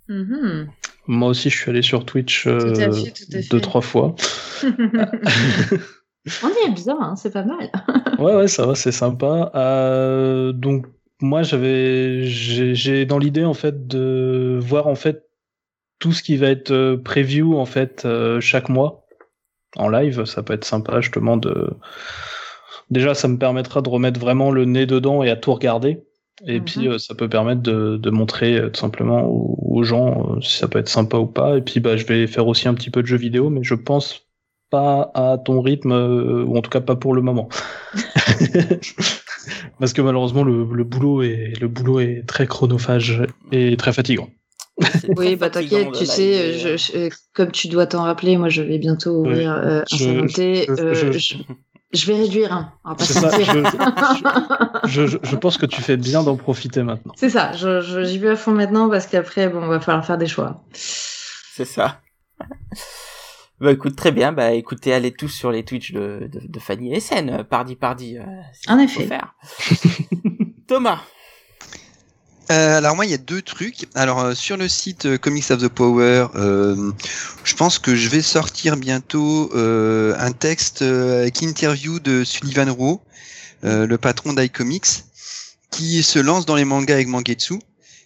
Mhm. 0.09 0.67
moi 1.07 1.29
aussi 1.29 1.49
je 1.49 1.57
suis 1.57 1.69
allé 1.71 1.81
sur 1.81 2.05
Twitch 2.05 2.45
euh, 2.45 2.91
fait. 2.93 3.49
deux 3.49 3.61
trois 3.61 3.81
fois 3.81 4.15
On 6.43 6.47
y 6.49 6.69
est 6.69 6.73
bien, 6.73 6.97
hein, 6.99 7.15
c'est 7.15 7.31
pas 7.31 7.43
mal. 7.43 7.71
Ouais, 8.19 8.35
ouais, 8.35 8.47
ça 8.47 8.65
va, 8.65 8.75
c'est 8.75 8.91
sympa. 8.91 9.51
Euh, 9.55 10.51
donc, 10.51 10.85
moi, 11.19 11.41
j'avais, 11.43 12.25
j'ai 12.27 13.05
dans 13.05 13.17
l'idée, 13.17 13.43
en 13.43 13.55
fait, 13.55 13.87
de 13.87 14.59
voir, 14.61 14.87
en 14.87 14.95
fait, 14.95 15.27
tout 15.99 16.11
ce 16.13 16.21
qui 16.23 16.37
va 16.37 16.47
être 16.47 16.71
euh, 16.71 16.97
preview, 16.97 17.57
en 17.57 17.65
fait, 17.65 18.03
euh, 18.05 18.39
chaque 18.39 18.69
mois, 18.69 19.05
en 19.77 19.89
live. 19.89 20.25
Ça 20.25 20.43
peut 20.43 20.53
être 20.53 20.65
sympa, 20.65 21.01
justement, 21.01 21.37
de. 21.37 21.71
Déjà, 22.89 23.13
ça 23.15 23.27
me 23.27 23.37
permettra 23.37 23.81
de 23.81 23.89
remettre 23.89 24.19
vraiment 24.19 24.51
le 24.51 24.65
nez 24.65 24.85
dedans 24.85 25.23
et 25.23 25.29
à 25.29 25.35
tout 25.35 25.53
regarder. 25.53 26.03
Et 26.45 26.59
Mhm. 26.59 26.65
puis, 26.65 26.87
euh, 26.87 26.97
ça 26.99 27.15
peut 27.15 27.29
permettre 27.29 27.61
de, 27.61 27.97
de 27.97 28.09
montrer, 28.09 28.57
euh, 28.59 28.69
tout 28.69 28.79
simplement, 28.79 29.23
aux, 29.25 29.57
aux 29.79 29.83
gens 29.83 30.35
euh, 30.37 30.41
si 30.41 30.57
ça 30.57 30.67
peut 30.67 30.79
être 30.79 30.89
sympa 30.89 31.17
ou 31.17 31.27
pas. 31.27 31.57
Et 31.57 31.61
puis, 31.61 31.79
bah, 31.79 31.97
je 31.97 32.05
vais 32.05 32.27
faire 32.27 32.47
aussi 32.47 32.67
un 32.67 32.73
petit 32.73 32.89
peu 32.89 33.01
de 33.01 33.07
jeux 33.07 33.17
vidéo, 33.17 33.49
mais 33.49 33.63
je 33.63 33.75
pense 33.75 34.27
pas 34.73 35.11
à 35.13 35.37
ton 35.37 35.61
rythme, 35.61 35.91
euh, 35.91 36.43
ou 36.43 36.57
en 36.57 36.61
tout 36.61 36.71
cas 36.71 36.81
pas 36.81 36.95
pour 36.95 37.13
le 37.13 37.21
moment. 37.21 37.47
Parce 39.79 39.93
que 39.93 40.01
malheureusement 40.01 40.43
le, 40.43 40.65
le 40.73 40.83
boulot 40.83 41.21
est 41.21 41.53
le 41.61 41.67
boulot 41.67 41.99
est 41.99 42.23
très 42.25 42.47
chronophage 42.47 43.21
et 43.51 43.77
très 43.77 43.93
fatigant. 43.93 44.29
Oui, 45.17 45.35
bah 45.35 45.51
t'inquiète, 45.51 45.91
tu 45.91 46.05
sais, 46.07 46.57
je, 46.57 46.77
je- 46.77 47.09
comme 47.35 47.51
tu 47.51 47.67
dois 47.67 47.85
t'en 47.85 48.01
rappeler, 48.03 48.37
moi 48.37 48.49
je 48.49 48.63
vais 48.63 48.79
bientôt 48.79 49.21
Oui. 49.21 49.29
ouvrir 49.29 49.51
euh, 49.53 49.81
un 49.81 49.83
Je- 49.95 50.27
je- 50.27 50.71
euh, 50.81 50.93
je- 50.95 51.11
je, 51.11 51.35
je 51.93 52.05
vais 52.07 52.15
réduire, 52.17 52.51
hein, 52.51 52.73
on 52.83 52.89
va 52.89 52.95
pas 52.95 53.05
ça. 53.05 53.29
Je, 54.87 55.07
je, 55.07 55.17
je 55.21 55.35
pense 55.35 55.57
que 55.57 55.65
tu 55.67 55.81
fais 55.81 55.95
bien 55.97 56.23
d'en 56.23 56.35
profiter 56.35 56.81
maintenant. 56.83 57.13
C'est 57.15 57.29
ça, 57.29 57.51
j'y 57.53 58.17
vais 58.17 58.29
à 58.31 58.35
fond 58.35 58.51
maintenant 58.51 58.89
parce 58.89 59.05
qu'après, 59.07 59.47
bon, 59.49 59.65
va 59.67 59.79
falloir 59.79 60.03
faire 60.05 60.17
des 60.17 60.27
choix. 60.27 60.63
C'est 60.73 61.65
ça. 61.65 61.99
Bah 63.63 63.71
écoute, 63.71 63.95
très 63.95 64.11
bien. 64.11 64.33
Bah 64.33 64.51
écoutez, 64.51 64.93
allez 64.93 65.13
tous 65.13 65.29
sur 65.29 65.49
les 65.49 65.63
Twitch 65.63 65.93
de, 65.93 66.27
de, 66.29 66.41
de 66.45 66.59
Fanny 66.59 66.93
et 66.93 66.99
SN, 66.99 67.29
euh, 67.29 67.43
pardi 67.45 67.75
pardi. 67.77 68.17
euh, 68.17 68.23
En 68.67 68.77
effet. 68.77 69.07
faire. 69.07 69.35
Thomas. 70.67 70.99
Euh, 72.51 72.77
alors 72.77 72.93
moi 72.97 73.05
il 73.05 73.11
y 73.11 73.13
a 73.13 73.17
deux 73.17 73.41
trucs. 73.41 73.87
Alors 73.95 74.19
euh, 74.19 74.33
sur 74.35 74.57
le 74.57 74.67
site 74.67 75.05
euh, 75.05 75.17
Comics 75.17 75.49
of 75.49 75.61
the 75.61 75.69
Power, 75.69 76.27
euh, 76.35 76.91
je 77.45 77.55
pense 77.55 77.79
que 77.79 77.95
je 77.95 78.09
vais 78.09 78.21
sortir 78.21 78.75
bientôt 78.75 79.49
euh, 79.55 80.13
un 80.19 80.33
texte 80.33 80.81
euh, 80.81 81.21
avec 81.21 81.41
interview 81.41 82.01
de 82.01 82.25
Sullivan 82.25 82.69
Rowe, 82.69 82.99
euh, 83.63 83.87
le 83.87 83.97
patron 83.97 84.33
d'iComics, 84.33 85.05
qui 85.71 86.03
se 86.03 86.19
lance 86.19 86.45
dans 86.45 86.55
les 86.55 86.65
mangas 86.65 86.95
avec 86.95 87.07
Mangetsu. 87.07 87.59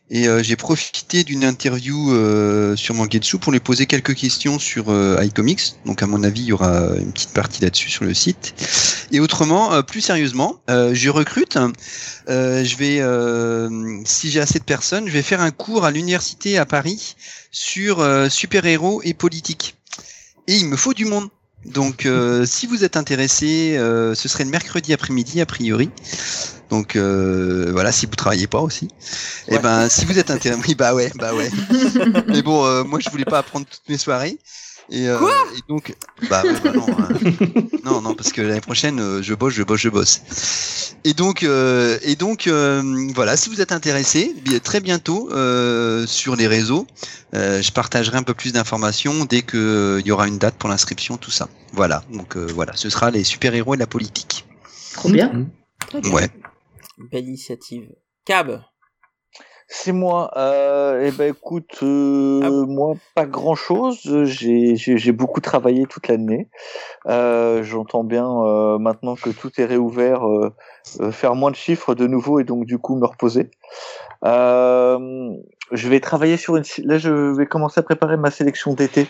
Et 0.10 0.28
euh, 0.28 0.42
j'ai 0.42 0.56
profité 0.56 1.24
d'une 1.24 1.44
interview 1.44 2.14
euh, 2.14 2.76
sur 2.78 2.96
Mangetsu 2.96 3.40
pour 3.40 3.52
lui 3.52 3.60
poser 3.60 3.86
quelques 3.86 4.16
questions 4.16 4.58
sur 4.58 4.90
euh, 4.90 5.22
iComics. 5.22 5.76
Donc 5.86 6.02
à 6.02 6.08
mon 6.08 6.24
avis, 6.24 6.42
il 6.42 6.48
y 6.48 6.54
aura 6.54 6.96
une 6.98 7.12
petite 7.12 7.34
partie 7.34 7.62
là-dessus 7.62 7.90
sur 7.90 8.06
le 8.06 8.14
site. 8.14 8.54
Et 9.12 9.20
autrement, 9.20 9.74
euh, 9.74 9.82
plus 9.82 10.02
sérieusement, 10.02 10.62
euh, 10.70 10.94
je 10.94 11.10
recrute. 11.10 11.58
Euh, 12.30 12.64
je 12.64 12.76
vais, 12.78 14.06
si 14.06 14.32
j'ai 14.32 14.40
assez 14.40 14.60
de 14.60 14.64
personnes, 14.64 15.08
je 15.08 15.14
vais 15.14 15.22
faire 15.22 15.42
un 15.42 15.52
cours 15.52 15.84
à 15.84 15.92
l'université 15.92 16.58
à 16.58 16.66
Paris 16.66 17.16
sur 17.52 18.06
super-héros 18.30 19.02
et 19.04 19.14
politique. 19.14 19.76
Et 20.48 20.56
il 20.56 20.68
me 20.68 20.78
faut 20.78 20.94
du 20.94 21.06
monde. 21.06 21.30
Donc, 21.66 22.06
euh, 22.06 22.46
si 22.46 22.66
vous 22.66 22.84
êtes 22.84 22.96
intéressé, 22.96 23.76
euh, 23.78 24.16
ce 24.16 24.30
serait 24.30 24.46
le 24.46 24.50
mercredi 24.50 24.94
après-midi 24.94 25.42
a 25.42 25.46
priori. 25.46 25.90
Donc 26.70 26.96
euh, 26.96 27.70
voilà, 27.72 27.92
si 27.92 28.06
vous 28.06 28.16
travaillez 28.16 28.48
pas 28.48 28.60
aussi. 28.62 28.88
Et 29.48 29.54
Ouais. 29.54 29.60
ben, 29.60 29.90
si 29.90 30.06
vous 30.06 30.20
êtes 30.20 30.32
intéressé, 30.32 30.62
oui, 30.68 30.76
bah 30.76 30.94
ouais, 30.94 31.12
bah 31.16 31.34
ouais. 31.34 31.50
Mais 32.28 32.42
bon, 32.42 32.66
euh, 32.66 32.84
moi 32.84 33.00
je 33.00 33.10
voulais 33.10 33.26
pas 33.26 33.40
apprendre 33.40 33.66
toutes 33.66 33.88
mes 33.90 33.98
soirées. 33.98 34.38
Et, 34.90 35.10
euh, 35.10 35.18
et 35.54 35.60
donc, 35.68 35.94
bah, 36.30 36.44
ouais, 36.46 36.54
bah 36.64 36.72
non, 36.74 36.86
hein. 36.88 37.10
non, 37.84 38.00
non, 38.02 38.16
parce 38.16 38.32
que 38.32 38.42
l'année 38.42 38.62
prochaine, 38.62 39.02
euh, 39.02 39.22
je 39.22 39.34
bosse, 39.34 39.54
je 39.54 39.64
bosse, 39.64 39.82
je 39.82 39.90
bosse. 39.90 40.22
Et 41.04 41.14
donc, 41.14 41.44
euh, 41.44 41.98
et 42.04 42.16
donc, 42.16 42.48
euh, 42.48 42.82
voilà, 43.14 43.36
si 43.36 43.50
vous 43.50 43.60
êtes 43.60 43.74
intéressé, 43.74 44.34
très 44.64 44.80
bientôt 44.80 45.30
euh, 45.34 46.08
sur 46.08 46.38
les 46.38 46.48
réseaux, 46.48 46.88
euh, 47.36 47.62
je 47.62 47.70
partagerai 47.74 48.16
un 48.18 48.24
peu 48.24 48.34
plus 48.34 48.54
d'informations 48.54 49.26
dès 49.26 49.42
que 49.42 49.58
euh, 49.58 50.00
il 50.00 50.08
y 50.08 50.12
aura 50.12 50.26
une 50.26 50.38
date 50.38 50.56
pour 50.56 50.70
l'inscription, 50.70 51.18
tout 51.18 51.32
ça. 51.32 51.50
Voilà, 51.74 52.04
donc 52.14 52.38
euh, 52.38 52.48
voilà, 52.56 52.72
ce 52.76 52.90
sera 52.90 53.12
les 53.12 53.26
super 53.26 53.54
héros 53.56 53.74
et 53.74 53.78
la 53.78 53.88
politique. 53.88 54.46
Trop 54.94 55.10
bien. 55.10 55.48
Ouais. 56.06 56.30
Belle 56.98 57.26
initiative. 57.26 57.94
Cab. 58.26 58.62
C'est 59.70 59.92
moi. 59.92 60.32
Euh, 60.38 61.06
eh 61.06 61.12
ben 61.12 61.34
écoute, 61.34 61.80
euh, 61.84 62.40
Ah 62.42 62.50
bon 62.50 62.68
moi 62.68 62.94
pas 63.16 63.26
grand 63.26 63.56
chose. 63.56 64.00
J'ai 64.24 65.12
beaucoup 65.12 65.42
travaillé 65.42 65.86
toute 65.88 66.08
l'année. 66.08 66.50
Euh, 67.08 67.64
J'entends 67.64 68.06
bien 68.06 68.28
maintenant 68.80 69.16
que 69.16 69.30
tout 69.30 69.52
est 69.60 69.66
réouvert, 69.66 70.24
faire 71.12 71.36
moins 71.36 71.52
de 71.52 71.58
chiffres 71.58 71.96
de 71.96 72.08
nouveau 72.08 72.40
et 72.40 72.46
donc 72.46 72.66
du 72.66 72.78
coup 72.78 72.96
me 72.96 73.06
reposer. 73.06 73.52
Je 74.24 75.90
vais 75.90 76.00
travailler 76.00 76.38
sur 76.38 76.56
une. 76.56 76.64
Là, 76.86 76.98
je 76.98 77.36
vais 77.36 77.46
commencer 77.46 77.82
à 77.82 77.84
préparer 77.84 78.16
ma 78.16 78.32
sélection 78.32 78.74
d'été. 78.74 79.08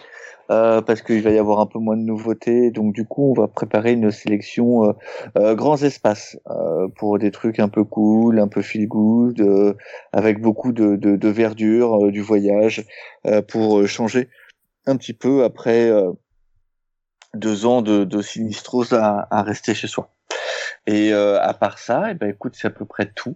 Euh, 0.50 0.82
parce 0.82 1.02
qu'il 1.02 1.22
va 1.22 1.32
y 1.32 1.38
avoir 1.38 1.60
un 1.60 1.66
peu 1.66 1.78
moins 1.78 1.98
de 1.98 2.04
nouveautés, 2.04 2.72
donc 2.72 2.94
du 2.94 3.04
coup 3.04 3.32
on 3.32 3.34
va 3.34 3.50
préparer 3.50 3.92
une 3.92 4.12
sélection 4.12 4.86
euh, 4.86 4.94
euh, 5.38 5.56
grands 5.56 5.76
espaces 5.84 6.40
euh, 6.50 6.88
pour 6.88 7.20
des 7.20 7.32
trucs 7.32 7.60
un 7.60 7.68
peu 7.68 7.84
cool, 7.84 8.40
un 8.40 8.48
peu 8.48 8.62
feel 8.62 8.88
good, 8.88 9.42
euh, 9.42 9.74
avec 10.14 10.40
beaucoup 10.40 10.72
de, 10.72 10.96
de, 10.96 11.18
de 11.18 11.28
verdure, 11.28 12.10
du 12.14 12.22
voyage, 12.22 12.86
euh, 13.26 13.42
pour 13.42 13.86
changer 13.90 14.30
un 14.86 14.96
petit 14.96 15.12
peu 15.12 15.44
après 15.44 15.90
euh, 15.90 16.14
deux 17.34 17.66
ans 17.66 17.82
de, 17.82 18.06
de 18.06 18.22
sinistrose 18.22 18.94
à, 18.94 19.28
à 19.30 19.44
rester 19.44 19.74
chez 19.74 19.88
soi. 19.88 20.12
Et 20.86 21.12
euh, 21.12 21.42
à 21.42 21.54
part 21.54 21.78
ça, 21.78 22.12
eh 22.12 22.14
ben 22.14 22.30
écoute, 22.30 22.56
c'est 22.56 22.68
à 22.68 22.72
peu 22.72 22.86
près 22.86 23.12
tout. 23.14 23.36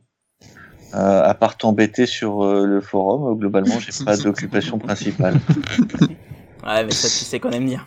Euh, 0.94 1.24
à 1.24 1.34
part 1.34 1.58
t'embêter 1.58 2.06
sur 2.06 2.44
euh, 2.44 2.66
le 2.66 2.82
forum, 2.82 3.32
euh, 3.32 3.36
globalement, 3.36 3.80
j'ai 3.80 4.06
pas 4.06 4.18
d'occupation 4.24 4.80
principale. 4.80 5.36
Ouais, 6.66 6.84
mais 6.84 6.92
ça, 6.92 7.08
tu 7.08 7.26
sais 7.26 7.40
qu'on 7.40 7.52
aime 7.52 7.66
bien. 7.66 7.86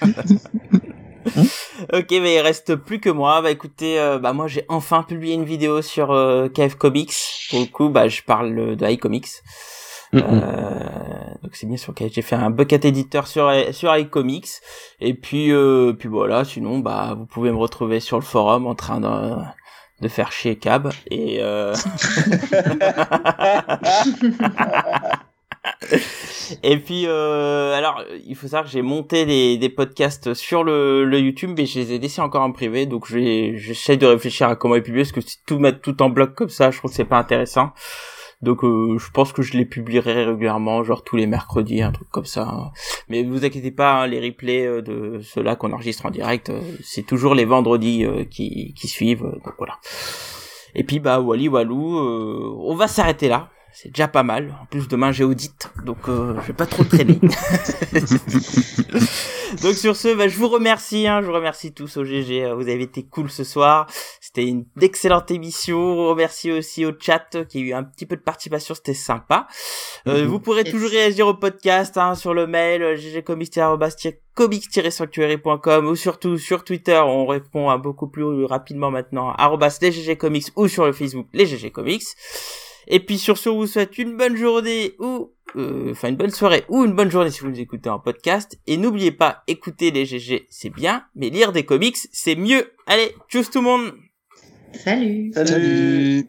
ok, 1.92 2.06
mais 2.10 2.34
il 2.34 2.40
reste 2.40 2.76
plus 2.76 3.00
que 3.00 3.10
moi. 3.10 3.42
Bah 3.42 3.50
écoutez, 3.50 4.00
euh, 4.00 4.18
bah 4.18 4.32
moi 4.32 4.48
j'ai 4.48 4.64
enfin 4.68 5.02
publié 5.02 5.34
une 5.34 5.44
vidéo 5.44 5.82
sur 5.82 6.10
euh, 6.10 6.48
KF 6.48 6.76
Comics. 6.76 7.14
Pour 7.50 7.60
le 7.60 7.66
coup, 7.66 7.88
bah 7.88 8.08
je 8.08 8.22
parle 8.22 8.76
de 8.76 8.90
iComics. 8.90 9.28
Euh, 10.14 10.20
donc 11.42 11.54
c'est 11.54 11.66
bien 11.66 11.76
sur 11.76 11.94
KF. 11.94 12.12
J'ai 12.12 12.22
fait 12.22 12.34
un 12.34 12.50
bucket 12.50 12.84
éditeur 12.84 13.26
sur 13.26 13.52
sur 13.72 13.96
iComics. 13.96 14.48
Et 15.00 15.14
puis 15.14 15.52
euh, 15.52 15.92
puis 15.92 16.08
voilà. 16.08 16.44
Sinon, 16.44 16.78
bah 16.78 17.14
vous 17.16 17.26
pouvez 17.26 17.50
me 17.50 17.58
retrouver 17.58 18.00
sur 18.00 18.18
le 18.18 18.24
forum 18.24 18.66
en 18.66 18.74
train 18.74 19.00
de 19.00 19.36
de 20.00 20.08
faire 20.08 20.32
chier 20.32 20.56
Cab 20.56 20.90
et 21.10 21.42
euh... 21.42 21.74
et 26.62 26.78
puis 26.78 27.04
euh, 27.06 27.74
alors 27.74 28.02
il 28.26 28.34
faut 28.34 28.46
savoir 28.46 28.64
que 28.64 28.70
j'ai 28.70 28.80
monté 28.80 29.26
des, 29.58 29.68
podcasts 29.68 30.32
sur 30.32 30.64
le, 30.64 31.18
YouTube 31.18 31.52
mais 31.56 31.66
je 31.66 31.80
les 31.80 31.92
ai 31.92 31.98
laissés 31.98 32.22
encore 32.22 32.42
en 32.42 32.52
privé 32.52 32.86
donc 32.86 33.06
j'essaie 33.06 33.98
de 33.98 34.06
réfléchir 34.06 34.48
à 34.48 34.56
comment 34.56 34.74
les 34.74 34.80
publier 34.80 35.02
parce 35.02 35.12
que 35.12 35.20
si 35.20 35.36
tout 35.46 35.58
mettre 35.58 35.80
tout 35.80 36.00
en 36.02 36.08
bloc 36.08 36.34
comme 36.34 36.48
ça 36.48 36.70
je 36.70 36.78
trouve 36.78 36.90
que 36.90 36.96
c'est 36.96 37.04
pas 37.04 37.18
intéressant. 37.18 37.72
Donc 38.42 38.64
euh, 38.64 38.96
je 38.98 39.10
pense 39.10 39.32
que 39.32 39.42
je 39.42 39.52
les 39.52 39.66
publierai 39.66 40.24
régulièrement 40.24 40.82
genre 40.82 41.04
tous 41.04 41.16
les 41.16 41.26
mercredis 41.26 41.82
un 41.82 41.92
truc 41.92 42.08
comme 42.08 42.24
ça. 42.24 42.72
Mais 43.08 43.22
vous 43.22 43.44
inquiétez 43.44 43.70
pas 43.70 44.02
hein, 44.02 44.06
les 44.06 44.20
replays 44.20 44.66
euh, 44.66 44.82
de 44.82 45.20
ceux-là 45.22 45.56
qu'on 45.56 45.72
enregistre 45.72 46.06
en 46.06 46.10
direct 46.10 46.48
euh, 46.48 46.60
c'est 46.82 47.04
toujours 47.04 47.34
les 47.34 47.44
vendredis 47.44 48.04
euh, 48.04 48.24
qui, 48.24 48.74
suivent 48.76 49.30
donc 49.44 49.54
voilà. 49.58 49.78
Et 50.74 50.84
puis 50.84 51.00
bah 51.00 51.20
Wally 51.20 51.48
Walou, 51.48 51.98
euh, 51.98 52.56
on 52.60 52.74
va 52.74 52.88
s'arrêter 52.88 53.28
là. 53.28 53.50
C'est 53.72 53.88
déjà 53.90 54.08
pas 54.08 54.22
mal. 54.22 54.54
En 54.62 54.66
plus 54.66 54.88
demain 54.88 55.12
j'ai 55.12 55.24
audit, 55.24 55.70
donc 55.84 56.08
euh, 56.08 56.34
je 56.42 56.46
vais 56.48 56.52
pas 56.52 56.66
trop 56.66 56.84
traîner. 56.84 57.18
donc 59.62 59.74
sur 59.74 59.96
ce, 59.96 60.14
bah, 60.14 60.28
je 60.28 60.36
vous 60.36 60.48
remercie, 60.48 61.06
hein, 61.06 61.20
je 61.22 61.26
vous 61.26 61.32
remercie 61.32 61.72
tous 61.72 61.96
au 61.96 62.04
GG. 62.04 62.52
Vous 62.54 62.68
avez 62.68 62.82
été 62.82 63.04
cool 63.04 63.30
ce 63.30 63.44
soir. 63.44 63.86
C'était 64.20 64.46
une 64.46 64.66
excellente 64.80 65.30
émission. 65.30 65.78
On 65.78 66.08
remercie 66.08 66.50
aussi 66.52 66.84
au 66.86 66.92
chat 66.98 67.36
qui 67.48 67.58
a 67.58 67.60
eu 67.60 67.72
un 67.72 67.82
petit 67.82 68.06
peu 68.06 68.16
de 68.16 68.22
participation, 68.22 68.74
c'était 68.74 68.94
sympa. 68.94 69.46
Euh, 70.06 70.20
Mhm. 70.20 70.26
Vous 70.28 70.38
pourrez 70.40 70.64
toujours 70.64 70.90
réagir 70.90 71.26
au 71.26 71.34
podcast 71.34 71.96
hein, 71.96 72.14
sur 72.14 72.34
le 72.34 72.46
mail 72.46 72.82
euh, 72.82 72.96
ggcomics-comics-sanctuary.com 72.96 75.86
ou 75.86 75.96
surtout 75.96 76.36
sur 76.38 76.64
Twitter. 76.64 77.00
On 77.04 77.26
répond 77.26 77.68
à 77.70 77.78
beaucoup 77.78 78.08
plus 78.08 78.44
rapidement 78.44 78.90
maintenant 78.90 79.32
arrobas 79.32 79.78
les 79.82 79.92
GG 79.92 80.16
Comics 80.16 80.48
ou 80.56 80.68
sur 80.68 80.86
le 80.86 80.92
Facebook 80.92 81.26
les 81.32 81.46
GG 81.46 81.70
Comics. 81.70 82.02
Et 82.92 82.98
puis 82.98 83.18
sur 83.18 83.38
ce, 83.38 83.48
on 83.48 83.56
vous 83.56 83.66
souhaite 83.68 83.96
une 83.98 84.16
bonne 84.16 84.36
journée 84.36 84.94
ou 84.98 85.30
euh, 85.56 85.92
enfin 85.92 86.08
une 86.08 86.16
bonne 86.16 86.30
soirée 86.30 86.64
ou 86.68 86.84
une 86.84 86.92
bonne 86.92 87.10
journée 87.10 87.30
si 87.30 87.40
vous 87.40 87.48
nous 87.48 87.60
écoutez 87.60 87.88
en 87.88 88.00
podcast. 88.00 88.58
Et 88.66 88.76
n'oubliez 88.76 89.12
pas, 89.12 89.44
écouter 89.46 89.92
les 89.92 90.04
GG 90.04 90.46
c'est 90.50 90.70
bien, 90.70 91.04
mais 91.14 91.30
lire 91.30 91.52
des 91.52 91.62
comics 91.62 91.96
c'est 92.12 92.34
mieux. 92.34 92.72
Allez, 92.86 93.14
tchuss 93.28 93.48
tout 93.48 93.60
le 93.60 93.64
monde 93.64 93.92
Salut. 94.72 95.32
Salut. 95.32 96.28